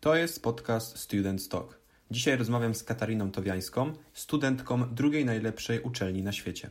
To 0.00 0.14
jest 0.14 0.42
podcast 0.42 0.98
Student 0.98 1.48
Talk. 1.48 1.80
Dzisiaj 2.10 2.36
rozmawiam 2.36 2.74
z 2.74 2.84
Katariną 2.84 3.30
Towiańską, 3.30 3.92
studentką 4.12 4.94
drugiej 4.94 5.24
najlepszej 5.24 5.80
uczelni 5.80 6.22
na 6.22 6.32
świecie. 6.32 6.70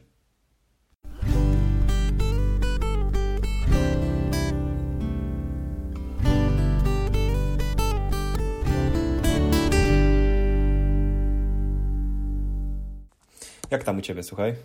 Jak 13.72 13.84
tam 13.84 13.98
u 13.98 14.02
Ciebie, 14.02 14.24
słuchaj? 14.24 14.56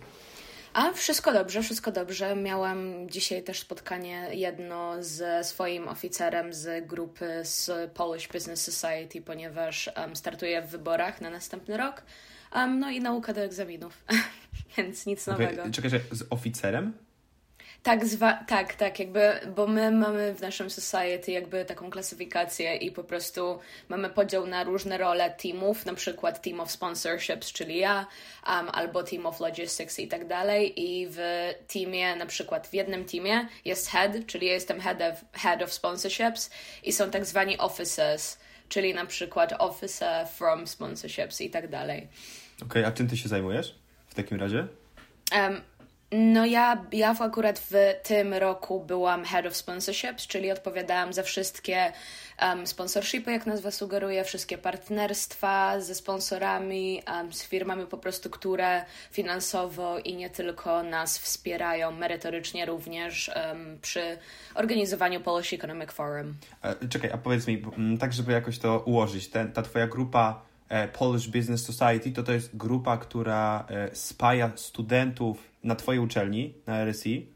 A 0.75 0.91
wszystko 0.93 1.33
dobrze, 1.33 1.61
wszystko 1.61 1.91
dobrze. 1.91 2.35
Miałam 2.35 3.09
dzisiaj 3.09 3.43
też 3.43 3.59
spotkanie 3.59 4.27
jedno 4.31 5.03
ze 5.03 5.43
swoim 5.43 5.87
oficerem 5.87 6.53
z 6.53 6.87
grupy 6.87 7.25
z 7.43 7.91
Polish 7.91 8.27
Business 8.27 8.73
Society, 8.73 9.21
ponieważ 9.21 9.89
um, 9.97 10.15
startuję 10.15 10.61
w 10.61 10.69
wyborach 10.69 11.21
na 11.21 11.29
następny 11.29 11.77
rok. 11.77 12.03
Um, 12.55 12.79
no 12.79 12.89
i 12.89 12.99
nauka 12.99 13.33
do 13.33 13.41
egzaminów, 13.41 14.03
więc 14.77 15.05
nic 15.05 15.27
nowego. 15.27 15.61
Okay. 15.61 15.71
Czekaj, 15.71 15.91
z 16.11 16.23
oficerem? 16.29 16.93
Tak, 17.85 18.05
zwa- 18.05 18.45
tak, 18.47 18.73
tak, 18.73 18.99
jakby, 18.99 19.39
bo 19.55 19.67
my 19.67 19.91
mamy 19.91 20.33
w 20.33 20.41
naszym 20.41 20.69
society 20.69 21.31
jakby 21.31 21.65
taką 21.65 21.89
klasyfikację 21.89 22.75
i 22.75 22.91
po 22.91 23.03
prostu 23.03 23.59
mamy 23.89 24.09
podział 24.09 24.47
na 24.47 24.63
różne 24.63 24.97
role 24.97 25.31
teamów, 25.31 25.85
na 25.85 25.93
przykład 25.93 26.41
team 26.41 26.59
of 26.59 26.71
sponsorships, 26.71 27.51
czyli 27.51 27.77
ja, 27.77 28.07
um, 28.47 28.69
albo 28.73 29.03
team 29.03 29.25
of 29.25 29.39
logistics 29.39 29.99
i 29.99 30.07
tak 30.07 30.27
dalej 30.27 30.81
i 30.81 31.07
w 31.09 31.19
teamie, 31.73 32.15
na 32.15 32.25
przykład 32.25 32.67
w 32.67 32.73
jednym 32.73 33.05
teamie 33.05 33.47
jest 33.65 33.87
head, 33.87 34.11
czyli 34.27 34.47
ja 34.47 34.53
jestem 34.53 34.79
head 34.79 35.01
of, 35.01 35.41
head 35.41 35.61
of 35.61 35.73
sponsorships 35.73 36.49
i 36.83 36.93
są 36.93 37.11
tak 37.11 37.25
zwani 37.25 37.57
officers, 37.57 38.37
czyli 38.69 38.93
na 38.93 39.05
przykład 39.05 39.53
officer 39.59 40.27
from 40.27 40.67
sponsorships 40.67 41.41
i 41.41 41.49
tak 41.49 41.69
dalej. 41.69 42.07
Okej, 42.55 42.67
okay, 42.67 42.87
a 42.87 42.91
czym 42.91 43.07
ty 43.07 43.17
się 43.17 43.29
zajmujesz 43.29 43.75
w 44.07 44.15
takim 44.15 44.39
razie? 44.39 44.67
Um, 45.35 45.61
no 46.11 46.45
ja, 46.45 46.85
ja 46.91 47.15
akurat 47.19 47.59
w 47.59 47.73
tym 48.03 48.33
roku 48.33 48.79
byłam 48.79 49.25
Head 49.25 49.45
of 49.45 49.55
Sponsorships, 49.55 50.27
czyli 50.27 50.51
odpowiadałam 50.51 51.13
za 51.13 51.23
wszystkie 51.23 51.91
um, 52.41 52.67
sponsorshipy, 52.67 53.31
jak 53.31 53.45
nazwa 53.45 53.71
sugeruje, 53.71 54.23
wszystkie 54.23 54.57
partnerstwa 54.57 55.81
ze 55.81 55.95
sponsorami, 55.95 57.01
um, 57.13 57.33
z 57.33 57.43
firmami 57.43 57.85
po 57.85 57.97
prostu, 57.97 58.29
które 58.29 58.85
finansowo 59.11 59.99
i 59.99 60.15
nie 60.15 60.29
tylko 60.29 60.83
nas 60.83 61.19
wspierają, 61.19 61.91
merytorycznie 61.91 62.65
również 62.65 63.31
um, 63.35 63.77
przy 63.81 64.17
organizowaniu 64.55 65.21
Polish 65.21 65.53
Economic 65.53 65.91
Forum. 65.91 66.33
E, 66.61 66.87
czekaj, 66.87 67.11
a 67.11 67.17
powiedz 67.17 67.47
mi, 67.47 67.61
tak 67.99 68.13
żeby 68.13 68.31
jakoś 68.31 68.59
to 68.59 68.79
ułożyć, 68.79 69.29
ta 69.29 69.61
twoja 69.61 69.87
grupa 69.87 70.41
e, 70.69 70.87
Polish 70.87 71.27
Business 71.27 71.65
Society 71.65 72.11
to 72.11 72.23
to 72.23 72.31
jest 72.31 72.57
grupa, 72.57 72.97
która 72.97 73.65
e, 73.69 73.95
spaja 73.95 74.51
studentów 74.55 75.54
na 75.65 75.75
Twojej 75.75 75.99
uczelni, 75.99 76.53
na 76.67 76.85
RSI? 76.85 77.27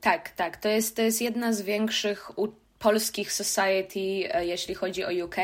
Tak, 0.00 0.30
tak. 0.30 0.56
To 0.56 0.68
jest, 0.68 0.96
to 0.96 1.02
jest 1.02 1.22
jedna 1.22 1.52
z 1.52 1.62
większych 1.62 2.30
polskich 2.78 3.32
society, 3.32 4.00
e, 4.34 4.46
jeśli 4.46 4.74
chodzi 4.74 5.04
o 5.04 5.24
UK. 5.24 5.36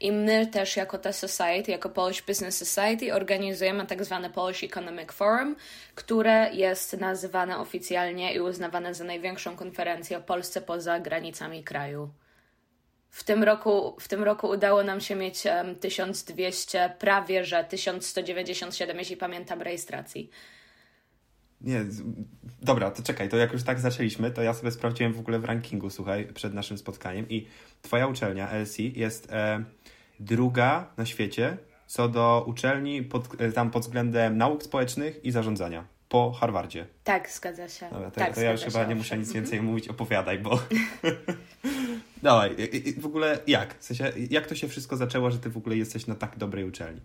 I 0.00 0.12
my 0.12 0.46
też 0.46 0.76
jako 0.76 0.98
ta 0.98 1.12
society, 1.12 1.70
jako 1.70 1.88
Polish 1.88 2.22
Business 2.22 2.56
Society 2.68 3.14
organizujemy 3.14 3.86
tak 3.86 4.04
zwane 4.04 4.30
Polish 4.30 4.64
Economic 4.64 5.12
Forum, 5.12 5.56
które 5.94 6.50
jest 6.52 6.92
nazywane 7.00 7.58
oficjalnie 7.58 8.34
i 8.34 8.40
uznawane 8.40 8.94
za 8.94 9.04
największą 9.04 9.56
konferencję 9.56 10.18
o 10.18 10.20
Polsce 10.20 10.60
poza 10.60 11.00
granicami 11.00 11.64
kraju. 11.64 12.10
W 13.10 13.24
tym 13.24 13.42
roku, 13.42 13.96
w 14.00 14.08
tym 14.08 14.22
roku 14.22 14.48
udało 14.48 14.82
nam 14.82 15.00
się 15.00 15.14
mieć 15.14 15.46
um, 15.46 15.76
1200, 15.76 16.92
prawie 16.98 17.44
że 17.44 17.64
1197, 17.64 18.98
jeśli 18.98 19.16
pamiętam, 19.16 19.62
rejestracji. 19.62 20.30
Nie, 21.60 21.84
dobra, 22.62 22.90
to 22.90 23.02
czekaj, 23.02 23.28
to 23.28 23.36
jak 23.36 23.52
już 23.52 23.62
tak 23.62 23.80
zaczęliśmy, 23.80 24.30
to 24.30 24.42
ja 24.42 24.54
sobie 24.54 24.70
sprawdziłem 24.70 25.12
w 25.12 25.18
ogóle 25.18 25.38
w 25.38 25.44
rankingu, 25.44 25.90
słuchaj, 25.90 26.26
przed 26.26 26.54
naszym 26.54 26.78
spotkaniem 26.78 27.28
i 27.28 27.46
twoja 27.82 28.06
uczelnia 28.06 28.50
LC 28.52 28.78
jest 28.78 29.32
e, 29.32 29.64
druga 30.20 30.92
na 30.96 31.06
świecie 31.06 31.56
co 31.90 32.08
do 32.08 32.44
uczelni 32.46 33.02
pod, 33.02 33.40
e, 33.40 33.52
tam 33.52 33.70
pod 33.70 33.82
względem 33.82 34.36
nauk 34.36 34.62
społecznych 34.62 35.24
i 35.24 35.30
zarządzania 35.30 35.84
po 36.08 36.32
Harvardzie. 36.32 36.86
Tak, 37.04 37.30
zgadza 37.30 37.68
się. 37.68 37.90
Dobra, 37.92 38.10
to, 38.10 38.20
tak, 38.20 38.34
to 38.34 38.40
ja 38.40 38.52
już 38.52 38.60
chyba 38.60 38.84
nie 38.84 38.94
muszę 38.94 39.18
nic 39.18 39.32
więcej 39.32 39.62
mówić, 39.62 39.88
opowiadaj, 39.88 40.38
bo... 40.38 40.58
Dawaj, 42.22 42.56
w 42.98 43.06
ogóle 43.06 43.38
jak? 43.46 43.78
W 43.78 43.84
sensie, 43.84 44.12
jak 44.30 44.46
to 44.46 44.54
się 44.54 44.68
wszystko 44.68 44.96
zaczęło, 44.96 45.30
że 45.30 45.38
ty 45.38 45.50
w 45.50 45.56
ogóle 45.56 45.76
jesteś 45.76 46.06
na 46.06 46.14
tak 46.14 46.38
dobrej 46.38 46.64
uczelni? 46.64 47.00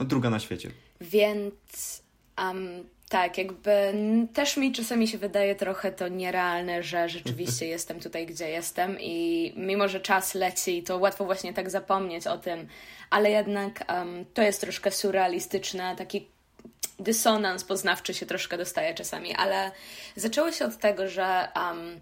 No 0.00 0.06
druga 0.06 0.30
na 0.30 0.38
świecie. 0.38 0.70
Więc... 1.00 2.02
Um, 2.40 2.88
tak, 3.08 3.38
jakby 3.38 3.94
też 4.34 4.56
mi 4.56 4.72
czasami 4.72 5.08
się 5.08 5.18
wydaje 5.18 5.54
trochę 5.54 5.92
to 5.92 6.08
nierealne, 6.08 6.82
że 6.82 7.08
rzeczywiście 7.08 7.66
jestem 7.76 8.00
tutaj, 8.00 8.26
gdzie 8.26 8.50
jestem 8.50 9.00
i 9.00 9.52
mimo, 9.56 9.88
że 9.88 10.00
czas 10.00 10.34
leci, 10.34 10.82
to 10.82 10.98
łatwo 10.98 11.24
właśnie 11.24 11.54
tak 11.54 11.70
zapomnieć 11.70 12.26
o 12.26 12.38
tym, 12.38 12.68
ale 13.10 13.30
jednak 13.30 13.84
um, 13.88 14.24
to 14.34 14.42
jest 14.42 14.60
troszkę 14.60 14.90
surrealistyczne, 14.90 15.96
taki 15.96 16.28
dysonans 16.98 17.64
poznawczy 17.64 18.14
się 18.14 18.26
troszkę 18.26 18.58
dostaje 18.58 18.94
czasami, 18.94 19.34
ale 19.34 19.70
zaczęło 20.16 20.52
się 20.52 20.64
od 20.64 20.78
tego, 20.78 21.08
że 21.08 21.48
um, 21.56 22.00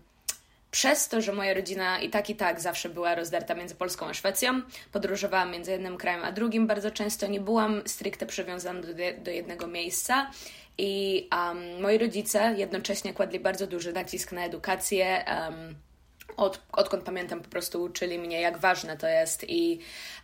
przez 0.70 1.08
to, 1.08 1.20
że 1.20 1.32
moja 1.32 1.54
rodzina 1.54 2.00
i 2.00 2.10
tak 2.10 2.30
i 2.30 2.36
tak 2.36 2.60
zawsze 2.60 2.88
była 2.88 3.14
rozdarta 3.14 3.54
między 3.54 3.74
Polską 3.74 4.06
a 4.06 4.14
Szwecją, 4.14 4.62
podróżowałam 4.92 5.50
między 5.50 5.70
jednym 5.70 5.96
krajem 5.96 6.24
a 6.24 6.32
drugim 6.32 6.66
bardzo 6.66 6.90
często, 6.90 7.26
nie 7.26 7.40
byłam 7.40 7.82
stricte 7.86 8.26
przywiązana 8.26 8.80
do, 8.80 8.94
do 9.18 9.30
jednego 9.30 9.66
miejsca. 9.66 10.30
I 10.78 11.28
um, 11.32 11.80
moi 11.82 11.98
rodzice 11.98 12.54
jednocześnie 12.56 13.14
kładli 13.14 13.40
bardzo 13.40 13.66
duży 13.66 13.92
nacisk 13.92 14.32
na 14.32 14.44
edukację. 14.44 15.24
Um, 15.26 15.74
od, 16.36 16.62
odkąd 16.72 17.04
pamiętam, 17.04 17.40
po 17.40 17.48
prostu 17.48 17.82
uczyli 17.82 18.18
mnie, 18.18 18.40
jak 18.40 18.58
ważne 18.58 18.96
to 18.96 19.06
jest, 19.08 19.44
i 19.48 19.78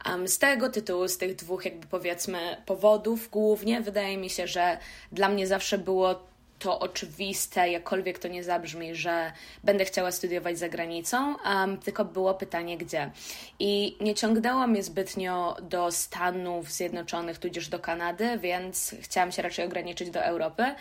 um, 0.06 0.28
z 0.28 0.38
tego 0.38 0.70
tytułu, 0.70 1.08
z 1.08 1.18
tych 1.18 1.36
dwóch, 1.36 1.64
jakby 1.64 1.86
powiedzmy, 1.86 2.62
powodów 2.66 3.30
głównie, 3.30 3.80
wydaje 3.80 4.16
mi 4.16 4.30
się, 4.30 4.46
że 4.46 4.78
dla 5.12 5.28
mnie 5.28 5.46
zawsze 5.46 5.78
było 5.78 6.33
to 6.64 6.78
oczywiste, 6.78 7.70
jakkolwiek 7.70 8.18
to 8.18 8.28
nie 8.28 8.44
zabrzmi, 8.44 8.94
że 8.94 9.32
będę 9.64 9.84
chciała 9.84 10.12
studiować 10.12 10.58
za 10.58 10.68
granicą, 10.68 11.36
um, 11.36 11.78
tylko 11.78 12.04
było 12.04 12.34
pytanie 12.34 12.78
gdzie. 12.78 13.10
I 13.58 13.96
nie 14.00 14.14
ciągnęło 14.14 14.66
mnie 14.66 14.82
zbytnio 14.82 15.56
do 15.62 15.92
Stanów 15.92 16.72
Zjednoczonych, 16.72 17.38
tudzież 17.38 17.68
do 17.68 17.78
Kanady, 17.78 18.38
więc 18.38 18.94
chciałam 19.00 19.32
się 19.32 19.42
raczej 19.42 19.64
ograniczyć 19.64 20.10
do 20.10 20.24
Europy. 20.24 20.74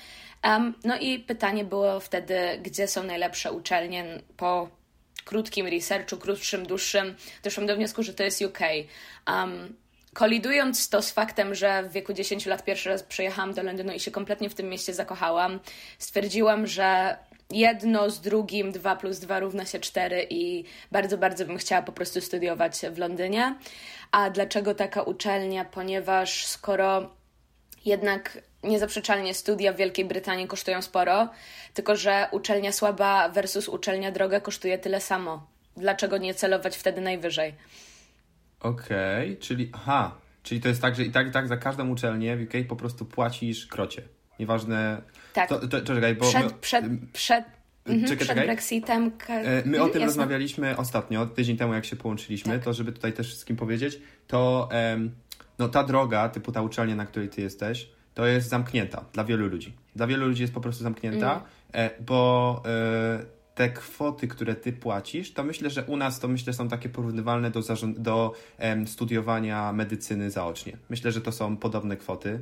Um, 0.43 0.73
no 0.83 0.97
i 0.97 1.19
pytanie 1.19 1.63
było 1.63 1.99
wtedy, 1.99 2.35
gdzie 2.61 2.87
są 2.87 3.03
najlepsze 3.03 3.51
uczelnie 3.51 4.05
po 4.37 4.69
krótkim 5.25 5.67
researchu, 5.67 6.17
krótszym, 6.17 6.65
dłuższym, 6.65 7.15
doszłam 7.43 7.67
do 7.67 7.75
wniosku, 7.75 8.03
że 8.03 8.13
to 8.13 8.23
jest 8.23 8.41
UK. 8.41 8.59
Um, 9.27 9.82
kolidując 10.13 10.89
to 10.89 11.01
z 11.01 11.11
faktem, 11.11 11.55
że 11.55 11.83
w 11.83 11.91
wieku 11.91 12.13
10 12.13 12.45
lat 12.45 12.63
pierwszy 12.63 12.89
raz 12.89 13.03
przyjechałam 13.03 13.53
do 13.53 13.63
Londynu 13.63 13.93
i 13.93 13.99
się 13.99 14.11
kompletnie 14.11 14.49
w 14.49 14.55
tym 14.55 14.69
mieście 14.69 14.93
zakochałam, 14.93 15.59
stwierdziłam, 15.99 16.67
że 16.67 17.17
jedno 17.51 18.09
z 18.09 18.21
drugim, 18.21 18.71
2 18.71 18.95
plus 18.95 19.19
2 19.19 19.39
równa 19.39 19.65
się 19.65 19.79
4 19.79 20.27
i 20.29 20.63
bardzo, 20.91 21.17
bardzo 21.17 21.45
bym 21.45 21.57
chciała 21.57 21.81
po 21.81 21.91
prostu 21.91 22.21
studiować 22.21 22.81
w 22.91 22.97
Londynie. 22.97 23.55
A 24.11 24.29
dlaczego 24.29 24.75
taka 24.75 25.01
uczelnia? 25.01 25.65
Ponieważ 25.65 26.45
skoro 26.45 27.09
jednak 27.85 28.37
niezaprzeczalnie 28.63 29.33
studia 29.33 29.73
w 29.73 29.75
Wielkiej 29.75 30.05
Brytanii 30.05 30.47
kosztują 30.47 30.81
sporo, 30.81 31.29
tylko 31.73 31.95
że 31.95 32.27
uczelnia 32.31 32.71
słaba 32.71 33.29
versus 33.29 33.67
uczelnia 33.67 34.11
droga 34.11 34.39
kosztuje 34.39 34.77
tyle 34.77 35.01
samo. 35.01 35.47
Dlaczego 35.77 36.17
nie 36.17 36.33
celować 36.33 36.77
wtedy 36.77 37.01
najwyżej? 37.01 37.53
Okej, 38.63 39.31
okay, 39.31 39.37
czyli 39.41 39.69
aha, 39.73 40.15
czyli 40.43 40.61
to 40.61 40.67
jest 40.67 40.81
tak, 40.81 40.95
że 40.95 41.03
i 41.03 41.11
tak, 41.11 41.27
i 41.27 41.31
tak 41.31 41.47
za 41.47 41.57
każdą 41.57 41.89
uczelnię 41.89 42.37
w 42.37 42.41
UK 42.41 42.67
po 42.67 42.75
prostu 42.75 43.05
płacisz 43.05 43.67
krocie. 43.67 44.01
Nieważne. 44.39 45.01
Tak. 45.33 45.49
To, 45.49 45.67
to, 45.67 45.81
czekaj, 45.81 46.15
bo. 46.15 46.29
Przed, 46.29 46.43
my... 46.43 46.49
przed, 46.61 46.85
przed, 47.13 47.45
mhm, 47.85 48.09
czekaj, 48.09 48.25
przed. 48.27 48.45
Brexitem. 48.45 49.11
E, 49.29 49.63
my 49.65 49.81
o 49.81 49.85
tym 49.85 50.01
Jasne. 50.01 50.05
rozmawialiśmy 50.05 50.77
ostatnio, 50.77 51.25
tydzień 51.25 51.57
temu, 51.57 51.73
jak 51.73 51.85
się 51.85 51.95
połączyliśmy, 51.95 52.53
tak. 52.53 52.63
to 52.63 52.73
żeby 52.73 52.91
tutaj 52.91 53.13
też 53.13 53.27
wszystkim 53.27 53.55
powiedzieć, 53.55 53.99
to 54.27 54.69
no, 55.59 55.69
ta 55.69 55.83
droga, 55.83 56.29
typu 56.29 56.51
ta 56.51 56.61
uczelnia, 56.61 56.95
na 56.95 57.05
której 57.05 57.29
ty 57.29 57.41
jesteś, 57.41 57.89
to 58.13 58.25
jest 58.25 58.49
zamknięta 58.49 59.05
dla 59.13 59.23
wielu 59.23 59.47
ludzi. 59.47 59.73
Dla 59.95 60.07
wielu 60.07 60.27
ludzi 60.27 60.41
jest 60.41 60.53
po 60.53 60.61
prostu 60.61 60.83
zamknięta, 60.83 61.43
mm. 61.71 61.89
bo 62.05 62.61
e, 62.65 63.25
te 63.55 63.69
kwoty, 63.69 64.27
które 64.27 64.55
ty 64.55 64.73
płacisz, 64.73 65.33
to 65.33 65.43
myślę, 65.43 65.69
że 65.69 65.83
u 65.83 65.97
nas 65.97 66.19
to 66.19 66.27
myślę 66.27 66.53
są 66.53 66.69
takie 66.69 66.89
porównywalne 66.89 67.51
do, 67.51 67.61
do 67.97 68.33
um, 68.59 68.87
studiowania 68.87 69.73
medycyny 69.73 70.31
zaocznie. 70.31 70.77
Myślę, 70.89 71.11
że 71.11 71.21
to 71.21 71.31
są 71.31 71.57
podobne 71.57 71.97
kwoty. 71.97 72.39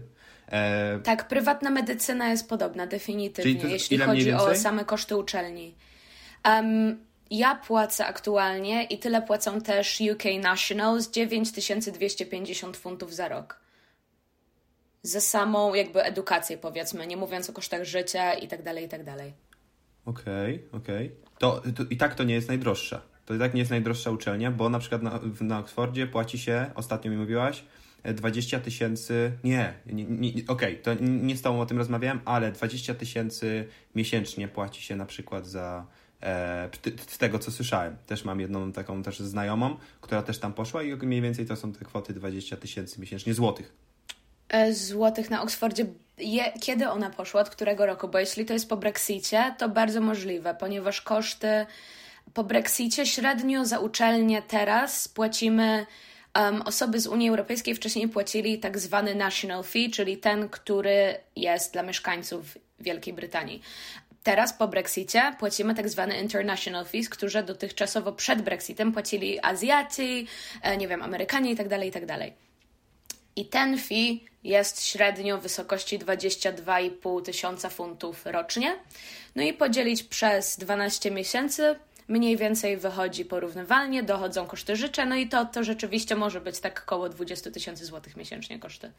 E... 0.47 0.99
Tak, 0.99 1.27
prywatna 1.27 1.69
medycyna 1.69 2.29
jest 2.29 2.49
podobna, 2.49 2.87
definitywnie, 2.87 3.69
jeśli 3.69 3.97
chodzi 3.97 4.33
o 4.33 4.55
same 4.55 4.85
koszty 4.85 5.17
uczelni. 5.17 5.75
Um, 6.45 6.97
ja 7.31 7.55
płacę 7.55 8.05
aktualnie 8.05 8.83
i 8.83 8.99
tyle 8.99 9.21
płacą 9.21 9.61
też 9.61 10.01
UK 10.13 10.23
Nationals 10.41 11.09
9250 11.09 12.77
funtów 12.77 13.15
za 13.15 13.27
rok. 13.27 13.59
Za 15.03 15.21
samą 15.21 15.73
jakby 15.73 16.03
edukację 16.03 16.57
powiedzmy, 16.57 17.07
nie 17.07 17.17
mówiąc 17.17 17.49
o 17.49 17.53
kosztach 17.53 17.83
życia 17.83 18.33
i 18.33 18.47
tak 18.47 18.63
dalej, 18.63 18.85
i 18.85 18.89
tak 18.89 19.03
dalej. 19.03 19.33
Okej, 20.05 20.55
okay, 20.55 20.79
okej. 20.81 21.05
Okay. 21.05 21.31
To, 21.39 21.61
to 21.75 21.83
i 21.89 21.97
tak 21.97 22.15
to 22.15 22.23
nie 22.23 22.33
jest 22.33 22.47
najdroższa. 22.47 23.01
To 23.25 23.35
i 23.35 23.39
tak 23.39 23.53
nie 23.53 23.59
jest 23.59 23.71
najdroższa 23.71 24.11
uczelnia, 24.11 24.51
bo 24.51 24.69
na 24.69 24.79
przykład 24.79 25.01
na, 25.01 25.19
na 25.41 25.59
Oxfordzie 25.59 26.07
płaci 26.07 26.39
się, 26.39 26.71
ostatnio 26.75 27.11
mi 27.11 27.17
mówiłaś, 27.17 27.63
20 28.03 28.59
tysięcy, 28.59 29.31
nie, 29.43 29.73
nie, 29.85 30.03
nie 30.03 30.29
okej, 30.29 30.45
okay, 30.47 30.75
to 30.75 31.03
nie 31.03 31.37
z 31.37 31.41
Tobą 31.41 31.61
o 31.61 31.65
tym 31.65 31.77
rozmawiałem, 31.77 32.19
ale 32.25 32.51
20 32.51 32.95
tysięcy 32.95 33.67
miesięcznie 33.95 34.47
płaci 34.47 34.81
się 34.81 34.95
na 34.95 35.05
przykład 35.05 35.47
za, 35.47 35.85
e, 36.21 36.69
z 37.07 37.17
tego 37.17 37.39
co 37.39 37.51
słyszałem. 37.51 37.97
Też 38.05 38.25
mam 38.25 38.39
jedną 38.39 38.71
taką 38.71 39.03
też 39.03 39.19
znajomą, 39.19 39.77
która 40.01 40.21
też 40.21 40.39
tam 40.39 40.53
poszła 40.53 40.83
i 40.83 40.95
mniej 40.95 41.21
więcej 41.21 41.45
to 41.45 41.55
są 41.55 41.73
te 41.73 41.85
kwoty 41.85 42.13
20 42.13 42.57
tysięcy 42.57 43.01
miesięcznie 43.01 43.33
złotych. 43.33 43.73
E, 44.49 44.73
złotych 44.73 45.29
na 45.29 45.41
Oksfordzie. 45.41 45.85
Je, 46.21 46.51
kiedy 46.61 46.89
ona 46.89 47.09
poszła? 47.09 47.41
Od 47.41 47.49
którego 47.49 47.85
roku? 47.85 48.07
Bo 48.07 48.19
jeśli 48.19 48.45
to 48.45 48.53
jest 48.53 48.69
po 48.69 48.77
Brexicie, 48.77 49.55
to 49.57 49.69
bardzo 49.69 50.01
możliwe, 50.01 50.55
ponieważ 50.55 51.01
koszty 51.01 51.65
po 52.33 52.43
Brexicie 52.43 53.05
średnio 53.05 53.65
za 53.65 53.79
uczelnię 53.79 54.41
teraz 54.41 55.07
płacimy 55.07 55.85
um, 56.39 56.61
osoby 56.61 56.99
z 56.99 57.07
Unii 57.07 57.29
Europejskiej 57.29 57.75
wcześniej 57.75 58.07
płacili 58.07 58.59
tak 58.59 58.79
zwany 58.79 59.15
national 59.15 59.63
fee, 59.63 59.91
czyli 59.91 60.17
ten, 60.17 60.49
który 60.49 61.15
jest 61.35 61.73
dla 61.73 61.83
mieszkańców 61.83 62.57
Wielkiej 62.79 63.13
Brytanii. 63.13 63.61
Teraz 64.23 64.53
po 64.53 64.67
Brexicie 64.67 65.35
płacimy 65.39 65.75
tak 65.75 65.89
zwany 65.89 66.17
international 66.17 66.85
fees, 66.85 67.09
które 67.09 67.43
dotychczasowo 67.43 68.11
przed 68.11 68.41
Brexitem 68.41 68.91
płacili 68.91 69.39
Azjaci, 69.41 70.27
e, 70.61 70.77
nie 70.77 70.87
wiem, 70.87 71.01
Amerykanie 71.01 71.49
itd., 71.49 71.69
tak 71.69 71.85
itd. 71.85 72.07
Tak 72.07 72.33
I 73.35 73.45
ten 73.45 73.77
fee 73.77 74.30
jest 74.43 74.85
średnio 74.85 75.37
w 75.37 75.41
wysokości 75.41 75.99
22,5 75.99 77.21
tysiąca 77.21 77.69
funtów 77.69 78.25
rocznie. 78.25 78.75
No 79.35 79.43
i 79.43 79.53
podzielić 79.53 80.03
przez 80.03 80.57
12 80.57 81.11
miesięcy 81.11 81.75
mniej 82.07 82.37
więcej 82.37 82.77
wychodzi 82.77 83.25
porównywalnie, 83.25 84.03
dochodzą 84.03 84.45
koszty 84.45 84.75
życia, 84.75 85.05
no 85.05 85.15
i 85.15 85.29
to, 85.29 85.45
to 85.45 85.63
rzeczywiście 85.63 86.15
może 86.15 86.41
być 86.41 86.59
tak 86.59 86.83
około 86.85 87.09
20 87.09 87.51
tysięcy 87.51 87.85
złotych 87.85 88.17
miesięcznie 88.17 88.59
koszty. 88.59 88.91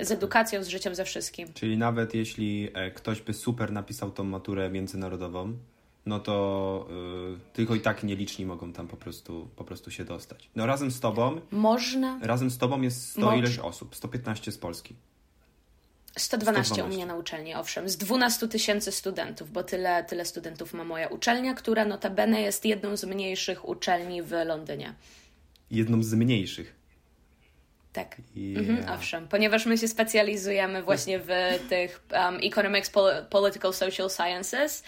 Z 0.00 0.10
edukacją, 0.10 0.64
z 0.64 0.68
życiem, 0.68 0.94
ze 0.94 1.04
wszystkim. 1.04 1.52
Czyli 1.54 1.78
nawet 1.78 2.14
jeśli 2.14 2.68
e, 2.74 2.90
ktoś 2.90 3.20
by 3.20 3.34
super 3.34 3.72
napisał 3.72 4.10
tą 4.10 4.24
maturę 4.24 4.70
międzynarodową, 4.70 5.56
no 6.06 6.20
to 6.20 6.86
y, 7.50 7.52
tylko 7.52 7.74
i 7.74 7.80
tak 7.80 8.02
nieliczni 8.02 8.46
mogą 8.46 8.72
tam 8.72 8.88
po 8.88 8.96
prostu, 8.96 9.48
po 9.56 9.64
prostu 9.64 9.90
się 9.90 10.04
dostać. 10.04 10.50
No 10.56 10.66
razem 10.66 10.90
z 10.90 11.00
tobą... 11.00 11.40
Można. 11.50 12.18
Razem 12.22 12.50
z 12.50 12.58
tobą 12.58 12.82
jest 12.82 13.10
100 13.10 13.34
ileś 13.34 13.58
osób, 13.58 13.96
115 13.96 14.52
z 14.52 14.58
Polski. 14.58 14.94
112, 16.18 16.64
112 16.64 16.84
u 16.84 16.96
mnie 16.96 17.06
na 17.06 17.14
uczelni, 17.14 17.54
owszem, 17.54 17.88
z 17.88 17.96
12 17.96 18.48
tysięcy 18.48 18.92
studentów, 18.92 19.52
bo 19.52 19.62
tyle, 19.62 20.04
tyle 20.04 20.24
studentów 20.24 20.74
ma 20.74 20.84
moja 20.84 21.08
uczelnia, 21.08 21.54
która 21.54 21.84
notabene 21.84 22.42
jest 22.42 22.64
jedną 22.64 22.96
z 22.96 23.04
mniejszych 23.04 23.68
uczelni 23.68 24.22
w 24.22 24.32
Londynie. 24.46 24.94
Jedną 25.70 26.02
z 26.02 26.14
mniejszych? 26.14 26.74
Tak, 27.92 28.16
yeah. 28.36 28.68
mhm, 28.68 28.98
owszem, 28.98 29.28
ponieważ 29.28 29.66
my 29.66 29.78
się 29.78 29.88
specjalizujemy 29.88 30.82
właśnie 30.82 31.18
w 31.18 31.28
tych 31.68 32.02
um, 32.12 32.38
economics, 32.42 32.90
political, 33.30 33.72
social 33.72 34.10
sciences 34.10 34.82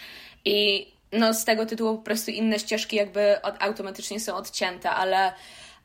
i 0.45 0.87
no, 1.11 1.33
z 1.33 1.45
tego 1.45 1.65
tytułu 1.65 1.97
po 1.97 2.03
prostu 2.03 2.31
inne 2.31 2.59
ścieżki 2.59 2.95
jakby 2.95 3.41
od, 3.41 3.55
automatycznie 3.59 4.19
są 4.19 4.35
odcięte, 4.35 4.89
ale 4.91 5.33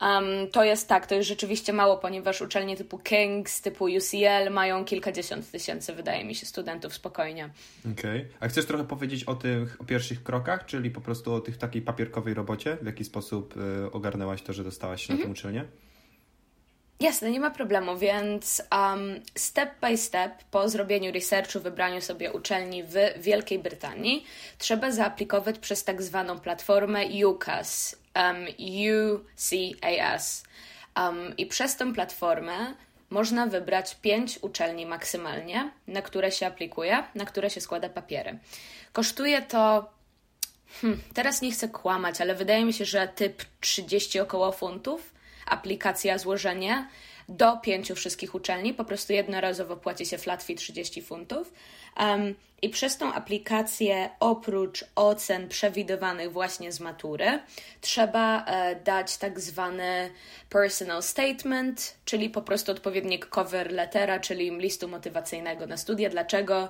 Um, 0.00 0.50
to 0.52 0.64
jest 0.64 0.88
tak, 0.88 1.06
to 1.06 1.14
jest 1.14 1.28
rzeczywiście 1.28 1.72
mało, 1.72 1.96
ponieważ 1.96 2.40
uczelnie 2.40 2.76
typu 2.76 2.98
King's, 2.98 3.62
typu 3.62 3.84
UCL 3.84 4.50
mają 4.50 4.84
kilkadziesiąt 4.84 5.50
tysięcy, 5.50 5.94
wydaje 5.94 6.24
mi 6.24 6.34
się, 6.34 6.46
studentów 6.46 6.94
spokojnie. 6.94 7.50
Okej. 7.80 8.20
Okay. 8.20 8.28
A 8.40 8.48
chcesz 8.48 8.66
trochę 8.66 8.84
powiedzieć 8.84 9.24
o 9.24 9.34
tych 9.34 9.80
o 9.80 9.84
pierwszych 9.84 10.22
krokach, 10.22 10.66
czyli 10.66 10.90
po 10.90 11.00
prostu 11.00 11.34
o 11.34 11.40
tych 11.40 11.56
takiej 11.56 11.82
papierkowej 11.82 12.34
robocie? 12.34 12.76
W 12.82 12.86
jaki 12.86 13.04
sposób 13.04 13.54
y, 13.56 13.92
ogarnęłaś 13.92 14.42
to, 14.42 14.52
że 14.52 14.64
dostałaś 14.64 15.06
się 15.06 15.12
mm 15.12 15.26
-hmm. 15.26 15.28
na 15.28 15.34
tę 15.34 15.40
mhm. 15.40 15.62
uczelnię? 15.62 15.89
Jasne, 17.00 17.30
nie 17.30 17.40
ma 17.40 17.50
problemu, 17.50 17.98
więc 17.98 18.62
um, 18.72 19.20
step 19.34 19.70
by 19.80 19.96
step 19.96 20.44
po 20.50 20.68
zrobieniu 20.68 21.12
researchu, 21.12 21.60
wybraniu 21.60 22.00
sobie 22.00 22.32
uczelni 22.32 22.84
w 22.84 22.94
Wielkiej 23.16 23.58
Brytanii, 23.58 24.24
trzeba 24.58 24.90
zaaplikować 24.90 25.58
przez 25.58 25.84
tak 25.84 26.02
zwaną 26.02 26.40
platformę 26.40 27.00
UCAS, 27.26 27.96
um, 28.16 28.46
UCAS. 28.58 30.44
Um, 30.96 31.36
I 31.36 31.46
przez 31.46 31.76
tę 31.76 31.92
platformę 31.92 32.74
można 33.10 33.46
wybrać 33.46 33.94
pięć 33.94 34.38
uczelni 34.42 34.86
maksymalnie, 34.86 35.70
na 35.86 36.02
które 36.02 36.32
się 36.32 36.46
aplikuje, 36.46 37.04
na 37.14 37.24
które 37.24 37.50
się 37.50 37.60
składa 37.60 37.88
papiery. 37.88 38.38
Kosztuje 38.92 39.42
to, 39.42 39.90
hmm, 40.80 41.00
teraz 41.14 41.42
nie 41.42 41.52
chcę 41.52 41.68
kłamać, 41.68 42.20
ale 42.20 42.34
wydaje 42.34 42.64
mi 42.64 42.72
się, 42.72 42.84
że 42.84 43.08
typ 43.08 43.44
30 43.60 44.20
około 44.20 44.52
funtów 44.52 45.19
aplikacja, 45.50 46.18
złożenie 46.18 46.86
do 47.30 47.56
pięciu 47.56 47.94
wszystkich 47.94 48.34
uczelni. 48.34 48.74
Po 48.74 48.84
prostu 48.84 49.12
jednorazowo 49.12 49.76
płaci 49.76 50.06
się 50.06 50.18
flat 50.18 50.42
fee 50.42 50.54
30 50.54 51.02
funtów. 51.02 51.52
Um, 52.00 52.34
I 52.62 52.68
przez 52.68 52.96
tą 52.96 53.12
aplikację, 53.12 54.10
oprócz 54.20 54.84
ocen 54.94 55.48
przewidywanych 55.48 56.32
właśnie 56.32 56.72
z 56.72 56.80
matury, 56.80 57.38
trzeba 57.80 58.44
e, 58.44 58.76
dać 58.76 59.16
tak 59.16 59.40
zwany 59.40 60.10
personal 60.48 61.02
statement, 61.02 61.96
czyli 62.04 62.30
po 62.30 62.42
prostu 62.42 62.72
odpowiednik 62.72 63.26
cover 63.26 63.72
lettera, 63.72 64.20
czyli 64.20 64.50
listu 64.58 64.88
motywacyjnego 64.88 65.66
na 65.66 65.76
studia. 65.76 66.10
Dlaczego? 66.10 66.68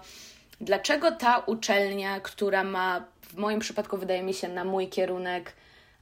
Dlaczego 0.61 1.13
ta 1.13 1.39
uczelnia, 1.39 2.21
która 2.21 2.65
ma 2.65 3.05
w 3.23 3.35
moim 3.35 3.61
przypadku, 3.61 3.97
wydaje 3.97 4.23
mi 4.23 4.35
się, 4.35 4.49
na 4.49 4.65
mój 4.65 4.89
kierunek 4.89 5.53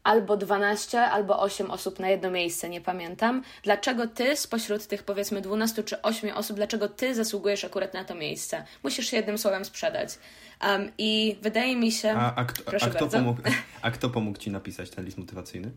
albo 0.04 0.36
12, 0.36 1.00
albo 1.00 1.40
8 1.40 1.70
osób 1.70 1.98
na 1.98 2.08
jedno 2.08 2.30
miejsce, 2.30 2.68
nie 2.68 2.80
pamiętam. 2.80 3.42
Dlaczego 3.62 4.06
ty 4.06 4.36
spośród 4.36 4.86
tych 4.86 5.02
powiedzmy 5.02 5.40
12 5.40 5.84
czy 5.84 6.02
8 6.02 6.36
osób, 6.36 6.56
dlaczego 6.56 6.88
ty 6.88 7.14
zasługujesz 7.14 7.64
akurat 7.64 7.94
na 7.94 8.04
to 8.04 8.14
miejsce? 8.14 8.64
Musisz 8.82 9.10
się 9.10 9.16
jednym 9.16 9.38
słowem 9.38 9.64
sprzedać. 9.64 10.18
Um, 10.68 10.92
I 10.98 11.36
wydaje 11.42 11.76
mi 11.76 11.92
się. 11.92 12.10
A, 12.10 12.34
a, 12.34 12.44
kto, 12.44 12.72
a, 12.80 12.90
kto 12.90 13.06
pomógł, 13.06 13.42
a 13.82 13.90
kto 13.90 14.10
pomógł 14.10 14.38
ci 14.38 14.50
napisać 14.50 14.90
ten 14.90 15.04
list 15.04 15.18
motywacyjny? 15.18 15.70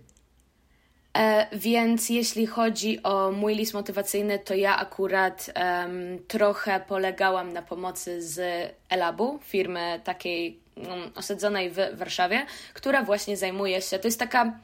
E, 1.18 1.48
więc 1.58 2.10
jeśli 2.10 2.48
chodzi 2.48 3.04
o 3.04 3.32
mój 3.32 3.56
list 3.56 3.74
motywacyjny, 3.74 4.40
to 4.40 4.54
ja 4.56 4.78
akurat 4.78 5.54
um, 5.56 6.20
trochę 6.28 6.80
polegałam 6.80 7.54
na 7.54 7.62
pomocy 7.62 8.22
z 8.22 8.40
Elabu, 8.90 9.40
firmy 9.44 10.02
takiej 10.04 10.61
osadzonej 11.16 11.72
w 11.72 11.78
Warszawie, 11.94 12.46
która 12.74 13.04
właśnie 13.04 13.38
zajmuje 13.38 13.82
się, 13.82 14.00
to 14.00 14.08
jest 14.08 14.20
taka 14.20 14.60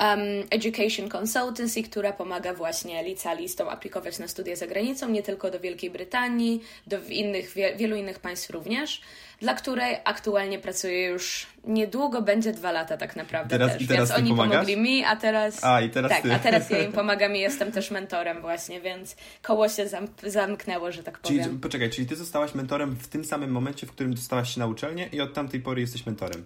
um, 0.00 0.20
Education 0.50 1.08
Consultancy, 1.08 1.82
która 1.82 2.12
pomaga 2.12 2.54
właśnie 2.54 3.04
licealistom 3.04 3.68
aplikować 3.68 4.18
na 4.18 4.28
studia 4.28 4.56
za 4.56 4.66
granicą, 4.66 5.08
nie 5.08 5.22
tylko 5.22 5.50
do 5.50 5.60
Wielkiej 5.60 5.90
Brytanii, 5.90 6.62
do 6.86 6.98
innych, 7.08 7.52
wie, 7.54 7.76
wielu 7.76 7.96
innych 7.96 8.18
państw 8.18 8.50
również, 8.50 9.00
dla 9.40 9.54
której 9.54 9.96
aktualnie 10.04 10.58
pracuję 10.58 11.06
już 11.06 11.46
niedługo, 11.64 12.22
będzie 12.22 12.52
dwa 12.52 12.72
lata 12.72 12.96
tak 12.96 13.16
naprawdę 13.16 13.58
teraz, 13.58 13.78
też, 13.78 13.86
teraz 13.86 14.08
więc 14.08 14.18
oni 14.20 14.30
pomagasz? 14.30 14.52
pomogli 14.52 14.76
mi, 14.76 15.04
a 15.04 15.16
teraz, 15.16 15.64
a, 15.64 15.80
i 15.80 15.90
teraz 15.90 16.10
tak, 16.10 16.22
ty. 16.22 16.34
a 16.34 16.38
teraz 16.38 16.70
ja 16.70 16.78
im 16.78 16.92
pomagam 17.02 17.36
i 17.36 17.40
jestem 17.40 17.72
też 17.72 17.90
mentorem 17.90 18.40
właśnie, 18.40 18.80
więc 18.80 19.16
koło 19.42 19.68
się 19.68 19.88
zam 19.88 20.06
zamknęło, 20.22 20.92
że 20.92 21.02
tak 21.02 21.18
powiem. 21.18 21.44
Czyli, 21.44 21.58
poczekaj, 21.58 21.90
czyli 21.90 22.06
ty 22.06 22.16
zostałaś 22.16 22.54
mentorem 22.54 22.96
w 22.96 23.08
tym 23.08 23.24
samym 23.24 23.50
momencie, 23.50 23.86
w 23.86 23.92
którym 23.92 24.14
dostałaś 24.14 24.54
się 24.54 24.60
na 24.60 24.66
uczelnię 24.66 25.08
i 25.12 25.20
od 25.20 25.34
tamtej 25.34 25.60
pory 25.60 25.80
jesteś 25.80 26.06
mentorem? 26.06 26.44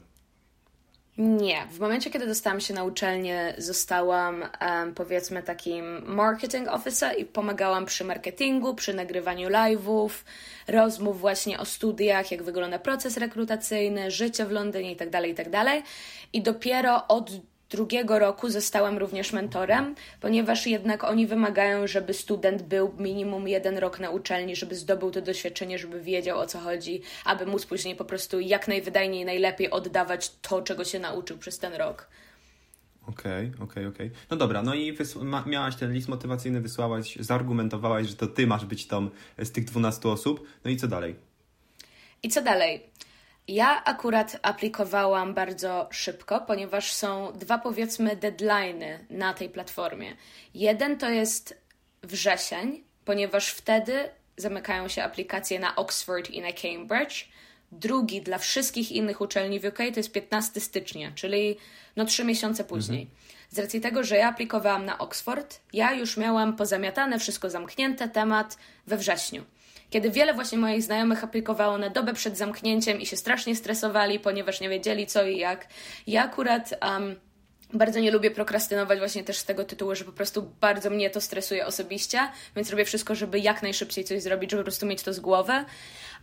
Nie. 1.19 1.67
W 1.71 1.81
momencie, 1.81 2.11
kiedy 2.11 2.27
dostałam 2.27 2.61
się 2.61 2.75
na 2.75 2.85
uczelnię, 2.85 3.55
zostałam 3.59 4.45
um, 4.61 4.95
powiedzmy 4.95 5.43
takim 5.43 6.15
marketing 6.15 6.69
officer 6.69 7.19
i 7.19 7.25
pomagałam 7.25 7.87
przy 7.87 8.05
marketingu, 8.05 8.75
przy 8.75 8.95
nagrywaniu 8.95 9.49
live'ów, 9.49 10.11
rozmów 10.69 11.21
właśnie 11.21 11.59
o 11.59 11.65
studiach, 11.65 12.31
jak 12.31 12.43
wygląda 12.43 12.79
proces 12.79 13.17
rekrutacyjny, 13.17 14.11
życie 14.11 14.47
w 14.47 14.51
Londynie 14.51 14.91
itd., 14.91 15.11
tak 15.11 15.27
itd. 15.27 15.51
Tak 15.51 15.83
I 16.33 16.43
dopiero 16.43 17.07
od 17.09 17.31
drugiego 17.71 18.19
roku 18.19 18.51
zostałam 18.51 18.99
również 18.99 19.33
mentorem, 19.33 19.95
ponieważ 20.21 20.67
jednak 20.67 21.05
oni 21.05 21.27
wymagają, 21.27 21.87
żeby 21.87 22.15
student 22.15 22.63
był 22.63 22.95
minimum 22.99 23.49
jeden 23.49 23.79
rok 23.79 24.01
na 24.01 24.11
uczelni, 24.11 24.57
żeby 24.57 24.75
zdobył 24.75 25.11
to 25.11 25.21
doświadczenie, 25.21 25.79
żeby 25.79 26.01
wiedział 26.01 26.39
o 26.39 26.47
co 26.47 26.59
chodzi, 26.59 27.03
aby 27.25 27.47
móc 27.47 27.67
później 27.67 27.97
po 27.97 28.05
prostu 28.05 28.41
jak 28.41 28.69
najwydajniej, 28.69 29.25
najlepiej 29.25 29.71
oddawać 29.71 30.31
to, 30.43 30.63
czego 30.63 30.85
się 30.85 30.99
nauczył 30.99 31.39
przez 31.39 31.59
ten 31.59 31.75
rok. 31.75 32.09
Okej, 33.07 33.47
okay, 33.47 33.65
okej, 33.65 33.65
okay, 33.65 33.87
okej. 33.87 34.07
Okay. 34.07 34.19
No 34.31 34.37
dobra, 34.37 34.63
no 34.63 34.75
i 34.75 34.97
miałaś 35.47 35.77
ten 35.77 35.93
list 35.93 36.09
motywacyjny, 36.09 36.61
wysłałaś, 36.61 37.17
zaargumentowałaś, 37.17 38.07
że 38.07 38.17
to 38.17 38.27
ty 38.27 38.47
masz 38.47 38.65
być 38.65 38.87
tą 38.87 39.11
z 39.39 39.53
tych 39.53 39.65
12 39.65 40.09
osób. 40.09 40.47
No 40.65 40.71
i 40.71 40.77
co 40.77 40.89
dalej? 40.89 41.17
I 42.23 42.29
co 42.29 42.43
dalej? 42.43 42.83
Ja 43.49 43.85
akurat 43.85 44.37
aplikowałam 44.43 45.35
bardzo 45.35 45.89
szybko, 45.91 46.41
ponieważ 46.41 46.93
są 46.93 47.33
dwa, 47.33 47.59
powiedzmy, 47.59 48.17
deadlines 48.17 49.01
na 49.11 49.35
tej 49.35 49.49
platformie. 49.49 50.17
Jeden 50.55 50.99
to 50.99 51.11
jest 51.11 51.59
wrzesień, 52.03 52.85
ponieważ 53.05 53.49
wtedy 53.49 54.09
zamykają 54.37 54.89
się 54.89 55.03
aplikacje 55.03 55.59
na 55.61 55.77
Oxford 55.77 56.31
i 56.31 56.41
na 56.41 56.53
Cambridge. 56.53 57.29
Drugi 57.73 58.23
dla 58.23 58.39
wszystkich 58.39 58.93
innych 58.93 59.21
uczelni 59.21 59.61
w 59.61 59.65
UK 59.65 59.79
to 59.79 60.01
jest 60.01 60.13
15 60.13 60.61
stycznia, 60.61 61.13
czyli 61.15 61.57
no 61.97 62.05
trzy 62.05 62.25
miesiące 62.25 62.65
później. 62.65 63.03
Mhm. 63.03 63.19
Z 63.51 63.59
racji 63.59 63.81
tego, 63.81 64.05
że 64.05 64.17
ja 64.17 64.29
aplikowałam 64.29 64.85
na 64.85 64.99
Oxford, 64.99 65.61
ja 65.73 65.93
już 65.93 66.17
miałam 66.17 66.57
pozamiatane, 66.57 67.19
wszystko 67.19 67.51
zamknięte, 67.51 68.09
temat 68.09 68.59
we 68.87 68.97
wrześniu. 68.97 69.45
Kiedy 69.95 70.11
wiele 70.11 70.35
właśnie 70.35 70.59
moich 70.59 70.83
znajomych 70.83 71.25
aplikowało 71.25 71.79
na 71.79 71.91
dobę 71.91 72.15
przed 72.15 72.39
zamknięciem 72.39 73.01
i 73.01 73.07
się 73.07 73.17
strasznie 73.17 73.57
stresowali, 73.57 74.21
ponieważ 74.21 74.61
nie 74.61 74.69
wiedzieli 74.69 75.07
co 75.07 75.27
i 75.27 75.39
jak, 75.39 75.67
ja 76.07 76.25
akurat 76.25 76.75
um, 76.83 77.17
bardzo 77.73 78.01
nie 78.01 78.11
lubię 78.11 78.31
prokrastynować 78.31 78.99
właśnie 78.99 79.25
też 79.25 79.39
z 79.39 79.45
tego 79.45 79.65
tytułu, 79.65 79.95
że 79.95 80.05
po 80.05 80.13
prostu 80.13 80.51
bardzo 80.61 80.91
mnie 80.91 81.11
to 81.11 81.21
stresuje 81.21 81.67
osobiście, 81.67 82.19
więc 82.57 82.71
robię 82.71 82.85
wszystko, 82.85 83.15
żeby 83.15 83.39
jak 83.39 83.63
najszybciej 83.63 84.05
coś 84.05 84.23
zrobić, 84.23 84.51
żeby 84.51 84.63
po 84.63 84.65
prostu 84.65 84.87
mieć 84.87 85.03
to 85.03 85.13
z 85.13 85.21
głowy. 85.21 85.53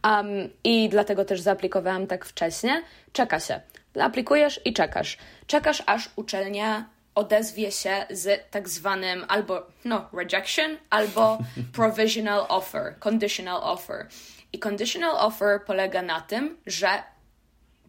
Um, 0.04 0.50
I 0.64 0.90
dlatego 0.90 1.26
też 1.26 1.42
zaaplikowałam 1.42 2.08
tak 2.08 2.26
wcześnie. 2.26 2.84
Czeka 3.14 3.40
się. 3.40 3.60
Aplikujesz 4.00 4.62
i 4.66 4.74
czekasz. 4.74 5.18
Czekasz, 5.48 5.84
aż 5.86 6.10
uczelnia 6.16 6.86
odezwie 7.16 7.72
się 7.72 8.06
z 8.10 8.52
tak 8.52 8.70
zwanym 8.70 9.26
albo 9.28 9.68
no, 9.86 10.10
rejection, 10.14 10.78
albo 10.90 11.38
provisional 11.76 12.46
offer, 12.50 12.96
conditional 13.00 13.62
offer. 13.64 14.08
I 14.54 14.60
conditional 14.60 15.16
offer 15.18 15.62
polega 15.66 16.02
na 16.02 16.22
tym, 16.22 16.58
że 16.66 17.04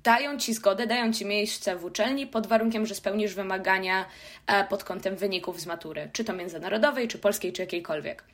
dają 0.02 0.38
ci 0.38 0.54
zgodę, 0.54 0.86
dają 0.86 1.12
ci 1.12 1.26
miejsce 1.26 1.76
w 1.76 1.84
uczelni 1.84 2.26
pod 2.26 2.46
warunkiem, 2.46 2.86
że 2.86 2.94
spełnisz 2.94 3.34
wymagania 3.34 4.06
e, 4.46 4.64
pod 4.64 4.84
kątem 4.84 5.16
wyników 5.16 5.60
z 5.60 5.66
matury, 5.66 6.10
czy 6.12 6.24
to 6.24 6.32
międzynarodowej, 6.32 7.08
czy 7.08 7.18
polskiej, 7.18 7.52
czy 7.52 7.62
jakiejkolwiek. 7.62 8.24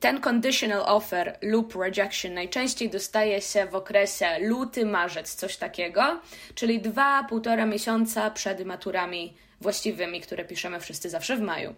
Ten 0.00 0.20
conditional 0.20 0.82
offer 0.86 1.38
lub 1.42 1.74
rejection 1.76 2.34
najczęściej 2.34 2.90
dostaje 2.90 3.40
się 3.40 3.66
w 3.66 3.74
okresie 3.74 4.38
luty, 4.40 4.86
marzec, 4.86 5.34
coś 5.34 5.56
takiego, 5.56 6.20
czyli 6.54 6.80
dwa, 6.80 7.24
półtora 7.28 7.66
miesiąca 7.66 8.30
przed 8.30 8.64
maturami 8.64 9.34
właściwymi, 9.64 10.20
które 10.20 10.44
piszemy 10.44 10.80
wszyscy 10.80 11.10
zawsze 11.10 11.36
w 11.36 11.40
maju. 11.40 11.74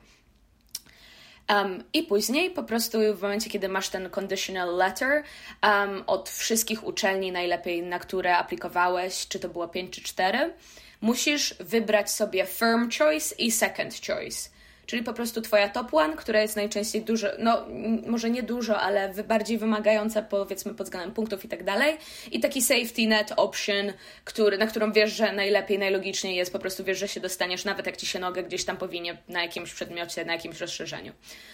Um, 1.48 1.84
I 1.92 2.02
później 2.02 2.50
po 2.50 2.62
prostu 2.62 2.98
w 3.14 3.22
momencie, 3.22 3.50
kiedy 3.50 3.68
masz 3.68 3.88
ten 3.88 4.10
conditional 4.10 4.76
letter 4.76 5.22
um, 5.62 6.04
od 6.06 6.30
wszystkich 6.30 6.84
uczelni, 6.84 7.32
najlepiej 7.32 7.82
na 7.82 7.98
które 7.98 8.36
aplikowałeś, 8.36 9.28
czy 9.28 9.38
to 9.40 9.48
było 9.48 9.68
5 9.68 9.94
czy 9.94 10.02
4, 10.02 10.54
musisz 11.00 11.54
wybrać 11.60 12.10
sobie 12.10 12.46
firm 12.46 12.90
choice 12.98 13.34
i 13.38 13.50
second 13.50 14.06
choice 14.06 14.55
czyli 14.86 15.02
po 15.02 15.12
prostu 15.12 15.40
twoja 15.40 15.68
top 15.68 15.94
one, 15.94 16.16
która 16.16 16.42
jest 16.42 16.56
najczęściej 16.56 17.02
dużo, 17.02 17.28
no 17.38 17.66
może 18.06 18.30
nie 18.30 18.42
dużo, 18.42 18.80
ale 18.80 19.14
bardziej 19.28 19.58
wymagająca 19.58 20.22
powiedzmy 20.22 20.74
pod 20.74 20.86
względem 20.86 21.14
punktów 21.14 21.44
i 21.44 21.48
tak 21.48 21.64
dalej 21.64 21.96
i 22.32 22.40
taki 22.40 22.62
safety 22.62 23.06
net 23.06 23.32
option, 23.36 23.92
który, 24.24 24.58
na 24.58 24.66
którą 24.66 24.92
wiesz, 24.92 25.12
że 25.12 25.32
najlepiej, 25.32 25.78
najlogiczniej 25.78 26.36
jest, 26.36 26.52
po 26.52 26.58
prostu 26.58 26.84
wiesz, 26.84 26.98
że 26.98 27.08
się 27.08 27.20
dostaniesz, 27.20 27.64
nawet 27.64 27.86
jak 27.86 27.96
ci 27.96 28.06
się 28.06 28.18
nogę 28.18 28.42
gdzieś 28.42 28.64
tam 28.64 28.76
powinie 28.76 29.16
na 29.28 29.42
jakimś 29.42 29.74
przedmiocie, 29.74 30.24
na 30.24 30.32
jakimś 30.32 30.60
rozszerzeniu. 30.60 31.12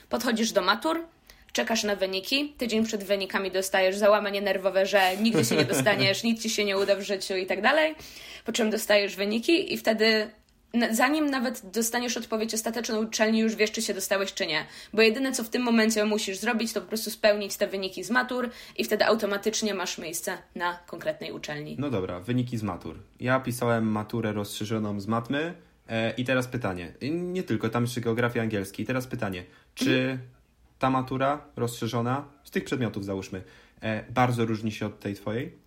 Podchodzisz 0.08 0.52
do 0.52 0.62
matur, 0.62 1.04
czekasz 1.52 1.84
na 1.84 1.96
wyniki, 1.96 2.54
tydzień 2.58 2.84
przed 2.84 3.04
wynikami 3.04 3.50
dostajesz 3.50 3.96
załamanie 3.96 4.42
nerwowe, 4.42 4.86
że 4.86 5.16
nigdy 5.16 5.44
się 5.44 5.56
nie 5.56 5.64
dostaniesz, 5.64 6.22
nic 6.28 6.42
ci 6.42 6.50
się 6.50 6.64
nie 6.64 6.78
uda 6.78 6.96
w 6.96 7.02
życiu 7.02 7.36
i 7.36 7.46
tak 7.46 7.62
dalej, 7.62 7.94
po 8.44 8.52
czym 8.52 8.70
dostajesz 8.70 9.16
wyniki 9.16 9.74
i 9.74 9.78
wtedy 9.78 10.30
zanim 10.90 11.30
nawet 11.30 11.70
dostaniesz 11.70 12.16
odpowiedź 12.16 12.54
ostateczną 12.54 13.02
uczelni, 13.02 13.38
już 13.38 13.56
wiesz, 13.56 13.72
czy 13.72 13.82
się 13.82 13.94
dostałeś, 13.94 14.34
czy 14.34 14.46
nie. 14.46 14.66
Bo 14.92 15.02
jedyne, 15.02 15.32
co 15.32 15.44
w 15.44 15.48
tym 15.48 15.62
momencie 15.62 16.04
musisz 16.04 16.38
zrobić, 16.38 16.72
to 16.72 16.80
po 16.80 16.88
prostu 16.88 17.10
spełnić 17.10 17.56
te 17.56 17.66
wyniki 17.66 18.04
z 18.04 18.10
matur 18.10 18.50
i 18.76 18.84
wtedy 18.84 19.06
automatycznie 19.06 19.74
masz 19.74 19.98
miejsce 19.98 20.38
na 20.54 20.78
konkretnej 20.86 21.32
uczelni. 21.32 21.76
No 21.78 21.90
dobra, 21.90 22.20
wyniki 22.20 22.58
z 22.58 22.62
matur. 22.62 22.98
Ja 23.20 23.40
pisałem 23.40 23.90
maturę 23.90 24.32
rozszerzoną 24.32 25.00
z 25.00 25.06
matmy 25.06 25.54
e, 25.88 26.10
i 26.10 26.24
teraz 26.24 26.46
pytanie. 26.46 26.92
Nie 27.10 27.42
tylko, 27.42 27.68
tam 27.68 27.82
jeszcze 27.82 28.00
geografia 28.00 28.42
angielski. 28.42 28.82
I 28.82 28.86
teraz 28.86 29.06
pytanie, 29.06 29.44
czy 29.74 30.18
ta 30.78 30.90
matura 30.90 31.44
rozszerzona, 31.56 32.24
z 32.44 32.50
tych 32.50 32.64
przedmiotów 32.64 33.04
załóżmy, 33.04 33.42
e, 33.80 34.04
bardzo 34.12 34.44
różni 34.44 34.72
się 34.72 34.86
od 34.86 35.00
tej 35.00 35.14
twojej? 35.14 35.61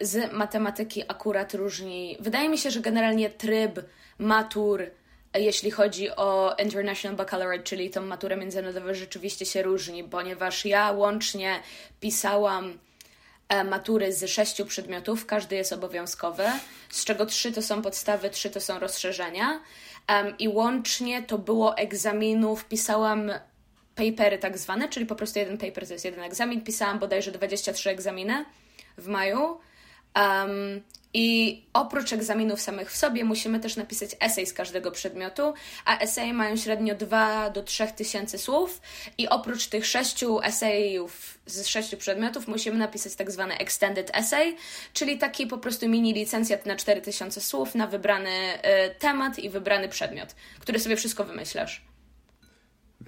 Z 0.00 0.32
matematyki 0.32 1.02
akurat 1.08 1.54
różni. 1.54 2.16
Wydaje 2.20 2.48
mi 2.48 2.58
się, 2.58 2.70
że 2.70 2.80
generalnie 2.80 3.30
tryb 3.30 3.80
matur, 4.18 4.82
jeśli 5.34 5.70
chodzi 5.70 6.10
o 6.10 6.56
International 6.62 7.16
Baccalaureate, 7.16 7.64
czyli 7.64 7.90
tą 7.90 8.02
maturę 8.02 8.36
międzynarodową, 8.36 8.94
rzeczywiście 8.94 9.46
się 9.46 9.62
różni, 9.62 10.04
ponieważ 10.04 10.64
ja 10.64 10.92
łącznie 10.92 11.60
pisałam 12.00 12.78
e, 13.48 13.64
matury 13.64 14.12
z 14.12 14.30
sześciu 14.30 14.66
przedmiotów, 14.66 15.26
każdy 15.26 15.56
jest 15.56 15.72
obowiązkowy, 15.72 16.44
z 16.90 17.04
czego 17.04 17.26
trzy 17.26 17.52
to 17.52 17.62
są 17.62 17.82
podstawy, 17.82 18.30
trzy 18.30 18.50
to 18.50 18.60
są 18.60 18.78
rozszerzenia. 18.78 19.60
Um, 20.08 20.38
I 20.38 20.48
łącznie 20.48 21.22
to 21.22 21.38
było 21.38 21.76
egzaminów, 21.76 22.64
pisałam 22.64 23.30
papery 23.94 24.38
tak 24.38 24.58
zwane, 24.58 24.88
czyli 24.88 25.06
po 25.06 25.14
prostu 25.14 25.38
jeden 25.38 25.58
paper 25.58 25.86
to 25.86 25.92
jest 25.92 26.04
jeden 26.04 26.24
egzamin. 26.24 26.60
Pisałam 26.60 26.98
bodajże 26.98 27.32
23 27.32 27.90
egzaminy 27.90 28.44
w 29.00 29.08
maju. 29.08 29.58
Um, 30.16 30.82
I 31.14 31.62
oprócz 31.72 32.12
egzaminów 32.12 32.60
samych 32.60 32.92
w 32.92 32.96
sobie 32.96 33.24
musimy 33.24 33.60
też 33.60 33.76
napisać 33.76 34.10
esej 34.20 34.46
z 34.46 34.52
każdego 34.52 34.90
przedmiotu, 34.90 35.54
a 35.84 35.98
eseje 35.98 36.32
mają 36.32 36.56
średnio 36.56 36.94
2 36.94 37.50
do 37.50 37.62
3 37.62 37.86
tysięcy 37.86 38.38
słów 38.38 38.80
i 39.18 39.28
oprócz 39.28 39.66
tych 39.66 39.86
sześciu 39.86 40.40
esejów 40.42 41.38
z 41.46 41.66
sześciu 41.66 41.96
przedmiotów 41.96 42.48
musimy 42.48 42.78
napisać 42.78 43.14
tak 43.14 43.30
zwany 43.30 43.58
extended 43.58 44.10
essay, 44.14 44.56
czyli 44.92 45.18
taki 45.18 45.46
po 45.46 45.58
prostu 45.58 45.88
mini 45.88 46.12
licencjat 46.12 46.66
na 46.66 46.76
4000 46.76 47.40
słów 47.40 47.74
na 47.74 47.86
wybrany 47.86 48.30
y, 48.30 48.94
temat 48.98 49.38
i 49.38 49.50
wybrany 49.50 49.88
przedmiot, 49.88 50.34
który 50.60 50.78
sobie 50.78 50.96
wszystko 50.96 51.24
wymyślasz. 51.24 51.89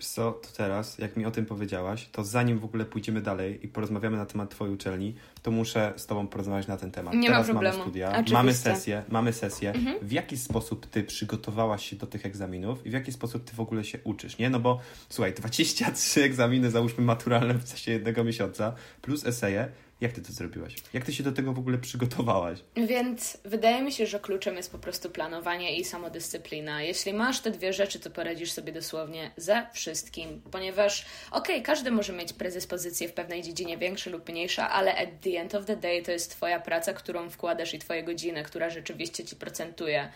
Co, 0.08 0.32
to 0.32 0.48
teraz, 0.56 0.98
jak 0.98 1.16
mi 1.16 1.26
o 1.26 1.30
tym 1.30 1.46
powiedziałaś, 1.46 2.08
to 2.12 2.24
zanim 2.24 2.58
w 2.58 2.64
ogóle 2.64 2.84
pójdziemy 2.84 3.20
dalej 3.20 3.64
i 3.64 3.68
porozmawiamy 3.68 4.16
na 4.16 4.26
temat 4.26 4.50
Twojej 4.50 4.74
uczelni, 4.74 5.14
to 5.42 5.50
muszę 5.50 5.92
z 5.96 6.06
Tobą 6.06 6.26
porozmawiać 6.26 6.66
na 6.66 6.76
ten 6.76 6.90
temat. 6.90 7.14
Nie 7.14 7.28
teraz 7.28 7.46
ma 7.48 7.52
problemu. 7.52 7.78
mamy 7.78 7.84
studia, 7.90 8.10
Oczywiście. 8.10 8.34
mamy 8.34 8.54
sesję, 8.54 9.02
mamy 9.08 9.32
sesję. 9.32 9.72
Mhm. 9.72 9.98
W 10.02 10.12
jaki 10.12 10.36
sposób 10.36 10.86
Ty 10.86 11.04
przygotowałaś 11.04 11.90
się 11.90 11.96
do 11.96 12.06
tych 12.06 12.26
egzaminów 12.26 12.86
i 12.86 12.90
w 12.90 12.92
jaki 12.92 13.12
sposób 13.12 13.44
Ty 13.44 13.56
w 13.56 13.60
ogóle 13.60 13.84
się 13.84 13.98
uczysz, 14.04 14.38
nie? 14.38 14.50
No 14.50 14.60
bo 14.60 14.80
słuchaj, 15.08 15.34
23 15.34 16.22
egzaminy, 16.22 16.70
załóżmy 16.70 17.04
maturalne 17.04 17.54
w 17.54 17.64
czasie 17.64 17.92
jednego 17.92 18.24
miesiąca, 18.24 18.72
plus 19.02 19.26
eseje, 19.26 19.68
jak 20.02 20.12
ty 20.12 20.22
to 20.22 20.32
zrobiłaś? 20.32 20.74
Jak 20.92 21.04
ty 21.04 21.12
się 21.12 21.22
do 21.22 21.32
tego 21.32 21.52
w 21.52 21.58
ogóle 21.58 21.78
przygotowałaś? 21.78 22.58
Więc 22.76 23.38
wydaje 23.44 23.82
mi 23.82 23.92
się, 23.92 24.06
że 24.06 24.20
kluczem 24.20 24.56
jest 24.56 24.72
po 24.72 24.78
prostu 24.78 25.10
planowanie 25.10 25.76
i 25.76 25.84
samodyscyplina. 25.84 26.82
Jeśli 26.82 27.14
masz 27.14 27.40
te 27.40 27.50
dwie 27.50 27.72
rzeczy, 27.72 28.00
to 28.00 28.10
poradzisz 28.10 28.52
sobie 28.52 28.72
dosłownie 28.72 29.30
ze 29.36 29.66
wszystkim, 29.72 30.42
ponieważ 30.50 31.04
okej, 31.30 31.56
okay, 31.56 31.62
każdy 31.62 31.90
może 31.90 32.12
mieć 32.12 32.32
predyspozycję 32.32 33.08
w 33.08 33.12
pewnej 33.12 33.42
dziedzinie 33.42 33.78
większa 33.78 34.10
lub 34.10 34.28
mniejsza, 34.28 34.70
ale 34.70 34.96
at 34.96 35.08
the 35.20 35.30
end 35.40 35.54
of 35.54 35.66
the 35.66 35.76
day 35.76 36.02
to 36.02 36.12
jest 36.12 36.30
twoja 36.30 36.60
praca, 36.60 36.92
którą 36.92 37.30
wkładasz 37.30 37.74
i 37.74 37.78
twoje 37.78 38.04
godziny, 38.04 38.42
która 38.42 38.70
rzeczywiście 38.70 39.24
ci 39.24 39.36
procentuje. 39.36 40.12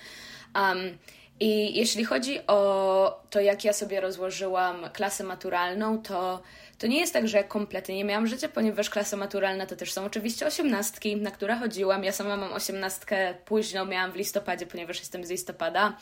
Um, 0.55 0.99
i 1.41 1.79
jeśli 1.79 2.05
chodzi 2.05 2.47
o 2.47 3.21
to, 3.31 3.41
jak 3.41 3.65
ja 3.65 3.73
sobie 3.73 4.01
rozłożyłam 4.01 4.91
klasę 4.93 5.25
maturalną, 5.25 6.03
to 6.03 6.43
to 6.79 6.87
nie 6.87 7.01
jest 7.01 7.13
tak, 7.13 7.29
że 7.29 7.45
kompletnie 7.45 7.97
nie 7.97 8.05
miałam 8.05 8.27
życia, 8.27 8.49
ponieważ 8.49 8.91
klasa 8.91 9.17
maturalna 9.17 9.67
to 9.67 9.77
też 9.77 9.93
są 9.93 10.05
oczywiście 10.05 10.47
osiemnastki, 10.47 11.17
na 11.17 11.31
które 11.31 11.57
chodziłam. 11.57 12.05
Ja 12.05 12.13
sama 12.13 12.37
mam 12.37 12.53
osiemnastkę 12.53 13.35
późną, 13.45 13.85
miałam 13.85 14.13
w 14.13 14.17
listopadzie, 14.17 14.67
ponieważ 14.67 14.99
jestem 14.99 15.25
z 15.25 15.31
listopada. 15.31 15.97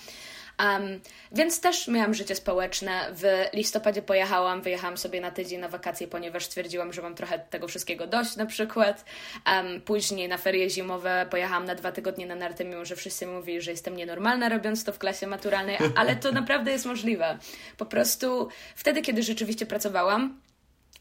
Um, 0.59 1.01
więc 1.33 1.61
też 1.61 1.89
miałam 1.89 2.15
życie 2.15 2.35
społeczne. 2.35 3.07
W 3.13 3.23
listopadzie 3.53 4.03
pojechałam, 4.03 4.63
wyjechałam 4.63 4.97
sobie 4.97 5.21
na 5.21 5.31
tydzień 5.31 5.61
na 5.61 5.69
wakacje, 5.69 6.09
ponieważ 6.09 6.45
stwierdziłam, 6.45 6.93
że 6.93 7.03
mam 7.03 7.15
trochę 7.15 7.39
tego 7.39 7.69
wszystkiego 7.69 8.07
dość 8.07 8.37
na 8.37 8.47
przykład. 8.47 9.05
Um, 9.47 9.81
później 9.81 10.29
na 10.29 10.39
ferie 10.39 10.71
zimowe 10.71 11.27
pojechałam 11.31 11.65
na 11.65 11.75
dwa 11.75 11.93
tygodnie 11.93 12.27
na 12.27 12.35
nartę, 12.35 12.65
mimo 12.65 12.85
że 12.85 12.97
wszyscy 12.97 13.27
mówili, 13.27 13.63
że 13.63 13.71
jestem 13.71 13.97
nienormalna 13.97 14.49
robiąc 14.49 14.85
to 14.85 14.93
w 14.93 14.99
klasie 14.99 15.27
maturalnej, 15.27 15.79
ale 15.97 16.17
to 16.17 16.33
naprawdę 16.41 16.71
jest 16.71 16.87
możliwe. 16.87 17.39
Po 17.77 17.87
prostu 17.87 18.49
wtedy, 18.75 19.03
kiedy 19.03 19.23
rzeczywiście 19.23 19.67
pracowałam, 19.67 20.41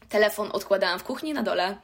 telefon 0.08 0.50
odkładałam 0.52 0.98
w 0.98 1.04
kuchni 1.04 1.32
na 1.32 1.42
dole, 1.42 1.76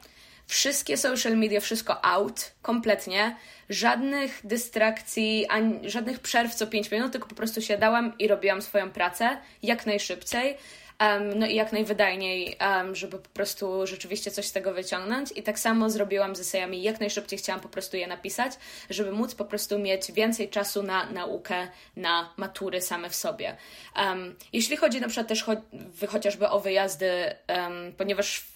wszystkie 0.51 0.97
social 0.97 1.37
media, 1.37 1.59
wszystko 1.59 2.05
out, 2.05 2.51
kompletnie, 2.61 3.35
żadnych 3.69 4.41
dystrakcji, 4.43 5.47
ani, 5.49 5.89
żadnych 5.89 6.19
przerw 6.19 6.55
co 6.55 6.67
5 6.67 6.91
minut, 6.91 7.11
tylko 7.11 7.27
po 7.27 7.35
prostu 7.35 7.61
siadałam 7.61 8.17
i 8.17 8.27
robiłam 8.27 8.61
swoją 8.61 8.91
pracę 8.91 9.37
jak 9.63 9.85
najszybciej. 9.85 10.57
um, 10.99 11.39
no 11.39 11.45
i 11.45 11.55
jak 11.55 11.71
najwydajniej, 11.71 12.57
um, 12.61 12.95
żeby 12.95 13.19
po 13.19 13.29
prostu 13.29 13.87
rzeczywiście 13.87 14.31
coś 14.31 14.45
z 14.45 14.51
tego 14.51 14.73
wyciągnąć. 14.73 15.31
I 15.35 15.43
tak 15.43 15.59
samo 15.59 15.89
zrobiłam 15.89 16.35
z 16.35 16.39
esejami, 16.39 16.83
jak 16.83 16.99
najszybciej 16.99 17.39
chciałam 17.39 17.61
po 17.61 17.69
prostu 17.69 17.97
je 17.97 18.07
napisać, 18.07 18.53
żeby 18.89 19.11
móc 19.11 19.35
po 19.35 19.45
prostu 19.45 19.79
mieć 19.79 20.11
więcej 20.11 20.49
czasu 20.49 20.83
na 20.83 21.05
naukę, 21.05 21.67
na 21.95 22.33
matury 22.37 22.81
same 22.81 23.09
w 23.09 23.15
sobie. 23.15 23.57
Um, 23.97 24.35
jeśli 24.53 24.77
chodzi 24.77 25.01
na 25.01 25.07
przykład 25.07 25.27
też 25.27 25.43
cho 25.43 25.51
chociażby 26.07 26.49
o 26.49 26.59
wyjazdy, 26.59 27.35
ponieważ 27.97 28.50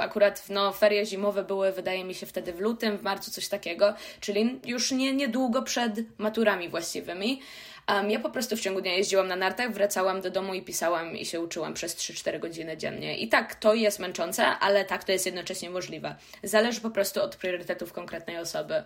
akurat 0.00 0.48
no, 0.48 0.72
ferie 0.72 1.06
zimowe 1.06 1.44
były, 1.44 1.72
wydaje 1.72 2.04
mi 2.04 2.14
się, 2.14 2.26
wtedy 2.26 2.52
w 2.52 2.60
lutym, 2.60 2.98
w 2.98 3.02
marcu, 3.02 3.30
coś 3.30 3.48
takiego, 3.48 3.94
czyli 4.20 4.60
już 4.64 4.90
nie, 4.90 5.12
niedługo 5.12 5.62
przed 5.62 6.18
maturami 6.18 6.68
właściwymi. 6.68 7.40
Um, 7.88 8.10
ja 8.10 8.20
po 8.20 8.30
prostu 8.30 8.56
w 8.56 8.60
ciągu 8.60 8.80
dnia 8.80 8.94
jeździłam 8.94 9.28
na 9.28 9.36
nartach, 9.36 9.72
wracałam 9.72 10.20
do 10.20 10.30
domu 10.30 10.54
i 10.54 10.62
pisałam 10.62 11.16
i 11.16 11.26
się 11.26 11.40
uczyłam 11.40 11.74
przez 11.74 11.96
3-4 11.96 12.40
godziny 12.40 12.76
dziennie. 12.76 13.18
I 13.18 13.28
tak, 13.28 13.54
to 13.54 13.74
jest 13.74 13.98
męczące, 13.98 14.46
ale 14.46 14.84
tak, 14.84 15.04
to 15.04 15.12
jest 15.12 15.26
jednocześnie 15.26 15.70
możliwe. 15.70 16.16
Zależy 16.42 16.80
po 16.80 16.90
prostu 16.90 17.22
od 17.22 17.36
priorytetów 17.36 17.92
konkretnej 17.92 18.38
osoby. 18.38 18.84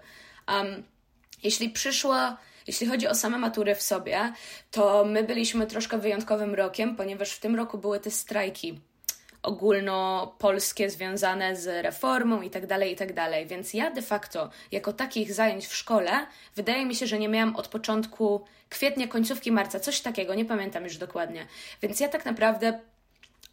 Um, 0.49 0.83
jeśli 1.43 1.71
przyszło 1.71 2.17
jeśli 2.67 2.87
chodzi 2.87 3.09
o 3.09 3.15
same 3.15 3.39
matury 3.39 3.75
w 3.75 3.83
sobie, 3.83 4.33
to 4.71 5.05
my 5.05 5.23
byliśmy 5.25 5.67
troszkę 5.67 5.99
wyjątkowym 5.99 6.55
rokiem, 6.55 6.97
ponieważ 6.97 7.33
w 7.33 7.41
tym 7.41 7.57
roku 7.57 7.79
były 7.79 8.01
te 8.01 8.11
strajki 8.11 8.81
ogólnopolskie 9.43 10.91
związane 10.91 11.57
z 11.57 11.85
reformą 11.85 12.43
i 12.43 12.51
tak 12.51 12.67
dalej, 12.67 12.93
i 12.93 12.97
tak. 12.97 13.09
Więc 13.47 13.75
ja 13.75 13.91
de 13.91 14.03
facto, 14.03 14.51
jako 14.73 14.93
takich 14.93 15.33
zajęć 15.33 15.67
w 15.67 15.77
szkole, 15.77 16.27
wydaje 16.57 16.87
mi 16.87 16.95
się, 16.95 17.07
że 17.07 17.19
nie 17.19 17.29
miałam 17.29 17.57
od 17.57 17.69
początku 17.69 18.45
kwietnia, 18.69 19.09
końcówki 19.09 19.53
marca, 19.53 19.81
coś 19.81 20.01
takiego, 20.01 20.35
nie 20.35 20.45
pamiętam 20.45 20.85
już 20.85 20.97
dokładnie. 20.97 21.47
Więc 21.83 22.01
ja 22.01 22.09
tak 22.09 22.25
naprawdę 22.25 22.81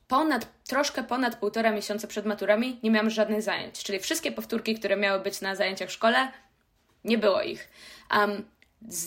ponad, 0.08 0.48
troszkę 0.68 1.04
ponad 1.04 1.36
półtora 1.36 1.72
miesiąca 1.72 2.08
przed 2.08 2.26
maturami 2.26 2.80
nie 2.84 2.92
miałam 2.92 3.10
żadnych 3.10 3.42
zajęć. 3.42 3.84
Czyli 3.84 4.00
wszystkie 4.00 4.32
powtórki, 4.32 4.76
które 4.76 4.98
miały 4.98 5.20
być 5.20 5.42
na 5.42 5.56
zajęciach 5.56 5.90
w 5.90 5.92
szkole, 5.92 6.32
nie 7.04 7.18
było 7.18 7.42
ich. 7.42 7.70
Um, 8.18 8.46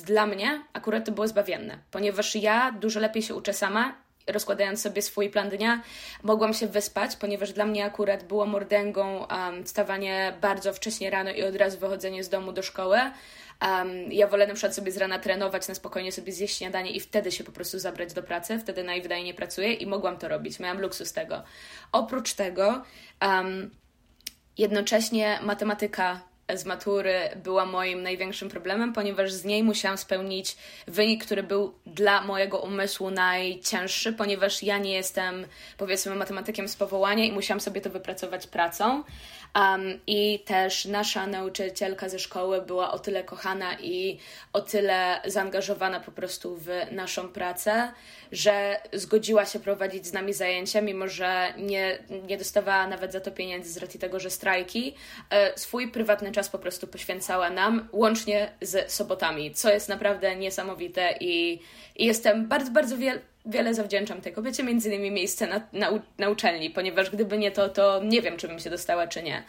dla 0.05 0.27
mnie 0.27 0.63
akurat 0.73 1.05
to 1.05 1.13
było 1.13 1.29
zbawienne, 1.29 1.79
ponieważ 1.91 2.37
ja 2.37 2.73
dużo 2.73 3.01
lepiej 3.01 3.23
się 3.23 3.35
uczę 3.35 3.53
sama 3.53 3.95
rozkładając 4.27 4.83
sobie 4.83 5.03
swój 5.03 5.31
plan 5.31 5.49
dnia, 5.49 5.83
mogłam 6.23 6.55
się 6.55 6.67
wyspać, 6.67 7.17
ponieważ 7.17 7.53
dla 7.53 7.65
mnie 7.65 7.85
akurat 7.85 8.25
było 8.25 8.47
mordęgą 8.47 9.27
um, 9.27 9.65
wstawanie 9.65 10.33
bardzo 10.41 10.73
wcześnie 10.73 11.11
rano 11.11 11.31
i 11.31 11.43
od 11.43 11.57
razu 11.57 11.79
wychodzenie 11.79 12.25
z 12.25 12.29
domu 12.29 12.53
do 12.53 12.63
szkoły. 12.63 12.99
Um, 13.63 14.13
ja 14.13 14.27
wolę 14.27 14.47
na 14.47 14.55
przykład 14.55 14.75
sobie 14.75 14.93
z 14.93 14.97
rana 14.97 15.19
trenować, 15.19 15.69
na 15.69 15.75
spokojnie 15.75 16.13
sobie 16.13 16.33
zjeść 16.33 16.59
śniadanie 16.59 16.91
i 16.91 17.01
wtedy 17.01 17.33
się 17.33 17.45
po 17.45 17.53
prostu 17.53 17.79
zabrać 17.79 18.13
do 18.13 18.23
pracy. 18.23 18.59
Wtedy 18.59 18.85
najwydajniej 18.85 19.35
pracuję 19.35 19.73
i 19.73 19.87
mogłam 19.87 20.19
to 20.19 20.29
robić. 20.29 20.61
Miałam 20.61 20.81
luksus 20.81 21.13
tego. 21.13 21.43
Oprócz 21.93 22.35
tego, 22.35 22.83
um, 23.23 23.71
jednocześnie 24.59 25.39
matematyka 25.43 26.30
z 26.57 26.65
matury 26.65 27.15
była 27.37 27.67
moim 27.67 28.03
największym 28.03 28.49
problemem, 28.49 28.93
ponieważ 28.93 29.33
z 29.33 29.45
niej 29.45 29.63
musiałam 29.63 29.99
spełnić 29.99 30.57
wynik, 30.87 31.25
który 31.25 31.43
był 31.43 31.75
dla 31.87 32.23
mojego 32.23 32.59
umysłu 32.59 33.11
najcięższy, 33.11 34.13
ponieważ 34.13 34.63
ja 34.63 34.79
nie 34.79 34.93
jestem, 34.93 35.47
powiedzmy, 35.79 36.15
matematykiem 36.15 36.69
z 36.69 36.77
powołania 36.77 37.25
i 37.25 37.33
musiałam 37.33 37.61
sobie 37.61 37.81
to 37.81 37.91
wypracować 37.91 38.47
pracą. 38.47 39.05
Um, 39.55 40.01
I 40.07 40.39
też 40.47 40.85
nasza 40.85 41.27
nauczycielka 41.27 42.09
ze 42.09 42.19
szkoły 42.19 42.63
była 42.63 42.93
o 42.93 42.99
tyle 42.99 43.25
kochana 43.25 43.79
i 43.81 44.19
o 44.53 44.61
tyle 44.61 45.21
zaangażowana 45.27 46.01
po 46.01 46.13
prostu 46.13 46.57
w 46.57 46.69
naszą 46.91 47.29
pracę, 47.29 47.93
że 48.33 48.81
zgodziła 48.93 49.47
się 49.47 49.61
prowadzić 49.61 50.07
z 50.07 50.13
nami 50.13 50.33
zajęcia, 50.33 50.81
mimo 50.81 51.09
że 51.09 51.55
nie, 51.57 51.99
nie 52.29 52.39
dostawała 52.39 52.87
nawet 52.87 53.13
za 53.13 53.21
to 53.21 53.31
pieniędzy 53.31 53.73
z 53.73 53.77
racji 53.77 54.01
tego, 54.01 54.21
że 54.21 54.31
strajki. 54.31 54.95
E, 55.31 55.59
swój 55.59 55.89
prywatny 55.89 56.33
czas 56.33 56.49
po 56.49 56.59
prostu 56.59 56.87
poświęcała 56.87 57.51
nam, 57.51 57.89
łącznie 57.93 58.53
z 58.61 58.93
sobotami, 58.93 59.55
co 59.55 59.71
jest 59.71 59.89
naprawdę 59.89 60.37
niesamowite 60.37 61.15
i, 61.21 61.61
i 61.97 62.07
jestem 62.07 62.49
bardzo, 62.49 62.71
bardzo 62.73 62.97
wiel 62.97 63.21
wiele 63.47 63.75
zawdzięczam 63.75 64.21
tej 64.21 64.33
kobiecie, 64.33 64.63
między 64.63 64.89
innymi 64.89 65.11
miejsce 65.11 65.47
na, 65.47 65.61
na, 65.73 65.91
na 66.19 66.29
uczelni, 66.29 66.71
ponieważ 66.71 67.11
gdyby 67.11 67.39
nie 67.39 67.51
to, 67.51 67.69
to 67.69 68.01
nie 68.05 68.23
wiem, 68.23 68.37
czy 68.37 68.49
bym 68.49 68.59
się 68.59 68.71
dostała, 68.71 69.07
czy 69.07 69.23
nie. 69.23 69.43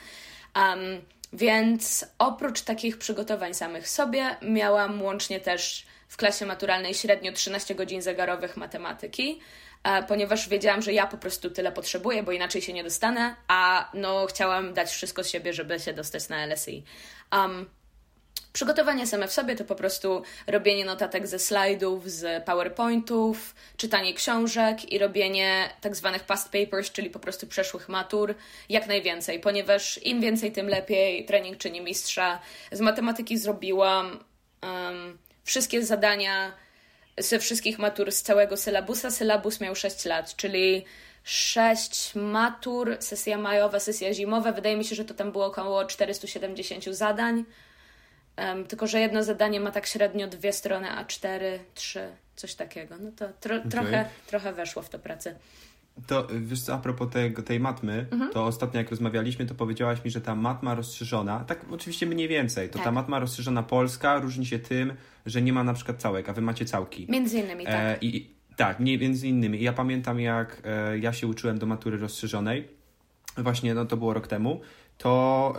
Um, 0.56 1.02
więc 1.34 2.06
oprócz 2.20 2.62
takich 2.62 2.98
przygotowań 2.98 3.54
samych 3.54 3.90
sobie, 3.90 4.36
miałam 4.42 5.02
łącznie 5.02 5.40
też 5.40 5.86
w 6.08 6.18
klasie 6.18 6.46
maturalnej 6.46 6.94
średnio 6.94 7.32
13 7.32 7.76
godzin 7.76 8.02
zegarowych 8.02 8.58
matematyki, 8.58 9.40
e, 9.84 10.04
ponieważ 10.04 10.50
wiedziałam, 10.50 10.82
że 10.82 10.94
ja 10.94 11.08
po 11.08 11.18
prostu 11.18 11.50
tyle 11.50 11.72
potrzebuję, 11.72 12.24
bo 12.24 12.32
inaczej 12.32 12.62
się 12.62 12.74
nie 12.74 12.84
dostanę, 12.84 13.36
a 13.48 13.90
no 13.94 14.26
chciałam 14.26 14.74
dać 14.74 14.90
wszystko 14.90 15.24
z 15.24 15.30
siebie, 15.30 15.54
żeby 15.54 15.80
się 15.80 15.94
dostać 15.94 16.30
na 16.30 16.46
LSI. 16.46 16.84
Um, 17.32 17.70
Przygotowanie 18.54 19.08
same 19.08 19.28
w 19.28 19.34
sobie 19.34 19.56
to 19.56 19.66
po 19.66 19.76
prostu 19.76 20.24
robienie 20.48 20.86
notatek 20.86 21.28
ze 21.28 21.40
slajdów, 21.40 22.12
z 22.12 22.44
PowerPointów, 22.46 23.56
czytanie 23.78 24.14
książek 24.14 24.92
i 24.92 25.00
robienie 25.00 25.70
tak 25.82 25.96
zwanych 25.96 26.24
past 26.24 26.52
papers, 26.52 26.92
czyli 26.92 27.10
po 27.10 27.20
prostu 27.20 27.48
przeszłych 27.48 27.90
matur, 27.90 28.36
jak 28.70 28.88
najwięcej, 28.88 29.40
ponieważ 29.40 30.00
im 30.04 30.22
więcej, 30.22 30.52
tym 30.52 30.68
lepiej. 30.68 31.26
Trening 31.26 31.58
czyni 31.58 31.82
mistrza. 31.82 32.40
Z 32.72 32.80
matematyki 32.80 33.38
zrobiłam 33.38 34.24
um, 34.64 35.18
wszystkie 35.44 35.86
zadania 35.86 36.54
ze 37.18 37.40
wszystkich 37.40 37.80
matur 37.80 38.12
z 38.12 38.22
całego 38.22 38.58
sylabusa. 38.58 39.12
Sylabus 39.12 39.62
miał 39.62 39.76
6 39.76 40.06
lat, 40.06 40.36
czyli 40.36 40.86
6 41.24 42.16
matur, 42.16 42.98
sesja 43.00 43.38
majowa, 43.38 43.80
sesja 43.80 44.14
zimowa. 44.14 44.52
Wydaje 44.52 44.78
mi 44.78 44.86
się, 44.86 44.96
że 44.96 45.06
to 45.06 45.14
tam 45.14 45.32
było 45.32 45.46
około 45.46 45.86
470 45.86 46.86
zadań. 46.86 47.46
Um, 48.38 48.66
tylko, 48.66 48.88
że 48.88 49.00
jedno 49.00 49.24
zadanie 49.24 49.60
ma 49.60 49.72
tak 49.72 49.88
średnio 49.88 50.28
dwie 50.28 50.54
strony, 50.54 50.92
a 50.92 51.06
cztery, 51.06 51.60
trzy, 51.74 52.08
coś 52.36 52.56
takiego. 52.56 52.96
No 53.00 53.12
to 53.12 53.26
tro, 53.40 53.56
okay. 53.56 53.72
trochę, 53.72 54.06
trochę 54.28 54.54
weszło 54.54 54.82
w 54.82 54.90
to 54.90 55.00
pracę. 55.00 55.36
To 56.08 56.28
wiesz 56.40 56.62
co, 56.62 56.74
a 56.74 56.78
propos 56.78 57.10
tego, 57.10 57.44
tej 57.44 57.60
matmy, 57.60 58.06
mhm. 58.12 58.32
to 58.32 58.46
ostatnio 58.46 58.80
jak 58.80 58.90
rozmawialiśmy, 58.90 59.46
to 59.46 59.56
powiedziałaś 59.56 60.04
mi, 60.06 60.12
że 60.12 60.22
ta 60.22 60.36
matma 60.36 60.76
rozszerzona, 60.76 61.40
tak 61.40 61.66
oczywiście 61.72 62.06
mniej 62.06 62.28
więcej, 62.28 62.70
to 62.70 62.74
tak. 62.74 62.84
ta 62.84 62.92
matma 62.92 63.20
rozszerzona 63.20 63.64
polska 63.64 64.20
różni 64.20 64.46
się 64.46 64.60
tym, 64.60 64.94
że 65.26 65.42
nie 65.42 65.54
ma 65.54 65.64
na 65.64 65.74
przykład 65.74 65.98
całek, 65.98 66.30
a 66.30 66.34
wy 66.34 66.42
macie 66.42 66.66
całki. 66.66 67.08
Między 67.10 67.40
innymi, 67.40 67.66
tak. 67.66 67.74
E, 67.76 67.98
i, 68.02 68.30
tak, 68.56 68.80
między 68.80 69.28
innymi. 69.28 69.62
Ja 69.62 69.74
pamiętam, 69.74 70.20
jak 70.20 70.62
e, 70.66 70.98
ja 70.98 71.14
się 71.14 71.28
uczyłem 71.28 71.60
do 71.60 71.66
matury 71.66 71.98
rozszerzonej, 71.98 72.68
właśnie 73.38 73.74
no, 73.74 73.86
to 73.86 73.98
było 73.98 74.14
rok 74.14 74.28
temu, 74.28 74.62
to 75.02 75.54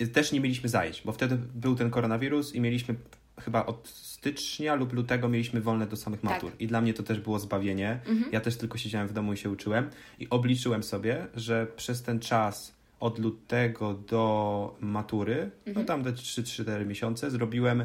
e, 0.00 0.06
też 0.06 0.32
nie 0.32 0.40
mieliśmy 0.40 0.68
zajęć, 0.68 1.02
bo 1.04 1.12
wtedy 1.12 1.38
był 1.54 1.76
ten 1.76 1.90
koronawirus 1.90 2.54
i 2.54 2.60
mieliśmy 2.60 2.94
chyba 3.40 3.66
od 3.66 3.88
stycznia 3.88 4.74
lub 4.74 4.92
lutego 4.92 5.28
mieliśmy 5.28 5.60
wolne 5.60 5.86
do 5.86 5.96
samych 5.96 6.20
tak. 6.20 6.30
matur. 6.30 6.50
Tak. 6.50 6.60
I 6.60 6.66
dla 6.66 6.80
mnie 6.80 6.94
to 6.94 7.02
też 7.02 7.20
było 7.20 7.38
zbawienie. 7.38 8.00
Mhm. 8.06 8.32
Ja 8.32 8.40
też 8.40 8.56
tylko 8.56 8.78
siedziałem 8.78 9.08
w 9.08 9.12
domu 9.12 9.32
i 9.32 9.36
się 9.36 9.50
uczyłem. 9.50 9.90
I 10.18 10.30
obliczyłem 10.30 10.82
sobie, 10.82 11.26
że 11.34 11.66
przez 11.76 12.02
ten 12.02 12.20
czas 12.20 12.74
od 13.00 13.18
lutego 13.18 13.94
do 13.94 14.76
matury, 14.80 15.50
no 15.66 15.70
mhm. 15.70 15.76
no 15.76 15.84
tam 15.84 16.04
te 16.04 16.12
3-4 16.12 16.86
miesiące, 16.86 17.30
zrobiłem 17.30 17.84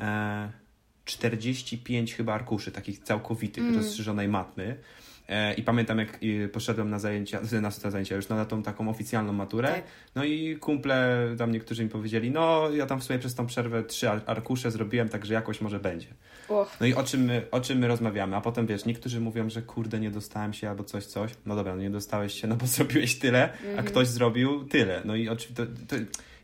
e, 0.00 0.52
45 1.04 2.14
chyba 2.14 2.34
arkuszy, 2.34 2.72
takich 2.72 2.98
całkowitych, 2.98 3.64
mm. 3.64 3.76
rozszerzonej 3.76 4.28
matmy. 4.28 4.76
E, 5.28 5.54
I 5.54 5.62
pamiętam, 5.62 5.98
jak 5.98 6.18
poszedłem 6.52 6.90
na 6.90 6.98
zajęcia, 6.98 7.40
na 7.62 7.70
zajęcia 7.70 8.16
już 8.16 8.28
na 8.28 8.44
tą 8.44 8.62
taką 8.62 8.88
oficjalną 8.88 9.32
maturę. 9.32 9.68
Tak. 9.68 9.84
No 10.14 10.24
i 10.24 10.56
kumple 10.56 11.28
tam 11.38 11.52
niektórzy 11.52 11.84
mi 11.84 11.90
powiedzieli, 11.90 12.30
no 12.30 12.70
ja 12.70 12.86
tam 12.86 13.00
w 13.00 13.04
sumie 13.04 13.18
przez 13.18 13.34
tą 13.34 13.46
przerwę 13.46 13.82
trzy 13.82 14.10
arkusze 14.10 14.70
zrobiłem, 14.70 15.08
także 15.08 15.34
jakoś 15.34 15.60
może 15.60 15.80
będzie. 15.80 16.08
No 16.80 16.86
i 16.86 16.94
o 16.94 17.02
czym, 17.02 17.20
my, 17.20 17.42
o 17.50 17.60
czym 17.60 17.78
my 17.78 17.88
rozmawiamy? 17.88 18.36
A 18.36 18.40
potem 18.40 18.66
wiesz, 18.66 18.84
niektórzy 18.84 19.20
mówią, 19.20 19.50
że 19.50 19.62
kurde, 19.62 20.00
nie 20.00 20.10
dostałem 20.10 20.52
się 20.52 20.70
albo 20.70 20.84
coś, 20.84 21.06
coś. 21.06 21.30
No 21.46 21.56
dobra, 21.56 21.76
no 21.76 21.82
nie 21.82 21.90
dostałeś 21.90 22.40
się, 22.40 22.46
no 22.48 22.56
bo 22.56 22.66
zrobiłeś 22.76 23.18
tyle, 23.18 23.44
mm 23.44 23.56
-hmm. 23.56 23.66
a 23.66 23.68
mhm. 23.68 23.86
ktoś 23.86 24.08
zrobił 24.08 24.64
tyle. 24.64 25.02
No 25.04 25.16
i 25.16 25.28
oczywiście 25.28 25.66
to, 25.66 25.96
to 25.96 25.96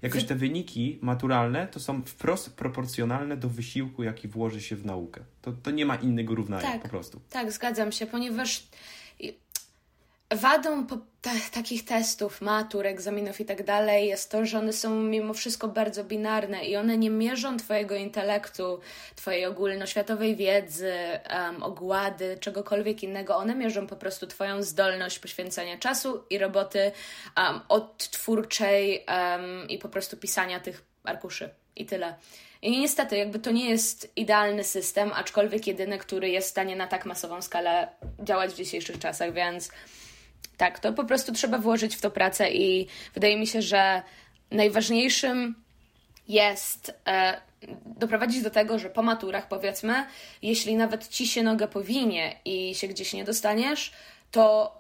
jakoś 0.03 0.25
te 0.25 0.35
wyniki 0.35 0.99
maturalne 1.03 1.69
to 1.69 1.81
są 1.81 2.03
wprost 2.03 2.57
proporcjonalne 2.57 3.37
do 3.37 3.49
wysiłku, 3.49 4.03
jaki 4.03 4.29
włoży 4.29 4.61
się 4.61 4.77
w 4.77 4.87
naukę. 4.87 5.21
To, 5.43 5.53
to 5.53 5.71
nie 5.71 5.87
ma 5.87 5.97
innego 5.97 6.35
równania 6.35 6.73
tak, 6.73 6.83
po 6.83 6.89
prostu. 6.89 7.21
Tak, 7.31 7.53
zgadzam 7.53 7.93
się, 7.93 8.07
ponieważ 8.07 8.67
wadą 10.35 10.87
po, 10.87 10.99
takich 11.53 11.85
testów, 11.85 12.41
matur, 12.41 12.87
egzaminów 12.87 13.41
i 13.41 13.45
tak 13.45 13.65
dalej 13.65 14.09
jest 14.09 14.31
to, 14.31 14.47
że 14.47 14.59
one 14.59 14.73
są 14.73 14.91
mimo 14.95 15.35
wszystko 15.35 15.69
bardzo 15.69 16.05
binarne 16.05 16.65
i 16.65 16.77
one 16.77 16.99
nie 16.99 17.11
mierzą 17.11 17.57
Twojego 17.57 17.95
intelektu, 17.95 18.81
Twojej 19.17 19.47
ogólnoświatowej 19.47 20.37
wiedzy, 20.37 20.95
um, 21.31 21.63
ogłady, 21.63 22.39
czegokolwiek 22.41 23.03
innego. 23.03 23.37
One 23.37 23.55
mierzą 23.55 23.87
po 23.87 23.97
prostu 23.97 24.27
Twoją 24.27 24.63
zdolność 24.63 25.19
poświęcania 25.19 25.79
czasu 25.79 26.25
i 26.31 26.39
roboty 26.39 26.93
um, 27.37 27.61
odtwórczej 27.69 29.07
um, 29.09 29.69
i 29.69 29.79
po 29.79 29.89
prostu 29.89 30.17
pisania 30.17 30.61
tych 30.61 30.85
arkuszy 31.05 31.51
i 31.77 31.87
tyle. 31.87 32.15
I 32.63 32.81
niestety, 32.81 33.17
jakby 33.17 33.39
to 33.39 33.51
nie 33.51 33.71
jest 33.71 34.13
idealny 34.17 34.65
system, 34.65 35.11
aczkolwiek 35.15 35.67
jedyny, 35.67 35.99
który 35.99 36.29
jest 36.29 36.49
w 36.49 36.51
stanie 36.51 36.77
na 36.77 36.87
tak 36.87 37.07
masową 37.07 37.43
skalę 37.43 37.89
działać 38.25 38.51
w 38.51 38.57
dzisiejszych 38.57 38.99
czasach, 38.99 39.33
więc 39.33 39.71
tak, 40.57 40.79
to 40.79 40.93
po 40.93 41.05
prostu 41.05 41.33
trzeba 41.33 41.59
włożyć 41.59 41.97
w 41.97 42.01
to 42.01 42.11
pracę 42.11 42.51
i 42.51 42.87
wydaje 43.15 43.37
mi 43.37 43.47
się, 43.47 43.63
że 43.63 44.03
najważniejszym 44.51 45.55
jest 46.29 46.95
e, 47.07 47.41
doprowadzić 47.87 48.43
do 48.43 48.51
tego, 48.51 48.79
że 48.79 48.91
po 48.91 49.03
maturach, 49.03 49.49
powiedzmy, 49.49 50.07
jeśli 50.43 50.77
nawet 50.77 51.09
ci 51.09 51.27
się 51.27 51.43
noga 51.43 51.67
powinie 51.67 52.37
i 52.45 52.75
się 52.75 52.89
gdzieś 52.89 53.13
nie 53.13 53.25
dostaniesz, 53.25 53.93
to 54.31 54.73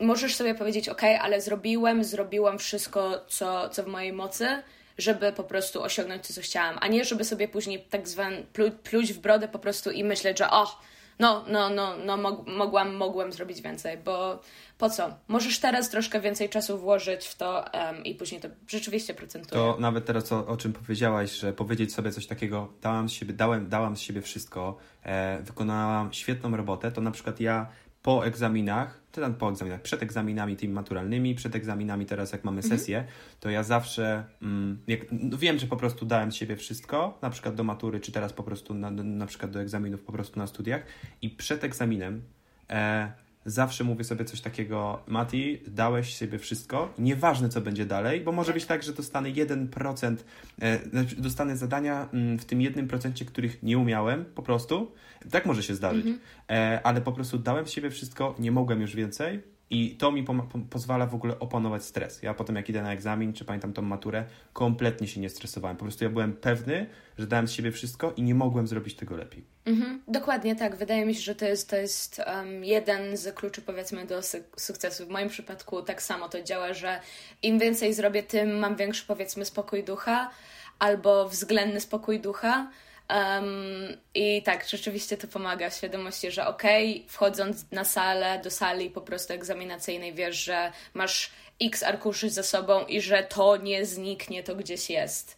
możesz 0.00 0.36
sobie 0.36 0.54
powiedzieć, 0.54 0.88
ok, 0.88 1.02
ale 1.20 1.40
zrobiłem, 1.40 2.04
zrobiłam 2.04 2.58
wszystko, 2.58 3.24
co, 3.28 3.68
co 3.68 3.82
w 3.82 3.86
mojej 3.86 4.12
mocy, 4.12 4.62
żeby 4.98 5.32
po 5.32 5.44
prostu 5.44 5.82
osiągnąć 5.82 6.28
to, 6.28 6.34
co 6.34 6.40
chciałam, 6.40 6.78
a 6.80 6.88
nie 6.88 7.04
żeby 7.04 7.24
sobie 7.24 7.48
później 7.48 7.84
tak 7.90 8.08
zwany 8.08 8.42
plu, 8.52 8.70
pluć 8.70 9.12
w 9.12 9.18
brodę 9.18 9.48
po 9.48 9.58
prostu 9.58 9.90
i 9.90 10.04
myśleć, 10.04 10.38
że 10.38 10.50
o, 10.50 10.80
no, 11.18 11.44
no, 11.48 11.70
no, 11.70 11.96
no 12.04 12.16
mogłam, 12.46 12.94
mogłem 12.94 13.32
zrobić 13.32 13.62
więcej, 13.62 13.98
bo 13.98 14.40
po 14.78 14.90
co? 14.90 15.14
Możesz 15.28 15.58
teraz 15.58 15.90
troszkę 15.90 16.20
więcej 16.20 16.48
czasu 16.48 16.78
włożyć 16.78 17.26
w 17.26 17.34
to 17.34 17.64
um, 17.74 18.04
i 18.04 18.14
później 18.14 18.40
to 18.40 18.48
rzeczywiście 18.68 19.14
procentuje. 19.14 19.60
To 19.60 19.76
nawet 19.80 20.04
teraz 20.04 20.32
o, 20.32 20.46
o, 20.46 20.56
czym 20.56 20.72
powiedziałaś, 20.72 21.30
że 21.32 21.52
powiedzieć 21.52 21.94
sobie 21.94 22.12
coś 22.12 22.26
takiego, 22.26 22.72
dałam 22.82 23.08
z 23.08 23.12
siebie, 23.12 23.32
dałem, 23.34 23.68
dałam 23.68 23.96
z 23.96 24.00
siebie 24.00 24.22
wszystko, 24.22 24.76
e, 25.02 25.42
wykonałam 25.42 26.12
świetną 26.12 26.56
robotę, 26.56 26.92
to 26.92 27.00
na 27.00 27.10
przykład 27.10 27.40
ja 27.40 27.66
po 28.02 28.26
egzaminach, 28.26 29.00
po 29.38 29.50
egzaminach, 29.50 29.82
przed 29.82 30.02
egzaminami 30.02 30.56
tymi 30.56 30.74
maturalnymi, 30.74 31.34
przed 31.34 31.56
egzaminami 31.56 32.06
teraz 32.06 32.32
jak 32.32 32.44
mamy 32.44 32.60
mhm. 32.60 32.78
sesję, 32.78 33.04
to 33.40 33.50
ja 33.50 33.62
zawsze 33.62 34.24
mm, 34.42 34.78
jak, 34.86 35.00
no 35.10 35.38
wiem, 35.38 35.58
że 35.58 35.66
po 35.66 35.76
prostu 35.76 36.06
dałem 36.06 36.32
z 36.32 36.34
siebie 36.34 36.56
wszystko, 36.56 37.18
na 37.22 37.30
przykład 37.30 37.54
do 37.54 37.64
matury, 37.64 38.00
czy 38.00 38.12
teraz 38.12 38.32
po 38.32 38.42
prostu 38.42 38.74
na, 38.74 38.90
na 38.90 39.26
przykład 39.26 39.50
do 39.50 39.60
egzaminów 39.60 40.02
po 40.02 40.12
prostu 40.12 40.38
na 40.38 40.46
studiach 40.46 40.82
i 41.22 41.30
przed 41.30 41.64
egzaminem 41.64 42.22
e, 42.70 43.12
zawsze 43.44 43.84
mówię 43.84 44.04
sobie 44.04 44.24
coś 44.24 44.40
takiego, 44.40 45.02
Mati, 45.06 45.58
dałeś 45.66 46.16
sobie 46.16 46.38
wszystko, 46.38 46.94
nieważne 46.98 47.48
co 47.48 47.60
będzie 47.60 47.86
dalej, 47.86 48.20
bo 48.20 48.32
może 48.32 48.52
być 48.52 48.64
tak, 48.64 48.82
że 48.82 48.92
dostanę 48.92 49.28
1%, 49.28 50.16
e, 50.62 50.78
znaczy 50.90 51.16
dostanę 51.16 51.56
zadania 51.56 52.08
mm, 52.12 52.38
w 52.38 52.44
tym 52.44 52.58
1%, 52.58 53.24
których 53.24 53.62
nie 53.62 53.78
umiałem 53.78 54.24
po 54.24 54.42
prostu, 54.42 54.92
tak 55.30 55.46
może 55.46 55.62
się 55.62 55.74
zdarzyć, 55.74 56.06
mhm. 56.06 56.20
e, 56.50 56.80
ale 56.86 57.00
po 57.00 57.12
prostu 57.12 57.38
dałem 57.38 57.66
z 57.66 57.70
siebie 57.70 57.90
wszystko, 57.90 58.34
nie 58.38 58.52
mogłem 58.52 58.80
już 58.80 58.96
więcej, 58.96 59.51
i 59.72 59.96
to 59.96 60.12
mi 60.12 60.22
po, 60.22 60.34
po, 60.34 60.58
pozwala 60.70 61.06
w 61.06 61.14
ogóle 61.14 61.38
opanować 61.38 61.84
stres. 61.84 62.22
Ja 62.22 62.34
potem, 62.34 62.56
jak 62.56 62.68
idę 62.68 62.82
na 62.82 62.92
egzamin, 62.92 63.32
czy 63.32 63.44
pamiętam 63.44 63.72
tą 63.72 63.82
maturę, 63.82 64.24
kompletnie 64.52 65.08
się 65.08 65.20
nie 65.20 65.28
stresowałem. 65.28 65.76
Po 65.76 65.84
prostu 65.84 66.04
ja 66.04 66.10
byłem 66.10 66.32
pewny, 66.32 66.86
że 67.18 67.26
dałem 67.26 67.48
z 67.48 67.52
siebie 67.52 67.72
wszystko 67.72 68.12
i 68.16 68.22
nie 68.22 68.34
mogłem 68.34 68.66
zrobić 68.66 68.94
tego 68.94 69.16
lepiej. 69.16 69.44
Mhm, 69.64 70.02
dokładnie 70.08 70.56
tak. 70.56 70.76
Wydaje 70.76 71.06
mi 71.06 71.14
się, 71.14 71.20
że 71.20 71.34
to 71.34 71.44
jest, 71.44 71.70
to 71.70 71.76
jest 71.76 72.22
um, 72.26 72.64
jeden 72.64 73.16
z 73.16 73.34
kluczy, 73.34 73.62
powiedzmy, 73.62 74.06
do 74.06 74.20
sukcesu. 74.56 75.06
W 75.06 75.08
moim 75.08 75.28
przypadku 75.28 75.82
tak 75.82 76.02
samo 76.02 76.28
to 76.28 76.42
działa, 76.42 76.74
że 76.74 77.00
im 77.42 77.58
więcej 77.58 77.94
zrobię, 77.94 78.22
tym 78.22 78.58
mam 78.58 78.76
większy, 78.76 79.04
powiedzmy, 79.06 79.44
spokój 79.44 79.84
ducha 79.84 80.30
albo 80.78 81.28
względny 81.28 81.80
spokój 81.80 82.20
ducha. 82.20 82.70
Um, 83.10 83.96
I 84.14 84.42
tak, 84.42 84.68
rzeczywiście 84.68 85.16
to 85.16 85.28
pomaga 85.28 85.70
w 85.70 85.74
świadomości, 85.74 86.30
że 86.30 86.46
okej, 86.46 86.96
okay, 86.96 87.08
wchodząc 87.08 87.70
na 87.70 87.84
salę, 87.84 88.40
do 88.44 88.50
sali 88.50 88.90
po 88.90 89.00
prostu 89.00 89.32
egzaminacyjnej, 89.32 90.14
wiesz, 90.14 90.44
że 90.44 90.72
masz 90.94 91.30
x 91.60 91.82
arkuszy 91.82 92.30
za 92.30 92.42
sobą 92.42 92.86
i 92.86 93.00
że 93.00 93.22
to 93.22 93.56
nie 93.56 93.86
zniknie, 93.86 94.42
to 94.42 94.56
gdzieś 94.56 94.90
jest. 94.90 95.36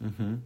Mhm. 0.00 0.40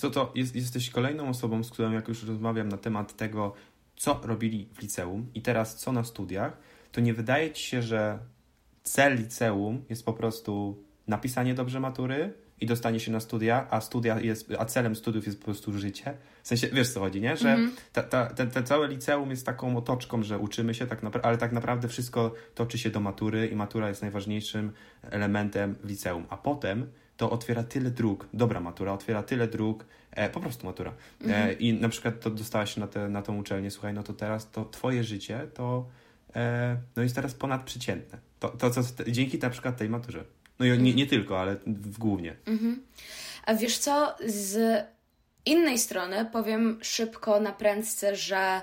Co, 0.00 0.10
to 0.10 0.32
jest, 0.34 0.56
jesteś 0.56 0.90
kolejną 0.90 1.28
osobą, 1.28 1.64
z 1.64 1.70
którą 1.70 1.92
jak 1.92 2.08
już 2.08 2.24
rozmawiam 2.24 2.68
na 2.68 2.78
temat 2.78 3.16
tego, 3.16 3.54
co 3.96 4.20
robili 4.24 4.68
w 4.74 4.82
liceum 4.82 5.26
i 5.34 5.42
teraz 5.42 5.76
co 5.76 5.92
na 5.92 6.04
studiach, 6.04 6.56
to 6.92 7.00
nie 7.00 7.14
wydaje 7.14 7.50
ci 7.50 7.62
się, 7.62 7.82
że 7.82 8.18
cel 8.82 9.16
liceum 9.16 9.84
jest 9.90 10.04
po 10.04 10.12
prostu 10.12 10.84
napisanie 11.06 11.54
dobrze 11.54 11.80
matury, 11.80 12.34
i 12.62 12.66
dostanie 12.66 13.00
się 13.00 13.12
na 13.12 13.20
studia, 13.20 13.66
a 13.70 13.80
studia 13.80 14.20
jest, 14.20 14.48
a 14.58 14.64
celem 14.64 14.96
studiów 14.96 15.26
jest 15.26 15.38
po 15.38 15.44
prostu 15.44 15.78
życie. 15.78 16.14
W 16.42 16.48
sensie, 16.48 16.68
wiesz 16.72 16.90
co 16.90 17.00
chodzi, 17.00 17.20
nie? 17.20 17.36
Że 17.36 17.52
mm 17.52 17.72
ta, 17.92 18.02
ta, 18.02 18.26
te, 18.26 18.46
te 18.46 18.62
całe 18.62 18.88
liceum 18.88 19.30
jest 19.30 19.46
taką 19.46 19.76
otoczką, 19.76 20.22
że 20.22 20.38
uczymy 20.38 20.74
się, 20.74 20.86
tak 20.86 21.00
ale 21.22 21.38
tak 21.38 21.52
naprawdę 21.52 21.88
wszystko 21.88 22.34
toczy 22.54 22.78
się 22.78 22.90
do 22.90 23.00
matury 23.00 23.46
i 23.46 23.56
matura 23.56 23.88
jest 23.88 24.02
najważniejszym 24.02 24.72
elementem 25.02 25.74
w 25.84 25.88
liceum. 25.88 26.26
A 26.28 26.36
potem 26.36 26.86
to 27.16 27.30
otwiera 27.30 27.62
tyle 27.62 27.90
dróg, 27.90 28.28
dobra 28.34 28.60
matura, 28.60 28.92
otwiera 28.92 29.22
tyle 29.22 29.48
dróg, 29.48 29.84
e, 30.10 30.30
po 30.30 30.40
prostu 30.40 30.66
matura. 30.66 30.90
E, 30.90 31.24
mhm. 31.24 31.58
I 31.58 31.72
na 31.72 31.88
przykład 31.88 32.20
to 32.20 32.30
dostałaś 32.30 32.74
się 32.74 32.80
na, 32.80 32.86
te, 32.86 33.08
na 33.08 33.22
tą 33.22 33.38
uczelnię, 33.38 33.70
słuchaj, 33.70 33.94
no 33.94 34.02
to 34.02 34.12
teraz 34.12 34.50
to 34.50 34.64
twoje 34.64 35.04
życie 35.04 35.48
to 35.54 35.86
e, 36.36 36.76
no 36.96 37.02
jest 37.02 37.14
teraz 37.14 37.34
ponadprzeciętne. 37.34 38.18
To, 38.40 38.48
to 38.48 38.70
co 38.70 38.82
dzięki 39.06 39.38
na 39.38 39.50
przykład 39.50 39.76
tej 39.76 39.88
maturze. 39.88 40.24
No 40.62 40.74
i 40.74 40.78
nie, 40.78 40.94
nie 40.94 41.06
tylko, 41.06 41.40
ale 41.40 41.56
w 41.66 41.98
głównie. 41.98 42.36
Mhm. 42.46 42.82
A 43.46 43.54
wiesz 43.54 43.78
co, 43.78 44.14
z 44.26 44.84
innej 45.46 45.78
strony 45.78 46.26
powiem 46.32 46.78
szybko 46.82 47.40
na 47.40 47.52
prędce, 47.52 48.16
że 48.16 48.62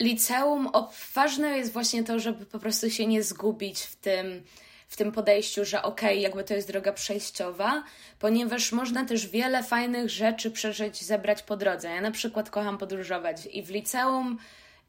liceum, 0.00 0.68
ważne 1.14 1.58
jest 1.58 1.72
właśnie 1.72 2.04
to, 2.04 2.18
żeby 2.18 2.46
po 2.46 2.58
prostu 2.58 2.90
się 2.90 3.06
nie 3.06 3.22
zgubić 3.22 3.80
w 3.82 3.96
tym, 3.96 4.42
w 4.88 4.96
tym 4.96 5.12
podejściu, 5.12 5.64
że 5.64 5.82
okej, 5.82 6.10
okay, 6.10 6.20
jakby 6.20 6.44
to 6.44 6.54
jest 6.54 6.68
droga 6.68 6.92
przejściowa, 6.92 7.84
ponieważ 8.18 8.72
można 8.72 9.04
też 9.04 9.26
wiele 9.26 9.62
fajnych 9.62 10.10
rzeczy 10.10 10.50
przeżyć, 10.50 11.04
zebrać 11.04 11.42
po 11.42 11.56
drodze. 11.56 11.88
Ja 11.88 12.00
na 12.00 12.10
przykład 12.10 12.50
kocham 12.50 12.78
podróżować 12.78 13.46
i 13.52 13.62
w 13.62 13.70
liceum 13.70 14.38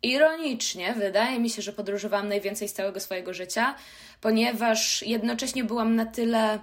ironicznie 0.03 0.93
wydaje 0.93 1.39
mi 1.39 1.49
się, 1.49 1.61
że 1.61 1.73
podróżowałam 1.73 2.29
najwięcej 2.29 2.67
z 2.67 2.73
całego 2.73 2.99
swojego 2.99 3.33
życia, 3.33 3.75
ponieważ 4.21 5.01
jednocześnie 5.01 5.63
byłam 5.63 5.95
na 5.95 6.05
tyle 6.05 6.59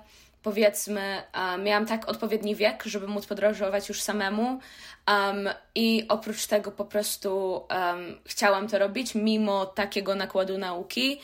powiedzmy, 0.47 1.23
um, 1.35 1.65
miałam 1.65 1.87
tak 1.87 2.09
odpowiedni 2.09 2.57
wiek, 2.57 2.85
żeby 2.85 3.07
móc 3.07 3.27
podróżować 3.27 3.89
już 3.89 4.03
samemu 4.03 4.61
um, 5.09 5.49
i 5.75 6.05
oprócz 6.09 6.47
tego 6.47 6.71
po 6.73 6.85
prostu 6.85 7.63
um, 7.71 8.19
chciałam 8.25 8.69
to 8.69 8.79
robić 8.79 9.15
mimo 9.15 9.67
takiego 9.67 10.15
nakładu 10.15 10.59
nauki, 10.59 11.21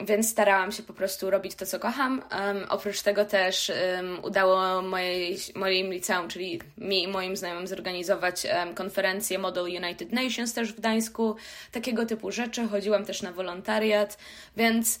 więc 0.00 0.30
starałam 0.30 0.72
się 0.72 0.82
po 0.82 0.92
prostu 0.92 1.30
robić 1.30 1.54
to, 1.54 1.66
co 1.66 1.78
kocham. 1.78 2.22
oprócz 2.68 3.02
tego 3.02 3.24
też 3.24 3.72
udało 4.22 4.82
mojej, 4.82 5.38
moim 5.54 5.92
liceum, 5.92 6.28
czyli 6.28 6.60
mi 6.78 7.02
i 7.02 7.08
moim 7.08 7.36
znajomym 7.36 7.66
zorganizować 7.66 8.46
konferencję 8.74 9.38
Model 9.38 9.64
United 9.64 10.12
Nations 10.12 10.54
też 10.54 10.72
w 10.72 10.76
Gdańsku, 10.76 11.36
takiego 11.72 12.06
typu 12.06 12.32
rzeczy. 12.32 12.68
Chodziłam 12.68 13.04
też 13.04 13.22
na 13.22 13.32
wolontariat, 13.32 14.18
więc 14.56 14.98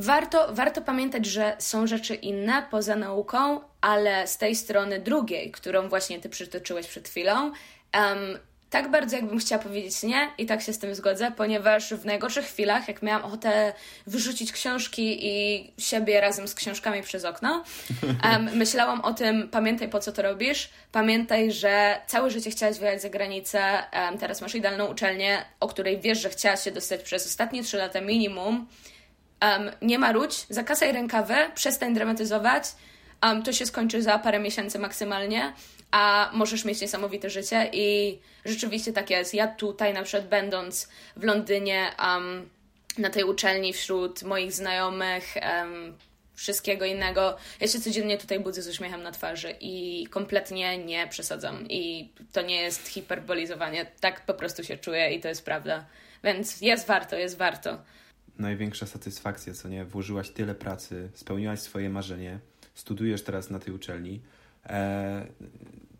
Warto, 0.00 0.54
warto 0.54 0.82
pamiętać, 0.82 1.26
że 1.26 1.56
są 1.58 1.86
rzeczy 1.86 2.14
inne 2.14 2.66
poza 2.70 2.96
nauką, 2.96 3.60
ale 3.80 4.26
z 4.26 4.38
tej 4.38 4.56
strony 4.56 5.00
drugiej, 5.00 5.50
którą 5.50 5.88
właśnie 5.88 6.20
Ty 6.20 6.28
przytoczyłeś 6.28 6.86
przed 6.86 7.08
chwilą, 7.08 7.34
um, 7.42 8.38
tak 8.70 8.90
bardzo 8.90 9.16
jakbym 9.16 9.38
chciała 9.38 9.62
powiedzieć 9.62 10.02
nie 10.02 10.30
i 10.38 10.46
tak 10.46 10.62
się 10.62 10.72
z 10.72 10.78
tym 10.78 10.94
zgodzę, 10.94 11.30
ponieważ 11.36 11.94
w 11.94 12.04
najgorszych 12.04 12.46
chwilach, 12.46 12.88
jak 12.88 13.02
miałam 13.02 13.24
ochotę 13.24 13.72
wyrzucić 14.06 14.52
książki 14.52 15.26
i 15.26 15.64
siebie 15.78 16.20
razem 16.20 16.48
z 16.48 16.54
książkami 16.54 17.02
przez 17.02 17.24
okno, 17.24 17.64
um, 18.24 18.50
myślałam 18.58 19.00
o 19.00 19.14
tym, 19.14 19.48
pamiętaj 19.48 19.88
po 19.88 20.00
co 20.00 20.12
to 20.12 20.22
robisz, 20.22 20.70
pamiętaj, 20.92 21.52
że 21.52 22.00
całe 22.06 22.30
życie 22.30 22.50
chciałaś 22.50 22.78
wyjechać 22.78 23.02
za 23.02 23.08
granicę, 23.08 23.62
um, 23.92 24.18
teraz 24.18 24.40
masz 24.40 24.54
idealną 24.54 24.86
uczelnię, 24.86 25.44
o 25.60 25.68
której 25.68 26.00
wiesz, 26.00 26.22
że 26.22 26.28
chciałaś 26.28 26.64
się 26.64 26.70
dostać 26.70 27.02
przez 27.02 27.26
ostatnie 27.26 27.62
trzy 27.62 27.76
lata 27.76 28.00
minimum, 28.00 28.66
um, 29.42 29.70
nie 29.82 29.98
marudź, 29.98 30.46
zakasaj 30.48 30.92
rękawy, 30.92 31.34
przestań 31.54 31.94
dramatyzować, 31.94 32.64
um, 33.22 33.42
to 33.42 33.52
się 33.52 33.66
skończy 33.66 34.02
za 34.02 34.18
parę 34.18 34.38
miesięcy 34.38 34.78
maksymalnie, 34.78 35.52
a 35.90 36.30
możesz 36.32 36.64
mieć 36.64 36.80
niesamowite 36.80 37.30
życie 37.30 37.70
i 37.72 38.18
rzeczywiście 38.44 38.92
tak 38.92 39.10
jest. 39.10 39.34
Ja 39.34 39.46
tutaj 39.46 39.94
na 39.94 40.02
przykład 40.02 40.28
będąc 40.28 40.88
w 41.16 41.24
Londynie 41.24 41.92
um, 41.98 42.48
na 42.98 43.10
tej 43.10 43.24
uczelni 43.24 43.72
wśród 43.72 44.22
moich 44.22 44.52
znajomych, 44.52 45.34
wszystkiego 46.34 46.84
innego. 46.84 47.36
Ja 47.60 47.68
się 47.68 47.80
codziennie 47.80 48.18
tutaj 48.18 48.40
budzę 48.40 48.62
z 48.62 48.68
uśmiechem 48.68 49.02
na 49.02 49.12
twarzy 49.12 49.54
i 49.60 50.06
kompletnie 50.10 50.78
nie 50.78 51.06
przesadzam. 51.06 51.68
I 51.68 52.12
to 52.32 52.42
nie 52.42 52.62
jest 52.62 52.88
hiperbolizowanie. 52.88 53.86
Tak 54.00 54.20
po 54.26 54.34
prostu 54.34 54.64
się 54.64 54.76
czuję 54.76 55.10
i 55.10 55.20
to 55.20 55.28
jest 55.28 55.44
prawda. 55.44 55.84
Więc 56.24 56.60
jest 56.60 56.86
warto, 56.86 57.16
jest 57.16 57.38
warto 57.38 57.78
największa 58.38 58.86
satysfakcja, 58.86 59.54
co 59.54 59.68
nie? 59.68 59.84
Włożyłaś 59.84 60.30
tyle 60.30 60.54
pracy, 60.54 61.10
spełniłaś 61.14 61.60
swoje 61.60 61.90
marzenie, 61.90 62.38
studiujesz 62.74 63.22
teraz 63.22 63.50
na 63.50 63.58
tej 63.58 63.74
uczelni. 63.74 64.20
E, 64.66 65.26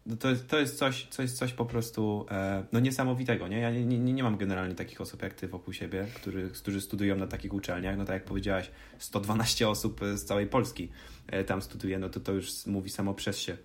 no 0.07 0.16
to, 0.16 0.31
jest, 0.31 0.48
to 0.48 0.59
jest 0.59 0.79
coś, 0.79 1.07
coś, 1.11 1.31
coś 1.31 1.53
po 1.53 1.64
prostu 1.64 2.27
e, 2.31 2.64
no 2.72 2.81
niesamowitego, 2.81 3.48
nie? 3.48 3.59
Ja 3.59 3.70
nie, 3.70 3.85
nie, 3.85 4.12
nie 4.12 4.22
mam 4.22 4.37
generalnie 4.37 4.74
takich 4.74 5.01
osób 5.01 5.22
jak 5.22 5.35
ty 5.35 5.48
wokół 5.48 5.74
siebie, 5.74 6.07
który, 6.14 6.51
którzy 6.51 6.81
studiują 6.81 7.16
na 7.16 7.27
takich 7.27 7.55
uczelniach. 7.55 7.96
No 7.96 8.05
tak 8.05 8.14
jak 8.14 8.24
powiedziałaś, 8.24 8.70
112 8.98 9.68
osób 9.68 10.01
z 10.14 10.24
całej 10.24 10.46
Polski 10.46 10.88
e, 11.27 11.44
tam 11.44 11.62
studiuje, 11.62 11.98
no 11.98 12.09
to 12.09 12.20
to 12.20 12.33
już 12.33 12.66
mówi 12.66 12.90
samo 12.90 13.14
przez 13.14 13.38
się. 13.38 13.57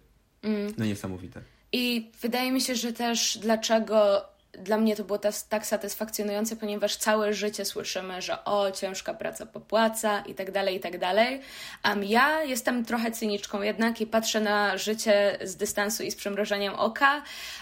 Mm. 0.41 0.73
No 0.77 0.85
niesamowite. 0.85 1.41
I 1.71 2.11
wydaje 2.21 2.51
mi 2.51 2.61
się, 2.61 2.75
że 2.75 2.93
też 2.93 3.37
dlaczego 3.41 4.25
dla 4.59 4.77
mnie 4.77 4.95
to 4.95 5.03
było 5.03 5.19
tak 5.49 5.65
satysfakcjonujące, 5.65 6.55
ponieważ 6.55 6.95
całe 6.95 7.33
życie 7.33 7.65
słyszymy, 7.65 8.21
że 8.21 8.45
o, 8.45 8.71
ciężka 8.71 9.13
praca 9.13 9.45
popłaca 9.45 10.19
i 10.19 10.33
tak 10.35 10.51
dalej, 10.51 10.75
i 10.75 10.79
tak 10.79 10.97
dalej. 10.97 11.41
A 11.83 11.95
ja 12.01 12.43
jestem 12.43 12.85
trochę 12.85 13.11
cyniczką 13.11 13.61
jednak 13.61 14.01
i 14.01 14.07
patrzę 14.07 14.39
na 14.39 14.77
życie 14.77 15.37
z 15.41 15.55
dystansu 15.55 16.03
i 16.03 16.11
z 16.11 16.15
przymrożeniem 16.15 16.73
oka 16.73 17.21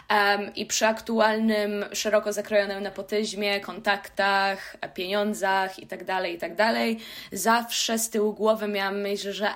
um, 0.09 0.55
i 0.55 0.65
przy 0.65 0.87
aktualnym, 0.87 1.85
szeroko 1.93 2.33
zakrojonym 2.33 2.83
nepotyzmie, 2.83 3.59
kontaktach, 3.59 4.77
pieniądzach 4.93 5.79
i 5.79 5.87
tak 5.87 6.05
dalej, 6.05 6.35
i 6.35 6.37
tak 6.37 6.55
dalej, 6.55 6.99
zawsze 7.31 7.99
z 7.99 8.09
tyłu 8.09 8.33
głowy 8.33 8.67
miałam 8.67 9.01
myśl, 9.01 9.31
że 9.31 9.49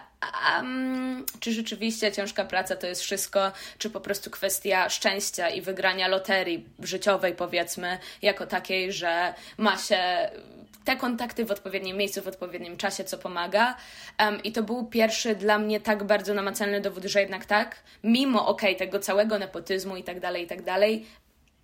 um, 0.58 1.26
czy 1.40 1.52
rzeczywiście 1.52 2.12
ciężka 2.12 2.46
praca 2.46 2.76
to 2.76 2.88
jest 2.88 3.02
wszystko, 3.02 3.52
czy 3.78 3.90
po 3.90 4.02
prostu 4.02 4.30
kwestia 4.30 4.90
szczęścia 4.90 5.50
i 5.50 5.62
wygrania 5.62 6.08
loterii 6.08 6.66
życiowej, 6.80 7.36
powiedzmy, 7.36 7.98
jako 8.22 8.48
takiej, 8.48 8.94
że 8.94 9.34
ma 9.58 9.78
się 9.78 10.30
te 10.86 10.96
kontakty 10.96 11.46
w 11.46 11.52
odpowiednim 11.52 11.98
miejscu, 11.98 12.22
w 12.22 12.28
odpowiednim 12.28 12.78
czasie, 12.78 13.04
co 13.04 13.18
pomaga. 13.18 13.76
Um, 14.20 14.44
I 14.44 14.52
to 14.52 14.64
był 14.64 14.86
pierwszy 14.86 15.36
dla 15.36 15.60
mnie 15.60 15.80
tak 15.80 16.04
bardzo 16.04 16.34
namacalny 16.34 16.82
dowód, 16.82 17.04
że 17.04 17.20
jednak 17.20 17.46
tak, 17.46 17.84
mimo 18.04 18.48
okej, 18.48 18.76
okay, 18.76 18.88
tego 18.88 19.00
całego 19.00 19.40
nepotyzmu 19.40 19.98
i 19.98 20.04
tak 20.04 20.20
dalej, 20.20 20.44
i 20.44 20.48
tak 20.48 20.62
dalej, 20.62 21.06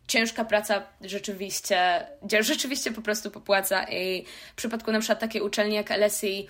ciężka 0.07 0.45
praca 0.45 0.83
rzeczywiście, 1.01 2.07
rzeczywiście 2.39 2.91
po 2.91 3.01
prostu 3.01 3.31
popłaca 3.31 3.83
i 3.83 4.25
w 4.51 4.55
przypadku 4.55 4.91
na 4.91 4.99
przykład 4.99 5.19
takiej 5.19 5.41
uczelni 5.41 5.75
jak 5.75 5.89
LSI 5.89 6.47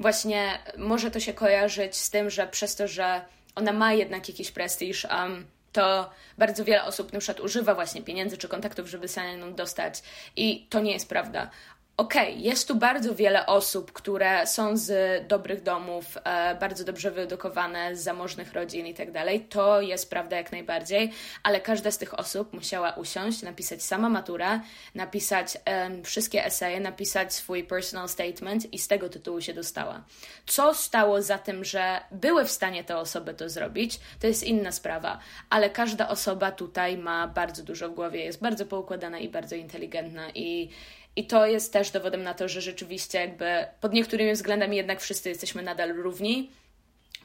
właśnie 0.00 0.58
może 0.78 1.10
to 1.10 1.20
się 1.20 1.32
kojarzyć 1.32 1.96
z 1.96 2.10
tym, 2.10 2.30
że 2.30 2.46
przez 2.46 2.76
to, 2.76 2.88
że 2.88 3.24
ona 3.54 3.72
ma 3.72 3.92
jednak 3.92 4.28
jakiś 4.28 4.50
prestiż, 4.50 5.04
um, 5.04 5.46
to 5.72 6.10
bardzo 6.38 6.64
wiele 6.64 6.84
osób 6.84 7.12
na 7.12 7.18
przykład 7.18 7.40
używa 7.40 7.74
właśnie 7.74 8.02
pieniędzy 8.02 8.38
czy 8.38 8.48
kontaktów, 8.48 8.88
żeby 8.88 9.08
się 9.08 9.36
na 9.36 9.50
dostać. 9.50 10.02
I 10.36 10.66
to 10.70 10.80
nie 10.80 10.92
jest 10.92 11.08
prawda 11.08 11.50
okej, 11.96 12.32
okay, 12.32 12.42
jest 12.42 12.68
tu 12.68 12.74
bardzo 12.74 13.14
wiele 13.14 13.46
osób, 13.46 13.92
które 13.92 14.46
są 14.46 14.76
z 14.76 15.28
dobrych 15.28 15.62
domów, 15.62 16.18
e, 16.24 16.54
bardzo 16.54 16.84
dobrze 16.84 17.10
wyedukowane, 17.10 17.96
z 17.96 18.02
zamożnych 18.02 18.52
rodzin 18.52 18.86
i 18.86 18.94
tak 18.94 19.12
dalej. 19.12 19.40
To 19.40 19.80
jest 19.80 20.10
prawda 20.10 20.36
jak 20.36 20.52
najbardziej, 20.52 21.12
ale 21.42 21.60
każda 21.60 21.90
z 21.90 21.98
tych 21.98 22.18
osób 22.18 22.52
musiała 22.52 22.90
usiąść, 22.90 23.42
napisać 23.42 23.82
sama 23.82 24.08
maturę, 24.08 24.60
napisać 24.94 25.58
e, 25.64 26.02
wszystkie 26.02 26.44
eseje, 26.44 26.80
napisać 26.80 27.34
swój 27.34 27.64
personal 27.64 28.08
statement 28.08 28.72
i 28.72 28.78
z 28.78 28.88
tego 28.88 29.08
tytułu 29.08 29.40
się 29.40 29.54
dostała. 29.54 30.04
Co 30.46 30.74
stało 30.74 31.22
za 31.22 31.38
tym, 31.38 31.64
że 31.64 32.00
były 32.10 32.44
w 32.44 32.50
stanie 32.50 32.84
te 32.84 32.96
osoby 32.96 33.34
to 33.34 33.48
zrobić, 33.48 34.00
to 34.20 34.26
jest 34.26 34.44
inna 34.44 34.72
sprawa, 34.72 35.18
ale 35.50 35.70
każda 35.70 36.08
osoba 36.08 36.52
tutaj 36.52 36.98
ma 36.98 37.28
bardzo 37.28 37.62
dużo 37.62 37.88
w 37.88 37.94
głowie, 37.94 38.24
jest 38.24 38.40
bardzo 38.40 38.66
poukładana 38.66 39.18
i 39.18 39.28
bardzo 39.28 39.56
inteligentna 39.56 40.30
i 40.34 40.68
i 41.16 41.26
to 41.26 41.46
jest 41.46 41.72
też 41.72 41.90
dowodem 41.90 42.22
na 42.22 42.34
to, 42.34 42.48
że 42.48 42.60
rzeczywiście 42.60 43.20
jakby 43.20 43.66
pod 43.80 43.92
niektórymi 43.92 44.32
względami 44.32 44.76
jednak 44.76 45.00
wszyscy 45.00 45.28
jesteśmy 45.28 45.62
nadal 45.62 45.94
równi 45.94 46.50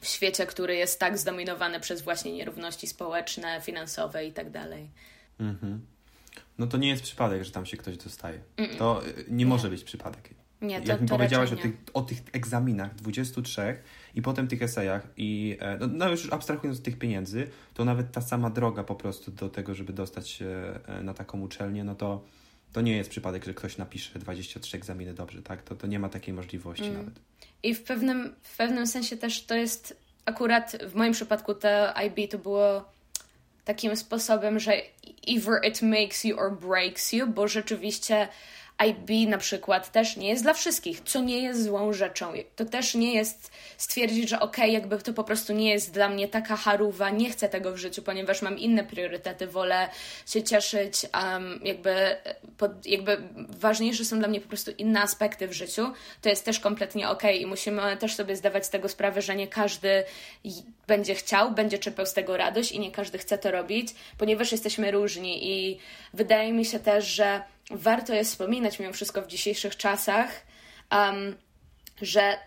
w 0.02 0.08
świecie, 0.08 0.46
który 0.46 0.76
jest 0.76 1.00
tak 1.00 1.18
zdominowany 1.18 1.80
przez 1.80 2.02
właśnie 2.02 2.34
nierówności 2.34 2.88
społeczne, 2.88 3.62
finansowe 3.62 4.26
i 4.26 4.32
tak 4.32 4.50
dalej. 4.50 4.90
Mhm. 5.40 5.86
No 6.58 6.68
to 6.68 6.78
nie 6.78 6.90
jest 6.90 7.04
przypadek, 7.04 7.44
że 7.44 7.52
tam 7.52 7.66
się 7.66 7.78
ktoś 7.78 7.98
dostaje. 7.98 8.40
Mm-mm. 8.58 8.78
To 8.78 9.08
y, 9.08 9.26
nie, 9.28 9.36
nie, 9.36 9.46
może 9.46 9.70
być 9.70 9.84
przypadek. 9.84 10.30
Nie, 10.62 10.82
to, 10.82 10.88
Jak 10.88 11.02
mi 11.02 11.08
powiedziałaś 11.08 11.52
o 11.52 11.56
tych, 11.56 11.72
o 11.94 12.02
tych 12.02 12.18
egzaminach 12.34 12.96
23 12.96 13.62
i 14.16 14.22
potem 14.22 14.48
tych 14.48 14.62
esejach 14.62 15.08
i 15.18 15.58
e, 15.60 15.78
no, 15.78 15.88
no 15.88 16.10
już 16.10 16.34
abstrahując 16.34 16.78
od 16.78 16.84
tych 16.84 17.00
pieniędzy, 17.00 17.48
to 17.74 17.86
nawet 17.86 18.12
ta 18.12 18.22
sama 18.22 18.50
droga 18.50 18.84
po 18.84 18.96
prostu 18.96 19.32
do 19.32 19.50
tego, 19.50 19.76
żeby 19.76 19.94
dostać 19.94 20.30
się 20.30 20.80
e, 20.88 21.04
na 21.04 21.14
taką 21.14 21.42
uczelnię, 21.42 21.84
no 21.84 21.96
to 21.96 22.24
to 22.74 22.82
nie 22.82 22.98
jest 22.98 23.10
przypadek, 23.10 23.46
że 23.46 23.54
ktoś 23.54 23.78
napisze 23.78 24.20
23 24.20 24.78
egzaminy 24.78 25.14
dobrze, 25.14 25.42
tak? 25.42 25.64
To, 25.64 25.76
to 25.76 25.88
nie 25.88 26.00
ma 26.00 26.10
takiej 26.10 26.34
możliwości 26.34 26.86
mm. 26.86 26.98
nawet. 26.98 27.14
I 27.64 27.76
w 27.76 27.84
pewnym, 27.84 28.36
w 28.42 28.58
pewnym 28.58 28.88
sensie 28.88 29.18
też 29.18 29.44
to 29.44 29.56
jest 29.56 29.98
akurat 30.26 30.78
w 30.88 30.96
moim 30.96 31.14
przypadku 31.14 31.54
to 31.54 31.94
IB 32.04 32.32
to 32.32 32.38
było 32.38 32.92
takim 33.66 33.96
sposobem, 33.96 34.60
że 34.60 34.82
either 35.28 35.60
it 35.68 35.82
makes 35.82 36.24
you 36.24 36.40
or 36.40 36.60
breaks 36.60 37.14
you, 37.14 37.28
bo 37.28 37.48
rzeczywiście 37.48 38.28
IB 38.86 39.30
na 39.30 39.38
przykład 39.38 39.92
też 39.92 40.18
nie 40.18 40.30
jest 40.30 40.44
dla 40.44 40.54
wszystkich, 40.54 41.02
co 41.06 41.22
nie 41.22 41.42
jest 41.42 41.64
złą 41.64 41.94
rzeczą. 41.94 42.34
To 42.56 42.66
też 42.66 42.96
nie 42.96 43.14
jest 43.14 43.52
stwierdzić, 43.78 44.30
że 44.30 44.40
okej, 44.40 44.64
okay, 44.64 44.74
jakby 44.74 44.98
to 44.98 45.14
po 45.14 45.24
prostu 45.24 45.54
nie 45.54 45.70
jest 45.70 45.94
dla 45.94 46.10
mnie 46.10 46.28
taka 46.28 46.58
haruwa, 46.58 47.10
nie 47.10 47.30
chcę 47.30 47.50
tego 47.50 47.72
w 47.72 47.78
życiu, 47.78 48.02
ponieważ 48.02 48.42
mam 48.42 48.60
inne 48.60 48.84
priorytety, 48.84 49.48
wolę 49.48 49.90
się 50.28 50.44
cieszyć, 50.44 51.06
um, 51.14 51.60
jakby, 51.64 52.16
pod, 52.58 52.86
jakby 52.86 53.18
ważniejsze 53.50 54.06
są 54.06 54.20
dla 54.20 54.28
mnie 54.28 54.42
po 54.42 54.48
prostu 54.48 54.72
inne 54.78 55.02
aspekty 55.02 55.48
w 55.48 55.54
życiu. 55.54 55.94
To 56.22 56.30
jest 56.30 56.46
też 56.46 56.60
kompletnie 56.60 57.10
okej 57.10 57.36
okay 57.36 57.42
i 57.42 57.46
musimy 57.46 57.98
też 57.98 58.16
sobie 58.16 58.36
zdawać 58.36 58.66
z 58.66 58.70
tego 58.70 58.90
sprawę, 58.90 59.22
że 59.22 59.36
nie 59.36 59.48
każdy 59.48 60.04
będzie 60.88 61.16
chciał, 61.16 61.52
będzie 61.52 61.78
czerpał 61.78 62.06
z 62.06 62.14
tego 62.14 62.38
radość 62.38 62.72
i 62.72 62.80
nie 62.80 62.92
każdy 62.92 63.18
chce 63.18 63.38
to 63.38 63.52
robić, 63.52 63.88
ponieważ 64.18 64.52
jesteśmy 64.52 64.92
różni 64.92 65.52
i 65.52 65.80
wydaje 66.14 66.54
mi 66.54 66.66
się 66.66 66.80
też, 66.80 67.06
że 67.06 67.42
warto 67.72 68.14
jest 68.14 68.32
wspominać 68.32 68.80
mimo 68.80 68.94
wszystko 68.94 69.22
w 69.22 69.28
dzisiejszych 69.28 69.78
czasach, 69.78 70.30
um, 70.92 71.36
że 72.02 72.38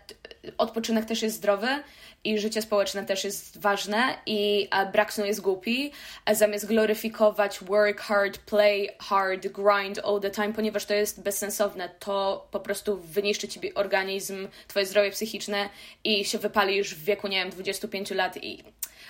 odpoczynek 0.57 1.05
też 1.05 1.21
jest 1.21 1.35
zdrowy 1.35 1.83
i 2.23 2.39
życie 2.39 2.61
społeczne 2.61 3.05
też 3.05 3.23
jest 3.23 3.61
ważne 3.61 4.17
i 4.25 4.69
brak 4.91 5.13
snu 5.13 5.25
jest 5.25 5.41
głupi, 5.41 5.91
zamiast 6.31 6.65
gloryfikować 6.65 7.59
work 7.59 8.01
hard, 8.01 8.37
play 8.37 8.89
hard, 8.99 9.47
grind 9.47 9.99
all 10.05 10.21
the 10.21 10.31
time, 10.31 10.53
ponieważ 10.53 10.85
to 10.85 10.93
jest 10.93 11.21
bezsensowne, 11.23 11.89
to 11.99 12.47
po 12.51 12.59
prostu 12.59 12.97
wyniszczy 12.97 13.47
Ci 13.47 13.73
organizm, 13.73 14.47
Twoje 14.67 14.85
zdrowie 14.85 15.11
psychiczne 15.11 15.69
i 16.03 16.25
się 16.25 16.37
wypalisz 16.37 16.95
w 16.95 17.03
wieku, 17.03 17.27
nie 17.27 17.37
wiem, 17.37 17.49
25 17.49 18.11
lat 18.11 18.43
i 18.43 18.63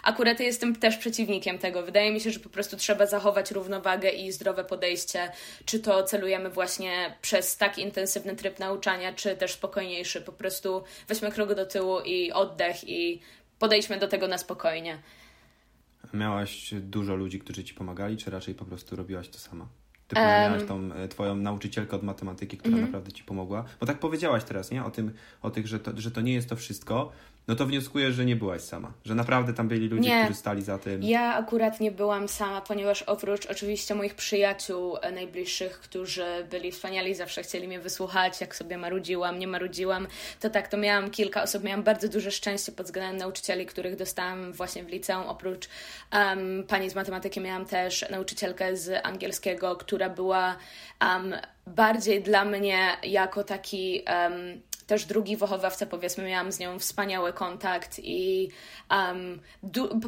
akurat 0.04 0.39
jestem 0.39 0.75
też 0.75 0.97
przeciwnikiem 0.97 1.58
tego. 1.58 1.84
Wydaje 1.84 2.13
mi 2.13 2.19
się, 2.19 2.32
że 2.32 2.39
po 2.39 2.49
prostu 2.49 2.77
trzeba 2.77 3.06
zachować 3.06 3.51
równowagę 3.51 4.10
i 4.10 4.32
zdrowe 4.32 4.63
podejście, 4.63 5.32
czy 5.65 5.80
to 5.80 6.04
celujemy 6.04 6.49
właśnie 6.49 7.15
przez 7.21 7.58
tak 7.58 7.77
intensywny 7.77 8.36
tryb 8.36 8.60
nauczania, 8.60 9.13
czy 9.13 9.36
też 9.36 9.54
spokojniejszy. 9.54 10.21
Po 10.21 10.32
prostu 10.32 10.84
weźmy 11.08 11.32
krok 11.32 11.54
do 11.54 11.65
tyłu 11.65 11.99
i 11.99 12.32
oddech 12.32 12.89
i 12.89 13.21
podejdźmy 13.60 13.99
do 13.99 14.08
tego 14.08 14.27
na 14.27 14.38
spokojnie. 14.38 14.99
Miałaś 16.13 16.73
dużo 16.73 17.15
ludzi, 17.15 17.39
którzy 17.39 17.63
ci 17.63 17.73
pomagali, 17.73 18.17
czy 18.17 18.32
raczej 18.32 18.56
po 18.56 18.65
prostu 18.65 18.95
robiłaś 18.95 19.30
to 19.30 19.39
sama? 19.39 19.67
Ty 20.08 20.19
um, 20.19 20.27
miałaś 20.27 20.67
tą 20.67 20.93
e, 20.93 21.08
twoją 21.08 21.36
nauczycielkę 21.36 21.95
od 21.95 22.04
matematyki, 22.04 22.58
która 22.58 22.73
mm 22.73 22.86
-hmm. 22.86 22.88
naprawdę 22.88 23.12
ci 23.12 23.23
pomogła. 23.23 23.65
Bo 23.80 23.86
tak 23.86 23.99
powiedziałaś 23.99 24.43
teraz, 24.43 24.71
nie? 24.71 24.86
O 24.86 24.91
tym, 24.91 25.13
o 25.41 25.49
tych, 25.49 25.67
że 25.67 25.80
to, 25.80 25.91
że 25.95 26.12
to 26.12 26.21
nie 26.21 26.34
jest 26.34 26.49
to 26.49 26.56
wszystko, 26.56 27.12
no 27.52 27.56
to 27.56 27.66
wnioskuję, 27.66 28.12
że 28.12 28.26
nie 28.26 28.36
byłaś 28.36 28.62
sama. 28.62 28.94
Że 29.06 29.16
naprawdę 29.16 29.54
tam 29.54 29.68
byli 29.68 29.88
ludzie, 29.88 30.10
nie. 30.10 30.24
którzy 30.24 30.40
stali 30.40 30.62
za 30.62 30.78
tym. 30.78 31.04
Ja 31.04 31.36
akurat 31.36 31.80
nie 31.80 31.92
byłam 31.92 32.28
sama, 32.28 32.62
ponieważ 32.62 33.02
oprócz 33.04 33.46
oczywiście 33.46 33.96
moich 33.96 34.16
przyjaciół 34.16 34.98
e, 35.02 35.12
najbliższych, 35.12 35.80
którzy 35.80 36.26
byli 36.50 36.72
wspaniali, 36.72 37.16
zawsze 37.16 37.44
chcieli 37.44 37.68
mnie 37.68 37.80
wysłuchać, 37.80 38.42
jak 38.42 38.56
sobie 38.56 38.78
marudziłam, 38.78 39.40
nie 39.40 39.48
marudziłam, 39.48 40.08
to 40.40 40.50
tak, 40.50 40.68
to 40.68 40.78
miałam 40.78 41.10
kilka 41.10 41.44
osób, 41.44 41.64
miałam 41.64 41.84
bardzo 41.84 42.10
duże 42.10 42.32
szczęście 42.32 42.72
pod 42.72 42.86
względem 42.86 43.18
nauczycieli, 43.18 43.66
których 43.66 43.96
dostałam 43.96 44.54
właśnie 44.54 44.84
w 44.84 44.88
liceum. 44.88 45.28
Oprócz 45.28 45.70
um, 46.14 46.64
pani 46.68 46.90
z 46.90 46.96
matematyki 46.96 47.40
miałam 47.40 47.66
też 47.66 48.06
nauczycielkę 48.12 48.78
z 48.78 49.06
angielskiego, 49.06 49.76
która 49.76 50.10
była 50.10 50.56
um, 51.02 51.36
bardziej 51.68 52.24
dla 52.24 52.46
mnie 52.46 52.98
jako 53.04 53.44
taki... 53.44 54.04
Um, 54.08 54.62
też 54.88 55.06
drugi 55.06 55.38
wychowawca, 55.38 55.86
powiedzmy, 55.86 56.24
miałam 56.24 56.52
z 56.52 56.60
nią 56.60 56.80
wspaniały 56.80 57.34
kontakt 57.34 58.00
i 58.04 58.50
um, 58.91 59.39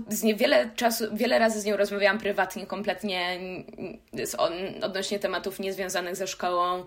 z 0.10 0.24
nie, 0.24 0.36
wiele, 0.36 0.70
czasu, 0.76 1.04
wiele 1.14 1.40
razy 1.40 1.62
z 1.62 1.66
nią 1.66 1.78
rozmawiałam 1.78 2.20
prywatnie, 2.20 2.66
kompletnie 2.66 3.40
z, 4.24 4.36
odnośnie 4.82 5.20
tematów 5.20 5.60
niezwiązanych 5.60 6.16
ze 6.16 6.28
szkołą. 6.28 6.86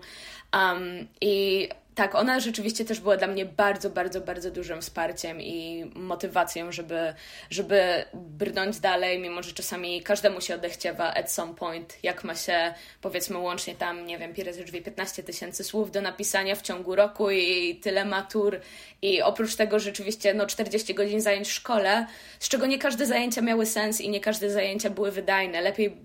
Um, 0.53 1.07
I 1.21 1.69
tak, 1.97 2.15
ona 2.15 2.39
rzeczywiście 2.39 2.85
też 2.85 2.99
była 2.99 3.17
dla 3.17 3.27
mnie 3.27 3.45
bardzo, 3.45 3.89
bardzo, 3.89 4.21
bardzo 4.21 4.51
dużym 4.51 4.81
wsparciem 4.81 5.41
i 5.41 5.85
motywacją, 5.95 6.71
żeby, 6.71 7.13
żeby 7.49 8.05
brnąć 8.13 8.79
dalej, 8.79 9.19
mimo 9.19 9.43
że 9.43 9.53
czasami 9.53 10.01
każdemu 10.01 10.41
się 10.41 10.55
odechciewa 10.55 11.13
at 11.13 11.31
some 11.31 11.55
point, 11.55 11.97
jak 12.03 12.23
ma 12.23 12.35
się 12.35 12.73
powiedzmy 13.01 13.37
łącznie 13.37 13.75
tam, 13.75 14.05
nie 14.05 14.17
wiem, 14.17 14.33
razy 14.45 14.63
drzwi 14.63 14.81
15 14.81 15.23
tysięcy 15.23 15.63
słów 15.63 15.91
do 15.91 16.01
napisania 16.01 16.55
w 16.55 16.61
ciągu 16.61 16.95
roku 16.95 17.31
i 17.31 17.79
tyle 17.83 18.05
matur 18.05 18.59
i 19.01 19.21
oprócz 19.21 19.55
tego 19.55 19.79
rzeczywiście 19.79 20.33
no 20.33 20.47
40 20.47 20.93
godzin 20.93 21.21
zajęć 21.21 21.47
w 21.47 21.51
szkole, 21.51 22.07
z 22.39 22.49
czego 22.49 22.65
nie 22.65 22.79
każde 22.79 23.05
zajęcia 23.05 23.41
miały 23.41 23.65
sens 23.65 24.01
i 24.01 24.09
nie 24.09 24.19
każde 24.19 24.49
zajęcia 24.49 24.89
były 24.89 25.11
wydajne. 25.11 25.61
Lepiej 25.61 25.97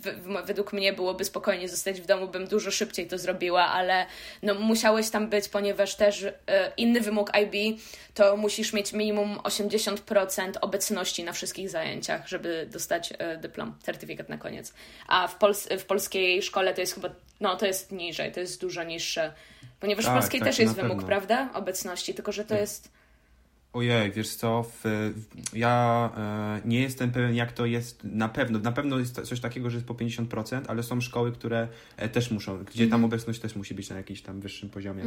według 0.45 0.73
mnie 0.73 0.93
byłoby 0.93 1.25
spokojnie 1.25 1.69
zostać 1.69 2.01
w 2.01 2.07
domu, 2.07 2.29
bym 2.29 2.47
dużo 2.47 2.71
szybciej 2.71 3.07
to 3.07 3.19
zrobiła, 3.19 3.67
ale 3.67 4.07
no 4.43 4.55
musiałeś 4.55 5.11
tam 5.11 5.29
być, 5.29 5.49
ponieważ 5.49 5.82
ponieważ 5.83 5.95
też 5.97 6.25
e, 6.47 6.73
inny 6.77 7.01
wymóg 7.01 7.31
IB 7.43 7.79
to 8.15 8.37
musisz 8.37 8.73
mieć 8.73 8.93
minimum 8.93 9.39
80% 9.39 10.53
obecności 10.61 11.25
na 11.25 11.33
wszystkich 11.33 11.71
zajęciach, 11.71 12.29
żeby 12.29 12.67
dostać 12.71 13.13
e, 13.19 13.37
dyplom, 13.37 13.75
certyfikat 13.83 14.29
na 14.29 14.39
koniec. 14.39 14.73
A 15.09 15.29
w, 15.29 15.39
Pols- 15.39 15.79
w 15.79 15.85
polskiej 15.85 16.43
szkole 16.43 16.75
to 16.75 16.81
jest 16.81 16.95
chyba, 16.95 17.09
no 17.41 17.57
to 17.57 17.67
jest 17.67 17.93
niżej, 17.93 18.33
to 18.33 18.41
jest 18.41 18.61
dużo 18.61 18.83
niższe, 18.83 19.33
ponieważ 19.81 20.05
Tak, 20.05 20.15
w 20.15 20.17
polskiej 20.19 20.41
tak, 20.41 20.49
też 20.49 20.59
jest 20.59 20.75
wymóg, 20.75 20.91
pewno. 20.93 21.07
prawda? 21.07 21.49
Obecności, 21.55 22.15
tylko 22.15 22.33
że 22.33 22.43
to 22.45 22.49
Tak. 22.49 22.61
jest... 22.61 22.91
Ojej, 23.73 24.13
wiesz 24.13 24.35
co, 24.35 24.63
w, 24.63 24.81
w, 24.85 25.57
ja 25.57 26.11
e, 26.17 26.69
nie 26.69 26.81
jestem 26.81 27.11
pewien 27.13 27.35
jak 27.35 27.53
to 27.53 27.67
jest 27.67 28.05
na 28.05 28.29
pewno. 28.29 28.59
Na 28.59 28.73
pewno 28.73 28.99
jest 28.99 29.21
coś 29.21 29.41
takiego, 29.41 29.71
że 29.71 29.77
jest 29.77 29.87
po 29.87 29.95
50%, 29.95 30.63
ale 30.69 30.83
są 30.83 31.01
szkoły, 31.01 31.33
które 31.33 31.69
e, 31.97 32.09
też 32.09 32.31
muszą, 32.31 32.65
gdzie 32.65 32.87
tam 32.89 33.05
obecność 33.05 33.41
też 33.41 33.57
musi 33.57 33.75
być 33.75 33.91
na 33.91 33.97
jakimś 33.97 34.23
tam 34.23 34.41
wyższym 34.41 34.71
poziomie. 34.71 35.05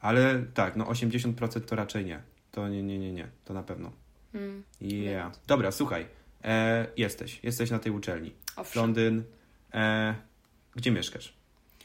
Ale 0.00 0.44
tak, 0.54 0.76
no 0.76 0.84
80% 0.84 1.60
to 1.60 1.76
raczej 1.76 2.04
nie. 2.04 2.22
To 2.52 2.68
nie, 2.68 2.82
nie, 2.82 2.98
nie, 2.98 3.12
nie, 3.12 3.28
to 3.44 3.54
na 3.54 3.62
pewno. 3.62 3.92
Mm, 4.34 4.62
Yeah. 4.80 5.32
Dobra, 5.46 5.72
słuchaj, 5.72 6.06
e, 6.44 6.86
jesteś, 6.96 7.40
jesteś 7.42 7.70
na 7.70 7.78
tej 7.78 7.92
uczelni. 7.92 8.32
owszem. 8.56 8.82
Londyn, 8.82 9.22
e, 9.74 10.14
gdzie 10.76 10.90
mieszkasz? 10.90 11.32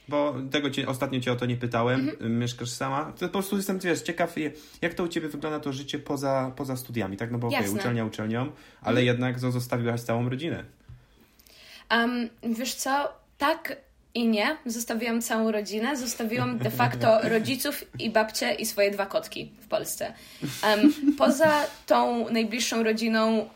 Bo 0.08 0.36
tego 0.52 0.70
cię, 0.70 0.88
ostatnio 0.88 1.20
cię 1.20 1.32
o 1.32 1.36
to 1.36 1.46
nie 1.46 1.58
pytałem. 1.58 2.10
Mhm. 2.10 2.40
Mieszkasz 2.40 2.70
sama? 2.70 3.14
To 3.20 3.26
po 3.26 3.32
prostu 3.32 3.58
jestem 3.58 3.80
wiesz, 3.80 4.02
ciekaw, 4.02 4.36
jak 4.82 4.94
to 4.94 5.04
u 5.04 5.08
ciebie 5.08 5.30
wygląda 5.30 5.60
to 5.60 5.74
życie 5.74 6.00
poza, 6.00 6.52
poza 6.56 6.78
studiami, 6.78 7.18
tak? 7.18 7.32
No 7.32 7.38
bo. 7.38 7.48
Mhm. 7.48 7.76
uczelnia 7.76 8.06
uczelnią, 8.06 8.52
ale 8.82 9.04
jednak 9.04 9.40
zo- 9.40 9.52
zostawiłaś 9.52 10.02
całą 10.02 10.30
rodzinę. 10.30 10.64
Um, 11.92 12.30
wiesz 12.44 12.76
co, 12.76 13.14
tak 13.38 13.78
i 14.14 14.28
nie. 14.28 14.58
Zostawiłam 14.66 15.22
całą 15.22 15.52
rodzinę. 15.52 15.98
Zostawiłam 15.98 16.58
de 16.58 16.72
facto 16.72 17.20
rodziców 17.30 17.86
i 18.00 18.10
babcię 18.10 18.54
i 18.54 18.66
swoje 18.66 18.92
dwa 18.92 19.06
kotki 19.06 19.52
w 19.62 19.68
Polsce. 19.68 20.14
Um, 20.64 20.94
poza 21.18 21.66
tą 21.86 22.30
najbliższą 22.30 22.84
rodziną, 22.84 23.50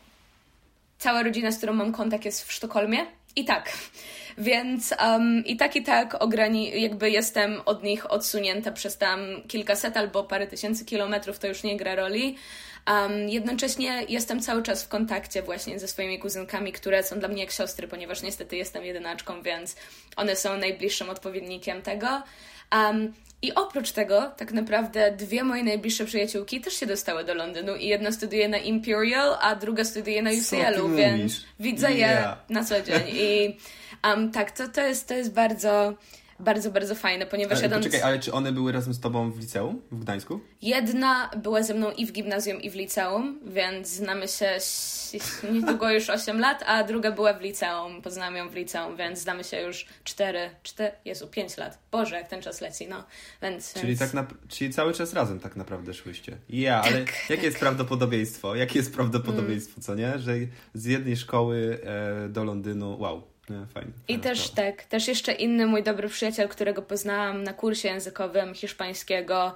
cała 0.98 1.22
rodzina, 1.22 1.52
z 1.52 1.56
którą 1.56 1.72
mam 1.72 1.92
kontakt 1.92 2.24
jest 2.24 2.44
w 2.44 2.52
Sztokholmie. 2.52 2.98
I 3.36 3.44
tak. 3.44 3.72
Więc 4.38 4.94
um, 5.04 5.44
i 5.46 5.56
tak, 5.56 5.76
i 5.76 5.82
tak 5.82 6.14
ograni- 6.14 6.74
jakby 6.74 7.10
jestem 7.10 7.60
od 7.64 7.82
nich 7.82 8.10
odsunięta 8.10 8.72
przez 8.72 8.98
tam 8.98 9.20
kilkaset 9.48 9.96
albo 9.96 10.24
parę 10.24 10.46
tysięcy 10.46 10.84
kilometrów, 10.84 11.38
to 11.38 11.46
już 11.46 11.62
nie 11.62 11.76
gra 11.76 11.94
roli. 11.94 12.36
Um, 12.90 13.28
jednocześnie 13.28 14.04
jestem 14.08 14.40
cały 14.40 14.62
czas 14.62 14.84
w 14.84 14.88
kontakcie 14.88 15.42
właśnie 15.42 15.78
ze 15.78 15.88
swoimi 15.88 16.18
kuzynkami, 16.18 16.72
które 16.72 17.02
są 17.02 17.18
dla 17.18 17.28
mnie 17.28 17.40
jak 17.40 17.50
siostry, 17.50 17.88
ponieważ 17.88 18.22
niestety 18.22 18.56
jestem 18.56 18.84
jedynaczką, 18.84 19.42
więc 19.42 19.76
one 20.16 20.36
są 20.36 20.56
najbliższym 20.56 21.10
odpowiednikiem 21.10 21.82
tego. 21.82 22.22
Um, 22.72 23.12
I 23.42 23.54
oprócz 23.54 23.92
tego, 23.92 24.32
tak 24.36 24.52
naprawdę 24.52 25.12
dwie 25.12 25.44
moje 25.44 25.64
najbliższe 25.64 26.04
przyjaciółki 26.04 26.60
też 26.60 26.74
się 26.74 26.86
dostały 26.86 27.24
do 27.24 27.34
Londynu 27.34 27.76
i 27.76 27.86
jedna 27.86 28.12
studiuje 28.12 28.48
na 28.48 28.58
Imperial, 28.58 29.36
a 29.40 29.54
druga 29.54 29.84
studiuje 29.84 30.22
na 30.22 30.30
UCL-u, 30.30 30.88
więc 30.88 31.44
widzę 31.60 31.92
je 31.92 31.98
Yeah. 31.98 32.38
na 32.48 32.64
co 32.64 32.82
dzień. 32.82 33.02
I 33.08 33.56
um, 34.04 34.32
tak, 34.32 34.50
to, 34.50 34.68
to, 34.68 34.80
jest, 34.80 35.08
to 35.08 35.14
jest 35.14 35.32
bardzo, 35.32 35.94
bardzo, 36.40 36.70
bardzo 36.70 36.94
fajne, 36.94 37.26
ponieważ 37.26 37.58
Ale, 37.58 37.62
jadąc... 37.62 37.86
poczekaj, 37.86 38.08
ale 38.08 38.18
czy 38.18 38.32
one 38.32 38.52
były 38.52 38.72
razem 38.72 38.94
z 38.94 39.00
tobą 39.00 39.30
w 39.30 39.38
liceum 39.38 39.82
w 39.92 40.00
Gdańsku? 40.00 40.40
Jedna 40.62 41.30
była 41.42 41.62
ze 41.62 41.74
mną 41.74 41.90
i 41.90 42.06
w 42.06 42.12
gimnazjum, 42.12 42.60
i 42.60 42.70
w 42.70 42.74
liceum, 42.74 43.40
więc 43.46 43.88
znamy 43.88 44.28
się 44.28 44.58
niedługo 45.54 45.90
już 45.90 46.10
8 46.10 46.40
lat, 46.40 46.64
a 46.66 46.84
druga 46.84 47.12
była 47.12 47.32
w 47.32 47.40
liceum, 47.40 48.02
poznałam 48.02 48.36
ją 48.36 48.48
w 48.48 48.54
liceum, 48.54 48.96
więc 48.96 49.18
znamy 49.18 49.44
się 49.44 49.60
już 49.60 49.86
4, 50.04 50.50
4, 50.62 50.92
Jezu, 51.04 51.26
5 51.26 51.56
lat. 51.56 51.78
Boże, 51.90 52.16
jak 52.16 52.28
ten 52.28 52.42
czas 52.42 52.60
leci, 52.60 52.86
no. 52.88 53.04
Więc, 53.42 53.74
Czyli, 53.74 53.86
więc... 53.86 53.98
tak 53.98 54.14
na, 54.14 54.26
czyli 54.48 54.72
cały 54.72 54.94
czas 54.94 55.14
razem 55.14 55.40
tak 55.40 55.56
naprawdę 55.56 55.94
szłyście. 55.94 56.36
Ja, 56.48 56.82
ale 56.82 57.04
Tak, 57.04 57.30
jakie 57.30 57.44
jest 57.44 57.58
prawdopodobieństwo? 57.58 58.54
Jakie 58.54 58.78
jest 58.78 58.94
prawdopodobieństwo, 58.94 59.80
co 59.80 59.94
nie? 59.94 60.18
Że 60.18 60.32
z 60.74 60.84
jednej 60.84 61.16
szkoły 61.16 61.78
e, 62.24 62.28
do 62.28 62.44
Londynu, 62.44 63.00
wow, 63.00 63.22
nie, 63.50 63.66
fajnie. 63.66 63.92
I 64.08 64.18
też 64.18 64.50
tak, 64.50 64.84
też 64.84 65.08
jeszcze 65.08 65.32
inny 65.32 65.66
mój 65.66 65.82
dobry 65.82 66.08
przyjaciel, 66.08 66.48
którego 66.48 66.82
poznałam 66.82 67.42
na 67.42 67.52
kursie 67.52 67.88
językowym 67.88 68.54
hiszpańskiego 68.54 69.54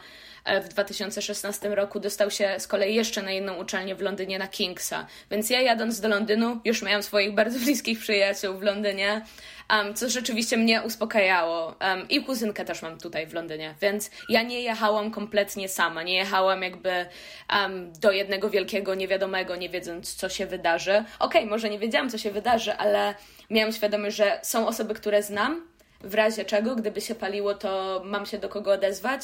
w 0.62 0.68
2016 0.68 1.68
roku, 1.68 2.00
dostał 2.00 2.30
się 2.30 2.54
z 2.58 2.66
kolei 2.66 2.94
jeszcze 2.94 3.22
na 3.22 3.30
jedną 3.30 3.54
uczelnię 3.54 3.94
w 3.94 4.00
Londynie 4.00 4.38
na 4.38 4.48
Kingsa. 4.48 5.06
Więc 5.30 5.50
ja 5.50 5.60
jadąc 5.60 6.00
do 6.00 6.08
Londynu 6.08 6.60
już 6.64 6.82
miałam 6.82 7.02
swoich 7.02 7.34
bardzo 7.34 7.58
bliskich 7.64 7.98
przyjaciół 7.98 8.58
w 8.58 8.62
Londynie, 8.62 9.24
um, 9.72 9.94
co 9.94 10.08
rzeczywiście 10.08 10.56
mnie 10.56 10.82
uspokajało. 10.82 11.74
Um, 11.80 12.08
I 12.08 12.24
kuzynkę 12.24 12.64
też 12.64 12.82
mam 12.82 12.98
tutaj 12.98 13.26
w 13.26 13.34
Londynie, 13.34 13.74
więc 13.80 14.10
ja 14.28 14.42
nie 14.42 14.62
jechałam 14.62 15.10
kompletnie 15.10 15.68
sama, 15.68 16.02
nie 16.02 16.14
jechałam 16.14 16.62
jakby 16.62 17.06
um, 17.52 17.92
do 17.92 18.12
jednego 18.12 18.50
wielkiego 18.50 18.94
niewiadomego, 18.94 19.56
nie 19.56 19.68
wiedząc 19.68 20.14
co 20.14 20.28
się 20.28 20.46
wydarzy. 20.46 21.04
Okej, 21.18 21.46
może 21.46 21.70
nie 21.70 21.78
wiedziałam 21.78 22.10
co 22.10 22.18
się 22.18 22.30
wydarzy, 22.30 22.74
ale 22.74 23.14
miałam 23.50 23.72
świadomość, 23.72 24.16
że 24.16 24.40
są 24.42 24.66
osoby, 24.66 24.94
które 24.94 25.22
znam, 25.22 25.70
w 26.00 26.14
razie 26.14 26.44
czego, 26.44 26.76
gdyby 26.76 27.00
się 27.00 27.14
paliło, 27.14 27.54
to 27.54 28.02
mam 28.04 28.26
się 28.26 28.38
do 28.38 28.48
kogo 28.48 28.72
odezwać. 28.72 29.22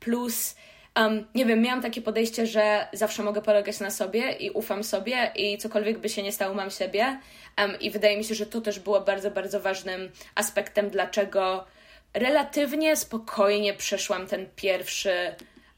Plus, 0.00 0.56
um, 0.96 1.26
nie 1.34 1.46
wiem, 1.46 1.62
miałam 1.62 1.82
takie 1.82 2.02
podejście, 2.02 2.46
że 2.46 2.88
zawsze 2.92 3.22
mogę 3.22 3.42
polegać 3.42 3.80
na 3.80 3.90
sobie 3.90 4.32
i 4.32 4.50
ufam 4.50 4.84
sobie 4.84 5.32
i 5.36 5.58
cokolwiek 5.58 5.98
by 5.98 6.08
się 6.08 6.22
nie 6.22 6.32
stało, 6.32 6.54
mam 6.54 6.70
siebie. 6.70 7.20
Um, 7.58 7.80
I 7.80 7.90
wydaje 7.90 8.16
mi 8.16 8.24
się, 8.24 8.34
że 8.34 8.46
to 8.46 8.60
też 8.60 8.80
było 8.80 9.00
bardzo, 9.00 9.30
bardzo 9.30 9.60
ważnym 9.60 10.10
aspektem, 10.34 10.90
dlaczego 10.90 11.64
relatywnie 12.14 12.96
spokojnie 12.96 13.74
przeszłam 13.74 14.26
ten 14.26 14.46
pierwszy, 14.56 15.34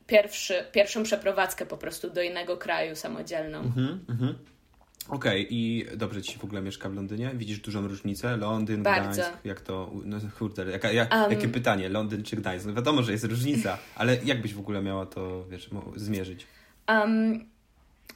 pierwszy, 0.06 0.64
pierwszą 0.72 1.02
przeprowadzkę 1.02 1.66
po 1.66 1.76
prostu 1.76 2.10
do 2.10 2.22
innego 2.22 2.56
kraju 2.56 2.96
samodzielną. 2.96 3.58
Mhm, 3.58 4.04
mhm. 4.08 4.38
Okej, 5.10 5.46
i 5.50 5.86
dobrze 5.96 6.22
ci 6.22 6.38
w 6.38 6.44
ogóle 6.44 6.62
mieszka 6.62 6.88
w 6.88 6.94
Londynie? 6.94 7.30
Widzisz 7.34 7.58
dużą 7.60 7.88
różnicę? 7.88 8.36
Londyn, 8.36 8.82
Bardzo. 8.82 9.22
Gdańsk, 9.22 9.44
jak 9.44 9.60
to... 9.60 9.90
No 10.04 10.18
kurde, 10.38 10.70
jaka, 10.70 10.92
jak, 10.92 11.14
Um. 11.14 11.32
jakie 11.32 11.48
pytanie, 11.48 11.88
Londyn 11.88 12.22
czy 12.22 12.36
Gdańsk? 12.36 12.66
No 12.66 12.74
wiadomo, 12.74 13.02
że 13.02 13.12
jest 13.12 13.24
różnica, 13.24 13.78
ale 13.94 14.16
jak 14.24 14.42
byś 14.42 14.54
w 14.54 14.58
ogóle 14.58 14.82
miała 14.82 15.06
to, 15.06 15.44
wiesz, 15.44 15.70
zmierzyć? 15.96 16.46
Um, 16.88 17.46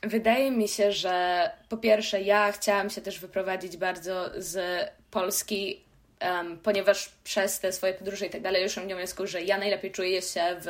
wydaje 0.03 0.51
mi 0.51 0.69
się, 0.69 0.93
że 0.93 1.51
po 1.69 1.77
pierwsze, 1.77 2.23
ja 2.23 2.53
chciałam 2.53 2.91
się 2.91 3.01
też 3.01 3.21
wyprowadzić 3.21 3.77
bardzo 3.77 4.31
z 4.37 4.85
Polski, 5.11 5.81
um, 6.21 6.59
ponieważ 6.59 7.11
przez 7.25 7.61
te 7.61 7.73
swoje 7.73 7.95
podróże 7.95 8.27
i 8.27 8.31
tak 8.31 8.43
dalej 8.43 8.63
doszłam 8.63 8.89
do 8.89 8.97
wniosku, 8.97 9.27
że 9.27 9.43
ja 9.43 9.59
najlepiej 9.59 9.91
czuję 9.91 10.23
się 10.23 10.41
w 10.61 10.67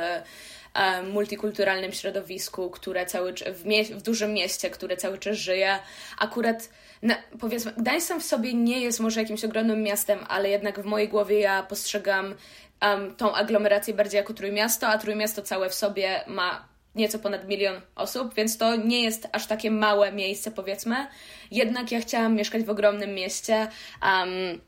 multikulturalnym 1.12 1.92
środowisku, 1.92 2.70
które 2.70 3.06
cały 3.06 3.32
w, 3.32 3.64
w 3.98 4.02
dużym 4.02 4.32
mieście, 4.32 4.70
które 4.70 4.96
cały 4.96 5.18
czas 5.18 5.37
żyje. 5.37 5.78
Akurat 6.18 6.68
na, 7.02 7.14
powiedzmy, 7.40 7.72
Gdańsk 7.76 8.08
sam 8.08 8.20
w 8.20 8.24
sobie 8.24 8.54
nie 8.54 8.80
jest 8.80 9.00
może 9.00 9.20
jakimś 9.20 9.44
ogromnym 9.44 9.82
miastem, 9.82 10.18
ale 10.28 10.48
jednak 10.50 10.80
w 10.80 10.84
mojej 10.84 11.08
głowie 11.08 11.40
ja 11.40 11.62
postrzegam 11.62 12.34
um, 12.82 13.16
tą 13.16 13.34
aglomerację 13.34 13.94
bardziej 13.94 14.18
jako 14.18 14.34
Trójmiasto, 14.34 14.88
a 14.88 14.98
Trójmiasto 14.98 15.42
całe 15.42 15.70
w 15.70 15.74
sobie 15.74 16.20
ma 16.26 16.68
nieco 16.94 17.18
ponad 17.18 17.48
milion 17.48 17.80
osób, 17.94 18.34
więc 18.34 18.58
to 18.58 18.76
nie 18.76 19.02
jest 19.02 19.28
aż 19.32 19.46
takie 19.46 19.70
małe 19.70 20.12
miejsce, 20.12 20.50
powiedzmy. 20.50 21.06
Jednak 21.50 21.92
ja 21.92 22.00
chciałam 22.00 22.34
mieszkać 22.34 22.62
w 22.62 22.70
ogromnym 22.70 23.14
mieście, 23.14 23.68
um, 24.02 24.60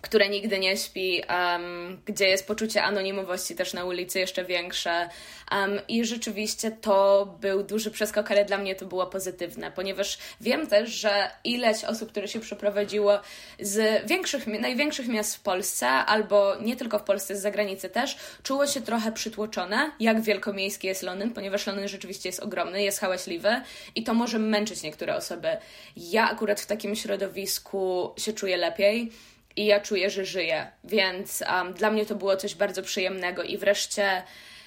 które 0.00 0.28
nigdy 0.28 0.58
nie 0.58 0.76
śpi, 0.76 1.22
um, 1.28 2.00
gdzie 2.04 2.28
jest 2.28 2.46
poczucie 2.46 2.82
anonimowości 2.82 3.54
też 3.54 3.74
na 3.74 3.84
ulicy 3.84 4.18
jeszcze 4.18 4.44
większe. 4.44 5.08
Um, 5.52 5.80
I 5.88 6.04
rzeczywiście 6.04 6.70
to 6.70 7.26
był 7.40 7.62
duży 7.62 7.90
przeskok, 7.90 8.30
ale 8.30 8.44
dla 8.44 8.58
mnie 8.58 8.74
to 8.74 8.86
było 8.86 9.06
pozytywne, 9.06 9.72
ponieważ 9.72 10.18
wiem 10.40 10.66
też, 10.66 10.90
że 10.90 11.30
ileś 11.44 11.84
osób, 11.84 12.10
które 12.10 12.28
się 12.28 12.40
przeprowadziło 12.40 13.20
z 13.60 14.06
większych, 14.08 14.46
największych 14.46 15.08
miast 15.08 15.36
w 15.36 15.40
Polsce, 15.40 15.88
albo 15.88 16.56
nie 16.56 16.76
tylko 16.76 16.98
w 16.98 17.02
Polsce, 17.02 17.36
z 17.36 17.42
zagranicy 17.42 17.88
też, 17.88 18.16
czuło 18.42 18.66
się 18.66 18.80
trochę 18.80 19.12
przytłoczone, 19.12 19.90
jak 20.00 20.20
wielkomiejski 20.20 20.86
jest 20.86 21.02
Londyn, 21.02 21.30
ponieważ 21.30 21.66
Londyn 21.66 21.88
rzeczywiście 21.88 22.28
jest 22.28 22.40
ogromny, 22.40 22.82
jest 22.82 23.00
hałaśliwy 23.00 23.60
i 23.94 24.02
to 24.02 24.14
może 24.14 24.38
męczyć 24.38 24.82
niektóre 24.82 25.16
osoby. 25.16 25.48
Ja 25.96 26.30
akurat 26.30 26.60
w 26.60 26.66
takim 26.66 26.96
środowisku 26.96 28.14
się 28.16 28.32
czuję 28.32 28.56
lepiej 28.56 29.12
i 29.60 29.66
ja 29.66 29.80
czuję, 29.80 30.10
że 30.10 30.24
żyję, 30.24 30.70
więc 30.84 31.44
um, 31.50 31.72
dla 31.72 31.90
mnie 31.90 32.06
to 32.06 32.14
było 32.14 32.36
coś 32.36 32.54
bardzo 32.54 32.82
przyjemnego 32.82 33.42
i 33.42 33.58
wreszcie 33.58 34.22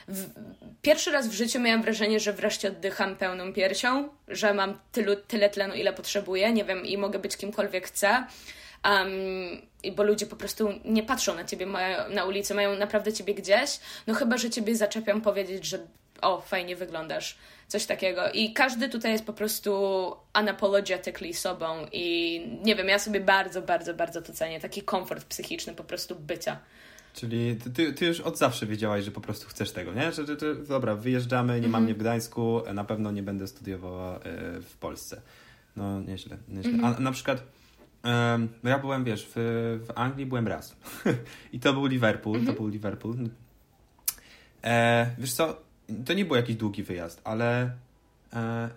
w, 0.07 0.29
pierwszy 0.81 1.11
raz 1.11 1.27
w 1.27 1.33
życiu 1.33 1.59
miałam 1.59 1.81
wrażenie, 1.81 2.19
że 2.19 2.33
wreszcie 2.33 2.67
oddycham 2.67 3.15
pełną 3.15 3.53
piersią, 3.53 4.09
że 4.27 4.53
mam 4.53 4.79
tylu, 4.91 5.15
tyle 5.15 5.49
tlenu, 5.49 5.73
ile 5.75 5.93
potrzebuję, 5.93 6.53
nie 6.53 6.65
wiem, 6.65 6.85
i 6.85 6.97
mogę 6.97 7.19
być 7.19 7.37
kimkolwiek 7.37 7.87
chcę. 7.87 8.27
Um, 8.85 9.11
bo 9.95 10.03
ludzie 10.03 10.25
po 10.25 10.35
prostu 10.35 10.69
nie 10.85 11.03
patrzą 11.03 11.35
na 11.35 11.43
ciebie 11.43 11.65
na 12.09 12.25
ulicy, 12.25 12.53
mają 12.53 12.75
naprawdę 12.75 13.13
ciebie 13.13 13.33
gdzieś, 13.33 13.79
no 14.07 14.13
chyba, 14.13 14.37
że 14.37 14.49
ciebie 14.49 14.75
zaczepiam 14.75 15.21
powiedzieć, 15.21 15.65
że 15.65 15.79
o, 16.21 16.41
fajnie 16.41 16.75
wyglądasz, 16.75 17.37
coś 17.73 17.85
takiego. 17.85 18.31
I 18.31 18.53
każdy 18.53 18.89
tutaj 18.89 19.11
jest 19.11 19.25
po 19.25 19.33
prostu 19.33 19.71
unapologetically 20.39 21.33
sobą 21.33 21.65
i 21.91 22.05
nie 22.63 22.75
wiem, 22.75 22.87
ja 22.87 22.99
sobie 22.99 23.19
bardzo, 23.19 23.61
bardzo, 23.61 23.93
bardzo 23.93 24.21
to 24.21 24.33
cenię, 24.33 24.59
taki 24.59 24.81
komfort 24.81 25.25
psychiczny 25.25 25.73
po 25.73 25.83
prostu 25.83 26.15
bycia. 26.15 26.59
Czyli 27.13 27.55
ty, 27.75 27.93
ty 27.93 28.05
już 28.05 28.19
od 28.19 28.37
zawsze 28.37 28.65
wiedziałaś, 28.65 29.03
że 29.03 29.11
po 29.11 29.21
prostu 29.21 29.47
chcesz 29.47 29.71
tego, 29.71 29.93
nie? 29.93 30.11
Że, 30.11 30.25
że, 30.25 30.39
że 30.39 30.55
dobra, 30.55 30.95
wyjeżdżamy, 30.95 31.61
nie 31.61 31.67
mam 31.67 31.83
mnie 31.83 31.93
w 31.93 31.97
Gdańsku, 31.97 32.61
na 32.73 32.83
pewno 32.83 33.11
nie 33.11 33.23
będę 33.23 33.47
studiowała 33.47 34.15
e, 34.15 34.19
w 34.61 34.77
Polsce. 34.79 35.21
No, 35.75 36.01
nieźle. 36.01 36.37
nieźle. 36.47 36.71
A 36.83 36.99
na 36.99 37.11
przykład 37.11 37.43
ja 38.63 38.79
byłem, 38.79 39.03
wiesz, 39.03 39.27
w, 39.35 39.79
w 39.87 39.91
Anglii 39.95 40.25
byłem 40.25 40.47
raz. 40.47 40.75
I 41.53 41.59
to 41.59 41.73
był 41.73 41.85
Liverpool, 41.85 42.45
to 42.45 42.53
był 42.53 42.67
Liverpool. 42.67 43.15
E, 44.63 45.15
wiesz 45.17 45.33
co, 45.33 45.61
to 46.05 46.13
nie 46.13 46.25
był 46.25 46.35
jakiś 46.35 46.55
długi 46.55 46.83
wyjazd, 46.83 47.21
ale 47.23 47.71
e, 48.33 48.69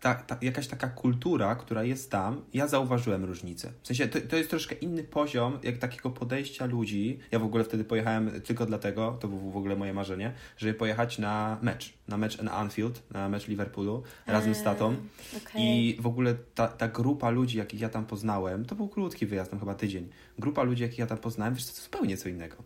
ta, 0.00 0.14
ta, 0.14 0.36
jakaś 0.42 0.66
taka 0.66 0.88
kultura, 0.88 1.54
która 1.54 1.84
jest 1.84 2.10
tam, 2.10 2.42
ja 2.54 2.68
zauważyłem 2.68 3.24
różnicę. 3.24 3.72
W 3.82 3.86
sensie 3.86 4.08
to, 4.08 4.20
to 4.20 4.36
jest 4.36 4.50
troszkę 4.50 4.74
inny 4.74 5.04
poziom 5.04 5.58
jak 5.62 5.78
takiego 5.78 6.10
podejścia 6.10 6.66
ludzi. 6.66 7.18
Ja 7.30 7.38
w 7.38 7.44
ogóle 7.44 7.64
wtedy 7.64 7.84
pojechałem 7.84 8.40
tylko 8.40 8.66
dlatego, 8.66 9.16
to 9.20 9.28
było 9.28 9.50
w 9.50 9.56
ogóle 9.56 9.76
moje 9.76 9.94
marzenie, 9.94 10.32
żeby 10.56 10.74
pojechać 10.74 11.18
na 11.18 11.58
mecz, 11.62 11.94
na 12.08 12.16
mecz 12.16 12.42
na 12.42 12.52
Anfield, 12.52 13.02
na 13.10 13.28
mecz 13.28 13.48
Liverpoolu 13.48 14.02
razem 14.26 14.54
z 14.54 14.62
tatą. 14.62 14.90
Eee, 14.90 14.96
Okay. 15.36 15.62
I 15.62 15.96
w 16.00 16.06
ogóle 16.06 16.34
ta, 16.54 16.68
ta 16.68 16.88
grupa 16.88 17.30
ludzi, 17.30 17.58
jakich 17.58 17.80
ja 17.80 17.88
tam 17.88 18.06
poznałem, 18.06 18.64
to 18.64 18.74
był 18.74 18.88
krótki 18.88 19.26
wyjazd, 19.26 19.50
tam 19.50 19.60
chyba 19.60 19.74
tydzień. 19.74 20.08
Grupa 20.38 20.62
ludzi, 20.62 20.82
jakich 20.82 20.98
ja 20.98 21.06
tam 21.06 21.18
poznałem, 21.18 21.54
wiesz, 21.54 21.66
to 21.66 21.82
zupełnie 21.82 22.16
co 22.16 22.28
innego. 22.28 22.56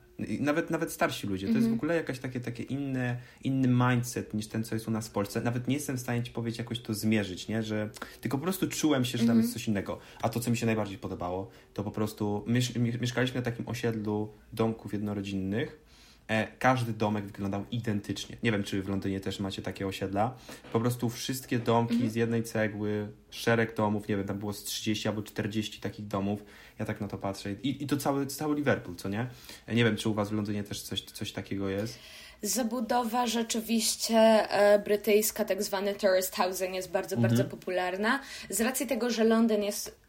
Nawet, 0.41 0.71
nawet 0.71 0.93
starsi 0.93 1.27
ludzie. 1.27 1.49
To 1.49 1.55
jest 1.55 1.69
w 1.69 1.73
ogóle 1.73 1.97
jakaś 1.97 2.19
takie, 2.19 2.41
takie 2.41 2.63
inne, 2.63 3.17
inny 3.45 3.69
mindset 3.69 4.35
niż 4.35 4.47
ten, 4.47 4.65
co 4.65 4.75
jest 4.75 4.89
u 4.89 4.91
nas 4.91 5.09
w 5.09 5.11
Polsce. 5.11 5.41
Nawet 5.41 5.69
nie 5.69 5.75
jestem 5.75 5.97
w 5.97 6.01
stanie 6.01 6.23
ci 6.23 6.33
powiedzieć 6.33 6.59
jakoś 6.59 6.81
to 6.81 6.95
zmierzyć, 6.95 7.49
nie? 7.49 7.63
Że 7.63 7.91
tylko 8.21 8.39
po 8.39 8.43
prostu 8.43 8.69
czułem 8.69 9.05
się, 9.05 9.19
że 9.19 9.27
tam 9.27 9.39
jest 9.39 9.53
coś 9.53 9.69
innego. 9.69 9.99
A 10.23 10.29
to, 10.29 10.41
co 10.41 10.51
mi 10.51 10.57
się 10.57 10.67
najbardziej 10.67 10.99
podobało, 10.99 11.51
to 11.75 11.85
po 11.85 11.91
prostu 11.91 12.45
miesz 12.47 12.75
mieszkaliśmy 12.77 13.41
na 13.41 13.45
takim 13.45 13.69
osiedlu 13.69 14.33
domków 14.53 14.93
jednorodzinnych. 14.93 15.90
E, 16.31 16.47
każdy 16.59 16.93
domek 16.93 17.25
wyglądał 17.25 17.65
identycznie. 17.71 18.37
Nie 18.43 18.53
wiem, 18.53 18.65
czy 18.65 18.83
w 18.83 18.89
Londynie 18.89 19.21
też 19.21 19.41
macie 19.41 19.63
takie 19.63 19.87
osiedla. 19.87 20.35
Po 20.73 20.81
prostu 20.81 21.09
wszystkie 21.09 21.59
domki 21.59 22.11
z 22.11 22.15
jednej 22.15 22.43
cegły, 22.43 23.09
szereg 23.31 23.77
domów, 23.77 24.09
nie 24.09 24.17
wiem, 24.17 24.27
tam 24.27 24.39
było 24.39 24.53
z 24.53 24.65
30 24.65 25.09
albo 25.09 25.23
40 25.23 25.81
takich 25.81 26.07
domów. 26.07 26.45
Ja 26.79 26.85
tak 26.85 27.01
na 27.01 27.09
to 27.09 27.19
patrzę. 27.19 27.53
I, 27.53 27.85
i 27.85 27.87
to 27.87 27.97
cały, 27.97 28.27
cały 28.27 28.57
Liverpool, 28.57 28.97
co 28.97 29.09
nie? 29.09 29.27
E, 29.67 29.75
Nie 29.75 29.85
wiem, 29.85 29.97
czy 29.97 30.09
u 30.09 30.15
Was 30.15 30.29
w 30.31 30.33
Londynie 30.33 30.65
też 30.65 30.83
coś, 30.83 31.03
coś 31.03 31.33
takiego 31.33 31.69
jest. 31.69 31.99
Zabudowa 32.43 33.27
rzeczywiście 33.27 34.17
e, 34.17 34.79
brytyjska, 34.79 35.45
tak 35.45 35.63
zwany 35.63 35.95
tourist 35.95 36.37
housing, 36.37 36.75
jest 36.75 36.91
bardzo, 36.91 37.17
bardzo 37.17 37.45
popularna. 37.45 38.21
Z 38.51 38.61
racji 38.61 38.87
tego, 38.87 39.11
że 39.11 39.25
Londyn 39.25 39.63
jest 39.63 40.00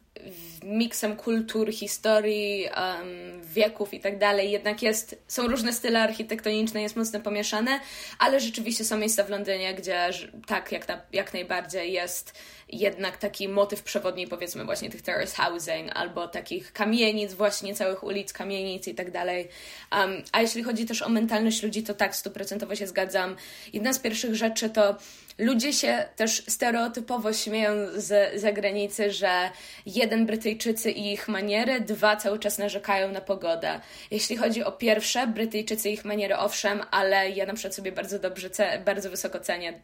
miksem 0.64 1.16
kultur, 1.16 1.72
historii, 1.72 2.66
em, 2.74 3.42
wieków 3.44 3.94
i 3.94 4.00
tak 4.00 4.18
dalej, 4.18 4.50
jednak 4.50 4.82
jest, 4.82 5.22
są 5.28 5.48
różne 5.48 5.72
style 5.72 6.02
architektoniczne, 6.02 6.82
jest 6.82 6.96
mocno 6.96 7.20
pomieszane, 7.20 7.80
ale 8.18 8.40
rzeczywiście 8.40 8.84
są 8.84 8.98
miejsca 8.98 9.24
w 9.24 9.30
Londynie, 9.30 9.74
gdzie 9.74 10.10
tak, 10.46 10.72
jak, 10.72 10.88
na, 10.88 11.00
jak 11.12 11.32
najbardziej 11.34 11.92
jest 11.92 12.34
jednak 12.68 13.16
taki 13.16 13.48
motyw 13.48 13.82
przewodni, 13.82 14.26
powiedzmy 14.26 14.64
właśnie 14.64 14.90
tych 14.90 15.02
terrace 15.02 15.42
housing, 15.42 15.90
albo 15.94 16.28
takich 16.28 16.72
kamienic, 16.72 17.34
właśnie 17.34 17.74
całych 17.74 18.04
ulic, 18.04 18.32
kamienic 18.32 18.88
i 18.88 18.94
tak 18.94 19.10
dalej. 19.10 19.48
Um, 19.92 20.22
a 20.32 20.40
jeśli 20.40 20.62
chodzi 20.62 20.86
też 20.86 21.02
o 21.02 21.08
mentalność 21.08 21.62
ludzi, 21.62 21.82
to 21.82 21.94
tak, 21.94 22.16
stuprocentowo 22.16 22.76
się 22.76 22.86
zgadzam. 22.86 23.36
Jedna 23.72 23.92
z 23.92 23.98
pierwszych 23.98 24.34
rzeczy 24.34 24.70
to 24.70 24.96
ludzie 25.42 25.72
się 25.72 26.04
też 26.16 26.44
stereotypowo 26.48 27.32
śmieją 27.32 27.70
z 27.94 28.40
zagranicy, 28.40 29.10
że 29.10 29.50
jeden 29.86 30.26
Brytyjczycy 30.26 30.90
i 30.90 31.12
ich 31.12 31.28
maniery, 31.28 31.80
dwa 31.80 32.16
cały 32.16 32.38
czas 32.38 32.58
narzekają 32.58 33.12
na 33.12 33.20
pogodę. 33.20 33.80
Jeśli 34.10 34.36
chodzi 34.36 34.64
o 34.64 34.72
pierwsze, 34.72 35.26
Brytyjczycy 35.26 35.90
i 35.90 35.92
ich 35.92 36.04
maniery, 36.04 36.36
owszem, 36.36 36.80
ale 36.90 37.30
ja 37.30 37.46
na 37.46 37.54
przykład 37.54 37.74
sobie 37.74 37.92
bardzo 37.92 38.18
dobrze, 38.18 38.50
bardzo 38.84 39.10
wysoko 39.10 39.40
cenię 39.40 39.80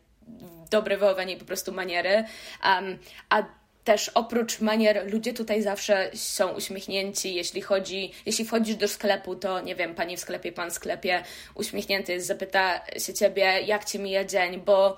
dobre 0.71 0.97
wychowanie 0.97 1.35
i 1.35 1.37
po 1.37 1.45
prostu 1.45 1.73
maniery. 1.73 2.25
Um, 2.65 2.99
a 3.29 3.43
też 3.85 4.09
oprócz 4.09 4.61
manier 4.61 5.13
ludzie 5.13 5.33
tutaj 5.33 5.63
zawsze 5.63 6.11
są 6.15 6.49
uśmiechnięci. 6.49 7.35
Jeśli 7.35 7.63
chodzi, 7.63 8.13
jeśli 8.27 8.45
wchodzisz 8.45 8.77
do 8.77 8.89
sklepu, 8.89 9.37
to 9.37 9.61
nie 9.61 9.75
wiem, 9.75 9.95
pani 9.95 10.17
w 10.17 10.21
sklepie, 10.21 10.53
pan 10.53 10.71
w 10.71 10.73
sklepie 10.73 11.23
uśmiechnięty 11.55 12.13
jest, 12.13 12.27
zapyta 12.27 12.81
się 12.99 13.15
ciebie, 13.15 13.43
jak 13.43 13.85
ci 13.85 13.99
mija 13.99 14.25
dzień, 14.25 14.61
bo 14.61 14.97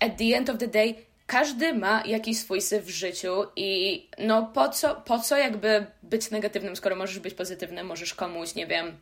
at 0.00 0.16
the 0.16 0.36
end 0.36 0.50
of 0.50 0.58
the 0.58 0.68
day 0.68 0.94
każdy 1.26 1.74
ma 1.74 2.02
jakiś 2.06 2.38
swój 2.38 2.60
syf 2.60 2.84
w 2.84 2.88
życiu 2.88 3.44
i 3.56 4.08
no 4.18 4.50
po 4.54 4.68
co, 4.68 4.94
po 4.94 5.18
co 5.18 5.36
jakby 5.36 5.86
być 6.02 6.30
negatywnym, 6.30 6.76
skoro 6.76 6.96
możesz 6.96 7.18
być 7.18 7.34
pozytywny, 7.34 7.84
możesz 7.84 8.14
komuś, 8.14 8.54
nie 8.54 8.66
wiem, 8.66 8.96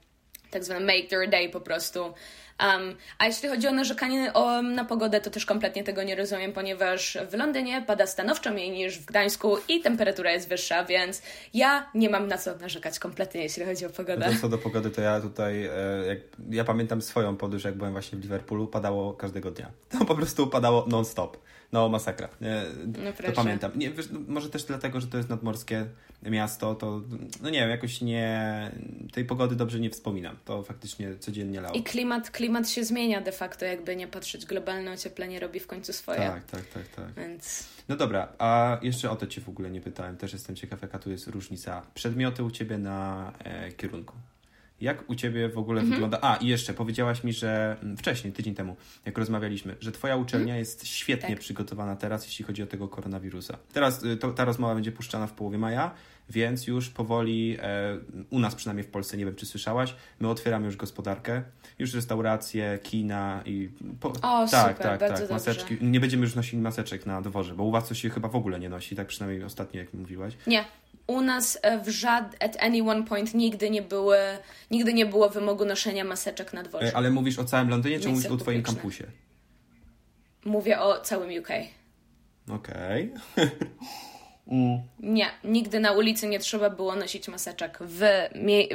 tak 0.50 0.64
zwane 0.64 0.80
make 0.80 1.08
their 1.08 1.30
day 1.30 1.48
po 1.48 1.60
prostu. 1.60 2.14
Um, 2.60 2.94
a 3.18 3.26
jeśli 3.26 3.48
chodzi 3.48 3.68
o 3.68 3.72
narzekanie 3.72 4.32
o, 4.32 4.62
na 4.62 4.84
pogodę, 4.84 5.20
to 5.20 5.30
też 5.30 5.46
kompletnie 5.46 5.84
tego 5.84 6.02
nie 6.02 6.16
rozumiem, 6.16 6.52
ponieważ 6.52 7.18
w 7.30 7.34
Londynie 7.34 7.84
pada 7.86 8.06
stanowczo 8.06 8.50
mniej 8.50 8.70
niż 8.70 8.98
w 8.98 9.04
Gdańsku 9.04 9.56
i 9.68 9.80
temperatura 9.80 10.30
jest 10.30 10.48
wyższa, 10.48 10.84
więc 10.84 11.22
ja 11.54 11.90
nie 11.94 12.10
mam 12.10 12.28
na 12.28 12.38
co 12.38 12.56
narzekać 12.56 12.98
kompletnie, 12.98 13.42
jeśli 13.42 13.64
chodzi 13.64 13.86
o 13.86 13.90
pogodę. 13.90 14.30
No 14.32 14.40
co 14.40 14.48
do 14.48 14.58
pogody, 14.58 14.90
to 14.90 15.00
ja 15.00 15.20
tutaj, 15.20 15.64
e, 15.64 15.70
jak, 16.06 16.18
ja 16.50 16.64
pamiętam 16.64 17.02
swoją 17.02 17.36
podróż, 17.36 17.64
jak 17.64 17.74
byłem 17.74 17.92
właśnie 17.92 18.18
w 18.18 18.22
Liverpoolu, 18.22 18.66
padało 18.66 19.12
każdego 19.12 19.50
dnia. 19.50 19.70
To 19.88 20.04
po 20.04 20.14
prostu 20.14 20.46
padało 20.46 20.84
non-stop. 20.88 21.36
No, 21.72 21.88
masakra. 21.88 22.28
Nie, 22.40 22.62
No 22.86 23.12
to 23.26 23.32
pamiętam. 23.32 23.70
Nie, 23.74 23.90
wiesz, 23.90 24.08
może 24.28 24.50
też 24.50 24.64
dlatego, 24.64 25.00
że 25.00 25.06
to 25.06 25.16
jest 25.16 25.28
nadmorskie 25.28 25.86
miasto, 26.22 26.74
to 26.74 27.00
no 27.42 27.50
nie 27.50 27.60
wiem, 27.60 27.70
jakoś 27.70 28.00
nie, 28.00 28.70
tej 29.12 29.24
pogody 29.24 29.56
dobrze 29.56 29.80
nie 29.80 29.90
wspominam. 29.90 30.36
To 30.44 30.62
faktycznie 30.62 31.16
codziennie 31.18 31.60
lało. 31.60 31.74
I 31.74 31.82
klimat, 31.82 32.30
klimat 32.30 32.68
się 32.68 32.84
zmienia 32.84 33.20
de 33.20 33.32
facto, 33.32 33.64
jakby 33.64 33.96
nie 33.96 34.08
patrzeć, 34.08 34.46
globalne 34.46 34.92
ocieplenie 34.92 35.40
robi 35.40 35.60
w 35.60 35.66
końcu 35.66 35.92
swoje. 35.92 36.18
Tak, 36.18 36.44
tak, 36.44 36.66
tak, 36.66 36.88
tak. 36.88 37.12
Więc 37.16 37.66
No 37.88 37.96
dobra, 37.96 38.28
a 38.38 38.78
jeszcze 38.82 39.10
o 39.10 39.16
to 39.16 39.26
Cię 39.26 39.40
w 39.40 39.48
ogóle 39.48 39.70
nie 39.70 39.80
pytałem. 39.80 40.16
Też 40.16 40.32
jestem 40.32 40.56
ciekaw, 40.56 40.82
jaka 40.82 40.98
tu 40.98 41.10
jest 41.10 41.26
różnica. 41.26 41.82
Przedmioty 41.94 42.44
u 42.44 42.50
Ciebie 42.50 42.78
na 42.78 43.32
e, 43.44 43.72
kierunku. 43.72 44.14
Jak 44.82 45.10
u 45.10 45.14
Ciebie 45.14 45.48
w 45.48 45.58
ogóle 45.58 45.82
wygląda... 45.82 46.18
A, 46.22 46.36
i 46.36 46.46
jeszcze 46.46 46.74
powiedziałaś 46.74 47.24
mi, 47.24 47.32
że 47.32 47.76
mm, 47.82 47.96
wcześniej, 47.96 48.32
tydzień 48.32 48.54
temu, 48.54 48.76
jak 49.04 49.18
rozmawialiśmy, 49.18 49.76
że 49.80 49.92
Twoja 49.92 50.16
uczelnia 50.16 50.56
jest 50.56 50.86
świetnie 50.86 51.28
Tak. 51.28 51.38
przygotowana 51.38 51.96
teraz, 51.96 52.24
jeśli 52.26 52.44
chodzi 52.44 52.62
o 52.62 52.66
tego 52.66 52.88
koronawirusa. 52.88 53.58
Teraz 53.72 54.04
y, 54.04 54.16
to, 54.16 54.32
ta 54.32 54.44
rozmowa 54.44 54.74
będzie 54.74 54.92
puszczana 54.92 55.26
w 55.26 55.32
połowie 55.32 55.58
maja, 55.58 55.90
więc 56.30 56.66
już 56.66 56.90
powoli, 56.90 57.56
e, 57.62 57.98
u 58.30 58.38
nas 58.38 58.54
przynajmniej 58.54 58.84
w 58.84 58.90
Polsce, 58.90 59.16
nie 59.16 59.24
wiem 59.24 59.34
czy 59.34 59.46
słyszałaś, 59.46 59.94
my 60.20 60.28
otwieramy 60.28 60.66
już 60.66 60.76
gospodarkę, 60.76 61.42
już 61.78 61.94
restauracje, 61.94 62.78
kina 62.82 63.42
i... 63.46 63.70
Po, 64.00 64.08
O, 64.08 64.46
tak, 64.46 64.48
super, 64.48 64.76
tak, 64.76 65.00
tak, 65.00 65.18
dobrze. 65.18 65.34
maseczki. 65.34 65.76
Nie 65.80 66.00
będziemy 66.00 66.22
już 66.22 66.34
nosili 66.34 66.62
maseczek 66.62 67.06
na 67.06 67.22
dworze, 67.22 67.54
bo 67.54 67.64
u 67.64 67.70
Was 67.70 67.88
to 67.88 67.94
się 67.94 68.10
chyba 68.10 68.28
w 68.28 68.36
ogóle 68.36 68.60
nie 68.60 68.68
nosi, 68.68 68.96
tak 68.96 69.06
przynajmniej 69.06 69.44
ostatnio, 69.44 69.80
jak 69.80 69.94
mówiłaś. 69.94 70.34
Nie. 70.46 70.64
U 71.12 71.20
nas 71.20 71.58
e, 71.62 71.78
w 71.78 71.88
żad 71.88 72.36
at 72.40 72.56
any 72.60 72.90
one 72.90 73.04
point 73.04 73.34
nigdy 73.34 73.70
nie 73.70 73.82
były, 73.82 74.16
nigdy 74.70 74.94
nie 74.94 75.06
było 75.06 75.28
wymogu 75.28 75.64
noszenia 75.64 76.04
maseczek 76.04 76.52
na 76.52 76.62
dworze. 76.62 76.86
E, 76.86 76.96
Ale 76.96 77.10
mówisz 77.10 77.38
o 77.38 77.44
całym 77.44 77.68
Londynie, 77.68 78.00
czy 78.00 78.08
mówisz 78.08 78.26
o 78.26 78.36
Twoim 78.36 78.62
publiczne. 78.62 78.74
kampusie? 78.74 79.04
Mówię 80.44 80.80
o 80.80 81.00
całym 81.00 81.38
UK. 81.38 81.48
Okej. 82.48 83.12
Nie, 85.00 85.30
nigdy 85.44 85.80
na 85.80 85.92
ulicy 85.92 86.28
nie 86.28 86.38
trzeba 86.38 86.70
było 86.70 86.96
nosić 86.96 87.28
maseczek. 87.28 87.78
W, 87.80 88.28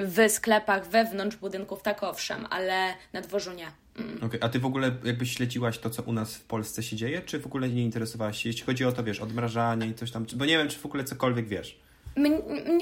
w 0.05 0.31
sklepach, 0.31 0.87
wewnątrz 0.89 1.37
budynków, 1.37 1.81
tak 1.81 2.03
owszem, 2.03 2.47
ale 2.49 2.93
na 3.13 3.21
dworzu 3.21 3.53
nie. 3.53 3.67
Mm. 3.97 4.23
Okej, 4.23 4.39
A 4.43 4.49
Ty 4.49 4.59
w 4.59 4.65
ogóle 4.65 4.91
jakbyś 5.03 5.33
śledziłaś 5.33 5.77
to, 5.79 5.89
co 5.89 6.03
u 6.03 6.13
nas 6.13 6.35
w 6.35 6.43
Polsce 6.43 6.83
się 6.83 6.95
dzieje, 6.95 7.21
czy 7.21 7.39
w 7.39 7.45
ogóle 7.45 7.69
nie 7.69 7.83
interesowałaś 7.83 8.43
się, 8.43 8.49
jeśli 8.49 8.63
chodzi 8.63 8.85
o 8.85 8.91
to, 8.91 9.03
wiesz, 9.03 9.19
odmrażanie 9.19 9.87
i 9.87 9.93
coś 9.93 10.11
tam, 10.11 10.25
bo 10.35 10.45
nie 10.45 10.57
wiem, 10.57 10.67
czy 10.67 10.79
w 10.79 10.85
ogóle 10.85 11.03
cokolwiek 11.03 11.47
wiesz. 11.47 11.86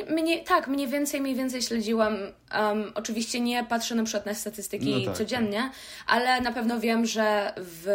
Mnie, 0.09 0.43
tak, 0.43 0.67
mniej 0.67 0.87
więcej, 0.87 1.21
mniej 1.21 1.35
więcej 1.35 1.61
śledziłam. 1.61 2.17
Um, 2.59 2.91
oczywiście 2.95 3.39
nie 3.39 3.63
patrzę 3.63 3.95
na 3.95 4.03
przykład 4.03 4.25
na 4.25 4.33
statystyki 4.33 4.91
No 4.91 5.05
tak, 5.05 5.17
codziennie, 5.17 5.69
ale 6.07 6.41
na 6.41 6.51
pewno 6.51 6.79
wiem, 6.79 7.05
że 7.05 7.53
w, 7.57 7.87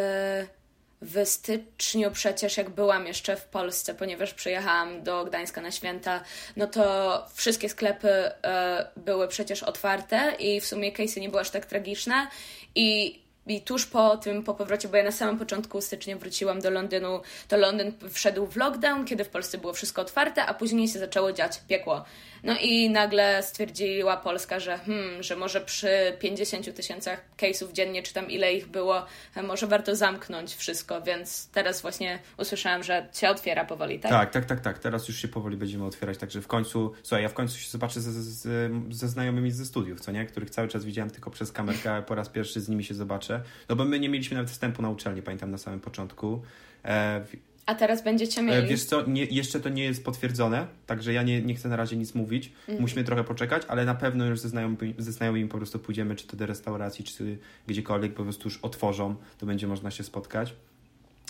w 1.03 1.27
styczniu 1.29 2.11
przecież 2.11 2.57
jak 2.57 2.71
byłam 2.71 3.07
jeszcze 3.07 3.37
w 3.37 3.45
Polsce, 3.45 3.95
ponieważ 3.95 4.35
przyjechałam 4.35 5.03
do 5.03 5.25
Gdańska 5.25 5.61
na 5.61 5.71
święta, 5.71 6.21
no 6.57 6.67
to 6.67 7.27
wszystkie 7.35 7.69
sklepy 7.69 8.09
e, 8.09 8.91
były 8.97 9.29
przecież 9.29 9.63
otwarte 9.63 10.33
i 10.39 10.61
w 10.61 10.67
sumie 10.67 10.93
case'y 10.93 11.21
nie 11.21 11.29
były 11.29 11.41
aż 11.41 11.51
tak 11.51 11.67
tragiczne 11.67 12.27
i 12.75 13.21
i 13.47 13.61
tuż 13.61 13.87
po 13.87 14.17
tym, 14.17 14.43
po 14.43 14.55
powrocie, 14.55 14.89
bo 14.89 14.97
ja 14.97 15.05
na 15.05 15.13
samym 15.13 15.39
początku 15.39 15.81
stycznia 15.81 16.17
wróciłam 16.17 16.61
do 16.61 16.71
Londynu, 16.71 17.21
to 17.49 17.57
Londyn 17.57 17.93
wszedł 18.11 18.47
w 18.47 18.57
lockdown, 18.57 19.05
kiedy 19.05 19.25
w 19.25 19.29
Polsce 19.29 19.59
było 19.59 19.73
wszystko 19.73 20.03
otwarte, 20.03 20.47
a 20.47 20.55
później 20.55 20.89
się 20.89 20.99
zaczęło 20.99 21.33
dziać 21.33 21.61
piekło. 21.69 22.05
No 22.43 22.57
i 22.61 22.91
nagle 22.91 23.43
stwierdziła 23.43 24.17
Polska, 24.17 24.61
że, 24.61 24.79
hmm, 24.79 25.23
że 25.23 25.37
może 25.37 25.61
przy 25.61 25.89
50 26.19 26.75
tysiącach 26.75 27.25
case'ów 27.39 27.73
dziennie, 27.73 28.03
czy 28.03 28.15
tam 28.15 28.31
ile 28.31 28.55
ich 28.55 28.67
było, 28.67 29.07
może 29.43 29.67
warto 29.67 29.97
zamknąć 29.97 30.55
wszystko, 30.55 31.03
więc 31.03 31.49
teraz 31.49 31.83
właśnie 31.83 32.19
usłyszałam, 32.39 32.83
że 32.83 33.09
się 33.13 33.29
otwiera 33.29 33.65
powoli, 33.65 34.01
tak? 34.01 34.11
Tak, 34.11 34.31
tak, 34.31 34.45
tak, 34.45 34.61
tak. 34.61 34.79
Teraz 34.79 35.09
już 35.09 35.17
się 35.17 35.29
powoli 35.29 35.57
będziemy 35.57 35.85
otwierać, 35.85 36.19
także 36.19 36.43
w 36.43 36.47
końcu, 36.47 36.93
słuchaj, 37.03 37.23
ja 37.23 37.29
w 37.29 37.35
końcu 37.35 37.59
się 37.59 37.71
zobaczę 37.71 38.01
ze, 38.01 38.13
ze, 38.13 38.71
ze 38.91 39.09
znajomymi 39.09 39.51
ze 39.51 39.65
studiów, 39.65 40.01
co 40.01 40.13
nie? 40.13 40.27
Których 40.27 40.51
cały 40.51 40.69
czas 40.69 40.85
widziałem 40.85 41.11
tylko 41.11 41.31
przez 41.31 41.53
kamerkę, 41.53 42.03
po 42.03 42.15
raz 42.15 42.29
pierwszy 42.29 42.61
z 42.61 42.69
nimi 42.69 42.85
się 42.85 42.95
zobaczę. 42.95 43.30
No 43.69 43.77
bo 43.77 43.85
my 43.85 44.01
nie 44.01 44.09
mieliśmy 44.09 44.35
nawet 44.35 44.51
wstępu 44.51 44.83
na 44.83 44.91
uczelnię, 44.91 45.23
pamiętam 45.23 45.51
na 45.51 45.59
samym 45.59 45.81
początku. 45.81 46.43
E, 46.85 47.25
a 47.67 47.75
teraz 47.75 48.05
będziecie 48.05 48.43
mieli. 48.43 48.65
E, 48.65 48.69
wiesz 48.69 48.85
co, 48.85 49.07
nie, 49.07 49.25
jeszcze 49.25 49.61
to 49.61 49.69
nie 49.69 49.85
jest 49.85 50.05
potwierdzone, 50.05 50.67
także 50.87 51.13
ja 51.13 51.23
nie, 51.23 51.43
nie 51.43 51.55
chcę 51.55 51.69
na 51.69 51.77
razie 51.77 51.97
nic 51.97 52.15
mówić. 52.15 52.53
Mm. 52.69 52.81
Musimy 52.81 53.05
trochę 53.05 53.25
poczekać, 53.25 53.63
ale 53.69 53.85
na 53.85 53.95
pewno 53.95 54.27
już 54.27 54.41
ze 54.41 54.49
znajomymi, 54.49 54.95
ze 54.99 55.13
znajomymi 55.13 55.49
po 55.49 55.57
prostu 55.57 55.79
pójdziemy, 55.79 56.17
czy 56.17 56.27
to 56.27 56.37
do 56.37 56.47
restauracji, 56.47 57.05
czy 57.05 57.39
gdziekolwiek, 57.67 58.15
po 58.15 58.23
prostu 58.23 58.49
już 58.49 58.59
otworzą, 58.63 59.17
to 59.39 59.47
będzie 59.47 59.67
można 59.67 59.91
się 59.91 60.05
spotkać. 60.05 60.55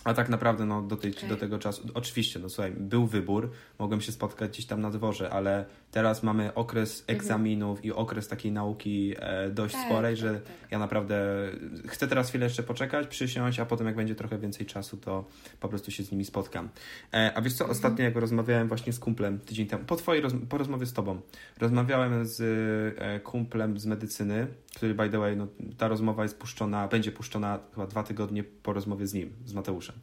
A 0.04 0.14
tak 0.14 0.28
naprawdę 0.28 0.66
no, 0.66 0.82
do, 0.82 0.96
tej, 0.96 1.16
okay. 1.16 1.28
do 1.28 1.36
tego 1.36 1.58
czasu, 1.58 1.88
oczywiście, 1.94 2.38
no 2.38 2.48
słuchaj, 2.48 2.72
był 2.72 3.06
wybór, 3.06 3.50
mogłem 3.78 4.00
się 4.00 4.12
spotkać 4.12 4.50
gdzieś 4.50 4.66
tam 4.66 4.80
na 4.80 4.90
dworze, 4.90 5.30
ale 5.30 5.64
teraz 5.90 6.22
mamy 6.22 6.54
okres 6.54 7.00
mhm. 7.00 7.18
egzaminów 7.18 7.78
mhm. 7.78 7.86
i 7.86 7.92
okres 7.92 8.28
takiej 8.28 8.52
nauki 8.52 9.14
e, 9.18 9.50
dość 9.50 9.74
tak, 9.74 9.86
sporej, 9.86 10.14
tak, 10.14 10.20
że 10.20 10.34
tak. 10.34 10.70
ja 10.70 10.78
naprawdę 10.78 11.24
chcę 11.86 12.08
teraz 12.08 12.28
chwilę 12.28 12.46
jeszcze 12.46 12.62
poczekać, 12.62 13.06
przysiąść, 13.06 13.60
a 13.60 13.66
potem 13.66 13.86
jak 13.86 13.96
będzie 13.96 14.14
trochę 14.14 14.38
więcej 14.38 14.66
czasu, 14.66 14.96
to 14.96 15.24
po 15.60 15.68
prostu 15.68 15.90
się 15.90 16.02
z 16.02 16.12
nimi 16.12 16.24
spotkam. 16.24 16.68
E, 17.14 17.32
a 17.34 17.42
wiesz 17.42 17.52
co, 17.52 17.64
mhm. 17.64 17.76
ostatnio 17.76 18.04
jak 18.04 18.16
rozmawiałem 18.16 18.68
właśnie 18.68 18.92
z 18.92 18.98
kumplem 18.98 19.38
tydzień 19.38 19.66
temu, 19.66 19.84
po 19.84 19.96
twojej 19.96 20.22
po 20.48 20.58
rozmowie 20.58 20.86
z 20.86 20.92
tobą, 20.92 21.20
rozmawiałem 21.58 22.26
z 22.26 22.40
e, 22.98 23.20
kumplem 23.20 23.78
z 23.78 23.86
medycyny, 23.86 24.46
który 24.74 24.94
by 24.94 25.10
the 25.10 25.18
way, 25.18 25.36
no, 25.36 25.46
ta 25.78 25.88
rozmowa 25.88 26.22
jest 26.22 26.38
puszczona, 26.38 26.88
będzie 26.88 27.12
puszczona 27.12 27.58
chyba 27.74 27.86
dwa 27.86 28.02
tygodnie 28.02 28.44
po 28.44 28.72
rozmowie 28.72 29.06
z 29.06 29.14
nim, 29.14 29.32
z 29.44 29.54
Mateuszem. 29.54 29.96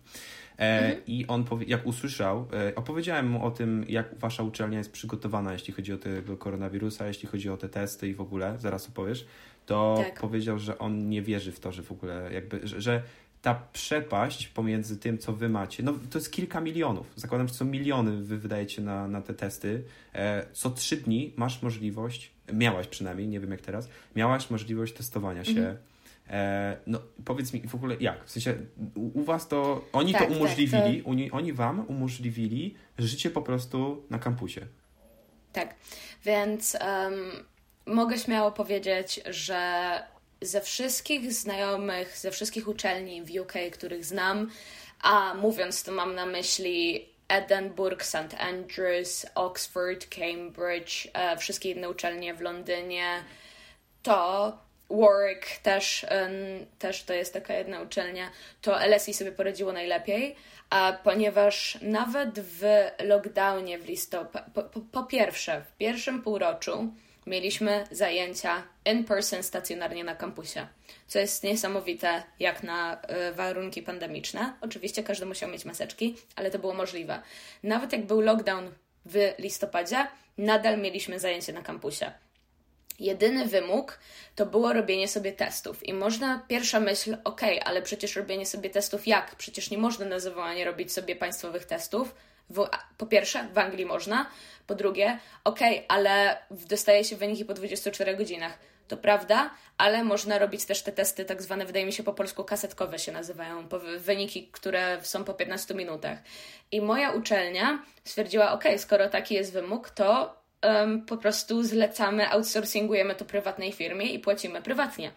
E, 0.59 0.79
mhm. 0.79 1.05
I 1.07 1.27
on, 1.27 1.45
jak 1.67 1.85
usłyszał, 1.85 2.47
e, 2.53 2.75
opowiedziałem 2.75 3.29
mu 3.29 3.45
o 3.45 3.51
tym, 3.51 3.85
jak 3.89 4.19
wasza 4.19 4.43
uczelnia 4.43 4.77
jest 4.77 4.91
przygotowana, 4.91 5.53
jeśli 5.53 5.73
chodzi 5.73 5.93
o 5.93 5.97
tego 5.97 6.37
koronawirusa, 6.37 7.07
jeśli 7.07 7.27
chodzi 7.27 7.49
o 7.49 7.57
te 7.57 7.69
testy 7.69 8.07
i 8.07 8.13
w 8.13 8.21
ogóle, 8.21 8.55
zaraz 8.59 8.89
opowiesz, 8.89 9.25
to 9.65 9.95
tak. 9.97 10.19
powiedział, 10.19 10.59
że 10.59 10.77
on 10.77 11.09
nie 11.09 11.21
wierzy 11.21 11.51
w 11.51 11.59
to, 11.59 11.71
że 11.71 11.83
w 11.83 11.91
ogóle 11.91 12.29
jakby, 12.33 12.67
że, 12.67 12.81
że 12.81 13.03
ta 13.47 13.61
przepaść 13.73 14.47
pomiędzy 14.47 14.97
tym, 14.97 15.17
co 15.17 15.33
wy 15.33 15.49
macie, 15.49 15.83
no 15.83 15.93
to 16.09 16.17
jest 16.17 16.31
kilka 16.31 16.61
milionów. 16.61 17.07
Zakładam, 17.15 17.47
że 17.47 17.53
są 17.53 17.65
miliony 17.65 18.23
wy 18.23 18.37
wydajecie 18.37 18.81
na, 18.81 19.07
na 19.07 19.21
te 19.21 19.33
testy. 19.33 19.83
E, 20.13 20.45
co 20.53 20.69
trzy 20.69 20.97
dni 20.97 21.33
masz 21.37 21.61
możliwość, 21.61 22.31
miałaś 22.53 22.87
przynajmniej, 22.87 23.27
nie 23.27 23.39
wiem 23.39 23.51
jak 23.51 23.61
teraz, 23.61 23.89
miałaś 24.15 24.49
możliwość 24.49 24.93
testowania 24.93 25.43
się. 25.43 25.51
Mhm. 25.51 25.77
E, 26.29 26.77
no 26.87 26.99
powiedz 27.25 27.53
mi 27.53 27.67
w 27.67 27.75
ogóle 27.75 27.95
jak? 27.99 28.25
W 28.25 28.31
sensie 28.31 28.55
u, 28.95 29.19
u 29.19 29.23
was 29.23 29.47
to, 29.47 29.85
oni 29.93 30.13
tak, 30.13 30.27
to 30.27 30.33
umożliwili, 30.33 30.95
tak, 30.95 31.03
to... 31.03 31.09
Oni, 31.09 31.31
oni 31.31 31.53
wam 31.53 31.85
umożliwili 31.87 32.75
życie 32.97 33.29
po 33.29 33.41
prostu 33.41 34.03
na 34.09 34.19
kampusie. 34.19 34.61
Tak, 35.53 35.75
więc 36.25 36.77
um, 36.81 37.95
mogę 37.95 38.17
śmiało 38.17 38.51
powiedzieć, 38.51 39.21
że 39.29 39.89
ze 40.41 40.61
wszystkich 40.61 41.33
znajomych, 41.33 42.17
ze 42.17 42.31
wszystkich 42.31 42.67
uczelni 42.67 43.23
w 43.23 43.39
UK, 43.41 43.53
których 43.71 44.05
znam, 44.05 44.51
a 45.01 45.33
mówiąc 45.33 45.83
to 45.83 45.91
mam 45.91 46.15
na 46.15 46.25
myśli 46.25 47.09
Edinburgh, 47.27 48.03
St. 48.03 48.35
Andrews, 48.39 49.25
Oxford, 49.35 50.07
Cambridge, 50.09 51.07
e, 51.13 51.37
wszystkie 51.37 51.71
inne 51.71 51.89
uczelnie 51.89 52.33
w 52.33 52.41
Londynie, 52.41 53.23
to 54.03 54.57
Warwick 54.89 55.59
też, 55.63 56.05
też 56.79 57.03
to 57.03 57.13
jest 57.13 57.33
taka 57.33 57.53
jedna 57.53 57.81
uczelnia, 57.81 58.31
to 58.61 58.79
LSE 58.79 59.13
sobie 59.13 59.31
poradziło 59.31 59.73
najlepiej, 59.73 60.35
a 60.69 60.97
ponieważ 61.03 61.77
nawet 61.81 62.39
w 62.39 62.63
lockdownie 62.99 63.79
w 63.79 63.85
listopadzie, 63.85 64.45
po, 64.53 64.63
po, 64.63 64.79
po 64.79 65.03
pierwsze, 65.03 65.61
w 65.61 65.77
pierwszym 65.77 66.21
półroczu 66.21 66.93
mieliśmy 67.27 67.87
zajęcia 67.91 68.63
in 68.85 69.03
person 69.03 69.43
stacjonarnie 69.43 70.03
na 70.03 70.15
kampusie, 70.15 70.67
co 71.07 71.19
jest 71.19 71.43
niesamowite 71.43 72.23
jak 72.39 72.63
na 72.63 73.01
y, 73.29 73.33
warunki 73.33 73.81
pandemiczne. 73.81 74.53
Oczywiście 74.61 75.03
każdy 75.03 75.25
musiał 75.25 75.49
mieć 75.49 75.65
maseczki, 75.65 76.15
ale 76.35 76.51
to 76.51 76.59
było 76.59 76.73
możliwe. 76.73 77.21
Nawet 77.63 77.91
jak 77.91 78.05
był 78.05 78.21
lockdown 78.21 78.71
w 79.05 79.33
listopadzie, 79.39 80.07
nadal 80.37 80.77
mieliśmy 80.79 81.19
zajęcie 81.19 81.53
na 81.53 81.61
kampusie. 81.61 82.11
Jedyny 82.99 83.45
wymóg 83.45 83.99
to 84.35 84.45
było 84.45 84.73
robienie 84.73 85.07
sobie 85.07 85.31
testów. 85.31 85.87
I 85.87 85.93
można, 85.93 86.45
pierwsza 86.47 86.79
myśl, 86.79 87.17
ok, 87.23 87.41
ale 87.65 87.81
przecież 87.81 88.15
robienie 88.15 88.45
sobie 88.45 88.69
testów 88.69 89.07
jak? 89.07 89.35
Przecież 89.35 89.71
nie 89.71 89.77
można 89.77 90.05
na 90.05 90.19
zawołanie 90.19 90.65
robić 90.65 90.93
sobie 90.93 91.15
państwowych 91.15 91.65
testów. 91.65 92.15
W, 92.49 92.67
po 92.97 93.05
pierwsze, 93.05 93.47
w 93.53 93.57
Anglii 93.57 93.85
można. 93.85 94.25
Po 94.67 94.75
drugie, 94.75 95.19
ok, 95.43 95.59
ale 95.87 96.37
dostaje 96.49 97.03
się 97.03 97.15
wyniki 97.15 97.45
po 97.45 97.53
24 97.53 98.15
godzinach. 98.15 98.59
To 98.87 98.97
prawda, 98.97 99.49
ale 99.77 100.03
można 100.03 100.39
robić 100.39 100.65
też 100.65 100.81
te 100.81 100.91
testy, 100.91 101.25
tak 101.25 101.41
zwane, 101.41 101.65
wydaje 101.65 101.85
mi 101.85 101.93
się 101.93 102.03
po 102.03 102.13
polsku 102.13 102.43
kasetkowe 102.43 102.99
się 102.99 103.11
nazywają, 103.11 103.67
wyniki, 103.97 104.49
które 104.51 104.97
są 105.01 105.23
po 105.23 105.33
15 105.33 105.73
minutach. 105.73 106.17
I 106.71 106.81
moja 106.81 107.11
uczelnia 107.11 107.83
stwierdziła, 108.03 108.51
ok, 108.51 108.63
skoro 108.77 109.09
taki 109.09 109.35
jest 109.35 109.53
wymóg, 109.53 109.89
to 109.89 110.37
um, 110.63 111.05
po 111.05 111.17
prostu 111.17 111.63
zlecamy, 111.63 112.29
outsourcingujemy 112.29 113.15
to 113.15 113.25
prywatnej 113.25 113.71
firmie 113.71 114.05
i 114.05 114.19
płacimy 114.19 114.61
prywatnie. 114.61 115.11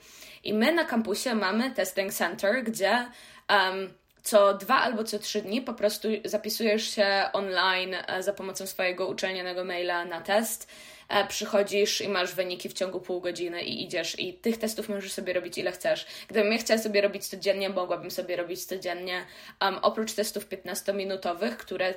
I 0.44 0.54
my 0.54 0.72
na 0.72 0.84
kampusie 0.84 1.34
mamy 1.34 1.70
testing 1.70 2.12
center, 2.12 2.64
gdzie 2.64 3.08
um, 3.50 3.94
co 4.22 4.54
dwa 4.54 4.74
albo 4.74 5.04
co 5.04 5.18
trzy 5.18 5.42
dni 5.42 5.62
po 5.62 5.74
prostu 5.74 6.08
zapisujesz 6.24 6.94
się 6.94 7.24
online 7.32 7.96
e, 8.06 8.22
za 8.22 8.32
pomocą 8.32 8.66
swojego 8.66 9.06
uczelnianego 9.06 9.64
maila 9.64 10.04
na 10.04 10.20
test. 10.20 10.68
E, 11.08 11.26
przychodzisz 11.26 12.00
i 12.00 12.08
masz 12.08 12.34
wyniki 12.34 12.68
w 12.68 12.72
ciągu 12.72 13.00
pół 13.00 13.20
godziny 13.20 13.62
i 13.62 13.84
idziesz 13.84 14.18
i 14.18 14.34
tych 14.34 14.58
testów 14.58 14.88
możesz 14.88 15.12
sobie 15.12 15.32
robić 15.32 15.58
ile 15.58 15.72
chcesz. 15.72 16.06
Gdybym 16.28 16.52
ja 16.52 16.58
chciała 16.58 16.80
sobie 16.80 17.00
robić 17.00 17.26
codziennie, 17.26 17.68
mogłabym 17.68 18.10
sobie 18.10 18.36
robić 18.36 18.64
codziennie. 18.64 19.24
Um, 19.60 19.78
oprócz 19.82 20.12
testów 20.12 20.48
15-minutowych, 20.48 21.56
które 21.56 21.94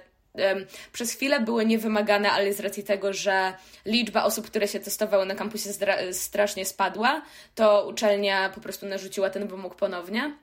przez 0.93 1.11
chwilę 1.11 1.39
były 1.39 1.65
niewymagane, 1.65 2.32
ale 2.32 2.53
z 2.53 2.59
racji 2.59 2.84
tego, 2.84 3.13
że 3.13 3.53
liczba 3.86 4.24
osób, 4.24 4.47
które 4.47 4.67
się 4.67 4.80
testowały 4.80 5.26
na 5.26 5.36
kampusie 5.36 5.69
strasznie 6.11 6.65
spadła, 6.65 7.21
to 7.55 7.88
uczelnia 7.88 8.49
po 8.49 8.61
prostu 8.61 8.86
narzuciła 8.86 9.30
ten 9.30 9.47
wymóg 9.47 9.76
ponownie. 9.76 10.38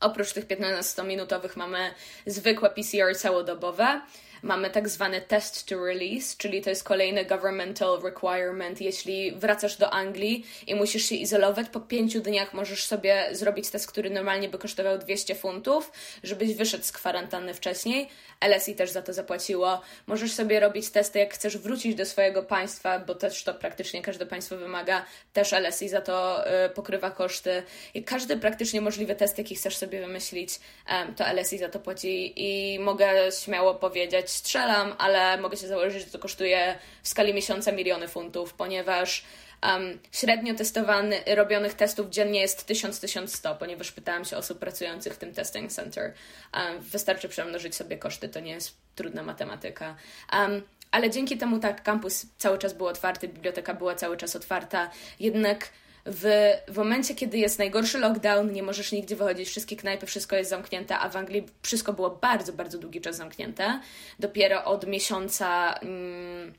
Oprócz 0.00 0.32
tych 0.32 0.46
15-minutowych 0.46 1.56
mamy 1.56 1.90
zwykłe 2.26 2.70
PCR 2.70 3.16
całodobowe. 3.16 4.00
Mamy 4.44 4.70
tak 4.70 4.88
zwany 4.88 5.20
test 5.20 5.68
to 5.68 5.84
release, 5.84 6.36
czyli 6.36 6.62
to 6.62 6.70
jest 6.70 6.84
kolejny 6.84 7.24
governmental 7.24 8.02
requirement. 8.02 8.80
Jeśli 8.80 9.32
wracasz 9.32 9.76
do 9.76 9.90
Anglii 9.90 10.46
i 10.66 10.74
musisz 10.74 11.08
się 11.08 11.14
izolować, 11.14 11.68
po 11.68 11.80
pięciu 11.80 12.20
dniach 12.20 12.54
możesz 12.54 12.84
sobie 12.86 13.28
zrobić 13.32 13.70
test, 13.70 13.86
który 13.86 14.10
normalnie 14.10 14.48
by 14.48 14.58
kosztował 14.58 14.98
200 14.98 15.34
funtów, 15.34 15.92
żebyś 16.22 16.54
wyszedł 16.54 16.84
z 16.84 16.92
kwarantanny 16.92 17.54
wcześniej. 17.54 18.08
LSI 18.48 18.74
też 18.74 18.90
za 18.90 19.02
to 19.02 19.12
zapłaciło. 19.12 19.80
Możesz 20.06 20.32
sobie 20.32 20.60
robić 20.60 20.90
testy, 20.90 21.18
jak 21.18 21.34
chcesz 21.34 21.58
wrócić 21.58 21.94
do 21.94 22.06
swojego 22.06 22.42
państwa, 22.42 22.98
bo 22.98 23.14
też 23.14 23.44
to 23.44 23.54
praktycznie 23.54 24.02
każde 24.02 24.26
państwo 24.26 24.56
wymaga. 24.56 25.04
Też 25.32 25.52
LSI 25.52 25.88
za 25.88 26.00
to 26.00 26.44
y, 26.66 26.68
pokrywa 26.68 27.10
koszty. 27.10 27.62
I 27.94 28.04
każdy 28.04 28.36
praktycznie 28.36 28.80
możliwy 28.80 29.14
test, 29.14 29.38
jaki 29.38 29.54
chcesz 29.54 29.76
sobie 29.76 29.83
wymyślić, 29.86 30.54
y, 30.54 31.14
to 31.14 31.24
LSI 31.32 31.58
za 31.58 31.68
to 31.68 31.80
płaci. 31.80 32.32
I 32.36 32.78
mogę 32.78 33.32
śmiało 33.44 33.74
powiedzieć, 33.74 34.30
strzelam, 34.30 34.94
ale 34.98 35.40
mogę 35.40 35.56
się 35.56 35.66
założyć, 35.66 36.04
że 36.04 36.10
to 36.10 36.18
kosztuje 36.18 36.78
w 37.02 37.08
skali 37.08 37.34
miesiąca 37.34 37.72
miliony 37.72 38.08
funtów, 38.08 38.54
ponieważ 38.54 39.24
um, 39.62 39.98
średnio 40.12 40.54
testowany, 40.54 41.20
robionych 41.26 41.74
testów 41.74 42.08
dziennie 42.08 42.40
jest 42.40 42.70
1000-1100, 42.70 43.58
ponieważ 43.58 43.92
pytałam 43.92 44.24
się 44.24 44.36
osób 44.36 44.58
pracujących 44.58 45.14
w 45.14 45.18
tym 45.18 45.34
testing 45.34 45.72
center. 45.72 46.12
Um, 46.54 46.80
wystarczy 46.80 47.28
przemnożyć 47.28 47.74
sobie 47.74 47.98
koszty, 47.98 48.28
to 48.28 48.40
nie 48.40 48.52
jest 48.52 48.76
trudna 48.94 49.22
matematyka. 49.22 49.96
Um, 50.32 50.62
ale 50.90 51.10
dzięki 51.10 51.38
temu 51.38 51.58
tak, 51.58 51.82
kampus 51.82 52.26
cały 52.38 52.58
czas 52.58 52.72
był 52.72 52.86
otwarty, 52.86 53.28
biblioteka 53.28 53.74
była 53.74 53.94
cały 53.94 54.16
czas 54.16 54.36
otwarta, 54.36 54.90
jednak 55.20 55.68
w, 56.06 56.52
w 56.68 56.76
momencie, 56.76 57.14
kiedy 57.14 57.38
jest 57.38 57.58
najgorszy 57.58 57.98
lockdown, 57.98 58.52
nie 58.52 58.62
możesz 58.62 58.92
nigdzie 58.92 59.16
wychodzić, 59.16 59.48
wszystkie 59.48 59.76
knajpy, 59.76 60.06
wszystko 60.06 60.36
jest 60.36 60.50
zamknięte, 60.50 60.98
a 60.98 61.08
w 61.08 61.16
Anglii 61.16 61.46
wszystko 61.62 61.92
było 61.92 62.10
bardzo, 62.10 62.52
bardzo 62.52 62.78
długi 62.78 63.00
czas 63.00 63.16
zamknięte. 63.16 63.80
Dopiero 64.18 64.64
od 64.64 64.86
miesiąca. 64.86 65.74
Mm, 65.74 66.54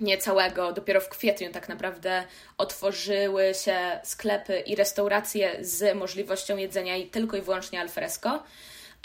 nie 0.00 0.18
całego, 0.18 0.72
dopiero 0.72 1.00
w 1.00 1.08
kwietniu 1.08 1.52
tak 1.52 1.68
naprawdę 1.68 2.24
otworzyły 2.58 3.52
się 3.64 4.00
sklepy 4.04 4.60
i 4.60 4.76
restauracje 4.76 5.56
z 5.60 5.96
możliwością 5.96 6.56
jedzenia 6.56 6.96
i 6.96 7.06
tylko 7.06 7.36
i 7.36 7.40
wyłącznie 7.42 7.80
alfresco. 7.80 8.42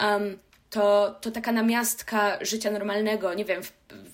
Um, 0.00 0.38
to, 0.74 1.14
to 1.20 1.30
taka 1.30 1.52
namiastka 1.52 2.38
życia 2.40 2.70
normalnego, 2.70 3.34
nie 3.34 3.44
wiem, 3.44 3.62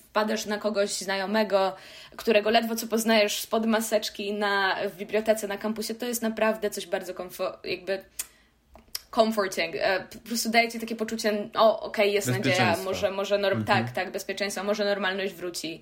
wpadasz 0.09 0.45
na 0.45 0.57
kogoś 0.57 0.91
znajomego, 0.91 1.75
którego 2.15 2.49
ledwo 2.49 2.75
co 2.75 2.87
poznajesz 2.87 3.39
spod 3.39 3.65
maseczki 3.65 4.33
na, 4.33 4.75
w 4.89 4.95
bibliotece 4.95 5.47
na 5.47 5.57
kampusie, 5.57 5.95
to 5.95 6.05
jest 6.05 6.21
naprawdę 6.21 6.69
coś 6.69 6.87
bardzo 6.87 7.13
komfort, 7.13 7.65
jakby 7.65 8.03
comforting. 9.15 9.75
E, 9.75 9.99
po 10.23 10.27
prostu 10.27 10.49
daje 10.49 10.71
ci 10.71 10.79
takie 10.79 10.95
poczucie, 10.95 11.49
o, 11.55 11.79
okej, 11.79 12.05
okay, 12.05 12.07
jest 12.07 12.27
nadzieja, 12.27 12.77
może, 12.83 13.11
może 13.11 13.35
norm- 13.37 13.57
mhm. 13.57 13.65
tak, 13.65 13.91
tak, 13.95 14.11
bezpieczeństwo, 14.11 14.63
może 14.63 14.85
normalność 14.85 15.33
wróci. 15.33 15.81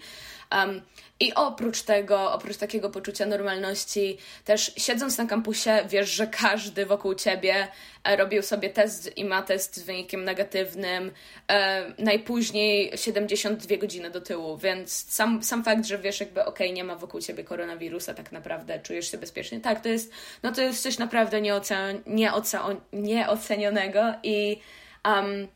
Um, 0.56 0.82
I 1.20 1.34
oprócz 1.34 1.82
tego, 1.82 2.32
oprócz 2.32 2.58
takiego 2.58 2.90
poczucia 2.90 3.26
normalności, 3.26 4.18
też 4.46 4.72
siedząc 4.78 5.18
na 5.18 5.26
kampusie, 5.26 5.70
wiesz, 5.90 6.10
że 6.10 6.28
każdy 6.28 6.86
wokół 6.86 7.16
ciebie 7.16 7.68
e, 8.04 8.16
robił 8.16 8.44
sobie 8.44 8.70
test 8.70 9.18
i 9.18 9.26
ma 9.26 9.42
test 9.42 9.78
z 9.78 9.84
wynikiem 9.84 10.24
negatywnym 10.24 11.12
e, 11.48 11.86
najpóźniej 11.98 12.92
72 12.96 13.78
godziny 13.78 14.10
do 14.10 14.22
tyłu, 14.22 14.58
więc 14.58 15.12
sam, 15.12 15.44
sam 15.44 15.64
fakt, 15.64 15.86
że 15.86 15.98
wiesz, 15.98 16.20
jakby 16.20 16.42
okej, 16.46 16.68
okay, 16.68 16.76
nie 16.76 16.84
ma 16.84 16.96
wokół 16.96 17.22
ciebie 17.22 17.44
koronawirusa, 17.44 18.14
tak 18.14 18.32
naprawdę 18.32 18.80
czujesz 18.80 19.12
się 19.12 19.18
bezpiecznie. 19.18 19.60
Tak, 19.60 19.82
to 19.82 19.90
jest, 19.90 20.12
no 20.44 20.52
to 20.52 20.62
jest 20.62 20.84
coś 20.84 20.98
naprawdę 20.98 21.42
nieocen, 21.42 22.02
nieocen, 22.06 22.62
nieocenionego 22.94 24.14
i 24.24 24.60
um, 25.06 25.48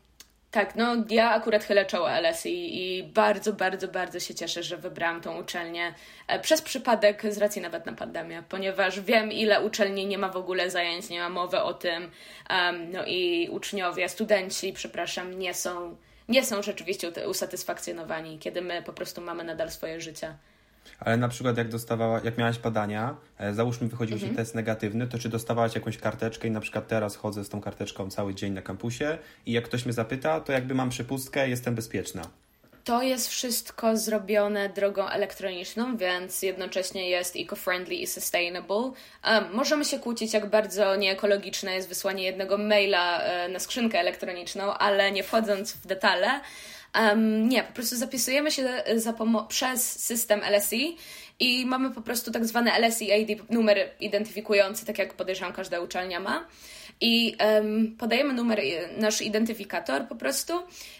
tak, 0.54 0.76
no 0.76 0.96
ja 1.10 1.30
akurat 1.30 1.64
chylę 1.64 1.86
czoło 1.86 2.08
LSI 2.20 2.82
i 2.82 3.02
bardzo, 3.02 3.52
bardzo, 3.52 3.88
bardzo 3.88 4.20
się 4.20 4.34
cieszę, 4.34 4.62
że 4.62 4.76
wybrałam 4.76 5.20
tą 5.20 5.40
uczelnię 5.40 5.94
e, 6.28 6.40
przez 6.40 6.62
przypadek 6.62 7.32
z 7.32 7.38
racji 7.38 7.62
nawet 7.62 7.86
na 7.86 7.92
pandemię, 7.92 8.42
ponieważ 8.48 9.00
wiem 9.00 9.32
ile 9.32 9.64
uczelni 9.64 10.06
nie 10.06 10.18
ma 10.18 10.28
w 10.28 10.36
ogóle 10.36 10.70
zajęć, 10.70 11.08
nie 11.08 11.20
ma 11.20 11.28
mowy 11.28 11.62
o 11.62 11.74
tym, 11.74 12.10
um, 12.50 12.90
no 12.92 13.04
i 13.06 13.48
uczniowie, 13.50 14.08
studenci, 14.08 14.72
przepraszam, 14.72 15.38
nie 15.38 15.54
są, 15.54 15.96
nie 16.28 16.44
są 16.44 16.62
rzeczywiście 16.62 17.12
usatysfakcjonowani, 17.28 18.38
kiedy 18.38 18.62
my 18.62 18.82
po 18.82 18.92
prostu 18.92 19.20
mamy 19.20 19.44
nadal 19.44 19.70
swoje 19.70 20.00
życie. 20.00 20.34
Ale 21.00 21.16
na 21.16 21.28
przykład 21.28 21.58
jak 21.58 21.68
dostawała, 21.68 22.20
jak 22.24 22.38
miałaś 22.38 22.58
badania, 22.58 23.16
e, 23.38 23.54
załóżmy 23.54 23.88
wychodził 23.88 24.14
mhm. 24.14 24.32
ci 24.32 24.36
test 24.36 24.54
negatywny, 24.54 25.06
to 25.06 25.18
czy 25.18 25.28
dostawałaś 25.28 25.74
jakąś 25.74 25.98
karteczkę 25.98 26.48
i 26.48 26.50
na 26.50 26.60
przykład 26.60 26.88
teraz 26.88 27.16
chodzę 27.16 27.44
z 27.44 27.48
tą 27.48 27.60
karteczką 27.60 28.10
cały 28.10 28.34
dzień 28.34 28.52
na 28.52 28.62
kampusie 28.62 29.18
i 29.46 29.52
jak 29.52 29.64
ktoś 29.64 29.84
mnie 29.84 29.92
zapyta, 29.92 30.40
to 30.40 30.52
jakby 30.52 30.74
mam 30.74 30.90
przepustkę, 30.90 31.48
jestem 31.48 31.74
bezpieczna. 31.74 32.22
To 32.84 33.02
jest 33.02 33.28
wszystko 33.28 33.96
zrobione 33.96 34.68
drogą 34.68 35.08
elektroniczną, 35.08 35.96
więc 35.96 36.42
jednocześnie 36.42 37.10
jest 37.10 37.36
eco-friendly 37.36 37.92
i 37.92 38.06
sustainable. 38.06 38.76
Um, 38.76 38.92
możemy 39.52 39.84
się 39.84 39.98
kłócić, 39.98 40.34
jak 40.34 40.50
bardzo 40.50 40.96
nieekologiczne 40.96 41.74
jest 41.74 41.88
wysłanie 41.88 42.24
jednego 42.24 42.58
maila 42.58 43.20
e, 43.20 43.48
na 43.48 43.58
skrzynkę 43.58 44.00
elektroniczną, 44.00 44.74
ale 44.74 45.12
nie 45.12 45.22
wchodząc 45.22 45.72
w 45.72 45.86
detale, 45.86 46.40
Um, 46.94 47.48
nie, 47.48 47.62
po 47.62 47.72
prostu 47.72 47.96
zapisujemy 47.96 48.50
się 48.50 48.82
za 48.96 49.14
przez 49.48 50.04
system 50.04 50.40
LSI 50.40 50.96
i 51.40 51.66
mamy 51.66 51.90
po 51.90 52.00
prostu 52.00 52.30
tak 52.30 52.46
zwany 52.46 52.70
LSI 52.78 53.20
ID, 53.20 53.50
numer 53.50 53.90
identyfikujący, 54.00 54.86
tak 54.86 54.98
jak 54.98 55.14
podejrzewam 55.14 55.52
każda 55.52 55.80
uczelnia 55.80 56.20
ma 56.20 56.46
i 57.00 57.36
um, 57.54 57.96
podajemy 57.98 58.34
numer, 58.34 58.60
nasz 58.96 59.22
identyfikator 59.22 60.08
po 60.08 60.14
prostu. 60.14 60.52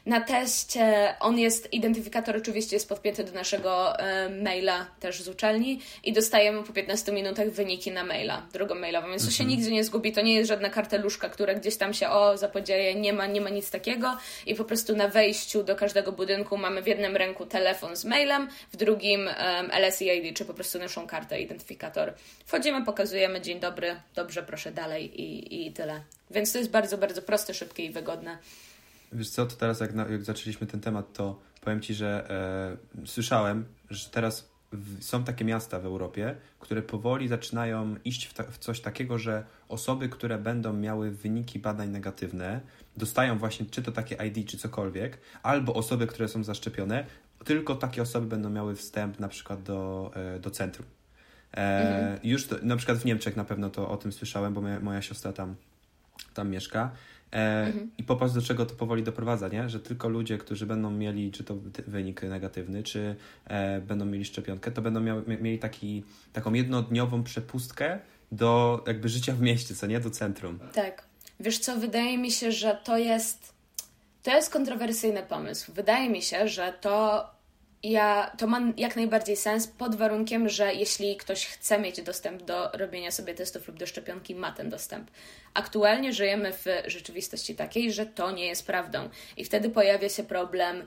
Na 0.07 0.20
teście 0.20 1.14
on 1.20 1.38
jest, 1.38 1.72
identyfikator 1.72 2.36
oczywiście 2.36 2.76
jest 2.76 2.88
podpięty 2.88 3.24
do 3.24 3.32
naszego 3.32 3.92
um, 3.99 4.42
maila 4.42 4.86
też 5.01 5.22
z 5.22 5.28
uczelni 5.28 5.80
i 6.05 6.12
dostajemy 6.12 6.62
po 6.62 6.72
15 6.72 7.12
minutach 7.12 7.51
wyniki 7.51 7.90
na 7.90 8.05
maila, 8.05 8.47
drogą 8.53 8.74
mailową, 8.74 9.09
więc 9.09 9.24
to 9.24 9.30
się 9.30 9.45
mhm. 9.45 9.59
nigdzie 9.59 9.72
nie 9.72 9.84
zgubi, 9.84 10.12
to 10.12 10.20
nie 10.20 10.34
jest 10.34 10.49
żadna 10.49 10.70
karteluszka, 10.70 11.28
która 11.28 11.55
gdzieś 11.55 11.76
tam 11.76 11.95
się 11.95 12.09
o 12.09 12.38
zapodzieje, 12.38 12.95
nie 12.95 13.12
ma, 13.12 13.26
nie 13.26 13.40
ma 13.40 13.51
nic 13.51 13.70
takiego 13.70 14.16
i 14.47 14.55
po 14.55 14.64
prostu 14.64 14.97
na 14.97 15.09
wejściu 15.09 15.62
do 15.62 15.76
każdego 15.76 16.12
budynku 16.12 16.57
mamy 16.57 16.82
w 16.82 16.86
jednym 16.86 17.16
ręku 17.16 17.47
telefon 17.47 17.97
z 17.97 18.05
mailem, 18.05 18.49
w 18.72 18.76
drugim 18.76 19.20
um, 19.20 19.70
LSID, 19.88 20.36
czy 20.36 20.45
po 20.45 20.55
prostu 20.55 20.78
naszą 20.78 21.07
kartę, 21.07 21.40
identyfikator. 21.40 22.14
Wchodzimy, 22.47 22.84
pokazujemy 22.84 23.40
dzień 23.40 23.61
dobry, 23.61 23.97
dobrze, 24.14 24.42
proszę 24.42 24.72
dalej 24.72 25.20
i, 25.20 25.66
i 25.66 25.72
tyle 25.72 25.84
tyle. 25.85 26.01
Więc 26.30 26.53
to 26.53 26.59
jest 26.59 26.70
bardzo, 26.70 26.99
bardzo 26.99 27.22
proste, 27.22 27.55
szybkie 27.55 27.85
i 27.85 27.91
wygodne. 27.91 28.39
Wiesz 29.12 29.30
co, 29.30 29.47
to 29.47 29.57
teraz 29.57 29.80
jak, 29.80 29.95
na, 29.95 30.07
jak 30.07 30.24
zaczęliśmy 30.24 30.66
ten 30.66 30.80
temat, 30.80 31.12
to 31.12 31.41
powiem 31.61 31.80
Ci, 31.80 31.95
że 31.95 32.30
e, 33.03 33.07
słyszałem, 33.07 33.64
że 33.91 34.11
teraz 34.11 34.49
w, 34.72 35.05
są 35.05 35.24
takie 35.24 35.45
miasta 35.45 35.80
w 35.80 35.87
Europie, 35.87 36.37
które 36.61 36.82
powoli 36.82 37.28
zaczynają 37.28 37.97
iść 38.05 38.26
w, 38.26 38.35
ta, 38.35 38.43
w, 38.43 38.59
coś 38.59 38.80
takiego, 38.80 39.18
że 39.18 39.45
osoby, 39.68 40.09
które 40.09 40.39
będą 40.39 40.72
miały 40.72 41.11
wyniki 41.11 41.59
badań 41.59 41.89
negatywne, 41.89 42.61
dostają 42.97 43.39
właśnie 43.39 43.66
czy 43.66 43.82
to 43.82 43.93
takie 43.93 44.16
ID, 44.26 44.49
czy 44.49 44.59
cokolwiek, 44.59 45.18
albo 45.43 45.74
osoby, 45.74 46.07
które 46.07 46.28
są 46.28 46.45
zaszczepione, 46.45 47.07
tylko 47.45 47.74
takie 47.74 48.03
osoby 48.03 48.26
będą 48.26 48.51
miały 48.51 48.76
wstęp 48.76 49.20
na 49.20 49.28
przykład 49.28 49.62
do, 49.62 50.11
e, 50.14 50.41
do 50.41 50.51
centrum. 50.51 50.87
E, 51.53 51.59
mhm. 51.59 52.18
Już 52.22 52.47
to, 52.47 52.57
na 52.62 52.76
przykład 52.76 52.99
w 52.99 53.05
Niemczech 53.05 53.37
na 53.37 53.45
pewno 53.45 53.70
to 53.70 53.91
o 53.91 53.97
tym 53.97 54.12
słyszałem, 54.12 54.55
bo 54.55 54.61
moja, 54.61 54.80
moja 54.80 55.03
siostra 55.03 55.32
tam 55.32 55.55
tam 56.35 56.51
mieszka. 56.51 56.91
E, 57.33 57.67
mhm. 57.67 57.91
I 57.99 58.05
popatrz, 58.05 58.35
do 58.35 58.43
czego 58.43 58.67
to 58.67 58.75
powoli 58.75 59.03
doprowadza, 59.03 59.49
nie? 59.49 59.69
Że 59.69 59.81
tylko 59.81 60.09
ludzie, 60.09 60.39
którzy 60.39 60.67
będą 60.67 60.91
mieli, 60.91 61.33
czy 61.33 61.45
to 61.45 61.55
wynik 61.87 62.23
negatywny, 62.23 62.83
czy 62.83 63.17
e, 63.45 63.81
będą 63.81 64.05
mieli 64.05 64.25
szczepionkę, 64.25 64.71
to 64.71 64.83
będą 64.83 65.01
miały, 65.01 65.23
mieli 65.27 65.59
taki, 65.59 66.05
taką 66.33 66.53
jednodniową 66.53 67.23
przepustkę 67.23 67.99
do 68.33 68.85
jakby 68.87 69.09
życia 69.09 69.33
w 69.33 69.41
mieście, 69.41 69.75
co 69.75 69.87
nie? 69.87 70.01
Do 70.01 70.11
centrum. 70.11 70.59
Tak. 70.73 71.05
Wiesz 71.41 71.59
co, 71.59 71.77
wydaje 71.77 72.19
mi 72.19 72.31
się, 72.31 72.53
że 72.53 72.79
to 72.85 72.99
jest 72.99 73.55
to 74.25 74.31
jest 74.31 74.51
kontrowersyjny 74.51 75.23
pomysł. 75.23 75.73
Wydaje 75.73 76.11
mi 76.11 76.23
się, 76.23 76.49
że 76.49 76.75
to 76.81 77.25
ja, 77.85 78.30
to 78.39 78.47
ma 78.47 78.61
jak 78.76 78.97
najbardziej 78.97 79.37
sens 79.37 79.66
pod 79.66 79.95
warunkiem, 79.95 80.49
że 80.49 80.74
jeśli 80.74 81.16
ktoś 81.16 81.47
chce 81.47 81.78
mieć 81.78 82.03
dostęp 82.03 82.43
do 82.43 82.70
robienia 82.72 83.11
sobie 83.11 83.35
testów 83.35 83.68
lub 83.68 83.76
do 83.76 83.87
szczepionki, 83.87 84.35
ma 84.35 84.53
ten 84.53 84.70
dostęp. 84.70 85.11
Aktualnie 85.55 86.12
żyjemy 86.12 86.53
w 86.53 86.64
rzeczywistości 86.87 87.55
takiej, 87.55 87.93
że 87.93 88.07
to 88.07 88.30
nie 88.30 88.47
jest 88.47 88.66
prawdą. 88.66 89.09
I 89.37 89.45
wtedy 89.45 89.70
pojawia 89.70 90.09
się 90.09 90.22
problem 90.22 90.85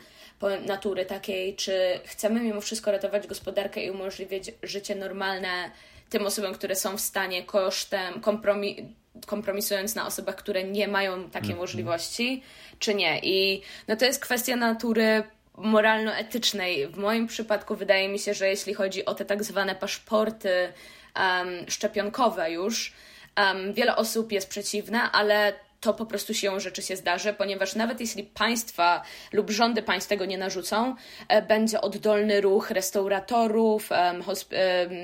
natury 0.65 1.05
takiej, 1.05 1.55
czy 1.55 1.99
chcemy 2.05 2.39
mimo 2.39 2.61
wszystko 2.61 2.91
ratować 2.91 3.27
gospodarkę 3.27 3.83
i 3.83 3.91
umożliwiać 3.91 4.51
życie 4.63 4.95
normalne 4.95 5.71
tym 6.09 6.25
osobom, 6.25 6.53
które 6.53 6.75
są 6.75 6.97
w 6.97 7.01
stanie 7.01 7.43
kosztem 7.43 8.21
kompromis 8.21 8.77
kompromisując 9.25 9.95
na 9.95 10.07
osobach, 10.07 10.35
które 10.35 10.63
nie 10.63 10.87
mają 10.87 11.29
takiej 11.29 11.49
mm, 11.49 11.59
możliwości, 11.59 12.43
czy 12.79 12.95
nie. 12.95 13.19
I 13.23 13.61
no 13.87 13.95
to 13.95 14.05
jest 14.05 14.19
kwestia 14.19 14.55
natury 14.55 15.23
moralno-etycznej. 15.57 16.87
W 16.87 16.97
moim 16.97 17.27
przypadku 17.27 17.75
wydaje 17.75 18.09
mi 18.09 18.19
się, 18.19 18.33
że 18.33 18.47
jeśli 18.47 18.73
chodzi 18.73 19.05
o 19.05 19.15
te 19.15 19.25
tak 19.25 19.43
zwane 19.43 19.75
paszporty 19.75 20.73
um, 21.15 21.69
szczepionkowe 21.69 22.51
już, 22.51 22.93
um, 23.37 23.73
wiele 23.73 23.95
osób 23.95 24.31
jest 24.31 24.49
przeciwne, 24.49 25.01
ale 25.01 25.53
to 25.81 25.93
po 25.93 26.05
prostu 26.05 26.33
siłą 26.33 26.59
rzeczy 26.59 26.81
się 26.81 26.95
zdarzy, 26.95 27.33
ponieważ 27.33 27.75
nawet 27.75 27.99
jeśli 27.99 28.23
państwa 28.23 29.01
lub 29.33 29.49
rządy 29.49 29.81
państw 29.81 30.09
tego 30.09 30.25
nie 30.25 30.37
narzucą, 30.37 30.95
e, 31.27 31.41
będzie 31.41 31.81
oddolny 31.81 32.41
ruch 32.41 32.71
restauratorów, 32.71 33.89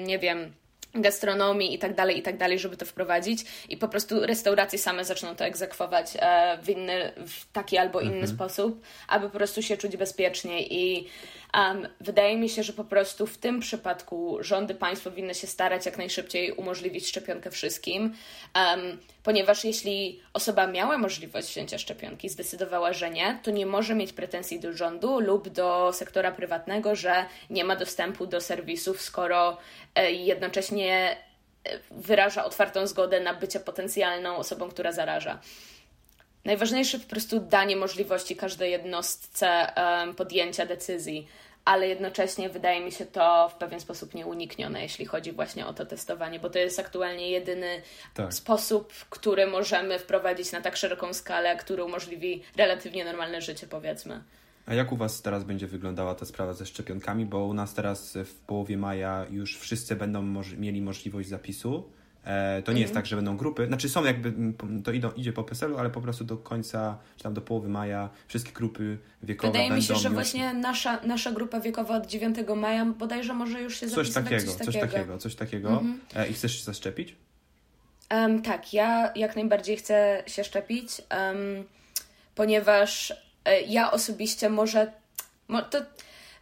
nie 0.06 0.20
wiem, 0.20 0.54
gastronomii 0.94 1.74
i 1.74 1.80
tak 1.80 1.96
dalej, 1.96 2.18
i 2.18 2.22
tak 2.22 2.38
dalej, 2.38 2.60
żeby 2.60 2.78
to 2.78 2.86
wprowadzić. 2.86 3.46
I 3.70 3.78
po 3.78 3.88
prostu 3.88 4.26
restauracje 4.26 4.80
same 4.80 5.06
zaczną 5.06 5.36
to 5.36 5.46
egzekwować 5.46 6.12
e, 6.20 6.58
w 6.64 6.70
inny, 6.70 7.12
w 7.18 7.52
taki 7.52 7.78
albo 7.78 8.02
inny 8.02 8.14
mhm. 8.14 8.28
sposób, 8.28 8.82
aby 9.08 9.30
po 9.30 9.38
prostu 9.38 9.62
się 9.62 9.78
czuć 9.78 9.98
bezpiecznie. 9.98 10.68
I 10.68 11.08
Um, 11.58 11.88
wydaje 12.02 12.38
mi 12.38 12.50
się, 12.50 12.64
że 12.64 12.74
po 12.74 12.84
prostu 12.84 13.28
w 13.28 13.38
tym 13.38 13.60
przypadku 13.60 14.38
rządy 14.40 14.76
państw 14.76 15.04
powinny 15.04 15.36
się 15.36 15.48
starać 15.48 15.86
jak 15.86 15.98
najszybciej 15.98 16.52
umożliwić 16.52 17.08
szczepionkę 17.08 17.52
wszystkim, 17.52 18.14
um, 18.56 18.98
ponieważ 19.24 19.64
jeśli 19.64 20.22
osoba 20.34 20.68
miała 20.68 20.98
możliwość 20.98 21.48
wzięcia 21.48 21.78
szczepionki, 21.78 22.30
zdecydowała, 22.30 22.94
że 22.94 23.10
nie, 23.10 23.40
to 23.44 23.52
nie 23.52 23.66
może 23.66 23.96
mieć 23.96 24.14
pretensji 24.14 24.60
do 24.60 24.74
rządu 24.74 25.20
lub 25.20 25.50
do 25.50 25.94
sektora 25.94 26.32
prywatnego, 26.32 26.96
że 26.96 27.26
nie 27.50 27.64
ma 27.64 27.76
dostępu 27.76 28.28
do 28.28 28.42
serwisów, 28.42 29.02
skoro 29.02 29.58
e, 29.96 30.12
jednocześnie 30.12 31.18
e, 31.64 31.80
wyraża 31.92 32.46
otwartą 32.46 32.88
zgodę 32.88 33.20
na 33.20 33.34
bycie 33.34 33.60
potencjalną 33.60 34.36
osobą, 34.36 34.70
która 34.70 34.92
zaraża. 34.92 35.40
Najważniejsze 36.46 37.00
po 37.00 37.10
prostu 37.10 37.40
danie 37.40 37.76
możliwości 37.76 38.36
każdej 38.36 38.72
jednostce 38.72 39.74
podjęcia 40.18 40.66
decyzji, 40.66 41.28
ale 41.66 41.88
jednocześnie 41.88 42.50
wydaje 42.50 42.86
mi 42.86 42.92
się 42.92 43.06
to 43.06 43.50
w 43.50 43.56
pewien 43.56 43.80
sposób 43.80 44.14
nieuniknione, 44.14 44.82
jeśli 44.82 45.06
chodzi 45.06 45.32
właśnie 45.32 45.68
o 45.68 45.74
to 45.74 45.86
testowanie, 45.86 46.40
bo 46.40 46.50
to 46.50 46.60
jest 46.60 46.80
aktualnie 46.80 47.30
jedyny 47.30 47.82
tak. 48.14 48.34
sposób, 48.34 48.94
który 49.10 49.48
możemy 49.48 50.00
wprowadzić 50.00 50.52
na 50.52 50.62
tak 50.62 50.78
szeroką 50.78 51.14
skalę, 51.14 51.58
który 51.58 51.84
umożliwi 51.84 52.44
relatywnie 52.58 53.06
normalne 53.06 53.42
życie, 53.42 53.68
powiedzmy. 53.68 54.24
A 54.66 54.74
jak 54.74 54.92
u 54.92 54.98
Was 54.98 55.22
teraz 55.22 55.44
będzie 55.44 55.68
wyglądała 55.68 56.16
ta 56.16 56.26
sprawa 56.26 56.54
ze 56.54 56.66
szczepionkami? 56.66 57.26
Bo 57.26 57.46
u 57.46 57.54
nas 57.54 57.74
teraz 57.74 58.18
w 58.26 58.36
połowie 58.36 58.78
maja 58.78 59.26
już 59.30 59.60
wszyscy 59.60 59.96
będą 59.96 60.22
moż 60.22 60.54
mieli 60.54 60.82
możliwość 60.82 61.30
zapisu. 61.30 61.90
E, 62.26 62.62
to 62.62 62.74
nie 62.74 62.82
jest 62.82 62.92
Mhm. 62.92 63.04
tak, 63.04 63.10
że 63.10 63.16
będą 63.16 63.38
grupy. 63.38 63.68
Znaczy 63.68 63.90
są 63.90 64.04
jakby, 64.06 64.34
to 64.84 64.92
idą, 64.92 65.12
idzie 65.12 65.34
po 65.34 65.44
PESEL-u, 65.44 65.78
ale 65.78 65.90
po 65.90 66.02
prostu 66.02 66.24
do 66.24 66.38
końca, 66.38 66.98
czy 67.18 67.24
tam 67.24 67.34
do 67.34 67.42
połowy 67.42 67.70
maja 67.70 68.10
wszystkie 68.28 68.52
grupy 68.52 68.98
wiekowe 69.24 69.52
Wydaje 69.52 69.70
będą 69.70 69.76
mi 69.82 69.88
się, 69.88 69.96
że 69.96 70.08
już... 70.08 70.14
właśnie 70.14 70.54
nasza, 70.54 71.00
nasza 71.06 71.32
grupa 71.32 71.60
wiekowa 71.60 71.98
od 71.98 72.08
9 72.08 72.38
maja 72.56 72.86
bodajże 72.86 73.34
może 73.34 73.62
już 73.62 73.80
się 73.80 73.88
Coś 73.88 74.10
zapisywać. 74.10 74.44
takiego, 74.56 74.66
coś 74.66 74.92
takiego, 74.92 75.18
coś 75.18 75.36
takiego. 75.36 75.70
Mhm. 75.70 76.00
E, 76.16 76.28
I 76.28 76.34
chcesz 76.34 76.58
się 76.60 76.64
zaszczepić? 76.64 77.16
Em, 78.10 78.42
tak, 78.42 78.74
ja 78.74 79.12
jak 79.16 79.36
najbardziej 79.36 79.78
chcę 79.78 80.24
się 80.28 80.44
szczepić, 80.44 80.90
em, 81.10 81.38
ponieważ 82.36 83.14
e, 83.46 83.62
ja 83.62 83.92
osobiście 83.92 84.50
może. 84.50 84.92
Mo, 85.48 85.62
to, 85.62 85.78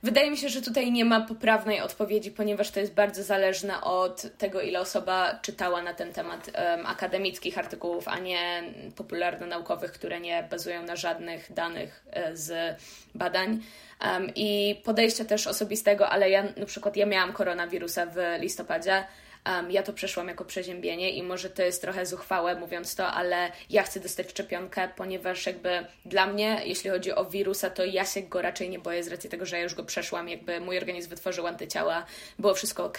wydaje 0.04 0.32
mi 0.32 0.38
się, 0.38 0.50
że 0.50 0.62
tutaj 0.62 0.92
nie 0.92 1.06
ma 1.06 1.22
poprawnej 1.22 1.82
odpowiedzi, 1.82 2.32
ponieważ 2.32 2.72
to 2.72 2.80
jest 2.80 2.94
bardzo 2.94 3.24
zależne 3.24 3.82
od 3.82 4.38
tego, 4.38 4.62
ile 4.62 4.80
osoba 4.80 5.40
czytała 5.42 5.82
na 5.82 5.94
ten 5.94 6.14
temat 6.14 6.50
em, 6.54 6.86
akademickich 6.86 7.58
artykułów, 7.58 8.08
a 8.08 8.20
nie 8.20 8.64
popularno-naukowych, 8.96 9.92
które 9.92 10.20
nie 10.20 10.48
bazują 10.52 10.84
na 10.84 10.96
żadnych 10.96 11.54
danych 11.54 12.04
e, 12.12 12.38
z 12.38 12.78
badań. 13.16 13.62
Em, 14.00 14.32
I 14.36 14.82
podejścia 14.84 15.26
też 15.26 15.48
osobistego, 15.48 16.10
ale 16.10 16.30
ja 16.30 16.44
na 16.58 16.66
przykład 16.66 16.96
ja 16.96 17.06
miałam 17.06 17.34
koronawirusa 17.34 18.06
w 18.06 18.18
listopadzie. 18.40 19.04
Um, 19.50 19.72
ja 19.72 19.84
to 19.84 19.94
przeszłam 19.94 20.28
jako 20.28 20.46
przeziębienie 20.46 21.12
i 21.12 21.24
może 21.24 21.50
to 21.50 21.64
jest 21.64 21.82
trochę 21.82 22.06
zuchwałe 22.06 22.56
mówiąc 22.56 22.96
to, 22.96 23.08
ale 23.08 23.52
ja 23.70 23.84
chcę 23.84 24.00
dostać 24.00 24.30
szczepionkę, 24.30 24.90
ponieważ 24.96 25.46
jakby 25.46 25.86
dla 26.06 26.28
mnie, 26.28 26.62
jeśli 26.66 26.90
chodzi 26.90 27.12
o 27.12 27.26
wirusa, 27.26 27.70
to 27.70 27.86
ja 27.86 28.06
się 28.06 28.22
go 28.22 28.42
raczej 28.42 28.70
nie 28.70 28.80
boję 28.80 29.04
z 29.04 29.08
racji 29.08 29.30
tego, 29.30 29.46
że 29.46 29.58
ja 29.58 29.64
już 29.64 29.76
go 29.76 29.84
przeszłam, 29.84 30.30
jakby 30.30 30.60
mój 30.60 30.78
organizm 30.78 31.10
wytworzył 31.10 31.48
antyciała, 31.48 32.06
było 32.40 32.54
wszystko 32.54 32.86
ok 32.86 32.98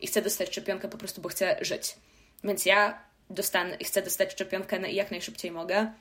i 0.00 0.06
chcę 0.06 0.22
dostać 0.22 0.48
szczepionkę 0.48 0.88
po 0.88 0.98
prostu, 0.98 1.20
bo 1.20 1.28
chcę 1.28 1.56
żyć. 1.60 1.94
Więc 2.44 2.66
ja 2.66 2.98
dostanę, 3.30 3.78
chcę 3.84 4.02
dostać 4.02 4.32
szczepionkę 4.32 4.78
na- 4.78 4.88
jak 4.88 5.10
najszybciej 5.10 5.50
mogę. 5.50 5.92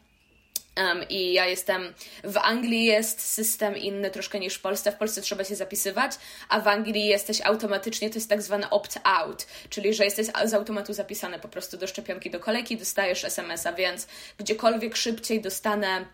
Um, 0.78 1.10
I 1.10 1.34
ja 1.34 1.46
jestem. 1.46 1.94
W 2.24 2.38
Anglii 2.38 2.86
jest 2.86 3.22
system 3.22 3.78
inny 3.78 4.12
troszkę 4.12 4.40
niż 4.40 4.56
w 4.56 4.62
Polsce. 4.62 4.92
W 4.92 4.96
Polsce 4.96 5.22
trzeba 5.22 5.44
się 5.44 5.56
zapisywać, 5.56 6.12
a 6.50 6.60
w 6.60 6.68
Anglii 6.68 7.06
jesteś 7.06 7.42
automatycznie, 7.42 8.10
to 8.10 8.16
jest 8.16 8.30
tak 8.30 8.42
zwany 8.42 8.70
opt-out, 8.70 9.48
czyli 9.70 9.94
że 9.94 10.06
jesteś 10.06 10.28
z 10.46 10.54
automatu 10.54 10.94
zapisany 10.94 11.40
po 11.40 11.48
prostu 11.48 11.78
do 11.78 11.88
szczepionki 11.88 12.30
do 12.30 12.40
kolejki, 12.40 12.78
dostajesz 12.78 13.26
SMS-a, 13.26 13.74
więc 13.74 14.08
gdziekolwiek 14.38 14.96
szybciej 14.96 15.42
dostanę 15.42 16.06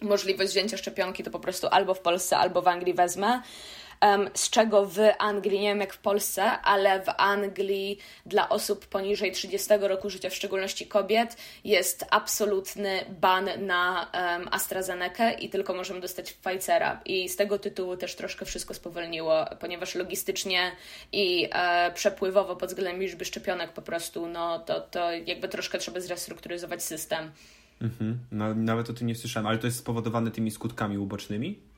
możliwość 0.00 0.50
wzięcia 0.52 0.76
szczepionki, 0.76 1.22
to 1.22 1.30
po 1.30 1.40
prostu 1.40 1.66
albo 1.70 1.94
w 1.94 2.00
Polsce, 2.00 2.36
albo 2.36 2.62
w 2.62 2.68
Anglii 2.68 2.94
wezmę. 2.94 3.42
Em, 4.02 4.30
z 4.34 4.50
czego 4.50 4.86
w 4.86 4.98
Anglii, 5.18 5.60
nie 5.60 5.68
wiem 5.68 5.80
jak 5.80 5.94
w 5.94 5.98
Polsce, 5.98 6.42
ale 6.44 7.02
w 7.02 7.08
Anglii 7.16 7.98
dla 8.26 8.48
osób 8.48 8.86
poniżej 8.86 9.32
30 9.32 9.68
roku 9.80 10.10
życia, 10.10 10.30
w 10.30 10.34
szczególności 10.34 10.86
kobiet, 10.86 11.36
jest 11.64 12.04
absolutny 12.10 13.04
ban 13.20 13.48
na 13.58 14.10
um, 14.14 14.48
i 15.40 15.48
tylko 15.48 15.74
możemy 15.74 16.00
dostać 16.00 16.32
Pfizera. 16.32 17.00
I 17.04 17.28
z 17.28 17.36
tego 17.36 17.58
tytułu 17.58 17.96
też 17.96 18.14
troszkę 18.14 18.44
wszystko 18.44 18.74
spowolniło, 18.74 19.44
ponieważ 19.60 19.94
logistycznie 19.94 20.72
i 21.12 21.48
e, 21.52 21.92
przepływowo 21.94 22.56
pod 22.56 22.68
względem 22.68 23.02
liczby 23.02 23.24
szczepionek 23.24 23.72
po 23.72 23.82
prostu, 23.82 24.26
no 24.26 24.58
to, 24.58 24.80
to 24.80 25.12
jakby 25.12 25.48
troszkę 25.48 25.78
trzeba 25.78 26.00
zrestrukturyzować 26.00 26.82
system. 26.82 27.30
Mhm. 27.82 28.18
No, 28.32 28.54
nawet 28.54 28.90
o 28.90 28.92
tym 28.92 29.06
nie 29.06 29.14
słyszałem, 29.14 29.46
ale 29.46 29.58
to 29.58 29.66
jest 29.66 29.78
spowodowane 29.78 30.30
tymi 30.30 30.50
skutkami 30.50 30.98
ubocznymi? 30.98 31.71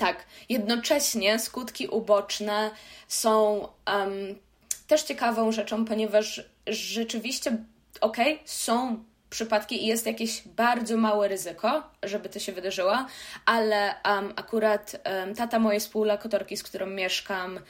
Tak, 0.00 0.24
jednocześnie 0.48 1.38
skutki 1.38 1.88
uboczne 1.88 2.70
są 3.08 3.68
em, 3.86 4.38
też 4.86 5.02
ciekawą 5.02 5.52
rzeczą, 5.52 5.84
ponieważ 5.84 6.42
rzeczywiście, 6.66 7.56
okej, 8.00 8.42
są 8.44 9.04
przypadki 9.30 9.84
i 9.84 9.86
jest 9.86 10.06
jakieś 10.06 10.42
bardzo 10.48 10.96
małe 10.96 11.28
ryzyko, 11.28 11.82
żeby 12.02 12.28
to 12.28 12.38
się 12.38 12.52
wydarzyło, 12.52 13.06
ale 13.46 14.02
em, 14.02 14.32
akurat 14.36 14.96
em, 15.04 15.34
tata 15.34 15.58
mojej 15.58 15.80
współlokatorki, 15.80 16.56
z 16.56 16.62
którą 16.62 16.86
mieszkam, 16.86 17.60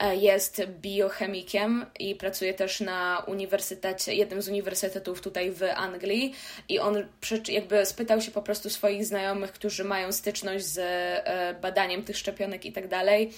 jest 0.00 0.62
biochemikiem 0.66 1.86
i 1.98 2.14
pracuje 2.14 2.54
też 2.54 2.80
na 2.80 3.24
uniwersytecie, 3.26 4.14
jednym 4.14 4.42
z 4.42 4.48
uniwersytetów 4.48 5.20
tutaj 5.20 5.50
w 5.50 5.62
Anglii 5.62 6.34
i 6.68 6.78
on 6.78 7.06
jakby 7.48 7.86
spytał 7.86 8.20
się 8.20 8.30
po 8.30 8.42
prostu 8.42 8.70
swoich 8.70 9.06
znajomych, 9.06 9.52
którzy 9.52 9.84
mają 9.84 10.12
styczność 10.12 10.64
z 10.64 10.78
e, 10.78 11.54
badaniem 11.60 12.02
tych 12.02 12.16
szczepionek 12.16 12.66
i 12.66 12.72
tak 12.72 12.88
dalej. 12.88 13.30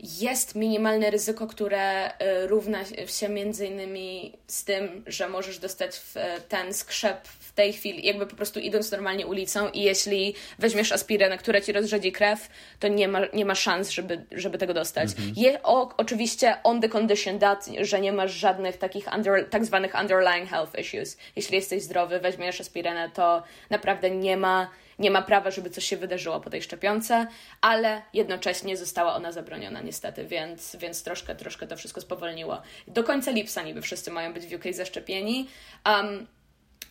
Jest 0.00 0.54
minimalne 0.54 1.10
ryzyko, 1.10 1.46
które 1.46 2.12
e, 2.18 2.46
równa 2.46 2.84
się 3.06 3.28
między 3.28 3.66
innymi 3.66 4.32
z 4.46 4.64
tym, 4.64 5.04
że 5.06 5.28
możesz 5.28 5.58
dostać 5.58 6.00
e, 6.16 6.40
ten 6.40 6.74
skrzep 6.74 7.28
tej 7.60 7.72
chwili, 7.72 8.06
jakby 8.06 8.26
po 8.26 8.36
prostu 8.36 8.60
idąc 8.60 8.90
normalnie 8.90 9.26
ulicą 9.26 9.68
i 9.68 9.82
jeśli 9.82 10.34
weźmiesz 10.58 10.92
aspirynę, 10.92 11.38
która 11.38 11.60
ci 11.60 11.72
rozrzedzi 11.72 12.12
krew, 12.12 12.48
to 12.78 12.88
nie 12.88 13.08
ma, 13.08 13.20
nie 13.32 13.44
ma 13.44 13.54
szans, 13.54 13.90
żeby, 13.90 14.24
żeby 14.32 14.58
tego 14.58 14.74
dostać. 14.74 15.08
Je, 15.36 15.62
o, 15.62 15.96
oczywiście 15.96 16.56
on 16.64 16.80
the 16.80 16.88
condition 16.88 17.38
that, 17.38 17.68
że 17.80 18.00
nie 18.00 18.12
masz 18.12 18.32
żadnych 18.32 18.76
takich 18.76 19.14
under, 19.16 19.48
tak 19.50 19.64
zwanych 19.64 19.94
underlying 20.00 20.50
health 20.50 20.78
issues. 20.78 21.16
Jeśli 21.36 21.56
jesteś 21.56 21.82
zdrowy, 21.82 22.20
weźmiesz 22.20 22.60
aspirynę, 22.60 23.10
to 23.14 23.42
naprawdę 23.70 24.10
nie 24.10 24.36
ma, 24.36 24.70
nie 24.98 25.10
ma 25.10 25.22
prawa, 25.22 25.50
żeby 25.50 25.70
coś 25.70 25.84
się 25.84 25.96
wydarzyło 25.96 26.40
po 26.40 26.50
tej 26.50 26.62
szczepionce, 26.62 27.26
ale 27.60 28.02
jednocześnie 28.14 28.76
została 28.76 29.14
ona 29.14 29.32
zabroniona 29.32 29.80
niestety, 29.80 30.24
więc, 30.24 30.76
więc 30.76 31.02
troszkę, 31.02 31.34
troszkę 31.34 31.66
to 31.66 31.76
wszystko 31.76 32.00
spowolniło. 32.00 32.62
Do 32.88 33.04
końca 33.04 33.30
lipca 33.30 33.62
niby 33.62 33.82
wszyscy 33.82 34.10
mają 34.10 34.32
być 34.32 34.46
w 34.46 34.54
UK 34.54 34.64
zaszczepieni. 34.74 35.48
Um, 35.86 36.26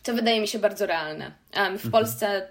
to 0.02 0.14
wydaje 0.14 0.40
mi 0.40 0.48
się 0.48 0.58
bardzo 0.58 0.86
realne. 0.86 1.32
Um, 1.56 1.78
w 1.78 1.90
Polsce 1.90 2.48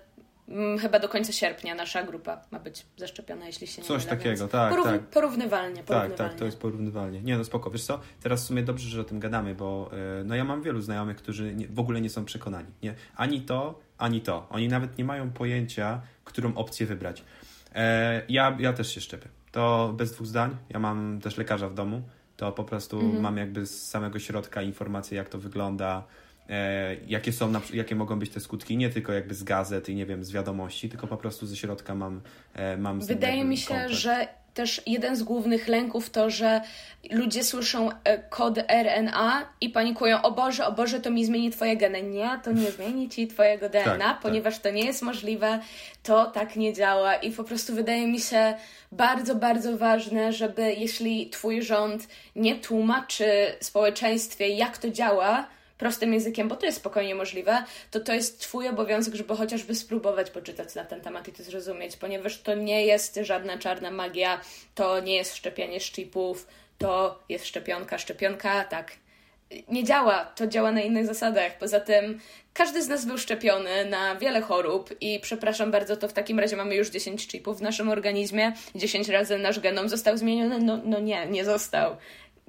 mm, 0.50 0.80
chyba 0.80 1.00
do 1.00 1.10
końca 1.10 1.32
sierpnia 1.34 1.76
nasza 1.76 2.04
grupa 2.04 2.42
ma 2.52 2.60
być 2.60 2.86
zaszczepiona, 2.98 3.46
jeśli 3.46 3.68
się 3.68 3.82
nie 3.82 3.88
Coś 3.88 4.06
mylę, 4.06 4.18
takiego, 4.18 4.38
więc 4.40 4.52
tak, 4.52 4.84
tak. 4.84 5.02
Porównywalnie, 5.02 5.76
Tak, 5.78 5.86
porównywalnie. 5.86 6.16
tak, 6.18 6.34
to 6.40 6.46
jest 6.46 6.58
porównywalnie. 6.60 7.22
Nie, 7.22 7.38
no 7.38 7.44
spoko, 7.44 7.72
wiesz 7.72 7.84
co, 7.84 8.00
teraz 8.24 8.44
w 8.44 8.48
sumie 8.48 8.64
dobrze, 8.64 8.90
że 8.90 9.02
o 9.02 9.04
tym 9.04 9.20
gadamy, 9.20 9.56
bo 9.56 9.90
e, 10.20 10.24
no 10.24 10.36
ja 10.36 10.44
mam 10.44 10.62
wielu 10.62 10.82
znajomych, 10.82 11.18
którzy 11.18 11.56
nie, 11.56 11.68
w 11.68 11.80
ogóle 11.80 12.02
nie 12.02 12.10
są 12.10 12.26
przekonani. 12.26 12.68
Nie, 12.84 12.94
ani 13.16 13.42
to, 13.42 13.80
ani 13.98 14.22
to. 14.22 14.48
Oni 14.50 14.68
nawet 14.68 14.98
nie 14.98 15.06
mają 15.06 15.32
pojęcia, 15.32 16.02
którą 16.24 16.56
opcję 16.56 16.86
wybrać. 16.86 17.24
E, 17.76 18.22
ja, 18.30 18.58
ja 18.60 18.74
też 18.74 18.94
się 18.96 19.02
szczepię. 19.02 19.28
To 19.52 19.94
bez 19.98 20.12
dwóch 20.12 20.28
zdań. 20.28 20.56
Ja 20.70 20.80
mam 20.80 21.20
też 21.22 21.38
lekarza 21.38 21.70
w 21.70 21.74
domu. 21.74 22.02
To 22.38 22.52
po 22.52 22.64
prostu 22.64 23.00
Mhm. 23.00 23.22
mam 23.24 23.38
jakby 23.38 23.66
z 23.66 23.88
samego 23.88 24.20
środka 24.20 24.62
informacje, 24.62 25.18
jak 25.18 25.30
to 25.30 25.38
wygląda, 25.38 26.04
jakie 27.08 27.34
są, 27.34 27.54
jakie 27.74 27.96
mogą 27.96 28.20
być 28.20 28.30
te 28.30 28.40
skutki, 28.40 28.78
nie 28.78 28.90
tylko 28.90 29.14
jakby 29.14 29.36
z 29.36 29.44
gazet 29.44 29.90
i 29.90 29.96
nie 29.96 30.06
wiem, 30.06 30.24
z 30.24 30.32
wiadomości, 30.32 30.90
tylko 30.90 31.08
po 31.08 31.18
prostu 31.18 31.46
ze 31.46 31.56
środka 31.56 31.96
mam, 31.96 32.22
e, 32.54 32.78
mam 32.78 33.02
Wydaje 33.02 33.46
mi 33.46 33.58
się, 33.58 33.68
kontakt. 33.68 33.92
że 33.92 34.28
też 34.54 34.82
jeden 34.86 35.16
z 35.16 35.24
głównych 35.24 35.68
lęków 35.68 36.10
to, 36.10 36.30
że 36.30 36.62
ludzie 37.12 37.44
słyszą 37.44 37.90
e, 38.04 38.18
kod 38.18 38.58
RNA 38.58 39.50
i 39.62 39.70
panikują, 39.70 40.22
o 40.22 40.32
Boże, 40.32 40.66
o 40.66 40.72
Boże, 40.72 41.00
to 41.00 41.12
mi 41.12 41.26
zmieni 41.26 41.52
twoje 41.52 41.78
geny. 41.78 42.04
Nie, 42.04 42.40
to 42.44 42.52
nie 42.52 42.72
zmieni 42.78 43.10
ci 43.10 43.28
twojego 43.28 43.70
DNA, 43.70 43.98
tak. 43.98 44.20
ponieważ 44.20 44.60
to 44.60 44.70
nie 44.70 44.86
jest 44.86 45.02
możliwe, 45.02 45.60
to 46.04 46.26
tak 46.26 46.56
nie 46.56 46.74
działa 46.74 47.16
i 47.16 47.32
po 47.32 47.44
prostu 47.44 47.76
wydaje 47.76 48.08
mi 48.08 48.20
się 48.20 48.54
bardzo, 48.92 49.36
bardzo 49.36 49.78
ważne, 49.78 50.34
żeby 50.34 50.74
jeśli 50.74 51.30
twój 51.30 51.62
rząd 51.62 52.08
nie 52.36 52.56
tłumaczy 52.56 53.26
społeczeństwie, 53.62 54.48
jak 54.48 54.78
to 54.78 54.90
działa, 54.90 55.48
prostym 55.80 56.14
językiem, 56.14 56.48
bo 56.48 56.56
to 56.56 56.66
jest 56.66 56.78
spokojnie 56.78 57.16
możliwe, 57.16 57.64
to 57.92 58.00
to 58.00 58.14
jest 58.14 58.40
Twój 58.40 58.68
obowiązek, 58.68 59.16
żeby 59.16 59.36
chociażby 59.36 59.76
spróbować 59.76 60.30
poczytać 60.30 60.76
na 60.76 60.86
ten 60.86 61.02
temat 61.02 61.28
i 61.28 61.32
to 61.32 61.44
zrozumieć, 61.44 61.98
ponieważ 61.98 62.42
to 62.42 62.56
nie 62.56 62.86
jest 62.86 63.20
żadna 63.24 63.58
czarna 63.58 63.92
magia, 63.92 64.42
to 64.76 65.00
nie 65.00 65.16
jest 65.16 65.36
szczepienie 65.36 65.80
szczipów, 65.80 66.48
to 66.78 67.20
jest 67.30 67.46
szczepionka. 67.46 67.98
Szczepionka, 67.98 68.64
tak, 68.64 68.92
nie 69.70 69.84
działa, 69.84 70.26
to 70.26 70.48
działa 70.48 70.72
na 70.72 70.82
innych 70.82 71.06
zasadach. 71.06 71.58
Poza 71.58 71.80
tym 71.80 72.20
każdy 72.54 72.84
z 72.84 72.88
nas 72.88 73.06
był 73.06 73.18
szczepiony 73.18 73.86
na 73.86 74.16
wiele 74.16 74.42
chorób 74.42 74.90
i 75.02 75.20
przepraszam 75.20 75.72
bardzo, 75.72 75.98
to 75.98 76.08
w 76.08 76.14
takim 76.14 76.40
razie 76.40 76.56
mamy 76.56 76.76
już 76.76 76.90
10 76.90 77.28
chipów 77.28 77.60
w 77.60 77.62
naszym 77.62 77.90
organizmie, 77.90 78.54
10 78.76 79.10
razy 79.10 79.38
nasz 79.38 79.60
genom 79.60 79.90
został 79.90 80.18
zmieniony, 80.18 80.60
no, 80.60 80.80
no 80.86 81.00
nie, 81.00 81.26
nie 81.26 81.46
został. 81.46 81.96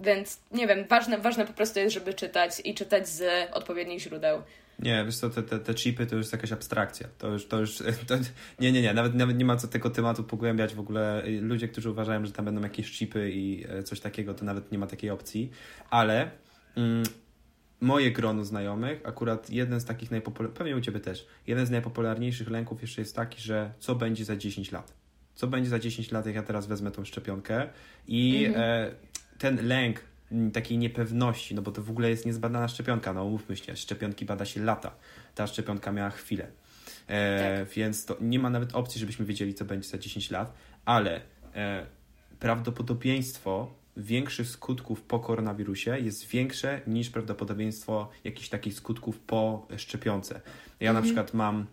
Więc 0.01 0.41
nie 0.53 0.67
wiem, 0.67 0.85
ważne, 0.89 1.19
ważne 1.19 1.47
po 1.47 1.53
prostu 1.53 1.79
jest, 1.79 1.95
żeby 1.95 2.15
czytać 2.15 2.53
i 2.65 2.75
czytać 2.75 3.09
z 3.09 3.51
odpowiednich 3.53 4.01
źródeł. 4.01 4.43
Nie, 4.79 5.05
wiesz 5.05 5.17
co, 5.17 5.31
te, 5.31 5.43
te, 5.43 5.59
te 5.59 5.75
chipy 5.75 6.07
to 6.07 6.17
już 6.17 6.23
jest 6.25 6.33
jakaś 6.33 6.53
abstrakcja. 6.53 7.09
To 7.19 7.29
już, 7.29 7.47
to 7.47 7.61
już, 7.61 7.77
to, 8.09 8.15
nie, 8.61 8.73
nie, 8.73 8.83
nie, 8.83 8.95
nawet, 8.95 9.15
nawet 9.15 9.39
nie 9.39 9.45
ma 9.45 9.57
co 9.57 9.69
tego 9.69 9.91
tematu 9.91 10.25
pogłębiać 10.25 10.75
w 10.75 10.81
ogóle. 10.81 11.23
Ludzie, 11.41 11.69
którzy 11.69 11.91
uważają, 11.91 12.27
że 12.27 12.33
tam 12.33 12.45
będą 12.45 12.63
jakieś 12.63 12.91
chipy 12.91 13.31
i 13.31 13.67
e, 13.69 13.83
coś 13.83 14.01
takiego, 14.01 14.35
to 14.35 14.45
nawet 14.45 14.73
nie 14.73 14.79
ma 14.79 14.87
takiej 14.87 15.11
opcji. 15.11 15.51
Ale 15.91 16.31
mm, 16.77 17.03
moje 17.81 18.11
grono 18.11 18.45
znajomych, 18.45 19.01
akurat 19.05 19.51
jeden 19.51 19.81
z 19.81 19.85
takich 19.85 20.11
najpopularniejszych, 20.11 20.59
pewnie 20.59 20.77
u 20.77 20.81
Ciebie 20.81 21.01
też, 21.01 21.27
jeden 21.47 21.67
z 21.67 21.71
najpopularniejszych 21.71 22.51
lęków 22.51 22.83
jeszcze 22.83 23.01
jest 23.01 23.17
taki, 23.17 23.41
że 23.43 23.73
co 23.79 23.95
będzie 23.95 24.25
za 24.25 24.37
10 24.37 24.73
lat? 24.73 24.93
Co 25.35 25.47
będzie 25.47 25.71
za 25.71 25.79
10 25.79 26.13
lat, 26.13 26.27
jak 26.27 26.35
ja 26.35 26.43
teraz 26.43 26.67
wezmę 26.67 26.91
tą 26.91 27.05
szczepionkę 27.05 27.69
i 28.09 28.45
Mhm. 28.45 28.65
e, 28.65 29.10
ten 29.41 29.67
lęk 29.69 30.05
takiej 30.53 30.79
niepewności, 30.79 31.55
no 31.55 31.63
bo 31.63 31.73
to 31.73 31.83
w 31.83 31.91
ogóle 31.91 32.11
jest 32.11 32.27
niezbadana 32.27 32.69
szczepionka, 32.69 33.13
no 33.13 33.25
umówmy 33.25 33.57
się, 33.57 33.77
szczepionki 33.77 34.25
bada 34.25 34.45
się 34.45 34.61
lata. 34.65 34.95
Ta 35.35 35.47
szczepionka 35.47 35.93
miała 35.93 36.11
chwilę. 36.11 36.47
E, 37.09 37.59
Tak. 37.59 37.75
Więc 37.75 38.05
to 38.05 38.17
nie 38.21 38.39
ma 38.39 38.51
nawet 38.51 38.75
opcji, 38.75 39.01
żebyśmy 39.01 39.27
wiedzieli, 39.27 39.55
co 39.55 39.65
będzie 39.65 39.89
za 39.89 39.99
10 39.99 40.31
lat, 40.31 40.55
ale 40.85 41.21
e, 41.55 41.87
prawdopodobieństwo 42.41 43.75
większych 43.97 44.49
skutków 44.49 45.03
po 45.03 45.21
koronawirusie 45.21 45.99
jest 45.99 46.27
większe 46.27 46.81
niż 46.87 47.11
prawdopodobieństwo 47.11 48.11
jakichś 48.25 48.49
takich 48.49 48.75
skutków 48.75 49.19
po 49.19 49.67
szczepionce. 49.77 50.41
Ja 50.81 50.93
na 50.93 51.03
przykład 51.03 51.35
mam 51.35 51.67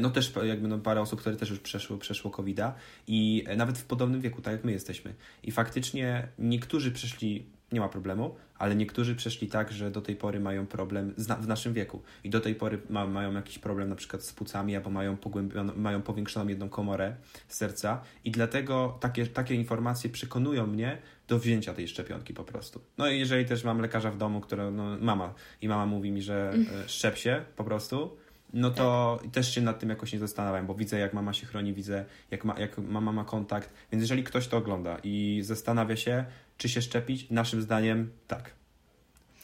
no 0.00 0.10
też 0.10 0.32
jakby 0.44 0.68
no 0.68 0.78
parę 0.78 1.00
osób, 1.00 1.20
które 1.20 1.36
też 1.36 1.50
już 1.50 1.60
przeszło, 1.60 1.98
przeszło 1.98 2.30
covid 2.30 2.60
i 3.06 3.44
e, 3.46 3.56
nawet 3.56 3.78
w 3.78 3.84
podobnym 3.84 4.20
wieku, 4.20 4.42
tak 4.42 4.52
jak 4.52 4.64
my 4.64 4.72
jesteśmy. 4.72 5.14
I 5.42 5.50
faktycznie 5.52 6.28
niektórzy 6.38 6.92
przeszli, 6.92 7.46
nie 7.72 7.80
ma 7.80 7.88
problemu, 7.88 8.34
ale 8.58 8.76
niektórzy 8.76 9.14
przeszli 9.14 9.48
tak, 9.48 9.72
że 9.72 9.90
do 9.90 10.00
tej 10.00 10.16
pory 10.16 10.40
mają 10.40 10.66
problem 10.66 11.14
z 11.16 11.26
w 11.26 11.48
naszym 11.48 11.72
wieku 11.72 12.02
i 12.24 12.30
do 12.30 12.40
tej 12.40 12.54
pory 12.54 12.78
ma, 12.90 13.06
mają 13.06 13.32
jakiś 13.32 13.58
problem 13.58 13.88
na 13.88 13.96
przykład 13.96 14.22
z 14.22 14.32
płucami 14.32 14.76
albo 14.76 14.90
mają, 14.90 15.16
mają 15.76 16.02
powiększoną 16.02 16.48
jedną 16.48 16.68
komorę 16.68 17.16
serca 17.48 18.00
i 18.24 18.30
dlatego 18.30 18.98
takie, 19.00 19.26
takie 19.26 19.54
informacje 19.54 20.10
przekonują 20.10 20.66
mnie 20.66 20.98
do 21.28 21.38
wzięcia 21.38 21.74
tej 21.74 21.88
szczepionki 21.88 22.34
po 22.34 22.44
prostu. 22.44 22.80
No 22.98 23.08
i 23.08 23.18
jeżeli 23.18 23.44
też 23.44 23.64
mam 23.64 23.80
lekarza 23.80 24.10
w 24.10 24.16
domu, 24.16 24.40
która, 24.40 24.70
no 24.70 24.96
mama 25.00 25.34
i 25.62 25.68
mama 25.68 25.86
mówi 25.86 26.10
mi, 26.12 26.22
że 26.22 26.52
e, 26.84 26.88
szczep 26.88 27.16
się 27.16 27.44
po 27.56 27.64
prostu, 27.64 28.16
no 28.54 28.70
to 28.70 29.18
też 29.32 29.54
się 29.54 29.60
nad 29.60 29.78
tym 29.78 29.88
jakoś 29.88 30.12
nie 30.12 30.18
zastanawiam, 30.18 30.66
bo 30.66 30.74
widzę, 30.74 30.98
jak 30.98 31.12
mama 31.12 31.32
się 31.32 31.46
chroni, 31.46 31.72
widzę, 31.72 32.04
jak, 32.30 32.44
ma, 32.44 32.60
jak 32.60 32.78
mama 32.78 33.12
ma 33.12 33.24
kontakt. 33.24 33.70
Więc 33.92 34.02
jeżeli 34.02 34.24
ktoś 34.24 34.48
to 34.48 34.56
ogląda 34.56 34.98
i 35.02 35.40
zastanawia 35.42 35.96
się, 35.96 36.24
czy 36.58 36.68
się 36.68 36.82
szczepić, 36.82 37.30
naszym 37.30 37.62
zdaniem 37.62 38.12
tak. 38.26 38.50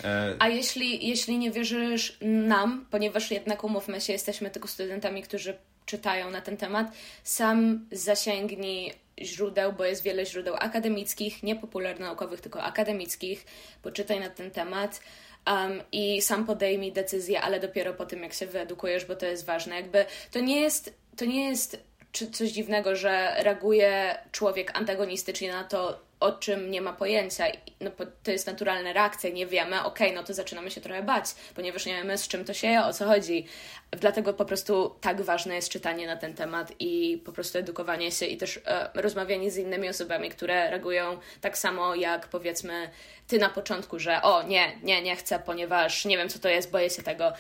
E, 0.05 0.37
A 0.39 0.49
jeśli, 0.49 1.09
jeśli 1.09 1.39
nie 1.39 1.51
wierzysz 1.51 2.19
nam, 2.23 2.87
ponieważ 2.91 3.31
jednak 3.31 3.65
umówmy 3.65 4.01
się, 4.01 4.13
jesteśmy 4.13 4.51
tylko 4.51 4.69
studentami, 4.69 5.23
którzy 5.23 5.57
czytają 5.87 6.31
na 6.31 6.41
ten 6.41 6.57
temat, 6.57 6.93
sam 7.25 7.87
zasięgnij 7.93 8.93
źródeł, 9.23 9.73
bo 9.73 9.85
jest 9.85 10.03
wiele 10.03 10.27
źródeł 10.27 10.55
akademickich, 10.55 11.43
nie 11.43 11.57
popularnaukowych, 11.57 12.41
tylko 12.41 12.63
akademickich. 12.63 13.47
Poczytaj 13.83 14.21
na 14.21 14.31
ten 14.31 14.51
temat 14.51 15.01
um, 15.47 15.83
i 15.93 16.23
sam 16.23 16.47
podejmij 16.47 16.93
decyzję, 16.93 17.41
ale 17.41 17.61
dopiero 17.61 17.95
po 17.95 18.07
tym, 18.07 18.23
jak 18.23 18.33
się 18.33 18.47
wyedukujesz, 18.47 19.05
bo 19.05 19.17
to 19.17 19.27
jest 19.27 19.47
ważne. 19.47 19.77
Jakby 19.77 20.05
to 20.31 20.41
nie 20.41 20.61
jest, 20.61 20.95
to 21.17 21.25
nie 21.25 21.49
jest 21.49 21.91
czy 22.13 22.31
coś 22.31 22.51
dziwnego, 22.51 22.97
że 22.97 23.35
reaguje 23.39 24.19
człowiek 24.33 24.79
antagonistycznie 24.79 25.53
na 25.53 25.65
to, 25.65 26.01
o 26.21 26.33
czym 26.33 26.71
nie 26.71 26.81
ma 26.81 26.93
pojęcia. 26.93 27.45
No, 27.81 27.91
to 28.23 28.31
jest 28.31 28.47
naturalna 28.47 28.93
reakcja, 28.93 29.31
nie 29.31 29.47
wiemy, 29.47 29.85
okej, 29.85 30.13
no 30.15 30.23
to 30.23 30.35
zaczynamy 30.35 30.71
się 30.71 30.81
trochę 30.81 31.03
bać, 31.03 31.25
ponieważ 31.55 31.87
nie 31.87 31.95
wiemy, 31.95 32.19
z 32.19 32.29
czym 32.29 32.45
to 32.45 32.55
się 32.55 32.69
je, 32.69 32.85
o 32.85 32.93
co 32.93 33.07
chodzi. 33.07 33.47
Dlatego 33.91 34.35
po 34.35 34.45
prostu 34.45 34.95
tak 35.01 35.23
ważne 35.23 35.55
jest 35.55 35.69
czytanie 35.69 36.07
na 36.07 36.17
ten 36.17 36.35
temat 36.35 36.73
i 36.79 37.23
po 37.25 37.33
prostu 37.33 37.59
edukowanie 37.59 38.13
się 38.13 38.27
i 38.27 38.37
też 38.37 38.61
e, 38.67 38.91
rozmawianie 38.95 39.51
z 39.51 39.57
innymi 39.57 39.89
osobami, 39.89 40.31
które 40.31 40.71
reagują 40.71 41.19
tak 41.41 41.59
samo 41.59 41.95
jak 41.95 42.29
powiedzmy 42.29 42.91
ty 43.27 43.39
na 43.39 43.49
początku, 43.49 43.99
że 43.99 44.23
o 44.23 44.43
nie, 44.43 44.73
nie, 44.83 45.03
nie 45.03 45.17
chcę, 45.17 45.39
ponieważ 45.39 46.05
nie 46.05 46.17
wiem, 46.17 46.29
co 46.29 46.39
to 46.39 46.49
jest, 46.49 46.71
boję 46.71 46.91
się 46.91 47.03
tego. 47.03 47.33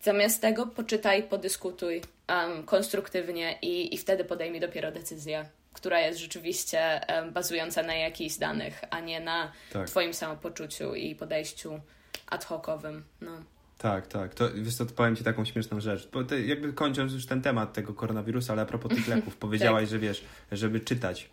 Zamiast 0.00 0.42
tego 0.42 0.66
poczytaj, 0.66 1.22
podyskutuj 1.22 2.02
um, 2.28 2.66
konstruktywnie 2.66 3.58
i, 3.62 3.94
i 3.94 3.98
wtedy 3.98 4.24
podejmij 4.24 4.60
dopiero 4.60 4.92
decyzję, 4.92 5.44
która 5.78 6.00
jest 6.00 6.18
rzeczywiście 6.20 7.00
bazująca 7.32 7.82
na 7.82 7.94
jakichś 7.94 8.36
danych, 8.36 8.80
a 8.90 9.00
nie 9.00 9.20
na 9.20 9.52
Tak. 9.72 9.86
Twoim 9.88 10.14
samopoczuciu 10.14 10.94
i 10.94 11.14
podejściu 11.14 11.80
ad 12.26 12.44
hocowym. 12.44 13.04
No. 13.20 13.30
Tak, 13.78 14.06
tak. 14.06 14.34
To, 14.34 14.48
wiesz 14.54 14.74
co, 14.74 14.86
powiem 14.86 15.16
Ci 15.16 15.24
taką 15.24 15.44
śmieszną 15.44 15.80
rzecz. 15.80 16.08
Bo 16.12 16.24
ty, 16.24 16.46
jakby 16.46 16.72
kończąc 16.72 17.12
już 17.12 17.26
ten 17.26 17.42
temat 17.42 17.72
tego 17.72 17.94
koronawirusa, 17.94 18.52
ale 18.52 18.62
a 18.62 18.66
propos 18.66 18.92
tych 18.94 19.08
leków, 19.16 19.36
powiedziałaś, 19.36 19.88
że 19.88 19.98
wiesz, 19.98 20.24
żeby 20.52 20.80
czytać, 20.80 21.30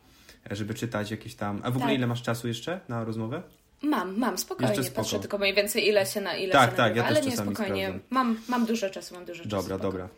żeby 0.52 0.74
czytać 0.74 1.12
jakieś 1.12 1.36
tam... 1.36 1.62
A 1.64 1.72
w 1.72 1.76
ogóle 1.76 1.86
Tak. 1.92 1.98
ile 1.98 2.08
masz 2.08 2.22
czasu 2.22 2.48
jeszcze 2.48 2.80
na 2.90 3.04
rozmowę? 3.04 3.42
Mam, 3.82 4.18
mam, 4.18 4.38
spokojnie. 4.38 4.70
Jeszcze 4.70 4.84
spoko. 4.84 5.02
Patrzę 5.02 5.20
tylko 5.20 5.38
mniej 5.38 5.54
więcej 5.54 5.88
ile 5.88 6.06
się 6.06 6.22
na 6.22 6.36
ile 6.36 6.52
Tak, 6.54 6.70
tak, 6.70 6.78
nagrywa, 6.78 7.08
ja 7.08 7.14
też 7.16 7.18
ale 7.24 7.32
nie 7.32 7.38
spokojnie. 7.38 7.86
sprawdzam. 7.86 8.00
Mam, 8.10 8.38
mam 8.50 8.66
dużo 8.66 8.90
czasu, 8.90 9.16
mam 9.16 9.26
dużo 9.26 9.44
czasu. 9.44 9.50
Dobra, 9.56 9.78
dobra. 9.78 10.10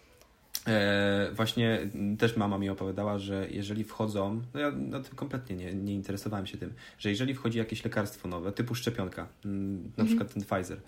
E, 0.68 1.30
właśnie 1.34 1.80
też 2.20 2.38
mama 2.38 2.58
mi 2.58 2.70
opowiadała, 2.70 3.20
że 3.20 3.48
jeżeli 3.50 3.84
wchodzą, 3.84 4.42
no 4.54 4.60
ja 4.60 4.72
no, 4.78 5.02
kompletnie 5.16 5.56
nie, 5.56 5.74
nie 5.74 5.94
interesowałem 5.94 6.46
się 6.48 6.58
tym, 6.58 6.74
że 7.00 7.10
jeżeli 7.10 7.34
wchodzi 7.34 7.58
jakieś 7.58 7.84
lekarstwo 7.84 8.28
nowe, 8.28 8.52
typu 8.52 8.76
szczepionka, 8.76 9.28
mm, 9.46 9.76
na 9.84 9.88
Mhm. 10.04 10.08
przykład 10.08 10.34
ten 10.34 10.44
Pfizer, 10.44 10.82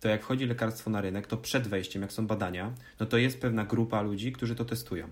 to 0.00 0.08
jak 0.08 0.22
wchodzi 0.22 0.46
lekarstwo 0.46 0.90
na 0.90 1.00
rynek, 1.00 1.26
to 1.26 1.36
przed 1.36 1.68
wejściem, 1.68 2.02
jak 2.02 2.12
są 2.12 2.26
badania, 2.26 2.72
no 3.00 3.06
to 3.06 3.16
jest 3.18 3.40
pewna 3.40 3.64
grupa 3.64 4.02
ludzi, 4.02 4.32
którzy 4.32 4.54
to 4.54 4.64
testują. 4.64 5.08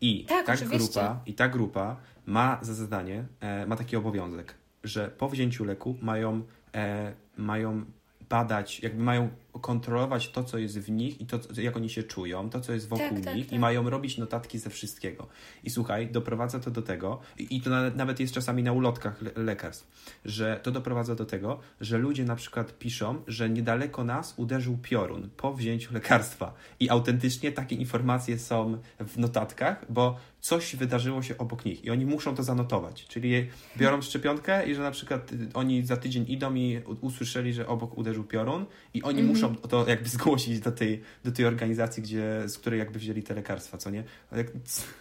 I 0.00 0.24
Tak, 0.24 0.46
ta 0.46 0.52
oczywiście. 0.52 0.78
grupa, 0.78 1.20
i 1.26 1.34
ta 1.34 1.48
grupa 1.48 1.96
ma 2.26 2.58
za 2.62 2.74
zadanie, 2.74 3.24
e, 3.40 3.66
ma 3.66 3.76
taki 3.76 3.96
obowiązek, 3.96 4.54
że 4.84 5.08
po 5.18 5.28
wzięciu 5.28 5.64
leku 5.64 5.96
mają, 6.02 6.42
e, 6.74 7.12
mają 7.36 7.84
badać, 8.28 8.80
jakby 8.80 9.02
mają 9.02 9.28
kontrolować 9.60 10.28
to, 10.28 10.44
co 10.44 10.58
jest 10.58 10.78
w 10.78 10.90
nich 10.90 11.20
i 11.20 11.26
to, 11.26 11.38
jak 11.56 11.76
oni 11.76 11.90
się 11.90 12.02
czują, 12.02 12.50
to, 12.50 12.60
co 12.60 12.72
jest 12.72 12.88
wokół 12.88 13.08
Tak, 13.16 13.24
tak, 13.24 13.34
nich 13.36 13.46
i 13.46 13.50
tak. 13.50 13.58
mają 13.60 13.90
robić 13.90 14.18
notatki 14.18 14.58
ze 14.58 14.70
wszystkiego. 14.70 15.26
I 15.64 15.70
słuchaj, 15.70 16.08
doprowadza 16.10 16.60
to 16.60 16.70
do 16.70 16.82
tego, 16.82 17.20
i 17.38 17.56
i 17.56 17.60
to 17.60 17.70
na- 17.70 17.90
nawet 17.90 18.20
jest 18.20 18.34
czasami 18.34 18.62
na 18.62 18.72
ulotkach 18.72 19.22
le- 19.22 19.30
lekarstw, 19.36 19.88
że 20.24 20.60
to 20.62 20.70
doprowadza 20.70 21.14
do 21.14 21.24
tego, 21.24 21.58
że 21.80 21.98
ludzie 21.98 22.24
na 22.24 22.36
przykład 22.36 22.78
piszą, 22.78 23.22
że 23.26 23.50
niedaleko 23.50 24.04
nas 24.04 24.34
uderzył 24.36 24.78
piorun 24.82 25.28
po 25.36 25.54
wzięciu 25.54 25.94
lekarstwa. 25.94 26.54
I 26.80 26.90
autentycznie 26.90 27.52
takie 27.52 27.76
informacje 27.76 28.38
są 28.38 28.78
w 28.98 29.18
notatkach, 29.18 29.92
bo 29.92 30.16
coś 30.46 30.76
wydarzyło 30.76 31.22
się 31.22 31.38
obok 31.38 31.64
nich 31.64 31.84
i 31.84 31.90
oni 31.90 32.06
muszą 32.06 32.34
to 32.34 32.42
zanotować. 32.42 33.06
Czyli 33.06 33.48
biorą 33.76 34.02
szczepionkę 34.02 34.66
i 34.66 34.74
że 34.74 34.82
na 34.82 34.90
przykład 34.90 35.32
y, 35.32 35.48
oni 35.54 35.86
za 35.86 35.96
tydzień 35.96 36.24
idą 36.28 36.54
i 36.54 36.82
usłyszeli, 37.00 37.52
że 37.52 37.66
obok 37.66 37.98
uderzył 37.98 38.24
piorun 38.24 38.66
i 38.94 39.02
oni 39.02 39.22
muszą 39.22 39.56
to 39.56 39.88
jakby 39.88 40.08
zgłosić 40.16 40.60
do 40.60 40.72
tej, 40.72 41.02
do 41.24 41.32
tej 41.32 41.44
organizacji, 41.46 42.02
gdzie, 42.02 42.42
z 42.46 42.58
której 42.58 42.78
jakby 42.78 42.98
wzięli 42.98 43.22
te 43.22 43.34
lekarstwa, 43.34 43.78
co 43.78 43.90
nie? 43.90 44.04
Jak, 44.36 44.46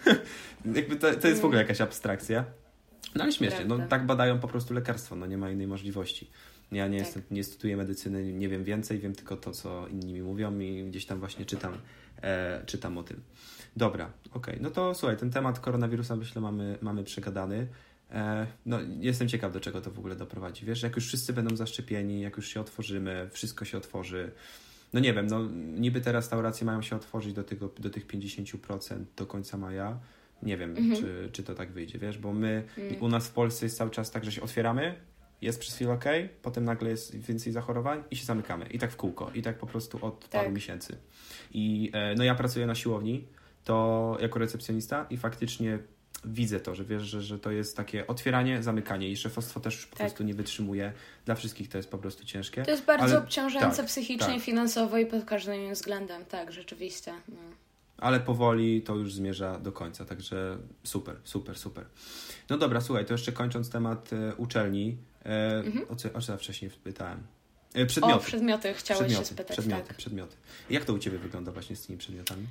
jakby 0.75 0.95
to, 0.95 1.15
to 1.15 1.27
jest 1.27 1.41
w 1.41 1.45
ogóle 1.45 1.61
jakaś 1.61 1.81
abstrakcja. 1.81 2.45
No 3.15 3.23
ale 3.23 3.31
śmiesznie, 3.31 3.65
no 3.65 3.87
tak 3.87 4.05
badają 4.05 4.39
po 4.39 4.47
prostu 4.47 4.73
lekarstwo, 4.73 5.15
no 5.15 5.25
nie 5.25 5.37
ma 5.37 5.49
innej 5.49 5.67
możliwości. 5.67 6.29
Ja 6.71 6.87
nie, 6.87 6.97
Tak. 6.97 7.07
jestem, 7.07 7.23
nie 7.31 7.43
studiuję 7.43 7.77
medycyny, 7.77 8.33
nie 8.33 8.49
wiem 8.49 8.63
więcej, 8.63 8.99
wiem 8.99 9.15
tylko 9.15 9.37
to, 9.37 9.51
co 9.51 9.87
inni 9.87 10.13
mi 10.13 10.21
mówią 10.21 10.59
i 10.59 10.83
gdzieś 10.83 11.05
tam 11.05 11.19
właśnie 11.19 11.45
czytam, 11.45 11.77
e, 12.21 12.63
czytam 12.65 12.97
o 12.97 13.03
tym. 13.03 13.21
Dobra, 13.75 14.11
okej, 14.33 14.57
no 14.61 14.71
to 14.71 14.93
słuchaj, 14.93 15.17
ten 15.17 15.31
temat 15.31 15.59
koronawirusa 15.59 16.15
myślę 16.15 16.41
mamy, 16.41 16.77
mamy 16.81 17.03
przegadany. 17.03 17.67
E, 18.11 18.47
no 18.65 18.79
jestem 18.99 19.27
ciekaw, 19.27 19.53
do 19.53 19.59
czego 19.59 19.81
to 19.81 19.91
w 19.91 19.99
ogóle 19.99 20.15
doprowadzi. 20.15 20.65
Wiesz, 20.65 20.83
jak 20.83 20.95
już 20.95 21.07
wszyscy 21.07 21.33
będą 21.33 21.55
zaszczepieni, 21.55 22.21
jak 22.21 22.37
już 22.37 22.47
się 22.47 22.61
otworzymy, 22.61 23.29
wszystko 23.31 23.65
się 23.65 23.77
otworzy. 23.77 24.31
No 24.93 24.99
nie 24.99 25.13
wiem, 25.13 25.27
no 25.27 25.39
niby 25.79 26.01
te 26.01 26.11
restauracje 26.11 26.65
mają 26.65 26.81
się 26.81 26.95
otworzyć 26.95 27.33
do, 27.33 27.43
tego, 27.43 27.69
do 27.79 27.89
tych 27.89 28.07
50% 28.07 29.03
do 29.17 29.25
końca 29.25 29.57
maja. 29.57 29.99
Nie 30.43 30.57
wiem, 30.57 30.69
Mhm. 30.77 30.95
czy, 31.01 31.29
czy 31.31 31.43
to 31.43 31.55
tak 31.55 31.71
wyjdzie, 31.71 31.99
wiesz, 31.99 32.17
bo 32.17 32.33
my 32.33 32.63
Mm. 32.77 33.01
u 33.01 33.07
nas 33.07 33.27
w 33.27 33.31
Polsce 33.31 33.65
jest 33.65 33.77
cały 33.77 33.91
czas 33.91 34.11
tak, 34.11 34.25
że 34.25 34.31
się 34.31 34.41
otwieramy, 34.41 34.95
jest 35.41 35.59
przez 35.59 35.75
chwilę 35.75 35.91
ok, 35.93 36.05
potem 36.41 36.63
nagle 36.65 36.89
jest 36.89 37.15
więcej 37.15 37.53
zachorowań 37.53 38.03
i 38.11 38.15
się 38.15 38.25
zamykamy. 38.25 38.65
I 38.65 38.79
tak 38.79 38.91
w 38.91 38.95
kółko. 38.95 39.31
I 39.33 39.41
tak 39.41 39.57
po 39.57 39.67
prostu 39.67 40.05
od 40.05 40.27
paru 40.27 40.45
Tak. 40.45 40.53
miesięcy. 40.53 40.97
I 41.53 41.91
e, 41.93 42.15
no 42.15 42.23
ja 42.23 42.35
pracuję 42.35 42.65
na 42.65 42.75
siłowni, 42.75 43.27
to 43.65 44.17
jako 44.21 44.39
recepcjonista 44.39 45.05
i 45.09 45.17
faktycznie 45.17 45.79
widzę 46.25 46.59
to, 46.59 46.75
że 46.75 46.83
wiesz, 46.85 47.03
że, 47.03 47.21
że 47.21 47.39
to 47.39 47.51
jest 47.51 47.77
takie 47.77 48.07
otwieranie, 48.07 48.63
zamykanie 48.63 49.09
i 49.09 49.17
szefostwo 49.17 49.59
też 49.59 49.85
po 49.85 49.95
Tak. 49.97 50.07
prostu 50.07 50.23
nie 50.23 50.33
wytrzymuje. 50.33 50.93
Dla 51.25 51.35
wszystkich 51.35 51.69
to 51.69 51.77
jest 51.77 51.89
po 51.89 51.97
prostu 51.97 52.25
ciężkie. 52.25 52.63
To 52.63 52.71
jest 52.71 52.85
bardzo 52.85 53.05
Ale- 53.05 53.17
obciążające 53.19 53.77
tak, 53.77 53.85
psychicznie, 53.85 54.33
tak. 54.33 54.41
finansowo 54.41 54.97
i 54.97 55.05
pod 55.05 55.25
każdym 55.25 55.73
względem. 55.73 56.25
Tak, 56.25 56.51
rzeczywiście. 56.51 57.13
No. 57.29 57.35
ale 57.97 58.19
powoli 58.19 58.81
to 58.81 58.95
już 58.95 59.13
zmierza 59.13 59.59
do 59.59 59.71
końca, 59.71 60.05
także 60.05 60.57
super, 60.83 61.15
super, 61.23 61.57
super. 61.57 61.85
No 62.49 62.57
dobra, 62.57 62.81
słuchaj, 62.81 63.05
to 63.05 63.13
jeszcze 63.13 63.31
kończąc 63.31 63.69
temat 63.69 64.13
e, 64.13 64.35
uczelni, 64.35 64.97
e, 65.25 65.63
o, 65.89 65.95
co, 65.95 66.13
o 66.13 66.21
co 66.21 66.31
ja 66.31 66.37
wcześniej 66.37 66.71
pytałem? 66.83 67.19
E, 67.75 67.83
O, 67.83 67.85
przedmioty. 67.85 68.25
przedmioty 68.25 68.73
chciałeś 68.73 69.03
przedmioty, 69.03 69.25
się 69.27 69.33
spytać, 69.33 69.57
przedmioty, 69.57 69.87
tak. 69.87 69.97
przedmioty. 69.97 70.35
Jak 70.69 70.85
to 70.85 70.93
u 70.93 70.99
Ciebie 70.99 71.17
wygląda 71.17 71.51
właśnie 71.51 71.75
z 71.75 71.85
tymi 71.85 71.99
przedmiotami? 71.99 72.47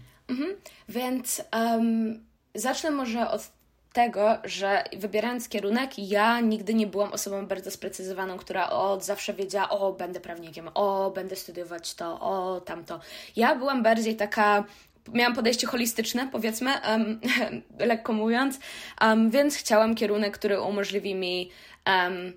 Więc 0.89 1.43
em, 1.51 2.25
zacznę 2.55 2.91
może 2.91 3.31
od 3.31 3.51
tego, 3.93 4.39
że 4.45 4.85
wybierając 4.97 5.49
kierunek, 5.49 5.99
ja 5.99 6.41
nigdy 6.41 6.75
nie 6.75 6.87
byłam 6.87 7.13
osobą 7.13 7.47
bardzo 7.47 7.71
sprecyzowaną, 7.71 8.39
która 8.39 8.71
od 8.71 9.05
zawsze 9.05 9.35
wiedziała, 9.35 9.69
o, 9.69 9.93
będę 9.93 10.21
prawnikiem, 10.21 10.69
o, 10.75 11.11
będę 11.11 11.37
studiować 11.37 11.95
to, 11.95 12.21
o, 12.21 12.61
tamto. 12.61 13.01
Ja 13.37 13.57
byłam 13.57 13.83
bardziej 13.83 14.17
taka 14.17 14.65
miałam 15.13 15.35
podejście 15.35 15.67
holistyczne, 15.67 16.29
powiedzmy, 16.33 16.71
um, 16.89 17.21
lekko 17.91 18.13
mówiąc, 18.13 18.59
um, 19.01 19.31
więc 19.31 19.57
chciałam 19.57 19.95
kierunek, 19.95 20.39
który 20.39 20.61
umożliwi 20.61 21.15
mi 21.15 21.51
um, 21.87 22.33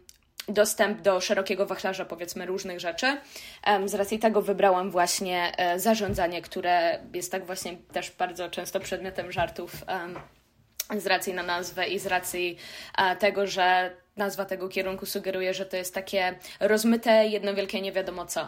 dostęp 0.47 1.01
do 1.01 1.21
szerokiego 1.21 1.65
wachlarza, 1.65 2.05
powiedzmy, 2.05 2.45
różnych 2.45 2.79
rzeczy. 2.79 3.17
Z 3.85 3.93
racji 3.93 4.19
tego 4.19 4.41
wybrałam 4.41 4.91
właśnie 4.91 5.51
e, 5.57 5.79
zarządzanie, 5.79 6.41
które 6.41 6.99
jest 7.13 7.31
tak 7.31 7.45
właśnie 7.45 7.77
też 7.77 8.11
bardzo 8.11 8.49
często 8.49 8.79
przedmiotem 8.79 9.31
żartów 9.31 9.71
z 10.97 11.07
racji 11.07 11.33
na 11.33 11.43
nazwę 11.43 11.87
i 11.87 11.99
z 11.99 12.05
racji 12.05 12.57
e, 12.97 13.15
tego, 13.15 13.47
że 13.47 13.91
nazwa 14.17 14.45
tego 14.45 14.69
kierunku 14.69 15.05
sugeruje, 15.05 15.53
że 15.53 15.65
to 15.65 15.77
jest 15.77 15.93
takie 15.93 16.35
rozmyte, 16.59 17.27
jedno 17.27 17.53
wielkie 17.53 17.81
nie 17.81 17.91
wiadomo 17.91 18.25
co. 18.25 18.47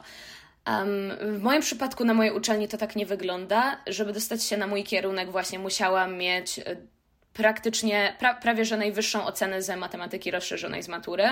Um, 0.68 1.12
w 1.38 1.42
moim 1.42 1.62
przypadku 1.62 2.06
na 2.06 2.14
mojej 2.14 2.34
uczelni 2.34 2.68
to 2.68 2.78
tak 2.78 2.96
nie 2.96 3.06
wygląda. 3.06 3.78
Żeby 3.88 4.14
dostać 4.14 4.44
się 4.44 4.58
na 4.58 4.68
mój 4.68 4.84
kierunek, 4.84 5.32
właśnie 5.32 5.60
musiałam 5.60 6.18
mieć 6.18 6.60
e, 6.60 6.64
praktycznie 7.34 8.16
pra, 8.20 8.34
prawie 8.34 8.66
że 8.66 8.78
najwyższą 8.78 9.26
ocenę 9.26 9.62
z 9.62 9.78
matematyki 9.78 10.32
rozszerzonej 10.32 10.84
z 10.84 10.88
matury. 10.88 11.24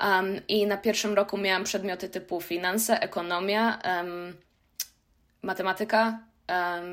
Um, 0.00 0.40
I 0.48 0.66
na 0.66 0.76
pierwszym 0.76 1.14
roku 1.14 1.38
miałam 1.38 1.64
przedmioty 1.64 2.08
typu 2.08 2.40
finanse, 2.40 3.00
ekonomia, 3.00 3.78
um, 3.84 4.36
matematyka, 5.42 6.18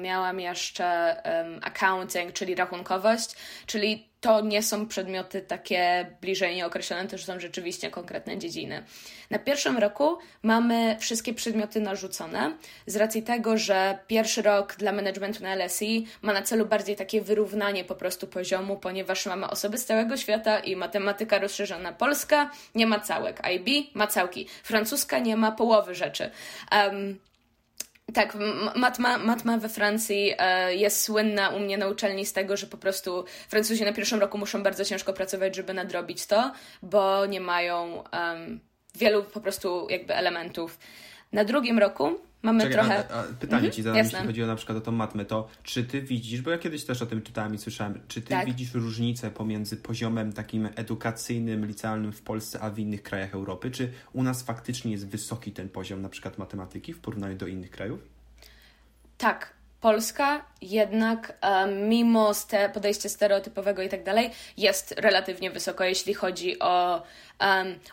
miałam 0.01 0.39
jeszcze 0.39 1.15
um, 1.25 1.59
accounting, 1.63 2.33
czyli 2.33 2.55
rachunkowość, 2.55 3.35
czyli 3.65 4.12
to 4.23 4.41
nie 4.41 4.63
są 4.63 4.87
przedmioty 4.87 5.41
takie 5.41 6.11
bliżej 6.21 6.55
nieokreślone, 6.55 7.07
to 7.07 7.17
są 7.17 7.39
rzeczywiście 7.39 7.91
konkretne 7.91 8.37
dziedziny. 8.37 8.83
Na 9.29 9.39
pierwszym 9.39 9.77
roku 9.77 10.17
mamy 10.43 10.97
wszystkie 10.99 11.33
przedmioty 11.33 11.81
narzucone, 11.81 12.57
z 12.87 12.95
racji 12.95 13.23
tego, 13.23 13.57
że 13.57 13.99
pierwszy 14.07 14.41
rok 14.41 14.75
dla 14.75 14.91
managementu 14.91 15.43
na 15.43 15.55
LSI 15.55 16.07
ma 16.21 16.33
na 16.33 16.41
celu 16.41 16.65
bardziej 16.65 16.95
takie 16.95 17.21
wyrównanie 17.21 17.83
po 17.83 17.95
prostu 17.95 18.27
poziomu, 18.27 18.77
ponieważ 18.77 19.25
mamy 19.25 19.49
osoby 19.49 19.77
z 19.77 19.85
całego 19.85 20.17
świata 20.17 20.59
i 20.59 20.75
matematyka 20.75 21.39
rozszerzona 21.39 21.91
polska 21.91 22.51
nie 22.75 22.87
ma 22.87 22.99
całek, 22.99 23.41
IB 23.55 23.95
ma 23.95 24.07
całki, 24.07 24.47
francuska 24.63 25.19
nie 25.19 25.37
ma 25.37 25.51
połowy 25.51 25.95
rzeczy. 25.95 26.29
Um, 26.71 27.19
tak, 28.13 28.37
matma, 28.75 29.17
matma 29.17 29.57
we 29.57 29.69
Francji 29.69 30.33
e, 30.37 30.75
jest 30.75 31.03
słynna 31.03 31.49
u 31.49 31.59
mnie 31.59 31.77
na 31.77 31.87
uczelni 31.87 32.25
z 32.25 32.33
tego, 32.33 32.57
że 32.57 32.67
po 32.67 32.77
prostu 32.77 33.25
Francuzi 33.47 33.83
na 33.83 33.93
pierwszym 33.93 34.19
roku 34.19 34.37
muszą 34.37 34.63
bardzo 34.63 34.85
ciężko 34.85 35.13
pracować, 35.13 35.55
żeby 35.55 35.73
nadrobić 35.73 36.25
to, 36.25 36.51
bo 36.81 37.25
nie 37.25 37.41
mają 37.41 38.03
um, 38.13 38.59
wielu 38.95 39.23
po 39.23 39.41
prostu 39.41 39.87
jakby 39.89 40.15
elementów. 40.15 40.79
Na 41.31 41.45
drugim 41.45 41.79
roku 41.79 42.19
mamy 42.43 42.63
Czekaj, 42.63 42.73
trochę... 42.73 43.13
A, 43.13 43.19
a 43.19 43.23
pytanie 43.23 43.55
mhm, 43.55 43.71
ci 43.71 43.83
zadam, 43.83 43.97
jeśli 43.97 44.19
chodzi 44.19 44.43
o 44.43 44.47
na 44.47 44.55
przykład 44.55 44.77
o 44.77 44.81
tą 44.81 44.91
matmę, 44.91 45.25
to 45.25 45.47
czy 45.63 45.83
ty 45.83 46.01
widzisz, 46.01 46.41
bo 46.41 46.51
ja 46.51 46.57
kiedyś 46.57 46.85
też 46.85 47.01
o 47.01 47.05
tym 47.05 47.21
czytałem 47.21 47.55
i 47.55 47.57
słyszałem, 47.57 48.01
czy 48.07 48.21
ty 48.21 48.29
tak. 48.29 48.45
widzisz 48.45 48.73
różnicę 48.73 49.31
pomiędzy 49.31 49.77
poziomem 49.77 50.33
takim 50.33 50.69
edukacyjnym, 50.75 51.65
licealnym 51.65 52.13
w 52.13 52.21
Polsce, 52.21 52.59
a 52.59 52.69
w 52.69 52.79
innych 52.79 53.03
krajach 53.03 53.33
Europy? 53.33 53.71
Czy 53.71 53.91
u 54.13 54.23
nas 54.23 54.43
faktycznie 54.43 54.91
jest 54.91 55.07
wysoki 55.07 55.51
ten 55.51 55.69
poziom 55.69 56.01
na 56.01 56.09
przykład 56.09 56.37
matematyki 56.37 56.93
w 56.93 56.99
porównaniu 56.99 57.35
do 57.35 57.47
innych 57.47 57.71
krajów? 57.71 57.99
Tak, 59.17 59.53
Polska 59.81 60.45
jednak 60.61 61.37
um, 61.43 61.89
mimo 61.89 62.31
te 62.47 62.69
podejścia 62.69 63.09
stereotypowego 63.09 63.81
i 63.81 63.89
tak 63.89 64.03
dalej 64.03 64.29
jest 64.57 64.95
relatywnie 64.97 65.51
wysoko, 65.51 65.83
jeśli 65.83 66.13
chodzi 66.13 66.59
o, 66.59 67.03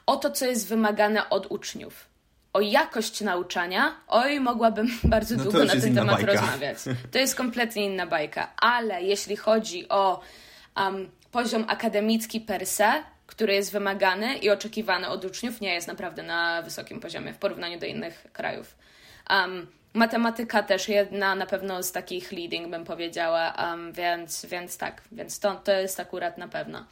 o 0.07 0.17
to, 0.17 0.31
co 0.31 0.47
jest 0.47 0.69
wymagane 0.69 1.31
od 1.31 1.47
uczniów 1.51 2.10
o 2.53 2.61
jakość 2.61 3.21
nauczania, 3.21 3.97
oj, 4.09 4.41
mogłabym 4.41 4.89
bardzo 5.05 5.37
no 5.37 5.43
długo 5.43 5.65
na 5.65 5.73
ten 5.73 5.95
temat 5.95 6.17
bajka. 6.17 6.33
rozmawiać. 6.33 6.79
To 7.11 7.19
jest 7.19 7.35
kompletnie 7.35 7.85
inna 7.85 8.07
bajka, 8.07 8.53
ale 8.57 9.03
jeśli 9.03 9.37
chodzi 9.37 9.89
o 9.89 10.21
um, 10.77 11.11
poziom 11.31 11.65
akademicki 11.69 12.41
per 12.41 12.67
se, 12.67 13.03
który 13.27 13.55
jest 13.55 13.73
wymagany 13.73 14.39
i 14.39 14.51
oczekiwany 14.51 15.09
od 15.09 15.25
uczniów, 15.25 15.61
nie 15.61 15.75
jest 15.75 15.89
naprawdę 15.89 16.23
na 16.23 16.63
wysokim 16.63 17.01
poziomie 17.01 17.33
w 17.33 17.39
porównaniu 17.39 17.79
do 17.79 17.87
innych 17.87 18.27
krajów. 18.33 18.77
Um, 19.31 19.67
matematyka 19.95 20.63
też 20.63 20.89
jedna 20.89 21.35
na 21.35 21.47
pewno 21.47 21.83
z 21.83 21.93
takich 21.93 22.33
leading, 22.33 22.69
bym 22.69 22.85
powiedziała, 22.85 23.55
um, 23.59 23.93
więc, 23.93 24.47
więc 24.47 24.79
tak, 24.79 25.03
więc 25.13 25.41
to, 25.41 25.55
to 25.55 25.73
jest 25.73 26.01
akurat 26.01 26.39
na 26.39 26.49
pewno. 26.49 26.85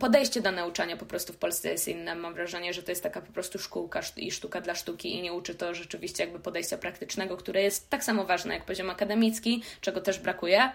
Podejście 0.00 0.40
do 0.40 0.52
nauczania 0.52 0.96
po 0.96 1.06
prostu 1.06 1.32
w 1.32 1.36
Polsce 1.36 1.70
jest 1.70 1.88
inne. 1.88 2.14
Mam 2.14 2.34
wrażenie, 2.34 2.74
że 2.74 2.82
to 2.82 2.90
jest 2.92 3.02
taka 3.02 3.20
po 3.20 3.32
prostu 3.32 3.58
szkółka 3.58 4.00
i 4.16 4.30
sztuka 4.30 4.60
dla 4.60 4.74
sztuki 4.74 5.14
i 5.14 5.22
nie 5.22 5.32
uczy 5.32 5.54
to 5.54 5.74
rzeczywiście 5.74 6.24
jakby 6.24 6.40
podejścia 6.40 6.78
praktycznego, 6.78 7.36
które 7.36 7.62
jest 7.62 7.90
tak 7.90 8.04
samo 8.04 8.24
ważne 8.24 8.54
jak 8.54 8.64
poziom 8.64 8.90
akademicki, 8.90 9.62
czego 9.80 10.00
też 10.00 10.18
brakuje. 10.18 10.72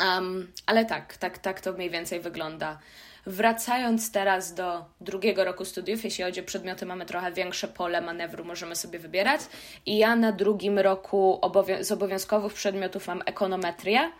Um, 0.00 0.52
ale 0.66 0.84
tak, 0.84 1.16
tak, 1.16 1.38
tak 1.38 1.60
to 1.60 1.72
mniej 1.72 1.90
więcej 1.90 2.20
wygląda. 2.20 2.78
Wracając 3.26 4.12
teraz 4.12 4.54
do 4.54 4.84
drugiego 5.00 5.44
roku 5.44 5.64
studiów, 5.64 6.04
jeśli 6.04 6.24
chodzi 6.24 6.40
o 6.40 6.44
przedmioty, 6.44 6.86
mamy 6.86 7.06
trochę 7.06 7.32
większe 7.32 7.68
pole 7.68 8.00
manewru, 8.00 8.44
możemy 8.44 8.76
sobie 8.76 8.98
wybierać. 8.98 9.40
I 9.86 9.98
ja 9.98 10.16
na 10.16 10.32
drugim 10.32 10.78
roku 10.78 11.38
obowią 11.42 11.84
z 11.84 11.92
obowiązkowych 11.92 12.52
przedmiotów 12.52 13.06
mam 13.06 13.22
ekonometrię, 13.26 14.10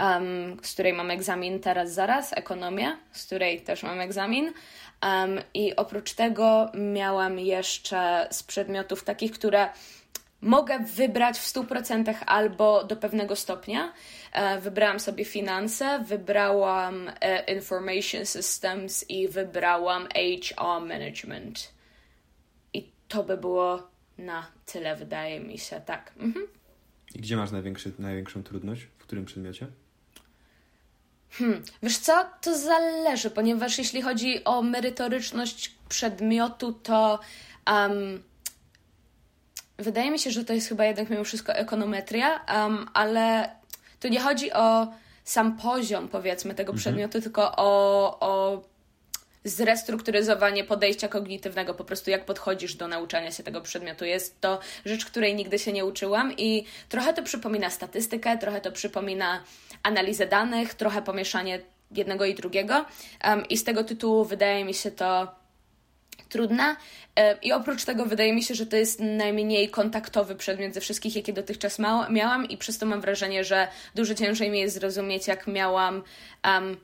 um, 0.00 0.56
z 0.62 0.72
której 0.72 0.92
mam 0.92 1.10
egzamin 1.10 1.60
teraz 1.60 1.92
zaraz, 1.92 2.32
ekonomię, 2.32 2.96
z 3.12 3.26
której 3.26 3.60
też 3.60 3.82
mam 3.82 4.00
egzamin. 4.00 4.52
Um, 5.02 5.40
I 5.54 5.76
oprócz 5.76 6.12
tego 6.12 6.70
miałam 6.74 7.38
jeszcze 7.38 8.28
z 8.30 8.42
przedmiotów 8.42 9.04
takich, 9.04 9.32
które 9.32 9.68
mogę 10.44 10.78
wybrać 10.78 11.38
w 11.38 11.52
100% 11.52 12.14
albo 12.26 12.84
do 12.84 12.96
pewnego 12.96 13.36
stopnia. 13.36 13.92
E, 14.32 14.60
wybrałam 14.60 15.00
sobie 15.00 15.24
finanse, 15.24 16.04
wybrałam 16.08 17.10
e, 17.20 17.54
information 17.54 18.26
systems 18.26 19.10
i 19.10 19.28
wybrałam 19.28 20.08
HR 20.08 20.86
management. 20.86 21.72
I 22.72 22.92
to 23.08 23.24
by 23.24 23.36
było 23.36 23.88
na 24.18 24.46
tyle, 24.66 24.96
wydaje 24.96 25.40
mi 25.40 25.58
się, 25.58 25.80
tak. 25.80 26.12
Mhm. 26.16 26.46
I 27.14 27.18
gdzie 27.18 27.36
masz 27.36 27.50
największy, 27.50 27.92
największą 27.98 28.42
trudność? 28.42 28.82
W 28.98 29.02
którym 29.02 29.24
przedmiocie? 29.24 29.66
Hmm, 31.38 31.62
wiesz 31.82 31.98
co? 31.98 32.24
To 32.40 32.58
zależy, 32.58 33.30
ponieważ 33.30 33.78
jeśli 33.78 34.02
chodzi 34.02 34.44
o 34.44 34.62
merytoryczność 34.62 35.74
przedmiotu, 35.88 36.72
to 36.72 37.18
um, 37.70 38.22
wydaje 39.78 40.10
mi 40.10 40.18
się, 40.18 40.30
że 40.30 40.44
to 40.44 40.52
jest 40.52 40.68
chyba 40.68 40.84
jednak 40.84 41.10
mimo 41.10 41.24
wszystko 41.24 41.52
ekonometria, 41.52 42.44
um, 42.54 42.88
ale 42.94 43.50
tu 44.00 44.08
nie 44.08 44.20
chodzi 44.20 44.52
o 44.52 44.86
sam 45.24 45.56
poziom, 45.56 46.08
powiedzmy, 46.08 46.54
tego 46.54 46.72
mhm. 46.72 46.78
przedmiotu, 46.78 47.20
tylko 47.20 47.56
o, 47.56 48.20
o 48.20 48.62
zrestrukturyzowanie 49.44 50.64
podejścia 50.64 51.08
kognitywnego, 51.08 51.74
po 51.74 51.84
prostu 51.84 52.10
jak 52.10 52.24
podchodzisz 52.24 52.74
do 52.74 52.88
nauczania 52.88 53.32
się 53.32 53.42
tego 53.42 53.60
przedmiotu. 53.60 54.04
Jest 54.04 54.40
to 54.40 54.58
rzecz, 54.84 55.04
której 55.04 55.34
nigdy 55.34 55.58
się 55.58 55.72
nie 55.72 55.84
uczyłam 55.84 56.32
i 56.36 56.64
trochę 56.88 57.14
to 57.14 57.22
przypomina 57.22 57.70
statystykę, 57.70 58.38
trochę 58.38 58.60
to 58.60 58.72
przypomina 58.72 59.42
analizę 59.84 60.26
danych, 60.26 60.74
trochę 60.74 61.02
pomieszanie 61.02 61.60
jednego 61.90 62.24
i 62.24 62.34
drugiego. 62.34 62.84
Um, 63.24 63.48
I 63.48 63.56
z 63.56 63.64
tego 63.64 63.84
tytułu 63.84 64.24
wydaje 64.24 64.64
mi 64.64 64.74
się 64.74 64.90
to 64.90 65.34
trudne. 66.28 66.76
I 67.42 67.52
oprócz 67.52 67.84
tego 67.84 68.06
wydaje 68.06 68.32
mi 68.32 68.42
się, 68.42 68.54
że 68.54 68.66
to 68.66 68.76
jest 68.76 69.00
najmniej 69.00 69.68
kontaktowy 69.68 70.34
przedmiot 70.34 70.74
ze 70.74 70.80
wszystkich, 70.80 71.16
jakie 71.16 71.32
dotychczas 71.32 71.78
miałam, 72.10 72.48
i 72.48 72.56
przez 72.56 72.78
to 72.78 72.86
mam 72.86 73.00
wrażenie, 73.00 73.44
że 73.44 73.68
dużo 73.94 74.14
ciężej 74.14 74.50
mi 74.50 74.58
jest 74.60 74.74
zrozumieć, 74.74 75.26
jak 75.26 75.46
miałam. 75.46 76.02
Um, 76.44 76.76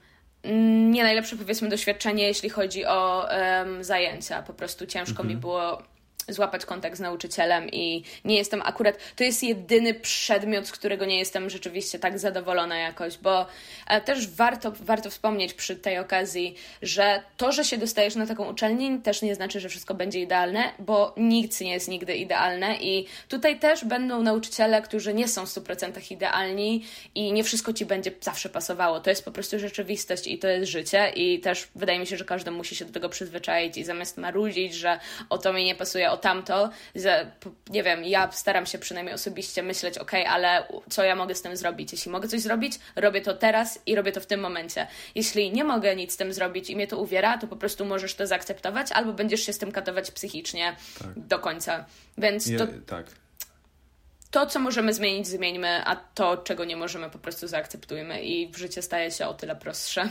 nie 0.92 1.02
najlepsze 1.02 1.36
powiedzmy 1.36 1.68
doświadczenie, 1.68 2.26
jeśli 2.26 2.50
chodzi 2.50 2.86
o 2.86 3.28
um, 3.30 3.84
zajęcia. 3.84 4.42
Po 4.42 4.52
prostu 4.52 4.86
ciężko 4.86 5.10
mhm. 5.22 5.28
mi 5.28 5.36
było 5.36 5.82
złapać 6.28 6.66
kontakt 6.66 6.96
z 6.96 7.00
nauczycielem 7.00 7.68
i 7.68 8.04
nie 8.24 8.36
jestem 8.36 8.62
akurat, 8.64 8.98
to 9.16 9.24
jest 9.24 9.42
jedyny 9.42 9.94
przedmiot, 9.94 10.68
z 10.68 10.72
którego 10.72 11.04
nie 11.04 11.18
jestem 11.18 11.50
rzeczywiście 11.50 11.98
tak 11.98 12.18
zadowolona 12.18 12.78
jakoś, 12.78 13.18
bo 13.18 13.46
e, 13.86 14.00
też 14.00 14.28
warto, 14.28 14.72
warto 14.80 15.10
wspomnieć 15.10 15.54
przy 15.54 15.76
tej 15.76 15.98
okazji, 15.98 16.54
że 16.82 17.22
to, 17.36 17.52
że 17.52 17.64
się 17.64 17.78
dostajesz 17.78 18.14
na 18.14 18.26
taką 18.26 18.50
uczelnię 18.50 18.98
też 18.98 19.22
nie 19.22 19.34
znaczy, 19.34 19.60
że 19.60 19.68
wszystko 19.68 19.94
będzie 19.94 20.20
idealne, 20.20 20.72
bo 20.78 21.14
nikt 21.16 21.60
nie 21.60 21.72
jest 21.72 21.88
nigdy 21.88 22.16
idealne 22.16 22.76
i 22.76 23.06
tutaj 23.28 23.58
też 23.58 23.84
będą 23.84 24.22
nauczyciele, 24.22 24.82
którzy 24.82 25.14
nie 25.14 25.28
są 25.28 25.46
w 25.46 25.48
100% 25.48 26.12
idealni 26.12 26.84
i 27.14 27.32
nie 27.32 27.44
wszystko 27.44 27.72
Ci 27.72 27.86
będzie 27.86 28.12
zawsze 28.20 28.48
pasowało. 28.48 29.00
To 29.00 29.10
jest 29.10 29.24
po 29.24 29.32
prostu 29.32 29.58
rzeczywistość 29.58 30.26
i 30.26 30.38
to 30.38 30.48
jest 30.48 30.70
życie 30.70 31.12
i 31.14 31.40
też 31.40 31.68
wydaje 31.74 31.98
mi 31.98 32.06
się, 32.06 32.16
że 32.16 32.24
każdy 32.24 32.50
musi 32.50 32.76
się 32.76 32.84
do 32.84 32.92
tego 32.92 33.08
przyzwyczaić 33.08 33.76
i 33.76 33.84
zamiast 33.84 34.18
marudzić, 34.18 34.74
że 34.74 34.98
o 35.30 35.38
to 35.38 35.52
mi 35.52 35.64
nie 35.64 35.74
pasuje, 35.74 36.09
o 36.10 36.16
tamto, 36.16 36.70
że 36.94 37.32
nie 37.70 37.82
wiem, 37.82 38.04
ja 38.04 38.32
staram 38.32 38.66
się 38.66 38.78
przynajmniej 38.78 39.14
osobiście 39.14 39.62
myśleć, 39.62 39.98
ok, 39.98 40.12
ale 40.28 40.66
co 40.90 41.04
ja 41.04 41.16
mogę 41.16 41.34
z 41.34 41.42
tym 41.42 41.56
zrobić? 41.56 41.92
Jeśli 41.92 42.10
mogę 42.10 42.28
coś 42.28 42.40
zrobić, 42.40 42.78
robię 42.96 43.20
to 43.20 43.34
teraz 43.34 43.78
i 43.86 43.94
robię 43.94 44.12
to 44.12 44.20
w 44.20 44.26
tym 44.26 44.40
momencie. 44.40 44.86
Jeśli 45.14 45.52
nie 45.52 45.64
mogę 45.64 45.96
nic 45.96 46.12
z 46.12 46.16
tym 46.16 46.32
zrobić 46.32 46.70
i 46.70 46.76
mnie 46.76 46.86
to 46.86 46.98
uwiera, 46.98 47.38
to 47.38 47.46
po 47.46 47.56
prostu 47.56 47.84
możesz 47.84 48.14
to 48.14 48.26
zaakceptować, 48.26 48.92
albo 48.92 49.12
będziesz 49.12 49.46
się 49.46 49.52
z 49.52 49.58
tym 49.58 49.72
katować 49.72 50.10
psychicznie 50.10 50.76
tak. 50.98 51.08
do 51.16 51.38
końca. 51.38 51.84
Więc 52.18 52.56
to... 52.58 52.66
tak. 52.86 53.06
to, 54.30 54.46
co 54.46 54.58
możemy 54.58 54.94
zmienić, 54.94 55.26
zmieńmy, 55.26 55.84
a 55.84 55.96
to, 55.96 56.36
czego 56.36 56.64
nie 56.64 56.76
możemy, 56.76 57.10
po 57.10 57.18
prostu 57.18 57.48
zaakceptujmy 57.48 58.22
i 58.22 58.48
w 58.48 58.56
życie 58.56 58.82
staje 58.82 59.10
się 59.10 59.26
o 59.26 59.34
tyle 59.34 59.56
prostsze. 59.56 60.08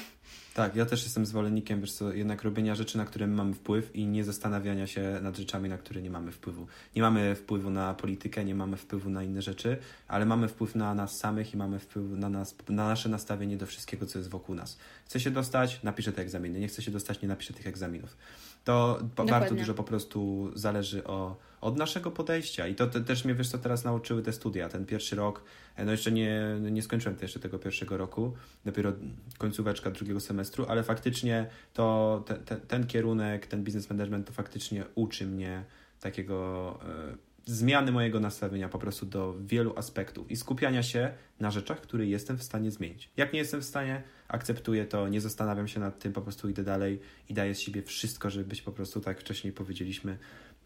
Tak, 0.54 0.76
ja 0.76 0.86
też 0.86 1.04
jestem 1.04 1.26
zwolennikiem, 1.26 1.82
wiesz 1.82 1.92
co, 1.92 2.14
jednak 2.14 2.44
robienia 2.44 2.76
rzeczy, 2.76 2.98
na 2.98 3.06
które 3.06 3.28
mamy 3.28 3.54
wpływ 3.54 3.96
i 3.96 4.08
nie 4.08 4.24
zastanawiania 4.24 4.88
się 4.88 5.20
nad 5.22 5.38
rzeczami, 5.38 5.70
na 5.70 5.78
które 5.78 6.02
nie 6.02 6.10
mamy 6.10 6.32
wpływu. 6.32 6.68
Nie 6.96 7.02
mamy 7.02 7.36
wpływu 7.36 7.70
na 7.70 7.94
politykę, 7.94 8.46
nie 8.46 8.56
mamy 8.56 8.78
wpływu 8.78 9.10
na 9.10 9.24
inne 9.24 9.42
rzeczy, 9.42 9.78
ale 10.08 10.26
mamy 10.26 10.48
wpływ 10.48 10.76
na 10.76 10.94
nas 10.94 11.18
samych 11.18 11.54
i 11.54 11.58
mamy 11.58 11.80
wpływ 11.80 12.06
na, 12.12 12.30
nas, 12.30 12.56
na 12.70 12.88
nasze 12.88 13.10
nastawienie 13.10 13.58
do 13.58 13.66
wszystkiego, 13.66 14.06
co 14.06 14.20
jest 14.20 14.30
wokół 14.30 14.56
nas. 14.56 14.78
Chcę 15.06 15.20
się 15.20 15.32
dostać, 15.32 15.84
napiszę 15.84 16.12
te 16.12 16.22
egzaminy. 16.22 16.60
Nie 16.60 16.68
chcę 16.68 16.82
się 16.82 16.92
dostać, 16.92 17.22
nie 17.22 17.28
napiszę 17.28 17.54
tych 17.54 17.68
egzaminów. 17.68 18.18
To 18.64 19.00
bardzo 19.28 19.56
dużo 19.56 19.74
po 19.74 19.84
prostu 19.84 20.52
zależy 20.56 21.04
o, 21.04 21.36
od 21.62 21.78
naszego 21.78 22.12
podejścia. 22.12 22.68
I 22.68 22.76
to 22.76 22.88
te, 22.88 23.02
też 23.02 23.26
mnie, 23.26 23.36
wiesz 23.36 23.50
co, 23.50 23.58
teraz 23.58 23.84
nauczyły 23.84 24.24
te 24.24 24.34
studia. 24.34 24.70
Ten 24.70 24.86
pierwszy 24.86 25.16
rok, 25.16 25.44
no 25.86 25.92
jeszcze 25.92 26.12
nie, 26.12 26.58
nie 26.72 26.82
skończyłem 26.82 27.18
jeszcze 27.22 27.40
tego 27.40 27.60
pierwszego 27.60 27.98
roku, 27.98 28.34
dopiero 28.66 28.94
końcóweczka 29.38 29.92
drugiego 29.92 30.20
semestru, 30.20 30.66
ale 30.70 30.84
faktycznie 30.84 31.48
to 31.74 32.24
te, 32.28 32.36
te, 32.36 32.56
ten 32.56 32.88
kierunek, 32.88 33.48
ten 33.48 33.64
business 33.64 33.90
management 33.90 34.28
to 34.28 34.34
faktycznie 34.34 34.86
uczy 34.96 35.26
mnie 35.26 35.64
takiego... 36.00 36.80
E, 37.16 37.30
zmiany 37.46 37.92
mojego 37.92 38.20
nastawienia 38.20 38.70
po 38.70 38.80
prostu 38.80 39.06
do 39.06 39.36
wielu 39.40 39.74
aspektów 39.78 40.32
i 40.32 40.36
skupiania 40.36 40.84
się 40.84 41.14
na 41.40 41.52
rzeczach, 41.52 41.82
które 41.82 42.06
jestem 42.06 42.38
w 42.38 42.44
stanie 42.44 42.72
zmienić. 42.72 43.10
Jak 43.18 43.34
nie 43.34 43.40
jestem 43.40 43.62
w 43.62 43.66
stanie, 43.66 44.04
akceptuję 44.28 44.86
to, 44.86 45.08
nie 45.08 45.22
zastanawiam 45.22 45.68
się 45.68 45.80
nad 45.80 46.00
tym, 46.00 46.14
po 46.14 46.22
prostu 46.22 46.50
idę 46.50 46.64
dalej 46.64 47.00
i 47.30 47.34
daję 47.34 47.56
z 47.56 47.60
siebie 47.60 47.82
wszystko, 47.82 48.30
żeby 48.30 48.46
być 48.46 48.62
po 48.62 48.72
prostu, 48.72 49.02
tak 49.02 49.20
wcześniej 49.20 49.54
powiedzieliśmy, 49.54 50.18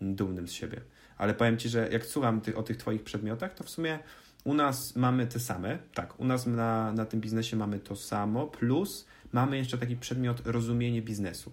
dumnym 0.01 0.47
z 0.47 0.51
siebie. 0.51 0.81
Ale 1.17 1.33
powiem 1.33 1.57
Ci, 1.57 1.69
że 1.69 1.89
jak 1.91 2.05
słucham 2.05 2.41
ty, 2.41 2.55
o 2.55 2.63
tych 2.63 2.77
Twoich 2.77 3.03
przedmiotach, 3.03 3.53
to 3.55 3.63
w 3.63 3.69
sumie 3.69 3.99
u 4.43 4.53
nas 4.53 4.95
mamy 4.95 5.27
te 5.27 5.39
same. 5.39 5.79
Tak, 5.93 6.19
u 6.19 6.25
nas 6.25 6.45
na, 6.45 6.91
na 6.91 7.05
tym 7.05 7.21
biznesie 7.21 7.57
mamy 7.57 7.79
to 7.79 7.95
samo, 7.95 8.47
plus 8.47 9.05
mamy 9.31 9.57
jeszcze 9.57 9.77
taki 9.77 9.95
przedmiot 9.95 10.41
rozumienie 10.45 11.01
biznesu. 11.01 11.51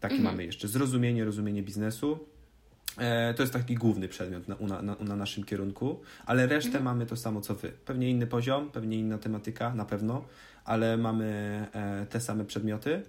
Taki 0.00 0.14
mhm. 0.14 0.32
mamy 0.32 0.44
jeszcze. 0.44 0.68
Zrozumienie, 0.68 1.24
rozumienie 1.24 1.62
biznesu. 1.62 2.18
E, 2.98 3.34
to 3.34 3.42
jest 3.42 3.52
taki 3.52 3.74
główny 3.74 4.08
przedmiot 4.08 4.48
na, 4.48 4.56
na, 4.60 4.82
na, 4.82 4.96
na 5.00 5.16
naszym 5.16 5.44
kierunku, 5.44 6.00
ale 6.26 6.46
resztę 6.46 6.68
mhm. 6.68 6.84
mamy 6.84 7.06
to 7.06 7.16
samo 7.16 7.40
co 7.40 7.54
wy. 7.54 7.72
Pewnie 7.84 8.10
inny 8.10 8.26
poziom, 8.26 8.70
pewnie 8.70 8.98
inna 8.98 9.18
tematyka, 9.18 9.74
na 9.74 9.84
pewno, 9.84 10.24
ale 10.64 10.96
mamy 10.96 11.26
e, 11.72 12.06
te 12.06 12.20
same 12.20 12.44
przedmioty. 12.44 13.02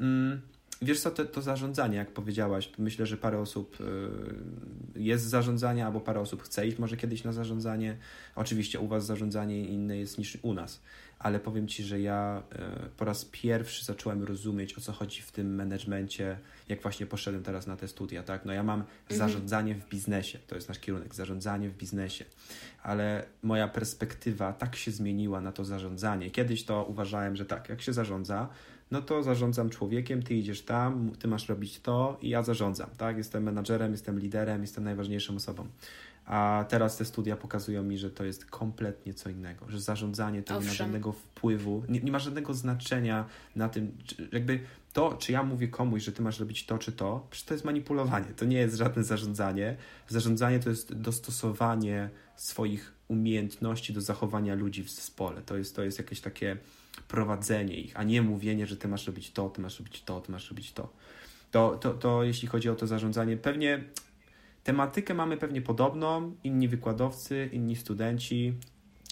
Mm, 0.00 0.40
wiesz 0.82 1.00
co, 1.00 1.10
to, 1.10 1.24
to 1.24 1.42
zarządzanie, 1.42 1.96
jak 1.96 2.12
powiedziałaś, 2.12 2.70
myślę, 2.78 3.06
że 3.06 3.16
parę 3.16 3.38
osób 3.38 3.78
e, 3.80 5.00
jest 5.00 5.24
z 5.24 5.28
zarządzania, 5.28 5.86
albo 5.86 6.00
parę 6.00 6.20
osób 6.20 6.42
chce 6.42 6.66
iść 6.66 6.78
może 6.78 6.96
kiedyś 6.96 7.24
na 7.24 7.32
zarządzanie. 7.32 7.96
Oczywiście 8.36 8.80
u 8.80 8.88
Was 8.88 9.06
zarządzanie 9.06 9.64
inne 9.64 9.96
jest 9.96 10.18
niż 10.18 10.38
u 10.42 10.54
nas 10.54 10.80
ale 11.18 11.40
powiem 11.40 11.68
Ci, 11.68 11.84
że 11.84 12.00
ja 12.00 12.42
e, 12.52 12.88
po 12.96 13.04
raz 13.04 13.24
pierwszy 13.24 13.84
zacząłem 13.84 14.24
rozumieć, 14.24 14.78
o 14.78 14.80
co 14.80 14.92
chodzi 14.92 15.22
w 15.22 15.32
tym 15.32 15.54
managemencie, 15.54 16.38
jak 16.68 16.82
właśnie 16.82 17.06
poszedłem 17.06 17.42
teraz 17.42 17.66
na 17.66 17.76
te 17.76 17.88
studia, 17.88 18.22
tak? 18.22 18.44
No 18.44 18.52
ja 18.52 18.62
mam 18.62 18.80
mhm. 18.80 19.18
zarządzanie 19.18 19.74
w 19.74 19.88
biznesie, 19.88 20.38
to 20.46 20.54
jest 20.54 20.68
nasz 20.68 20.78
kierunek, 20.78 21.14
zarządzanie 21.14 21.70
w 21.70 21.76
biznesie, 21.76 22.24
ale 22.82 23.24
moja 23.42 23.68
perspektywa 23.68 24.52
tak 24.52 24.76
się 24.76 24.90
zmieniła 24.90 25.40
na 25.40 25.52
to 25.52 25.64
zarządzanie. 25.64 26.30
Kiedyś 26.30 26.64
to 26.64 26.84
uważałem, 26.84 27.36
że 27.36 27.46
tak, 27.46 27.68
jak 27.68 27.82
się 27.82 27.92
zarządza, 27.92 28.48
no 28.90 29.02
to 29.02 29.22
zarządzam 29.22 29.70
człowiekiem, 29.70 30.22
ty 30.22 30.34
idziesz 30.34 30.62
tam, 30.62 31.10
ty 31.18 31.28
masz 31.28 31.48
robić 31.48 31.80
to 31.80 32.18
i 32.22 32.28
ja 32.28 32.42
zarządzam, 32.42 32.90
tak? 32.96 33.16
Jestem 33.16 33.42
menadżerem, 33.42 33.92
jestem 33.92 34.18
liderem, 34.18 34.62
jestem 34.62 34.84
najważniejszą 34.84 35.36
osobą. 35.36 35.66
A 36.26 36.64
teraz 36.68 36.96
te 36.96 37.04
studia 37.04 37.36
pokazują 37.36 37.82
mi, 37.82 37.98
że 37.98 38.10
to 38.10 38.24
jest 38.24 38.44
kompletnie 38.44 39.14
co 39.14 39.30
innego, 39.30 39.66
że 39.68 39.80
zarządzanie 39.80 40.42
to 40.42 40.54
Owszem. 40.54 40.64
nie 40.64 40.68
ma 40.68 40.74
żadnego 40.74 41.12
wpływu, 41.12 41.82
nie, 41.88 42.00
nie 42.00 42.12
ma 42.12 42.18
żadnego 42.18 42.54
znaczenia 42.54 43.24
na 43.56 43.68
tym, 43.68 43.92
czy, 44.06 44.28
jakby 44.32 44.60
to, 44.92 45.12
czy 45.12 45.32
ja 45.32 45.42
mówię 45.42 45.68
komuś, 45.68 46.02
że 46.02 46.12
ty 46.12 46.22
masz 46.22 46.40
robić 46.40 46.66
to 46.66 46.78
czy 46.78 46.92
to, 46.92 47.26
to 47.46 47.54
jest 47.54 47.64
manipulowanie, 47.64 48.26
to 48.36 48.44
nie 48.44 48.56
jest 48.56 48.76
żadne 48.76 49.04
zarządzanie. 49.04 49.76
Zarządzanie 50.08 50.60
to 50.60 50.70
jest 50.70 50.94
dostosowanie 50.94 52.10
swoich 52.36 52.92
umiejętności 53.08 53.92
do 53.92 54.00
zachowania 54.00 54.54
ludzi 54.54 54.84
w 54.84 54.90
zespole. 54.90 55.42
To 55.42 55.56
jest, 55.56 55.76
to 55.76 55.82
jest 55.82 55.98
jakieś 55.98 56.20
takie 56.20 56.56
prowadzenie 57.08 57.74
ich, 57.74 57.96
a 57.96 58.02
nie 58.02 58.22
mówienie, 58.22 58.66
że 58.66 58.76
ty 58.76 58.88
masz 58.88 59.06
robić 59.06 59.30
to, 59.30 59.50
ty 59.50 59.60
masz 59.60 59.78
robić 59.78 60.02
to, 60.02 60.20
ty 60.20 60.32
masz 60.32 60.50
robić 60.50 60.72
to. 60.72 60.92
To, 61.50 61.78
to, 61.80 61.94
to 61.94 62.22
jeśli 62.22 62.48
chodzi 62.48 62.68
o 62.68 62.74
to 62.74 62.86
zarządzanie, 62.86 63.36
pewnie 63.36 63.84
Tematykę 64.68 65.14
mamy 65.14 65.36
pewnie 65.36 65.62
podobną, 65.62 66.36
inni 66.44 66.68
wykładowcy, 66.68 67.50
inni 67.52 67.76
studenci, 67.76 68.54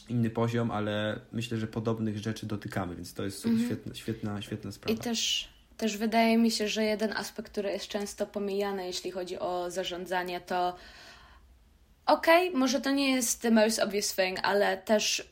inny 0.09 0.31
poziom, 0.31 0.71
ale 0.71 1.21
myślę, 1.33 1.59
że 1.59 1.67
podobnych 1.67 2.19
rzeczy 2.19 2.47
dotykamy, 2.47 2.97
więc 2.97 3.15
to 3.15 3.25
jest 3.25 3.47
mhm. 3.47 3.67
świetna, 3.67 3.95
świetna, 3.95 4.43
świetna 4.43 4.73
sprawa. 4.73 4.95
I 4.95 4.99
też, 4.99 5.49
też 5.77 5.97
wydaje 5.97 6.39
mi 6.39 6.51
się, 6.51 6.69
że 6.69 6.85
jeden 6.85 7.13
aspekt, 7.13 7.53
który 7.53 7.71
jest 7.71 7.89
często 7.89 8.27
pomijany, 8.27 8.87
jeśli 8.87 9.11
chodzi 9.11 9.39
o 9.39 9.71
zarządzanie, 9.71 10.41
to 10.41 10.77
okej, 12.07 12.49
okay, 12.49 12.61
może 12.61 12.81
to 12.81 12.91
nie 12.91 13.11
jest 13.11 13.43
the 13.43 13.51
most 13.51 13.79
obvious 13.79 14.15
thing, 14.15 14.39
ale 14.43 14.77
też 14.77 15.29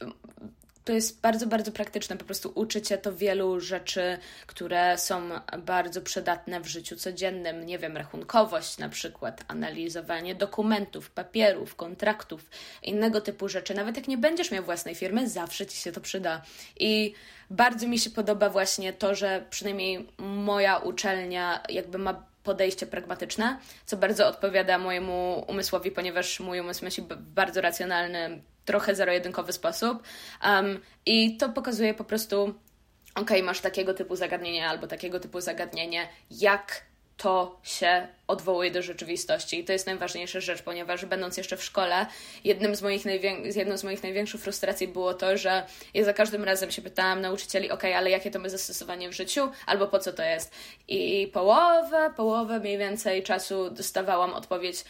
to 0.85 0.93
jest 0.93 1.21
bardzo, 1.21 1.47
bardzo 1.47 1.73
praktyczne. 1.73 2.17
Po 2.17 2.25
prostu 2.25 2.53
uczy 2.55 2.83
cię 2.83 2.99
to 2.99 3.13
wielu 3.13 3.61
rzeczy, 3.61 4.19
które 4.47 4.99
są 4.99 5.31
bardzo 5.59 6.03
przydatne 6.03 6.61
w 6.61 6.67
życiu 6.67 6.97
codziennym. 6.97 7.67
Nie 7.67 7.79
wiem, 7.79 7.97
rachunkowość 7.97 8.79
na 8.79 8.89
przykład, 8.89 9.45
analizowanie 9.49 10.35
dokumentów, 10.35 11.11
papierów, 11.11 11.77
kontraktów, 11.77 12.51
innego 12.83 13.21
typu 13.21 13.49
rzeczy. 13.49 13.75
Nawet 13.75 13.97
jak 13.97 14.09
nie 14.09 14.19
będziesz 14.19 14.51
miał 14.51 14.65
własnej 14.65 14.95
firmy, 14.95 15.29
zawsze 15.29 15.67
ci 15.67 15.77
się 15.77 15.93
to 15.93 16.01
przyda. 16.01 16.43
I 16.81 17.15
bardzo 17.51 17.89
mi 17.89 17.99
się 17.99 18.11
podoba 18.11 18.51
właśnie 18.51 18.93
to, 18.93 19.15
że 19.15 19.47
przynajmniej 19.51 20.09
moja 20.19 20.79
uczelnia 20.79 21.63
jakby 21.69 21.99
ma 21.99 22.35
podejście 22.43 22.87
pragmatyczne, 22.87 23.59
co 23.87 23.97
bardzo 23.97 24.29
odpowiada 24.29 24.79
mojemu 24.79 25.45
umysłowi, 25.49 25.91
ponieważ 25.91 26.41
mój 26.41 26.61
umysł 26.61 26.85
myśli 26.85 27.05
bardzo 27.19 27.61
racjonalny, 27.61 28.43
trochę 28.65 28.95
zero-jedynkowy 28.95 29.53
sposób. 29.53 30.03
Um, 30.45 30.81
I 31.07 31.37
to 31.37 31.49
pokazuje 31.49 31.95
po 31.95 32.05
prostu, 32.05 32.55
ok, 33.15 33.31
masz 33.43 33.61
takiego 33.61 33.95
typu 33.95 34.17
zagadnienie 34.17 34.69
albo 34.69 34.87
takiego 34.87 35.21
typu 35.21 35.41
zagadnienie, 35.41 36.09
jak 36.31 36.85
to 37.17 37.61
się 37.63 38.09
odwołuje 38.27 38.71
do 38.71 38.83
rzeczywistości. 38.83 39.61
I 39.61 39.65
to 39.65 39.73
jest 39.73 39.87
najważniejsza 39.87 40.41
rzecz, 40.41 40.63
ponieważ 40.63 41.05
będąc 41.05 41.37
jeszcze 41.37 41.57
w 41.57 41.65
szkole, 41.65 42.07
jednym 42.45 42.77
z 42.77 42.83
moich 42.83 43.05
najwię- 43.05 43.57
jedną 43.57 43.77
z 43.77 43.85
moich 43.85 44.03
największych 44.03 44.41
frustracji 44.41 44.89
było 44.89 45.15
to, 45.15 45.37
że 45.37 45.67
ja 45.95 46.05
za 46.05 46.13
każdym 46.13 46.45
razem 46.45 46.71
się 46.71 46.83
pytałam 46.83 47.21
nauczycieli, 47.21 47.71
ok, 47.71 47.85
ale 47.85 48.11
jakie 48.11 48.31
to 48.31 48.39
ma 48.39 48.49
zastosowanie 48.49 49.09
w 49.09 49.13
życiu, 49.13 49.51
albo 49.67 49.87
po 49.87 49.99
co 49.99 50.13
to 50.13 50.23
jest. 50.23 50.55
I 50.89 51.31
połowę, 51.33 52.13
połowę 52.17 52.61
mniej 52.61 52.79
więcej 52.79 53.23
czasu 53.23 53.71
dostawałam 53.71 54.35
odpowiedź, 54.35 54.85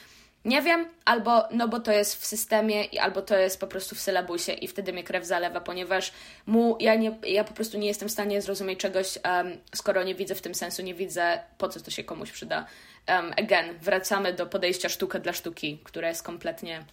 nie 0.44 0.62
wiem, 0.62 0.86
albo 1.04 1.48
no 1.50 1.68
bo 1.68 1.80
to 1.80 1.92
jest 1.92 2.22
w 2.22 2.26
systemie, 2.26 3.02
albo 3.02 3.22
to 3.22 3.36
jest 3.36 3.60
po 3.60 3.66
prostu 3.66 3.94
w 3.94 4.00
sylabusie 4.00 4.52
i 4.52 4.68
wtedy 4.68 4.92
mnie 4.92 5.04
krew 5.04 5.26
zalewa, 5.26 5.60
ponieważ 5.60 6.12
mu, 6.46 6.76
ja, 6.80 6.94
nie, 6.94 7.18
ja 7.26 7.44
po 7.44 7.54
prostu 7.54 7.78
nie 7.78 7.86
jestem 7.86 8.08
w 8.08 8.12
stanie 8.12 8.42
zrozumieć 8.42 8.78
czegoś, 8.78 9.18
um, 9.24 9.58
skoro 9.74 10.02
nie 10.02 10.14
widzę 10.14 10.34
w 10.34 10.42
tym 10.42 10.54
sensu, 10.54 10.82
nie 10.82 10.94
widzę 10.94 11.38
po 11.58 11.68
co 11.68 11.80
to 11.80 11.90
się 11.90 12.04
komuś 12.04 12.32
przyda. 12.32 12.66
Um, 13.08 13.32
again, 13.36 13.78
wracamy 13.78 14.32
do 14.32 14.46
podejścia 14.46 14.88
sztuka 14.88 15.18
dla 15.18 15.32
sztuki, 15.32 15.80
które 15.84 16.08
jest 16.08 16.22
kompletnie 16.22 16.84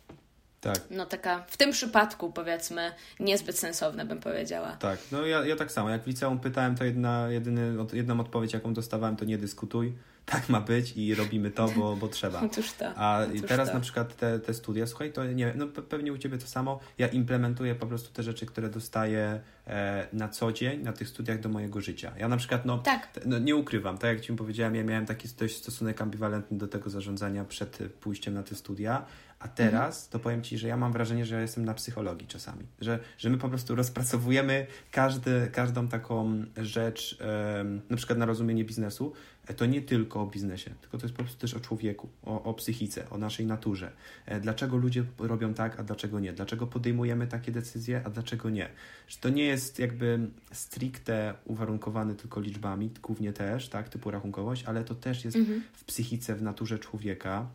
tak. 0.61 0.79
No 0.91 1.05
taka, 1.05 1.43
w 1.47 1.57
tym 1.57 1.71
przypadku 1.71 2.31
powiedzmy, 2.31 2.91
niezbyt 3.19 3.59
sensowne 3.59 4.05
bym 4.05 4.19
powiedziała. 4.19 4.71
Tak, 4.71 4.99
no 5.11 5.25
ja, 5.25 5.45
ja 5.45 5.55
tak 5.55 5.71
samo. 5.71 5.89
Jak 5.89 6.03
w 6.03 6.07
liceum 6.07 6.39
pytałem, 6.39 6.75
to 6.75 6.83
jedna, 6.83 7.29
jedyny, 7.29 7.85
jedną 7.93 8.19
odpowiedź, 8.19 8.53
jaką 8.53 8.73
dostawałem, 8.73 9.15
to 9.15 9.25
nie 9.25 9.37
dyskutuj 9.37 9.93
tak 10.31 10.49
ma 10.49 10.61
być 10.61 10.93
i 10.97 11.15
robimy 11.15 11.51
to, 11.51 11.67
bo, 11.67 11.95
bo 11.95 12.07
trzeba. 12.07 12.41
Otóż 12.51 12.73
to. 12.73 12.85
A 12.95 13.25
Otóż 13.29 13.41
teraz 13.47 13.67
to. 13.67 13.73
na 13.73 13.79
przykład 13.79 14.15
te, 14.15 14.39
te 14.39 14.53
studia, 14.53 14.87
słuchaj, 14.87 15.13
to 15.13 15.25
nie 15.25 15.45
wiem, 15.45 15.57
no 15.57 15.67
pewnie 15.67 16.13
u 16.13 16.17
Ciebie 16.17 16.37
to 16.37 16.47
samo, 16.47 16.79
ja 16.97 17.07
implementuję 17.07 17.75
po 17.75 17.87
prostu 17.87 18.13
te 18.13 18.23
rzeczy, 18.23 18.45
które 18.45 18.69
dostaję 18.69 19.41
e, 19.67 20.07
na 20.13 20.29
co 20.29 20.51
dzień 20.51 20.83
na 20.83 20.93
tych 20.93 21.09
studiach 21.09 21.39
do 21.39 21.49
mojego 21.49 21.81
życia. 21.81 22.11
Ja 22.17 22.27
na 22.27 22.37
przykład, 22.37 22.65
no, 22.65 22.77
tak. 22.77 23.19
no 23.25 23.39
nie 23.39 23.55
ukrywam, 23.55 23.97
tak 23.97 24.15
jak 24.15 24.21
Ci 24.21 24.33
powiedziałem, 24.33 24.75
ja 24.75 24.83
miałem 24.83 25.05
taki 25.05 25.27
dość 25.39 25.57
stosunek 25.57 26.01
ambiwalentny 26.01 26.57
do 26.57 26.67
tego 26.67 26.89
zarządzania 26.89 27.45
przed 27.45 27.79
pójściem 27.99 28.33
na 28.33 28.43
te 28.43 28.55
studia, 28.55 29.05
a 29.41 29.47
teraz 29.47 29.97
mhm. 29.97 30.11
to 30.11 30.19
powiem 30.19 30.41
Ci, 30.41 30.57
że 30.57 30.67
ja 30.67 30.77
mam 30.77 30.93
wrażenie, 30.93 31.25
że 31.25 31.35
ja 31.35 31.41
jestem 31.41 31.65
na 31.65 31.73
psychologii 31.73 32.27
czasami. 32.27 32.63
Że, 32.81 32.99
że 33.17 33.29
my 33.29 33.37
po 33.37 33.49
prostu 33.49 33.75
rozpracowujemy 33.75 34.67
każdy, 34.91 35.49
każdą 35.53 35.87
taką 35.87 36.45
rzecz, 36.57 37.17
um, 37.57 37.81
na 37.89 37.97
przykład 37.97 38.19
na 38.19 38.25
rozumienie 38.25 38.65
biznesu, 38.65 39.13
e, 39.13 39.30
to 39.57 39.65
nie 39.65 39.81
tylko 39.81 40.21
o 40.21 40.25
biznesie, 40.25 40.71
tylko 40.81 40.97
to 40.97 41.05
jest 41.05 41.15
po 41.15 41.23
prostu 41.23 41.39
też 41.39 41.53
o 41.53 41.59
człowieku, 41.59 42.09
o, 42.23 42.43
o 42.43 42.53
psychice, 42.53 43.09
o 43.09 43.17
naszej 43.17 43.45
naturze. 43.45 43.91
E, 44.25 44.39
dlaczego 44.39 44.77
ludzie 44.77 45.03
robią 45.19 45.53
tak, 45.53 45.79
a 45.79 45.83
dlaczego 45.83 46.19
nie? 46.19 46.33
Dlaczego 46.33 46.67
podejmujemy 46.67 47.27
takie 47.27 47.51
decyzje, 47.51 48.01
a 48.05 48.09
dlaczego 48.09 48.49
nie? 48.49 48.69
Że 49.07 49.17
to 49.17 49.29
nie 49.29 49.43
jest 49.43 49.79
jakby 49.79 50.19
stricte 50.51 51.33
uwarunkowane 51.45 52.15
tylko 52.15 52.41
liczbami, 52.41 52.91
głównie 53.01 53.33
też, 53.33 53.69
tak, 53.69 53.89
typu 53.89 54.11
rachunkowość, 54.11 54.63
ale 54.63 54.83
to 54.83 54.95
też 54.95 55.25
jest 55.25 55.37
mhm. 55.37 55.63
w 55.73 55.83
psychice, 55.83 56.35
w 56.35 56.41
naturze 56.41 56.79
człowieka 56.79 57.47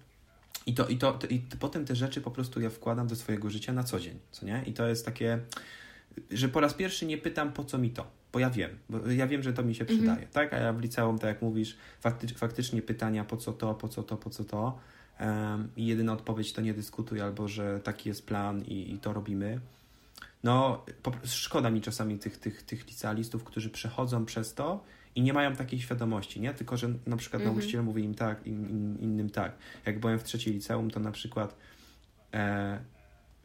I, 0.66 0.74
to, 0.74 0.86
i, 0.86 0.98
to, 0.98 1.18
I 1.30 1.38
potem 1.38 1.84
te 1.84 1.96
rzeczy 1.96 2.20
po 2.20 2.30
prostu 2.30 2.60
ja 2.60 2.70
wkładam 2.70 3.06
do 3.06 3.16
swojego 3.16 3.50
życia 3.50 3.72
na 3.72 3.84
co 3.84 4.00
dzień, 4.00 4.18
co 4.30 4.46
nie? 4.46 4.62
I 4.66 4.72
to 4.72 4.88
jest 4.88 5.04
takie, 5.04 5.38
że 6.30 6.48
po 6.48 6.60
raz 6.60 6.74
pierwszy 6.74 7.06
nie 7.06 7.18
pytam, 7.18 7.52
po 7.52 7.64
co 7.64 7.78
mi 7.78 7.90
to, 7.90 8.10
bo 8.32 8.38
ja 8.38 8.50
wiem, 8.50 8.78
bo 8.90 9.10
ja 9.10 9.26
wiem, 9.26 9.42
że 9.42 9.52
to 9.52 9.62
mi 9.62 9.74
się 9.74 9.84
przydaje, 9.84 10.10
mhm. 10.10 10.28
tak? 10.28 10.54
A 10.54 10.56
ja 10.56 10.72
w 10.72 10.80
liceum, 10.80 11.18
tak 11.18 11.28
jak 11.28 11.42
mówisz, 11.42 11.76
fakty, 12.00 12.28
faktycznie 12.28 12.82
pytania, 12.82 13.24
po 13.24 13.36
co 13.36 13.52
to, 13.52 13.74
po 13.74 13.88
co 13.88 14.02
to, 14.02 14.16
po 14.16 14.30
co 14.30 14.44
to, 14.44 14.78
um, 15.20 15.68
i 15.76 15.86
jedyna 15.86 16.12
odpowiedź 16.12 16.52
to 16.52 16.60
nie 16.60 16.74
dyskutuj, 16.74 17.20
albo 17.20 17.48
że 17.48 17.80
taki 17.80 18.08
jest 18.08 18.26
plan 18.26 18.62
i, 18.62 18.94
i 18.94 18.98
to 18.98 19.12
robimy. 19.12 19.60
No, 20.44 20.84
po, 21.02 21.12
szkoda 21.24 21.70
mi 21.70 21.80
czasami 21.80 22.18
tych, 22.18 22.38
tych, 22.38 22.62
tych 22.62 22.86
licealistów, 22.86 23.44
którzy 23.44 23.70
przechodzą 23.70 24.24
przez 24.24 24.54
to 24.54 24.84
i 25.14 25.22
nie 25.22 25.32
mają 25.32 25.56
takiej 25.56 25.80
świadomości, 25.80 26.40
nie? 26.40 26.54
Tylko, 26.54 26.76
że 26.76 26.88
na 27.06 27.16
przykład 27.16 27.42
-hmm. 27.42 27.46
nauczyciel 27.46 27.84
mówi 27.84 28.04
im 28.04 28.14
tak, 28.14 28.46
in, 28.46 28.70
in, 28.70 28.98
innym 29.00 29.30
tak. 29.30 29.52
Jak 29.86 30.00
byłem 30.00 30.18
w 30.18 30.24
trzeciej 30.24 30.54
liceum, 30.54 30.90
to 30.90 31.00
na 31.00 31.12
przykład 31.12 31.56
e, 32.34 32.80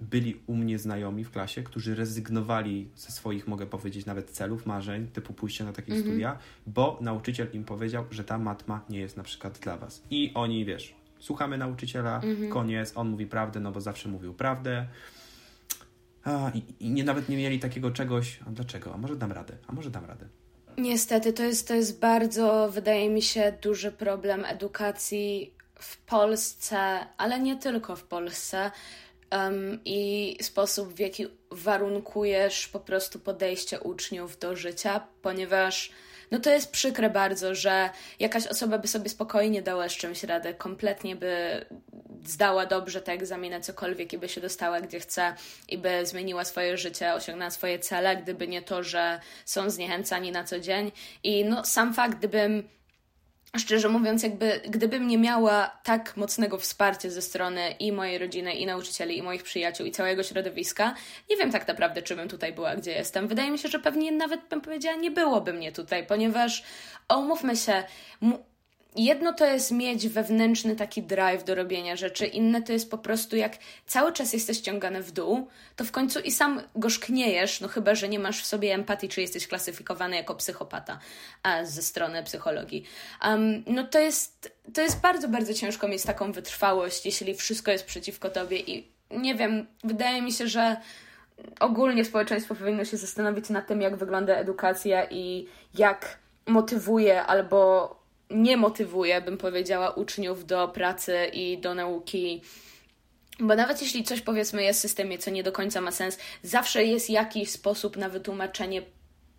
byli 0.01 0.41
u 0.47 0.55
mnie 0.55 0.79
znajomi 0.79 1.23
w 1.23 1.31
klasie, 1.31 1.63
którzy 1.63 1.95
rezygnowali 1.95 2.89
ze 2.95 3.11
swoich, 3.11 3.47
mogę 3.47 3.65
powiedzieć, 3.65 4.05
nawet 4.05 4.31
celów, 4.31 4.65
marzeń, 4.65 5.07
typu 5.07 5.33
pójście 5.33 5.63
na 5.63 5.73
takie 5.73 5.91
mm 5.91 6.03
-hmm. 6.03 6.07
studia, 6.07 6.37
bo 6.67 6.97
nauczyciel 7.01 7.47
im 7.53 7.63
powiedział, 7.63 8.05
że 8.11 8.23
ta 8.23 8.37
matma 8.37 8.81
nie 8.89 8.99
jest 8.99 9.17
na 9.17 9.23
przykład 9.23 9.59
dla 9.59 9.77
was. 9.77 10.03
I 10.09 10.31
oni, 10.33 10.65
wiesz, 10.65 10.95
słuchamy 11.19 11.57
nauczyciela, 11.57 12.21
mm 12.23 12.35
-hmm. 12.35 12.49
koniec, 12.49 12.91
on 12.95 13.09
mówi 13.09 13.27
prawdę, 13.27 13.59
no 13.59 13.71
bo 13.71 13.81
zawsze 13.81 14.09
mówił 14.09 14.33
prawdę. 14.33 14.87
A, 16.23 16.51
i, 16.53 16.85
I 16.85 16.89
nie 16.89 17.03
nawet 17.03 17.29
nie 17.29 17.37
mieli 17.37 17.59
takiego 17.59 17.91
czegoś, 17.91 18.39
a 18.47 18.51
dlaczego? 18.51 18.93
A 18.93 18.97
może 18.97 19.15
dam 19.15 19.31
radę? 19.31 19.57
A 19.67 19.73
może 19.73 19.89
dam 19.89 20.05
radę? 20.05 20.27
Niestety, 20.77 21.33
to 21.33 21.43
jest, 21.43 21.67
to 21.67 21.73
jest 21.73 21.99
bardzo, 21.99 22.69
wydaje 22.71 23.09
mi 23.09 23.21
się, 23.21 23.53
duży 23.61 23.91
problem 23.91 24.45
edukacji 24.45 25.53
w 25.75 25.97
Polsce, 25.97 26.77
ale 27.17 27.39
nie 27.39 27.55
tylko 27.55 27.95
w 27.95 28.03
Polsce. 28.03 28.71
Um, 29.31 29.79
I 29.85 30.37
sposób, 30.41 30.93
w 30.93 30.99
jaki 30.99 31.27
warunkujesz 31.51 32.67
po 32.67 32.79
prostu 32.79 33.19
podejście 33.19 33.79
uczniów 33.79 34.39
do 34.39 34.55
życia, 34.55 35.07
ponieważ 35.21 35.91
no 36.31 36.39
to 36.39 36.49
jest 36.49 36.71
przykre 36.71 37.09
bardzo, 37.09 37.55
że 37.55 37.89
jakaś 38.19 38.47
osoba 38.47 38.77
by 38.77 38.87
sobie 38.87 39.09
spokojnie 39.09 39.61
dała 39.61 39.89
z 39.89 39.91
czymś 39.91 40.23
radę, 40.23 40.53
kompletnie 40.53 41.15
by 41.15 41.65
zdała 42.25 42.65
dobrze 42.65 43.01
te 43.01 43.11
egzaminy, 43.11 43.61
cokolwiek 43.61 44.13
i 44.13 44.17
by 44.17 44.29
się 44.29 44.41
dostała 44.41 44.81
gdzie 44.81 44.99
chce 44.99 45.35
i 45.69 45.77
by 45.77 46.05
zmieniła 46.05 46.45
swoje 46.45 46.77
życie, 46.77 47.13
osiągnęła 47.13 47.51
swoje 47.51 47.79
cele, 47.79 48.17
gdyby 48.17 48.47
nie 48.47 48.61
to, 48.61 48.83
że 48.83 49.19
są 49.45 49.69
zniechęcani 49.69 50.31
na 50.31 50.43
co 50.43 50.59
dzień. 50.59 50.91
I 51.23 51.45
no 51.45 51.65
sam 51.65 51.93
fakt, 51.93 52.17
gdybym 52.17 52.69
szczerze 53.57 53.89
mówiąc, 53.89 54.23
jakby 54.23 54.61
gdybym 54.67 55.07
nie 55.07 55.17
miała 55.17 55.79
tak 55.83 56.17
mocnego 56.17 56.57
wsparcia 56.57 57.09
ze 57.09 57.21
strony 57.21 57.71
i 57.79 57.91
mojej 57.91 58.17
rodziny, 58.17 58.53
i 58.53 58.65
nauczycieli, 58.65 59.17
i 59.17 59.23
moich 59.23 59.43
przyjaciół, 59.43 59.85
i 59.85 59.91
całego 59.91 60.23
środowiska, 60.23 60.95
nie 61.29 61.37
wiem 61.37 61.51
tak 61.51 61.67
naprawdę, 61.67 62.01
czy 62.01 62.15
bym 62.15 62.27
tutaj 62.29 62.53
była, 62.53 62.75
gdzie 62.75 62.91
jestem. 62.91 63.27
Wydaje 63.27 63.51
mi 63.51 63.59
się, 63.59 63.69
że 63.69 63.79
pewnie 63.79 64.11
nawet 64.11 64.41
bym 64.49 64.61
powiedziała, 64.61 64.95
nie 64.95 65.11
byłoby 65.11 65.53
mnie 65.53 65.71
tutaj, 65.71 66.05
ponieważ, 66.05 66.63
umówmy 67.17 67.55
się, 67.55 67.83
jedno 68.95 69.33
to 69.33 69.45
jest 69.45 69.71
mieć 69.71 70.07
wewnętrzny 70.07 70.75
taki 70.75 71.03
drive 71.03 71.43
do 71.43 71.55
robienia 71.55 71.95
rzeczy, 71.95 72.25
inne 72.25 72.61
to 72.61 72.73
jest 72.73 72.91
po 72.91 72.97
prostu 72.97 73.35
jak 73.35 73.57
cały 73.85 74.13
czas 74.13 74.33
jesteś 74.33 74.57
ściągany 74.57 75.03
w 75.03 75.11
dół, 75.11 75.47
to 75.75 75.85
w 75.85 75.91
końcu 75.91 76.19
i 76.19 76.31
sam 76.31 76.61
gorzkniejesz, 76.75 77.61
no 77.61 77.67
chyba, 77.67 77.95
że 77.95 78.09
nie 78.09 78.19
masz 78.19 78.41
w 78.41 78.45
sobie 78.45 78.73
empatii, 78.73 79.09
czy 79.09 79.21
jesteś 79.21 79.47
klasyfikowany 79.47 80.15
jako 80.15 80.35
psychopata 80.35 80.99
a 81.43 81.65
ze 81.65 81.81
strony 81.81 82.23
psychologii. 82.23 82.83
Um, 83.23 83.63
no 83.67 83.83
to 83.83 83.99
jest, 83.99 84.57
to 84.73 84.81
jest 84.81 85.01
bardzo, 85.01 85.27
bardzo 85.27 85.53
ciężko 85.53 85.87
mieć 85.87 86.03
taką 86.03 86.31
wytrwałość, 86.31 87.05
jeśli 87.05 87.35
wszystko 87.35 87.71
jest 87.71 87.85
przeciwko 87.85 88.29
tobie 88.29 88.59
i 88.59 88.91
nie 89.11 89.35
wiem, 89.35 89.67
wydaje 89.83 90.21
mi 90.21 90.31
się, 90.31 90.47
że 90.47 90.77
ogólnie 91.59 92.05
społeczeństwo 92.05 92.55
powinno 92.55 92.85
się 92.85 92.97
zastanowić 92.97 93.49
nad 93.49 93.67
tym, 93.67 93.81
jak 93.81 93.95
wygląda 93.95 94.35
edukacja 94.35 95.05
i 95.09 95.47
jak 95.73 96.17
motywuje 96.45 97.23
albo 97.23 98.00
nie 98.33 98.57
motywuje, 98.57 99.21
bym 99.21 99.37
powiedziała, 99.37 99.89
uczniów 99.89 100.45
do 100.45 100.67
pracy 100.67 101.25
i 101.33 101.57
do 101.57 101.75
nauki. 101.75 102.41
Bo 103.39 103.55
nawet 103.55 103.81
jeśli 103.81 104.03
coś 104.03 104.21
powiedzmy 104.21 104.63
jest 104.63 104.79
w 104.79 104.81
systemie, 104.81 105.17
co 105.17 105.31
nie 105.31 105.43
do 105.43 105.51
końca 105.51 105.81
ma 105.81 105.91
sens, 105.91 106.17
zawsze 106.43 106.83
jest 106.83 107.09
jakiś 107.09 107.49
sposób 107.49 107.97
na 107.97 108.09
wytłumaczenie, 108.09 108.81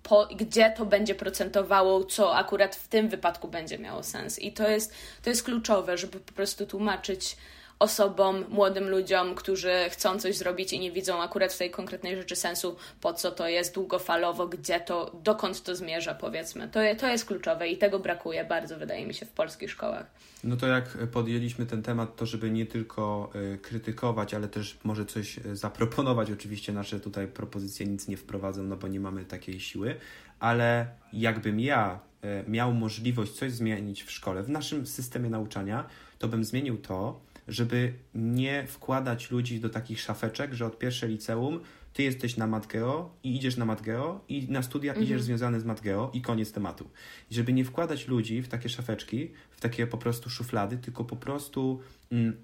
po, 0.03 0.29
gdzie 0.37 0.75
to 0.77 0.87
będzie 0.87 1.15
procentowało, 1.15 2.05
co 2.05 2.37
akurat 2.37 2.77
w 2.77 2.89
tym 2.89 3.09
wypadku 3.09 3.49
będzie 3.49 3.79
miało 3.79 4.03
sens. 4.03 4.39
I 4.39 4.53
to 4.53 4.69
jest, 4.69 4.95
to 5.23 5.31
jest 5.31 5.43
kluczowe, 5.43 5.99
żeby 5.99 6.21
po 6.21 6.33
prostu 6.33 6.67
tłumaczyć 6.67 7.37
osobom, 7.79 8.45
młodym 8.49 8.89
ludziom, 8.89 9.35
którzy 9.35 9.73
chcą 9.91 10.19
coś 10.19 10.37
zrobić 10.37 10.73
i 10.73 10.81
nie 10.81 10.93
widzą 10.93 11.23
akurat 11.23 11.53
w 11.53 11.59
tej 11.59 11.71
konkretnej 11.71 12.17
rzeczy 12.17 12.37
sensu, 12.37 12.77
po 13.01 13.15
co 13.15 13.31
to 13.31 13.49
jest 13.49 13.75
długofalowo, 13.75 14.49
gdzie 14.49 14.81
to, 14.81 15.11
dokąd 15.23 15.63
to 15.63 15.77
zmierza, 15.77 16.15
powiedzmy. 16.15 16.69
To, 16.69 16.81
to 16.99 17.09
jest 17.09 17.25
kluczowe 17.25 17.69
i 17.69 17.77
tego 17.77 17.99
brakuje 17.99 18.45
bardzo, 18.45 18.79
wydaje 18.79 19.07
mi 19.07 19.15
się, 19.15 19.27
w 19.27 19.31
polskich 19.31 19.71
szkołach. 19.71 20.07
No 20.45 20.57
to 20.57 20.67
jak 20.67 20.99
podjęliśmy 21.13 21.67
ten 21.67 21.83
temat, 21.83 22.17
to 22.17 22.27
żeby 22.27 22.51
nie 22.51 22.67
tylko 22.67 23.31
y, 23.55 23.59
krytykować, 23.59 24.35
ale 24.35 24.49
też 24.49 24.79
może 24.85 25.07
coś 25.07 25.39
y, 25.39 25.57
zaproponować. 25.57 26.31
Oczywiście 26.39 26.73
nasze 26.73 27.01
tutaj 27.01 27.27
propozycje 27.27 27.87
nic 27.87 28.09
nie 28.09 28.17
wprowadzą, 28.17 28.63
no 28.63 28.77
bo 28.77 28.89
nie 28.89 29.01
mamy 29.01 29.25
takiej 29.25 29.61
siły, 29.61 29.97
ale 30.41 30.87
jakbym 31.13 31.61
ja 31.61 32.01
y, 32.25 32.51
miał 32.51 32.73
możliwość 32.75 33.33
coś 33.33 33.53
zmienić 33.53 34.03
w 34.03 34.11
szkole, 34.11 34.43
w 34.43 34.49
naszym 34.49 34.87
systemie 34.87 35.31
nauczania, 35.31 35.87
to 36.19 36.29
bym 36.29 36.45
zmienił 36.45 36.79
to, 36.79 37.21
żeby 37.49 37.93
nie 38.15 38.67
wkładać 38.67 39.31
ludzi 39.31 39.61
do 39.61 39.69
takich 39.69 40.01
szafeczek, 40.01 40.55
że 40.55 40.67
od 40.67 40.79
pierwszej 40.79 41.11
liceum 41.11 41.61
ty 41.93 42.03
jesteś 42.03 42.37
na 42.37 42.47
matgeo 42.47 43.17
i 43.23 43.37
idziesz 43.37 43.57
na 43.57 43.65
matgeo 43.65 44.25
i 44.29 44.47
na 44.51 44.63
studia 44.63 44.93
mhm. 44.93 45.07
idziesz 45.07 45.23
związany 45.23 45.61
z 45.61 45.65
matgeo 45.65 46.11
i 46.15 46.23
koniec 46.23 46.53
tematu. 46.53 46.91
I 47.31 47.35
żeby 47.35 47.53
nie 47.53 47.65
wkładać 47.65 48.09
ludzi 48.09 48.43
w 48.43 48.49
takie 48.49 48.69
szafeczki, 48.69 49.31
w 49.51 49.61
takie 49.61 49.87
po 49.87 49.99
prostu 49.99 50.31
szuflady, 50.31 50.79
tylko 50.79 51.05
po 51.05 51.17
prostu 51.17 51.81
mm, 52.13 52.37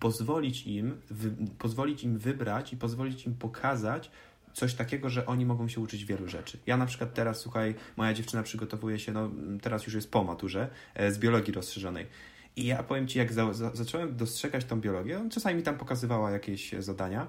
pozwolić 0.00 0.66
im, 0.66 0.96
wy, 1.10 1.30
pozwolić 1.58 2.04
im 2.04 2.18
wybrać 2.18 2.72
i 2.72 2.76
pozwolić 2.76 3.26
im 3.26 3.34
pokazać, 3.34 4.10
coś 4.52 4.74
takiego, 4.74 5.10
że 5.10 5.26
oni 5.26 5.46
mogą 5.46 5.68
się 5.68 5.80
uczyć 5.80 6.04
wielu 6.04 6.28
rzeczy. 6.28 6.58
Ja 6.66 6.76
na 6.76 6.86
przykład 6.86 7.14
teraz, 7.14 7.40
słuchaj, 7.40 7.74
moja 7.96 8.14
dziewczyna 8.14 8.42
przygotowuje 8.42 8.98
się, 8.98 9.12
no 9.12 9.30
teraz 9.62 9.86
już 9.86 9.94
jest 9.94 10.10
po 10.10 10.24
maturze, 10.24 10.68
e, 10.94 11.12
z 11.12 11.18
biologii 11.18 11.52
rozszerzonej. 11.52 12.06
I 12.58 12.66
ja 12.66 12.82
powiem 12.82 13.08
Ci, 13.08 13.18
jak 13.18 13.32
za, 13.32 13.52
za, 13.52 13.70
zacząłem 13.74 14.16
dostrzegać 14.16 14.64
tą 14.64 14.80
biologię, 14.80 15.20
czasami 15.30 15.56
mi 15.56 15.62
tam 15.62 15.78
pokazywała 15.78 16.30
jakieś 16.30 16.72
zadania, 16.78 17.26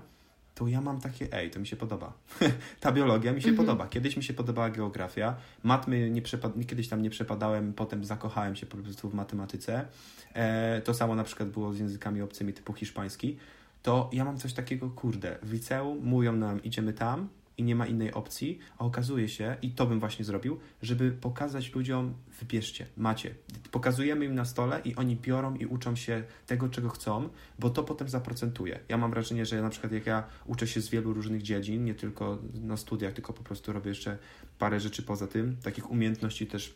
to 0.56 0.68
ja 0.68 0.81
mam 0.81 1.01
takie, 1.01 1.34
ej, 1.34 1.51
to 1.51 1.60
mi 1.60 1.68
się 1.68 1.76
podoba. 1.76 2.14
Ta 2.81 2.91
biologia 2.91 3.34
mi 3.34 3.41
się 3.41 3.49
mhm. 3.49 3.68
podoba. 3.68 3.88
Kiedyś 3.88 4.18
mi 4.18 4.23
się 4.23 4.34
podobała 4.34 4.69
geografia, 4.69 5.35
matmy 5.64 6.10
nie 6.10 6.22
przepad- 6.22 6.65
kiedyś 6.65 6.88
tam 6.88 7.01
nie 7.01 7.10
przepadałem, 7.10 7.73
potem 7.73 8.06
zakochałem 8.06 8.56
się 8.56 8.65
po 8.65 8.77
prostu 8.77 9.10
w 9.10 9.14
matematyce. 9.14 9.85
E, 10.34 10.81
to 10.81 10.93
samo 10.93 11.15
na 11.15 11.23
przykład 11.23 11.49
było 11.49 11.73
z 11.73 11.80
językami 11.80 12.22
obcymi 12.22 12.53
typu 12.53 12.73
hiszpański. 12.73 13.38
To 13.84 14.10
ja 14.14 14.26
mam 14.26 14.38
coś 14.38 14.53
takiego, 14.53 14.89
kurde, 14.89 15.38
w 15.43 15.53
liceum 15.53 15.99
mówią 16.03 16.34
nam, 16.34 16.64
idziemy 16.64 16.93
tam, 16.93 17.30
i 17.60 17.64
nie 17.64 17.76
ma 17.76 17.86
innej 17.86 18.14
opcji, 18.14 18.60
a 18.77 18.86
okazuje 18.86 19.30
się, 19.30 19.57
i 19.61 19.72
to 19.72 19.86
bym 19.86 19.99
właśnie 19.99 20.26
zrobił, 20.26 20.60
żeby 20.81 21.11
pokazać 21.11 21.76
ludziom, 21.76 22.14
wybierzcie, 22.40 22.86
macie. 22.98 23.36
Pokazujemy 23.72 24.26
im 24.26 24.36
na 24.36 24.45
stole 24.45 24.81
i 24.86 24.95
oni 24.95 25.15
biorą 25.15 25.56
i 25.56 25.65
uczą 25.65 25.95
się 25.95 26.23
tego, 26.48 26.69
czego 26.69 26.90
chcą, 26.90 27.30
bo 27.60 27.69
to 27.69 27.84
potem 27.84 28.10
zaprocentuje. 28.10 28.80
Ja 28.90 28.98
mam 28.98 29.11
wrażenie, 29.11 29.45
że 29.45 29.61
na 29.61 29.69
przykład 29.69 29.94
jak 29.94 30.06
ja 30.06 30.23
uczę 30.45 30.68
się 30.68 30.81
z 30.81 30.90
wielu 30.90 31.14
różnych 31.14 31.41
dziedzin, 31.41 31.86
nie 31.86 31.95
tylko 31.95 32.38
na 32.53 32.77
studiach, 32.77 33.14
tylko 33.14 33.34
po 33.34 33.44
prostu 33.44 33.73
robię 33.73 33.90
jeszcze 33.90 34.18
parę 34.60 34.80
rzeczy 34.80 35.03
poza 35.03 35.27
tym, 35.27 35.57
takich 35.64 35.91
umiejętności 35.91 36.48
też 36.48 36.76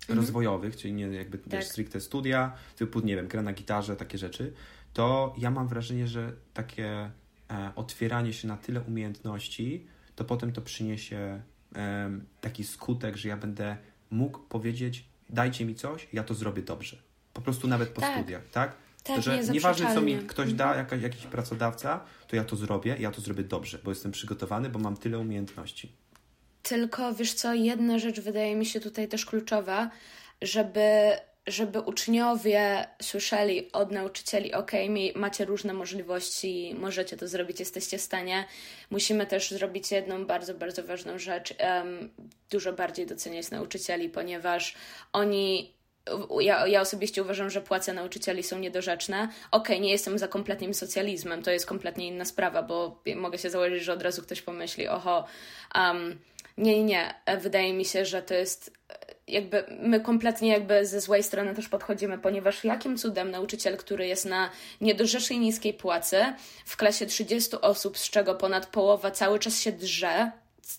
mhm. 0.00 0.18
rozwojowych, 0.18 0.76
czyli 0.76 0.94
nie 0.94 1.06
jakby 1.06 1.38
tak. 1.38 1.50
też 1.50 1.64
stricte 1.64 2.00
studia, 2.00 2.52
typu, 2.76 3.00
nie 3.00 3.16
wiem, 3.16 3.28
gra 3.28 3.42
na 3.42 3.52
gitarze, 3.52 3.96
takie 3.96 4.18
rzeczy, 4.18 4.52
to 4.92 5.34
ja 5.38 5.50
mam 5.50 5.68
wrażenie, 5.68 6.08
że 6.08 6.32
takie 6.54 7.10
e, 7.50 7.72
otwieranie 7.76 8.32
się 8.32 8.48
na 8.48 8.56
tyle 8.56 8.80
umiejętności 8.80 9.86
to 10.16 10.24
potem 10.24 10.52
to 10.52 10.60
przyniesie 10.60 11.42
taki 12.40 12.64
skutek, 12.64 13.16
że 13.16 13.28
ja 13.28 13.36
będę 13.36 13.76
mógł 14.10 14.38
powiedzieć, 14.38 15.04
dajcie 15.30 15.64
mi 15.64 15.74
coś, 15.74 16.08
ja 16.12 16.24
to 16.24 16.34
zrobię 16.34 16.62
dobrze. 16.62 16.96
Po 17.32 17.40
prostu 17.40 17.68
nawet 17.68 17.88
po 17.88 18.00
tak. 18.00 18.14
studiach, 18.14 18.42
tak? 18.52 18.76
Tak, 19.04 19.22
że 19.22 19.38
nieważne, 19.38 19.94
co 19.94 20.00
mi 20.00 20.16
ktoś 20.16 20.52
da, 20.52 20.64
mhm. 20.64 20.78
jakaś, 20.78 21.02
jakiś 21.02 21.26
pracodawca, 21.26 22.04
to 22.28 22.36
ja 22.36 22.44
to 22.44 22.56
zrobię, 22.56 22.96
ja 22.98 23.10
to 23.10 23.20
zrobię 23.20 23.44
dobrze, 23.44 23.78
bo 23.84 23.90
jestem 23.90 24.12
przygotowany, 24.12 24.68
bo 24.68 24.78
mam 24.78 24.96
tyle 24.96 25.18
umiejętności. 25.18 25.92
Tylko 26.62 27.14
wiesz 27.14 27.34
co, 27.34 27.54
jedna 27.54 27.98
rzecz 27.98 28.20
wydaje 28.20 28.56
mi 28.56 28.66
się 28.66 28.80
tutaj 28.80 29.08
też 29.08 29.26
kluczowa, 29.26 29.90
żeby 30.42 30.80
żeby 31.46 31.80
uczniowie 31.80 32.86
słyszeli 33.02 33.72
od 33.72 33.92
nauczycieli, 33.92 34.54
ok, 34.54 34.72
macie 35.14 35.44
różne 35.44 35.72
możliwości, 35.72 36.74
możecie 36.78 37.16
to 37.16 37.28
zrobić, 37.28 37.60
jesteście 37.60 37.98
w 37.98 38.00
stanie. 38.00 38.44
Musimy 38.90 39.26
też 39.26 39.50
zrobić 39.50 39.90
jedną 39.90 40.26
bardzo, 40.26 40.54
bardzo 40.54 40.84
ważną 40.84 41.18
rzecz, 41.18 41.54
dużo 42.50 42.72
bardziej 42.72 43.06
doceniać 43.06 43.50
nauczycieli, 43.50 44.08
ponieważ 44.08 44.74
oni 45.12 45.74
ja, 46.40 46.66
ja 46.66 46.80
osobiście 46.80 47.22
uważam, 47.22 47.50
że 47.50 47.60
płace 47.60 47.92
nauczycieli 47.92 48.42
są 48.42 48.58
niedorzeczne. 48.58 49.28
Okay, 49.50 49.80
nie 49.80 49.90
jestem 49.90 50.18
za 50.18 50.28
kompletnym 50.28 50.74
socjalizmem, 50.74 51.42
to 51.42 51.50
jest 51.50 51.66
kompletnie 51.66 52.08
inna 52.08 52.24
sprawa, 52.24 52.62
bo 52.62 53.02
mogę 53.16 53.38
się 53.38 53.50
założyć, 53.50 53.82
że 53.84 53.92
od 53.92 54.02
razu 54.02 54.22
ktoś 54.22 54.42
pomyśli, 54.42 54.88
oho, 54.88 55.24
um, 55.74 56.18
nie, 56.58 56.84
nie. 56.84 57.14
Wydaje 57.40 57.74
mi 57.74 57.84
się, 57.84 58.04
że 58.04 58.22
to 58.22 58.34
jest 58.34 58.72
jakby 59.28 59.64
my 59.80 60.00
kompletnie 60.00 60.48
jakby 60.48 60.86
ze 60.86 61.00
złej 61.00 61.22
strony 61.22 61.54
też 61.54 61.68
podchodzimy, 61.68 62.18
ponieważ 62.18 62.64
jakim 62.64 62.98
cudem 62.98 63.30
nauczyciel, 63.30 63.76
który 63.76 64.06
jest 64.06 64.24
na 64.24 64.50
niedorzecznej 64.80 65.38
niskiej 65.38 65.74
płacy 65.74 66.24
w 66.64 66.76
klasie 66.76 67.06
30 67.06 67.56
osób, 67.60 67.98
z 67.98 68.10
czego 68.10 68.34
ponad 68.34 68.66
połowa 68.66 69.10
cały 69.10 69.38
czas 69.38 69.60
się 69.60 69.72
drze, 69.72 70.30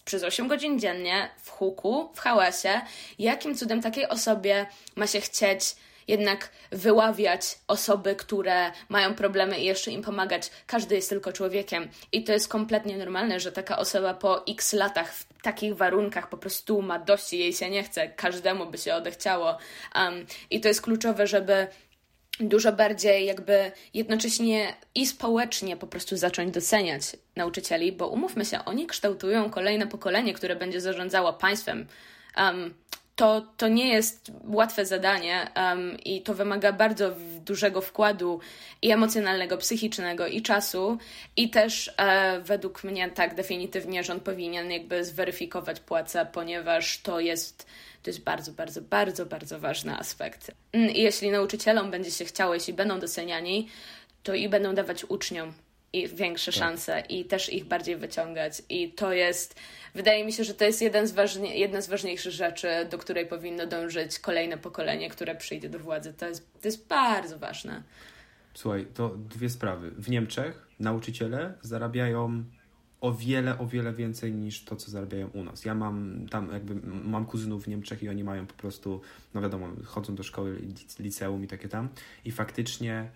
przez 0.06 0.24
8 0.24 0.48
godzin 0.48 0.80
dziennie 0.80 1.30
w 1.44 1.50
huku, 1.50 2.10
w 2.14 2.20
hałasie, 2.20 2.82
jakim 3.20 3.56
cudem 3.56 3.82
takiej 3.82 4.08
osobie 4.08 4.66
ma 4.96 5.08
się 5.08 5.22
chcieć 5.22 5.76
jednak 6.08 6.50
wyławiać 6.72 7.60
osoby, 7.68 8.16
które 8.16 8.72
mają 8.90 9.16
problemy 9.16 9.60
i 9.60 9.66
jeszcze 9.66 9.92
im 9.92 10.02
pomagać. 10.02 10.52
Każdy 10.68 10.96
jest 10.96 11.10
tylko 11.10 11.34
człowiekiem 11.34 11.90
i 12.12 12.24
to 12.24 12.32
jest 12.32 12.48
kompletnie 12.48 12.98
normalne, 12.98 13.40
że 13.40 13.52
taka 13.52 13.78
osoba 13.78 14.14
po 14.14 14.48
x 14.48 14.74
latach 14.74 15.14
w 15.14 15.42
takich 15.42 15.76
warunkach 15.76 16.30
po 16.30 16.38
prostu 16.38 16.82
ma 16.82 17.00
dość 17.00 17.34
i 17.34 17.40
jej 17.40 17.54
się 17.54 17.70
nie 17.70 17.84
chce. 17.84 18.08
Każdemu 18.08 18.66
by 18.66 18.78
się 18.78 18.96
odechciało. 18.96 19.58
Um, 19.96 20.26
I 20.50 20.62
to 20.62 20.68
jest 20.68 20.82
kluczowe, 20.82 21.28
żeby 21.28 21.68
dużo 22.40 22.72
bardziej 22.72 23.26
jakby 23.26 23.72
jednocześnie 23.94 24.74
i 24.96 25.08
społecznie 25.08 25.78
po 25.78 25.88
prostu 25.88 26.18
zacząć 26.18 26.54
doceniać 26.54 27.04
nauczycieli, 27.36 27.92
bo 27.92 28.08
umówmy 28.08 28.46
się, 28.46 28.66
oni 28.66 28.88
kształtują 28.88 29.50
kolejne 29.50 29.88
pokolenie, 29.88 30.34
które 30.34 30.56
będzie 30.56 30.82
zarządzało 30.82 31.34
państwem. 31.34 31.88
Um, 32.38 32.74
to, 33.16 33.42
to 33.58 33.68
nie 33.68 33.94
jest 33.94 34.32
łatwe 34.44 34.86
zadanie 34.86 35.52
um, 35.56 35.98
i 36.06 36.22
to 36.22 36.34
wymaga 36.34 36.74
bardzo 36.74 37.12
dużego 37.46 37.82
wkładu 37.82 38.40
i 38.82 38.92
emocjonalnego, 38.92 39.58
psychicznego 39.58 40.28
i 40.28 40.42
czasu. 40.42 40.98
I 41.38 41.50
też 41.50 41.92
e, 41.98 42.40
według 42.40 42.84
mnie 42.84 43.10
tak 43.10 43.36
definitywnie 43.36 44.04
rząd 44.04 44.24
powinien 44.24 44.72
jakby 44.72 45.06
zweryfikować 45.06 45.80
płacę, 45.80 46.28
ponieważ 46.34 47.02
to 47.02 47.20
jest, 47.20 47.66
to 48.04 48.10
jest 48.10 48.24
bardzo, 48.24 48.52
bardzo, 48.52 48.82
bardzo, 48.82 49.26
bardzo 49.26 49.60
ważny 49.60 49.98
aspekt. 49.98 50.52
Mm, 50.72 50.90
I 50.90 51.02
jeśli 51.02 51.32
nauczycielom 51.32 51.92
będzie 51.92 52.12
się 52.12 52.26
chciało, 52.26 52.54
jeśli 52.54 52.74
będą 52.74 53.00
doceniani, 53.00 53.70
to 54.24 54.34
i 54.34 54.50
będą 54.50 54.76
dawać 54.76 55.06
uczniom 55.06 55.54
i 55.96 56.08
większe 56.08 56.52
tak. 56.52 56.60
szanse 56.60 57.04
i 57.10 57.26
też 57.26 57.54
ich 57.54 57.66
bardziej 57.66 57.98
wyciągać. 57.98 58.62
I 58.70 58.92
to 58.92 59.14
jest, 59.14 59.56
wydaje 59.96 60.26
mi 60.26 60.34
się, 60.34 60.44
że 60.44 60.54
to 60.54 60.66
jest 60.66 60.82
jeden 60.82 61.08
z 61.08 61.12
ważnie, 61.12 61.58
jedna 61.58 61.82
z 61.82 61.88
ważniejszych 61.88 62.32
rzeczy, 62.32 62.68
do 62.92 62.98
której 62.98 63.28
powinno 63.28 63.68
dążyć 63.68 64.20
kolejne 64.20 64.58
pokolenie, 64.58 65.10
które 65.10 65.36
przyjdzie 65.36 65.70
do 65.70 65.80
władzy. 65.80 66.14
To 66.14 66.28
jest, 66.28 66.62
to 66.62 66.68
jest 66.68 66.88
bardzo 66.88 67.40
ważne. 67.40 67.84
Słuchaj, 68.54 68.88
to 68.94 69.10
dwie 69.10 69.50
sprawy. 69.50 69.92
W 69.92 70.10
Niemczech 70.10 70.68
nauczyciele 70.80 71.54
zarabiają 71.62 72.44
o 73.02 73.14
wiele, 73.14 73.60
o 73.60 73.68
wiele 73.68 73.94
więcej 73.94 74.34
niż 74.34 74.64
to, 74.64 74.76
co 74.76 74.92
zarabiają 74.92 75.28
u 75.28 75.44
nas. 75.44 75.66
Ja 75.66 75.76
mam 75.76 76.28
tam 76.30 76.52
jakby, 76.54 76.76
mam 77.04 77.26
kuzynów 77.26 77.64
w 77.64 77.68
Niemczech 77.68 78.04
i 78.04 78.10
oni 78.10 78.24
mają 78.24 78.48
po 78.48 78.54
prostu, 78.54 79.02
no 79.34 79.42
wiadomo, 79.42 79.68
chodzą 79.86 80.16
do 80.16 80.24
szkoły, 80.24 80.62
liceum 81.00 81.44
i 81.44 81.48
takie 81.48 81.70
tam 81.70 81.90
i 82.26 82.32
faktycznie 82.32 83.10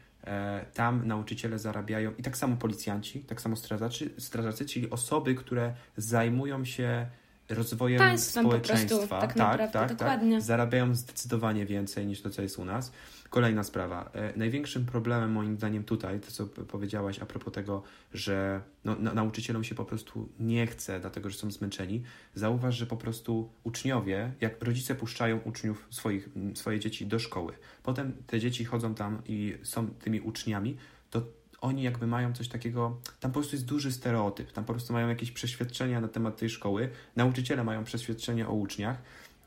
tam 0.74 1.08
nauczyciele 1.08 1.60
zarabiają 1.60 2.12
i 2.18 2.24
tak 2.24 2.38
samo 2.38 2.56
policjanci, 2.58 3.20
tak 3.20 3.42
samo 3.42 3.56
strażacy, 3.56 4.10
strażacy 4.18 4.66
czyli 4.66 4.90
osoby, 4.90 5.36
które 5.36 5.74
zajmują 5.98 6.66
się 6.66 7.08
rozwojem 7.50 8.00
Państwem 8.00 8.46
społeczeństwa. 8.46 8.96
Prostu, 8.98 9.08
tak, 9.10 9.22
tak, 9.22 9.36
naprawdę, 9.36 9.74
tak, 9.74 9.90
tak, 9.90 9.98
dokładnie. 9.98 10.42
zarabiają 10.42 10.96
zdecydowanie 10.96 11.66
więcej 11.66 12.08
niż 12.08 12.22
to, 12.22 12.30
co 12.30 12.42
jest 12.42 12.60
u 12.60 12.66
nas. 12.66 12.92
Kolejna 13.30 13.64
sprawa. 13.64 14.10
E, 14.14 14.38
największym 14.38 14.86
problemem 14.86 15.32
moim 15.32 15.58
zdaniem 15.58 15.84
tutaj, 15.84 16.20
to 16.20 16.32
co 16.32 16.46
powiedziałaś 16.48 17.20
a 17.20 17.26
propos 17.26 17.54
tego, 17.54 17.84
że 18.14 18.62
no, 18.86 18.96
nauczycielom 18.96 19.64
się 19.64 19.76
po 19.76 19.86
prostu 19.86 20.30
nie 20.40 20.68
chce, 20.68 21.00
dlatego 21.00 21.30
że 21.30 21.38
są 21.38 21.52
zmęczeni, 21.52 22.04
zauważ, 22.36 22.76
że 22.76 22.86
po 22.86 22.98
prostu 22.98 23.50
uczniowie, 23.64 24.32
jak 24.42 24.64
rodzice 24.64 24.96
puszczają 24.96 25.40
uczniów 25.40 25.88
swoich, 25.90 26.30
swoje 26.56 26.80
dzieci 26.80 27.08
do 27.08 27.20
szkoły, 27.20 27.54
potem 27.84 28.14
te 28.28 28.40
dzieci 28.40 28.66
chodzą 28.66 28.96
tam 28.96 29.22
i 29.26 29.58
są 29.64 29.88
tymi 29.88 30.22
uczniami, 30.22 30.78
to 31.10 31.22
oni 31.62 31.84
jakby 31.84 32.08
mają 32.08 32.34
coś 32.34 32.48
takiego, 32.48 32.98
tam 33.20 33.32
po 33.32 33.40
prostu 33.40 33.56
jest 33.56 33.66
duży 33.66 33.92
stereotyp, 33.92 34.52
tam 34.52 34.66
po 34.66 34.74
prostu 34.74 34.94
mają 34.94 35.08
jakieś 35.08 35.32
przeświadczenia 35.32 36.02
na 36.02 36.08
temat 36.08 36.38
tej 36.38 36.50
szkoły, 36.50 36.90
nauczyciele 37.16 37.64
mają 37.64 37.84
przeświadczenia 37.84 38.50
o 38.50 38.54
uczniach 38.54 38.98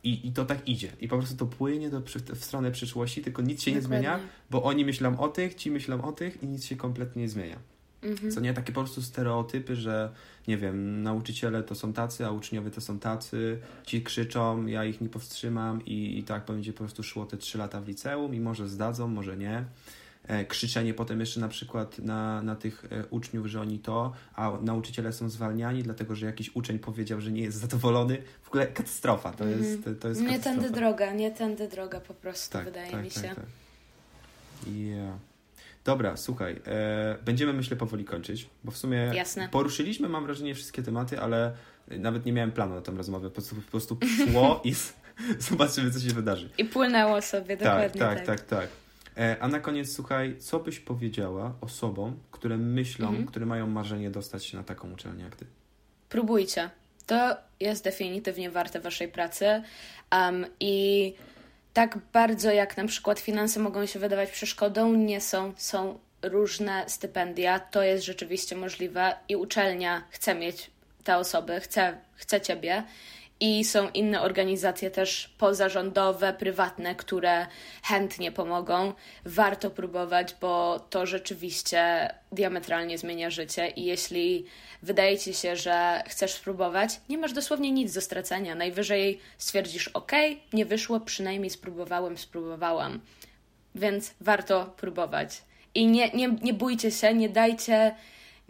i, 0.05 0.29
I 0.29 0.33
to 0.33 0.45
tak 0.45 0.69
idzie. 0.69 0.93
I 1.01 1.09
po 1.09 1.19
prostu 1.19 1.37
to 1.37 1.47
płynie 1.47 1.91
do, 1.91 2.03
w 2.35 2.45
stronę 2.45 2.71
przyszłości, 2.71 3.23
tylko 3.23 3.43
nic 3.43 3.63
się 3.63 3.71
Dokładnie. 3.71 3.97
nie 3.97 4.03
zmienia, 4.03 4.21
bo 4.51 4.63
oni 4.63 4.85
myślą 4.85 5.19
o 5.19 5.29
tych, 5.29 5.55
ci 5.55 5.71
myślą 5.71 6.03
o 6.03 6.13
tych 6.13 6.43
i 6.43 6.47
nic 6.47 6.65
się 6.65 6.77
kompletnie 6.77 7.23
nie 7.23 7.29
zmienia. 7.29 7.57
Mhm. 8.03 8.33
Co 8.33 8.41
nie 8.41 8.55
takie 8.55 8.73
po 8.73 8.81
prostu 8.81 9.03
stereotypy, 9.03 9.77
że 9.77 10.13
nie 10.49 10.57
wiem, 10.57 11.03
nauczyciele 11.03 11.63
to 11.63 11.75
są 11.75 11.93
tacy, 11.93 12.27
a 12.27 12.31
uczniowie 12.31 12.71
to 12.71 12.81
są 12.81 12.99
tacy, 12.99 13.59
ci 13.87 14.03
krzyczą, 14.03 14.67
ja 14.67 14.85
ich 14.85 15.01
nie 15.01 15.09
powstrzymam 15.09 15.85
i, 15.87 16.19
i 16.19 16.23
tak 16.23 16.45
będzie 16.45 16.73
po 16.73 16.79
prostu 16.79 17.03
szło 17.03 17.27
te 17.27 17.37
trzy 17.37 17.59
lata 17.59 17.81
w 17.81 17.89
liceum 17.89 18.35
i 18.35 18.41
może 18.41 18.69
zdadzą, 18.69 19.09
może 19.09 19.37
nie. 19.37 19.65
E, 20.29 20.45
krzyczenie 20.45 20.95
potem 20.95 21.21
jeszcze 21.21 21.41
na 21.41 21.49
przykład 21.49 21.99
na, 21.99 22.43
na 22.43 22.57
tych 22.57 22.85
e, 22.91 23.07
uczniów, 23.07 23.47
że 23.47 23.61
oni 23.61 23.79
to, 23.79 24.13
a 24.35 24.53
nauczyciele 24.63 25.13
są 25.13 25.29
zwalniani, 25.29 25.83
dlatego 25.83 26.15
że 26.15 26.27
jakiś 26.27 26.57
uczeń 26.57 26.79
powiedział, 26.79 27.21
że 27.21 27.33
nie 27.33 27.43
jest 27.43 27.59
zadowolony. 27.59 28.23
W 28.43 28.49
ogóle 28.49 28.67
katastrofa, 28.67 29.33
to 29.33 29.45
jest, 29.45 29.77
mhm. 29.77 29.97
to 29.97 30.09
jest 30.09 30.21
Nie 30.21 30.41
tędy 30.41 30.71
droga, 30.71 31.13
nie 31.13 31.31
tędy 31.31 31.69
droga 31.69 32.01
po 32.01 32.15
prostu, 32.15 32.53
tak, 32.53 32.65
wydaje 32.65 32.91
tak, 32.91 33.05
mi 33.05 33.11
tak, 33.11 33.23
się. 33.23 33.29
Tak, 33.29 33.37
tak. 33.37 33.47
Yeah. 34.67 35.19
Dobra, 35.85 36.17
słuchaj, 36.17 36.61
e, 36.67 37.17
będziemy 37.25 37.53
myślę 37.53 37.77
powoli 37.77 38.05
kończyć, 38.05 38.47
bo 38.65 38.73
w 38.73 38.77
sumie 38.77 38.97
Jasne. 39.15 39.49
poruszyliśmy, 39.49 40.09
mam 40.09 40.25
wrażenie, 40.25 40.55
wszystkie 40.55 40.83
tematy, 40.83 41.21
ale 41.21 41.53
nawet 41.89 42.27
nie 42.27 42.33
miałem 42.33 42.53
planu 42.53 42.75
na 42.75 42.81
tę 42.81 42.93
rozmowę, 42.93 43.29
po 43.29 43.35
prostu, 43.35 43.57
po 43.57 43.71
prostu 43.71 43.99
szło 44.17 44.61
i 44.65 44.75
zobaczymy, 45.39 45.91
co 45.91 46.01
się 46.01 46.15
wydarzy. 46.15 46.49
I 46.59 46.65
płynęło 46.65 47.23
sobie, 47.23 47.57
tak, 47.57 47.59
dokładnie 47.59 48.01
tak. 48.01 48.27
Tak, 48.27 48.27
tak, 48.27 48.61
tak. 48.61 48.82
E, 49.17 49.37
a 49.41 49.49
na 49.49 49.61
koniec, 49.61 49.93
słuchaj, 49.93 50.37
co 50.39 50.61
byś 50.61 50.81
powiedziała 50.81 51.55
osobom, 51.61 52.17
które 52.31 52.57
myślą, 52.57 53.09
mhm. 53.09 53.27
które 53.27 53.47
mają 53.47 53.67
marzenie 53.67 54.11
dostać 54.11 54.45
się 54.47 54.57
na 54.57 54.65
taką 54.65 54.93
uczelnię 54.93 55.25
jak 55.25 55.37
ty? 55.37 55.47
Próbujcie. 56.09 56.71
To 57.07 57.37
jest 57.61 57.85
definitywnie 57.85 58.51
warte 58.51 58.81
waszej 58.81 59.09
pracy. 59.09 59.63
Um, 60.13 60.47
I 60.61 61.15
tak 61.73 61.99
bardzo 62.13 62.51
jak 62.51 62.77
na 62.77 62.87
przykład 62.87 63.21
finanse 63.21 63.61
mogą 63.61 63.87
się 63.87 63.99
wydawać 63.99 64.31
przeszkodą, 64.31 64.95
nie 64.95 65.21
są. 65.21 65.53
Są 65.57 65.99
różne 66.23 66.85
stypendia. 66.89 67.61
To 67.61 67.83
jest 67.83 68.05
rzeczywiście 68.05 68.57
możliwe 68.57 69.15
i 69.29 69.37
uczelnia 69.37 70.03
chce 70.11 70.35
mieć 70.35 70.71
te 71.05 71.17
osoby, 71.17 71.61
chce, 71.61 71.99
chce 72.15 72.41
ciebie 72.41 72.85
i 73.43 73.65
są 73.65 73.91
inne 73.91 74.23
organizacje 74.23 74.91
też 74.91 75.35
pozarządowe, 75.39 76.33
prywatne, 76.33 76.95
które 76.95 77.47
chętnie 77.83 78.33
pomogą. 78.33 78.93
Warto 79.25 79.71
próbować, 79.71 80.35
bo 80.41 80.81
to 80.91 81.07
rzeczywiście 81.07 82.11
diametralnie 82.33 82.99
zmienia 82.99 83.31
życie 83.31 83.69
i 83.69 83.85
jeśli 83.85 84.45
wydaje 84.83 85.19
ci 85.19 85.35
się, 85.35 85.57
że 85.57 86.03
chcesz 86.09 86.33
spróbować, 86.33 87.01
nie 87.09 87.19
masz 87.19 87.33
dosłownie 87.33 87.73
nic 87.73 87.95
do 87.95 88.01
stracenia. 88.01 88.55
Najwyżej 88.55 89.21
stwierdzisz, 89.39 89.89
ok, 89.89 90.13
nie 90.53 90.67
wyszło, 90.67 91.01
przynajmniej 91.01 91.51
spróbowałem, 91.51 92.19
spróbowałam. 92.19 93.01
Więc 93.75 94.15
warto 94.21 94.75
próbować. 94.77 95.43
I 95.75 95.87
nie, 95.87 96.11
nie, 96.11 96.29
nie 96.29 96.55
bójcie 96.55 96.91
się, 96.91 97.15
nie 97.15 97.29
dajcie 97.29 97.95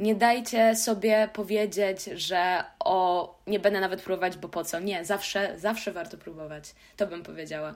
nie 0.02 0.14
dajcie 0.14 0.76
sobie 0.76 1.28
powiedzieć, 1.32 2.04
że 2.04 2.64
o, 2.84 3.40
nie 3.46 3.60
będę 3.60 3.80
nawet 3.80 4.02
próbować, 4.02 4.36
bo 4.36 4.48
po 4.48 4.64
co. 4.64 4.80
Nie, 4.80 5.04
zawsze, 5.04 5.54
zawsze 5.58 5.92
warto 5.92 6.16
próbować. 6.16 6.74
To 6.96 7.06
bym 7.06 7.22
powiedziała. 7.22 7.74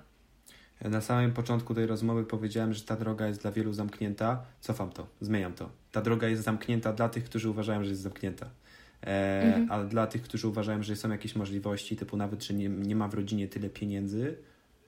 Na 0.80 1.00
samym 1.00 1.32
początku 1.32 1.74
tej 1.74 1.86
rozmowy 1.86 2.24
powiedziałem, 2.24 2.72
że 2.74 2.82
ta 2.82 2.96
droga 2.96 3.26
jest 3.26 3.42
dla 3.42 3.50
wielu 3.50 3.72
zamknięta. 3.72 4.42
Cofam 4.60 4.90
to, 4.90 5.06
zmieniam 5.20 5.52
to. 5.52 5.70
Ta 5.92 6.02
droga 6.02 6.28
jest 6.28 6.42
zamknięta 6.42 6.92
dla 6.92 7.08
tych, 7.08 7.24
którzy 7.24 7.50
uważają, 7.50 7.84
że 7.84 7.90
jest 7.90 8.02
zamknięta. 8.02 8.50
E, 9.02 9.42
mhm. 9.42 9.72
Ale 9.72 9.86
dla 9.86 10.06
tych, 10.06 10.22
którzy 10.22 10.48
uważają, 10.48 10.82
że 10.82 10.96
są 10.96 11.10
jakieś 11.10 11.36
możliwości, 11.36 11.96
typu 11.96 12.16
nawet, 12.16 12.44
że 12.44 12.54
nie, 12.54 12.68
nie 12.68 12.96
ma 12.96 13.08
w 13.08 13.14
rodzinie 13.14 13.48
tyle 13.48 13.68
pieniędzy, 13.68 14.36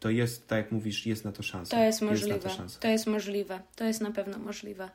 to 0.00 0.10
jest, 0.10 0.48
tak 0.48 0.56
jak 0.56 0.72
mówisz, 0.72 1.06
jest 1.06 1.24
na 1.24 1.32
to 1.32 1.42
szansa. 1.42 1.76
To 1.76 1.82
jest 1.82 2.02
możliwe. 2.02 2.34
Jest 2.34 2.74
to, 2.74 2.80
to 2.80 2.88
jest 2.88 3.06
możliwe. 3.06 3.60
To 3.76 3.84
jest 3.84 4.00
na 4.00 4.10
pewno 4.10 4.38
możliwe. 4.38 4.90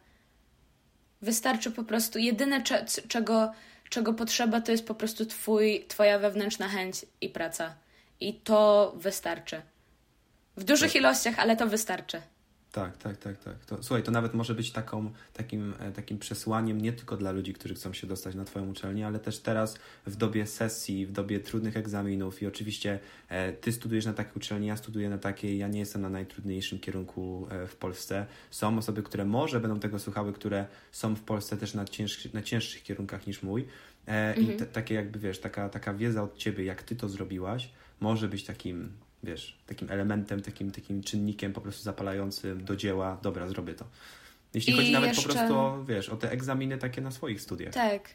Wystarczy 1.24 1.72
po 1.72 1.84
prostu, 1.84 2.20
jedyne 2.20 2.64
czego, 3.08 3.52
czego 3.90 4.14
potrzeba 4.14 4.62
to 4.62 4.72
jest 4.72 4.88
po 4.88 4.96
prostu 4.96 5.26
twój, 5.26 5.86
twoja 5.88 6.20
wewnętrzna 6.20 6.68
chęć 6.68 7.06
i 7.22 7.30
praca. 7.30 7.76
I 8.20 8.34
to 8.34 8.94
wystarczy. 8.96 9.62
W 10.58 10.64
dużych 10.64 10.94
tak. 10.94 11.02
ilościach, 11.02 11.40
ale 11.40 11.56
to 11.56 11.68
wystarczy. 11.68 12.22
Tak, 12.74 12.98
tak, 12.98 13.18
tak, 13.18 13.38
tak. 13.38 13.66
To, 13.66 13.84
słuchaj, 13.84 14.04
to 14.04 14.12
nawet 14.12 14.34
może 14.34 14.56
być 14.56 14.72
taką, 14.72 15.12
takim, 15.34 15.74
e, 15.80 15.92
takim 15.92 16.20
przesłaniem 16.20 16.82
nie 16.82 16.94
tylko 16.94 17.18
dla 17.18 17.32
ludzi, 17.32 17.54
którzy 17.54 17.76
chcą 17.76 17.94
się 17.94 18.08
dostać 18.08 18.36
na 18.36 18.46
Twoją 18.46 18.70
uczelnię, 18.70 19.08
ale 19.08 19.20
też 19.20 19.40
teraz 19.40 19.78
w 20.06 20.16
dobie 20.16 20.48
sesji, 20.48 21.06
w 21.06 21.12
dobie 21.12 21.40
trudnych 21.40 21.78
egzaminów 21.78 22.42
i 22.42 22.48
oczywiście 22.48 23.00
e, 23.30 23.54
Ty 23.54 23.72
studujesz 23.72 24.06
na 24.06 24.14
takiej 24.14 24.34
uczelni, 24.36 24.68
ja 24.68 24.78
studiuję 24.78 25.10
na 25.10 25.18
takiej, 25.18 25.58
ja 25.58 25.68
nie 25.68 25.80
jestem 25.80 26.02
na 26.02 26.10
najtrudniejszym 26.10 26.80
kierunku 26.80 27.48
e, 27.50 27.68
w 27.68 27.76
Polsce. 27.76 28.26
Są 28.52 28.78
osoby, 28.78 29.04
które 29.04 29.26
może 29.26 29.60
będą 29.60 29.80
tego 29.80 30.00
słuchały, 30.00 30.34
które 30.34 30.66
są 30.92 31.16
w 31.16 31.22
Polsce 31.22 31.58
też 31.58 31.74
na, 31.74 31.86
cięższy, 31.86 32.30
na 32.34 32.42
cięższych 32.42 32.84
kierunkach 32.84 33.28
niż 33.28 33.44
mój. 33.44 33.68
E, 34.08 34.36
I 34.36 34.48
te, 34.48 34.66
takie 34.66 34.96
jakby, 34.96 35.20
wiesz, 35.20 35.40
taka, 35.40 35.70
taka 35.70 35.94
wiedza 35.94 36.24
od 36.24 36.38
Ciebie, 36.38 36.66
jak 36.66 36.84
Ty 36.84 36.96
to 36.96 37.10
zrobiłaś, 37.10 37.70
może 38.00 38.28
być 38.28 38.44
takim 38.44 38.92
wiesz, 39.24 39.58
takim 39.68 39.92
elementem, 39.92 40.42
takim, 40.42 40.72
takim 40.72 41.04
czynnikiem 41.04 41.54
po 41.54 41.62
prostu 41.62 41.84
zapalającym 41.84 42.66
do 42.66 42.76
dzieła, 42.76 43.18
dobra, 43.22 43.48
zrobię 43.48 43.74
to. 43.74 43.86
Jeśli 44.54 44.74
I 44.74 44.76
chodzi 44.76 44.92
nawet 44.92 45.10
jeszcze... 45.10 45.28
po 45.28 45.34
prostu 45.34 45.56
o, 45.56 45.84
wiesz, 45.84 46.10
o 46.10 46.16
te 46.16 46.32
egzaminy 46.32 46.78
takie 46.78 47.02
na 47.02 47.12
swoich 47.12 47.42
studiach. 47.42 47.74
Tak. 47.74 48.10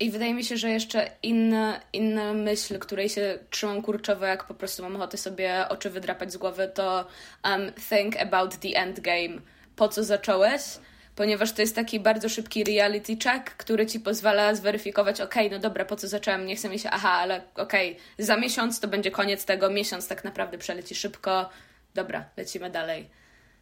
I 0.00 0.10
wydaje 0.10 0.34
mi 0.34 0.44
się, 0.44 0.56
że 0.56 0.70
jeszcze 0.70 1.10
inna, 1.22 1.80
inna 1.92 2.34
myśl, 2.34 2.78
której 2.78 3.08
się 3.08 3.38
trzymam 3.50 3.82
kurczowo, 3.82 4.26
jak 4.26 4.44
po 4.44 4.54
prostu 4.54 4.82
mam 4.82 4.96
ochotę 4.96 5.16
sobie 5.16 5.68
oczy 5.68 5.90
wydrapać 5.90 6.32
z 6.32 6.36
głowy, 6.36 6.70
to 6.74 7.06
um, 7.44 7.72
think 7.88 8.16
about 8.16 8.56
the 8.56 8.68
end 8.68 9.00
game. 9.00 9.40
Po 9.76 9.88
co 9.88 10.04
zacząłeś? 10.04 10.62
Ponieważ 11.16 11.52
to 11.52 11.62
jest 11.62 11.74
taki 11.74 12.00
bardzo 12.00 12.28
szybki 12.28 12.64
reality 12.64 13.16
check, 13.16 13.56
który 13.56 13.86
ci 13.86 14.00
pozwala 14.00 14.54
zweryfikować, 14.54 15.20
ok, 15.20 15.34
no 15.50 15.58
dobra, 15.58 15.84
po 15.84 15.96
co 15.96 16.08
zacząłem, 16.08 16.46
nie 16.46 16.56
chcę 16.56 16.68
mi 16.68 16.78
się, 16.78 16.90
aha, 16.90 17.10
ale 17.10 17.42
okay, 17.54 17.96
za 18.18 18.36
miesiąc 18.36 18.80
to 18.80 18.88
będzie 18.88 19.10
koniec 19.10 19.44
tego, 19.44 19.70
miesiąc 19.70 20.08
tak 20.08 20.24
naprawdę 20.24 20.58
przeleci 20.58 20.94
szybko, 20.94 21.50
dobra, 21.94 22.24
lecimy 22.36 22.70
dalej. 22.70 23.19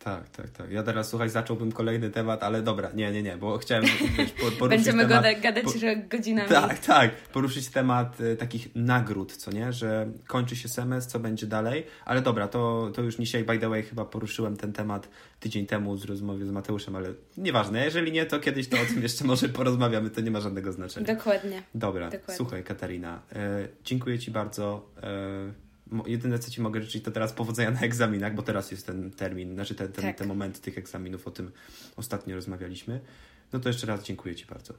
Tak, 0.08 0.28
tak, 0.28 0.50
tak. 0.50 0.70
Ja 0.70 0.82
teraz, 0.82 1.08
słuchaj, 1.08 1.30
zacząłbym 1.30 1.72
kolejny 1.72 2.10
temat, 2.10 2.42
ale 2.42 2.62
dobra, 2.62 2.90
nie, 2.94 3.12
nie, 3.12 3.22
nie, 3.22 3.36
bo 3.36 3.58
chciałem 3.58 3.84
wiesz, 4.18 4.30
poruszyć 4.40 4.68
Będziemy 4.68 5.06
temat... 5.06 5.22
gadać, 5.22 5.40
gadać 5.40 5.64
po... 5.64 5.70
godzinami. 6.16 6.48
Tak, 6.48 6.78
tak, 6.78 7.16
poruszyć 7.16 7.68
temat 7.68 8.20
y, 8.20 8.36
takich 8.36 8.68
nagród, 8.74 9.36
co 9.36 9.50
nie, 9.50 9.72
że 9.72 10.08
kończy 10.26 10.56
się 10.56 10.68
semestr, 10.68 11.12
co 11.12 11.18
będzie 11.18 11.46
dalej, 11.46 11.86
ale 12.04 12.22
dobra, 12.22 12.48
to, 12.48 12.90
to 12.94 13.02
już 13.02 13.16
dzisiaj, 13.16 13.44
by 13.44 13.58
the 13.58 13.68
way, 13.68 13.82
chyba 13.82 14.04
poruszyłem 14.04 14.56
ten 14.56 14.72
temat 14.72 15.08
tydzień 15.40 15.66
temu 15.66 15.96
z 15.96 16.04
rozmowy 16.04 16.46
z 16.46 16.50
Mateuszem, 16.50 16.96
ale 16.96 17.08
nieważne, 17.36 17.84
jeżeli 17.84 18.12
nie, 18.12 18.26
to 18.26 18.40
kiedyś 18.40 18.68
to 18.68 18.76
o 18.76 18.84
tym 18.94 19.02
jeszcze 19.02 19.24
może 19.24 19.48
porozmawiamy, 19.48 20.10
to 20.10 20.20
nie 20.20 20.30
ma 20.30 20.40
żadnego 20.40 20.72
znaczenia. 20.72 21.14
Dokładnie. 21.14 21.62
Dobra, 21.74 22.10
Dokładnie. 22.10 22.34
słuchaj 22.34 22.64
Katarina, 22.64 23.22
e, 23.32 23.68
dziękuję 23.84 24.18
Ci 24.18 24.30
bardzo. 24.30 24.90
E, 25.02 25.67
jedyne 26.06 26.38
co 26.38 26.50
Ci 26.50 26.60
mogę 26.60 26.82
życzyć 26.82 27.04
to 27.04 27.10
teraz 27.10 27.32
powodzenia 27.32 27.70
na 27.70 27.80
egzaminach, 27.80 28.34
bo 28.34 28.42
teraz 28.42 28.70
jest 28.70 28.86
ten 28.86 29.10
termin, 29.10 29.54
znaczy 29.54 29.74
ten, 29.74 29.92
ten, 29.92 30.04
tak. 30.04 30.16
ten 30.16 30.28
moment 30.28 30.60
tych 30.60 30.78
egzaminów, 30.78 31.26
o 31.26 31.30
tym 31.30 31.50
ostatnio 31.96 32.34
rozmawialiśmy. 32.34 33.00
No 33.52 33.60
to 33.60 33.68
jeszcze 33.68 33.86
raz 33.86 34.02
dziękuję 34.02 34.34
Ci 34.34 34.46
bardzo. 34.46 34.74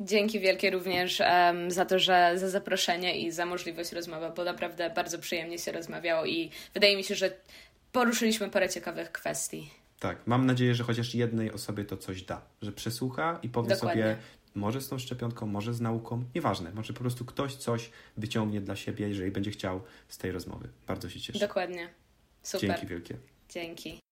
Dzięki 0.00 0.40
wielkie 0.40 0.70
również 0.70 1.20
um, 1.20 1.70
za 1.70 1.84
to, 1.84 1.98
że 1.98 2.32
za 2.36 2.48
zaproszenie 2.48 3.20
i 3.20 3.30
za 3.30 3.46
możliwość 3.46 3.92
rozmowy, 3.92 4.32
bo 4.36 4.44
naprawdę 4.44 4.90
bardzo 4.90 5.18
przyjemnie 5.18 5.58
się 5.58 5.72
rozmawiało 5.72 6.26
i 6.26 6.50
wydaje 6.74 6.96
mi 6.96 7.04
się, 7.04 7.14
że 7.14 7.30
poruszyliśmy 7.92 8.50
parę 8.50 8.68
ciekawych 8.68 9.12
kwestii. 9.12 9.70
Tak, 9.98 10.26
mam 10.26 10.46
nadzieję, 10.46 10.74
że 10.74 10.84
chociaż 10.84 11.14
jednej 11.14 11.52
osobie 11.52 11.84
to 11.84 11.96
coś 11.96 12.22
da, 12.22 12.42
że 12.62 12.72
przesłucha 12.72 13.38
i 13.42 13.48
powie 13.48 13.68
Dokładnie. 13.68 14.02
sobie, 14.02 14.16
może 14.54 14.80
z 14.80 14.88
tą 14.88 14.98
szczepionką, 14.98 15.46
może 15.46 15.74
z 15.74 15.80
nauką, 15.80 16.24
nieważne, 16.34 16.72
może 16.72 16.92
po 16.92 17.00
prostu 17.00 17.24
ktoś 17.24 17.56
coś 17.56 17.90
wyciągnie 18.16 18.60
dla 18.60 18.76
siebie, 18.76 19.08
jeżeli 19.08 19.30
będzie 19.30 19.50
chciał 19.50 19.80
z 20.08 20.18
tej 20.18 20.32
rozmowy. 20.32 20.68
Bardzo 20.86 21.10
się 21.10 21.20
cieszę. 21.20 21.38
Dokładnie. 21.38 21.88
Super. 22.42 22.70
Dzięki 22.70 22.86
wielkie. 22.86 23.16
Dzięki. 23.48 24.11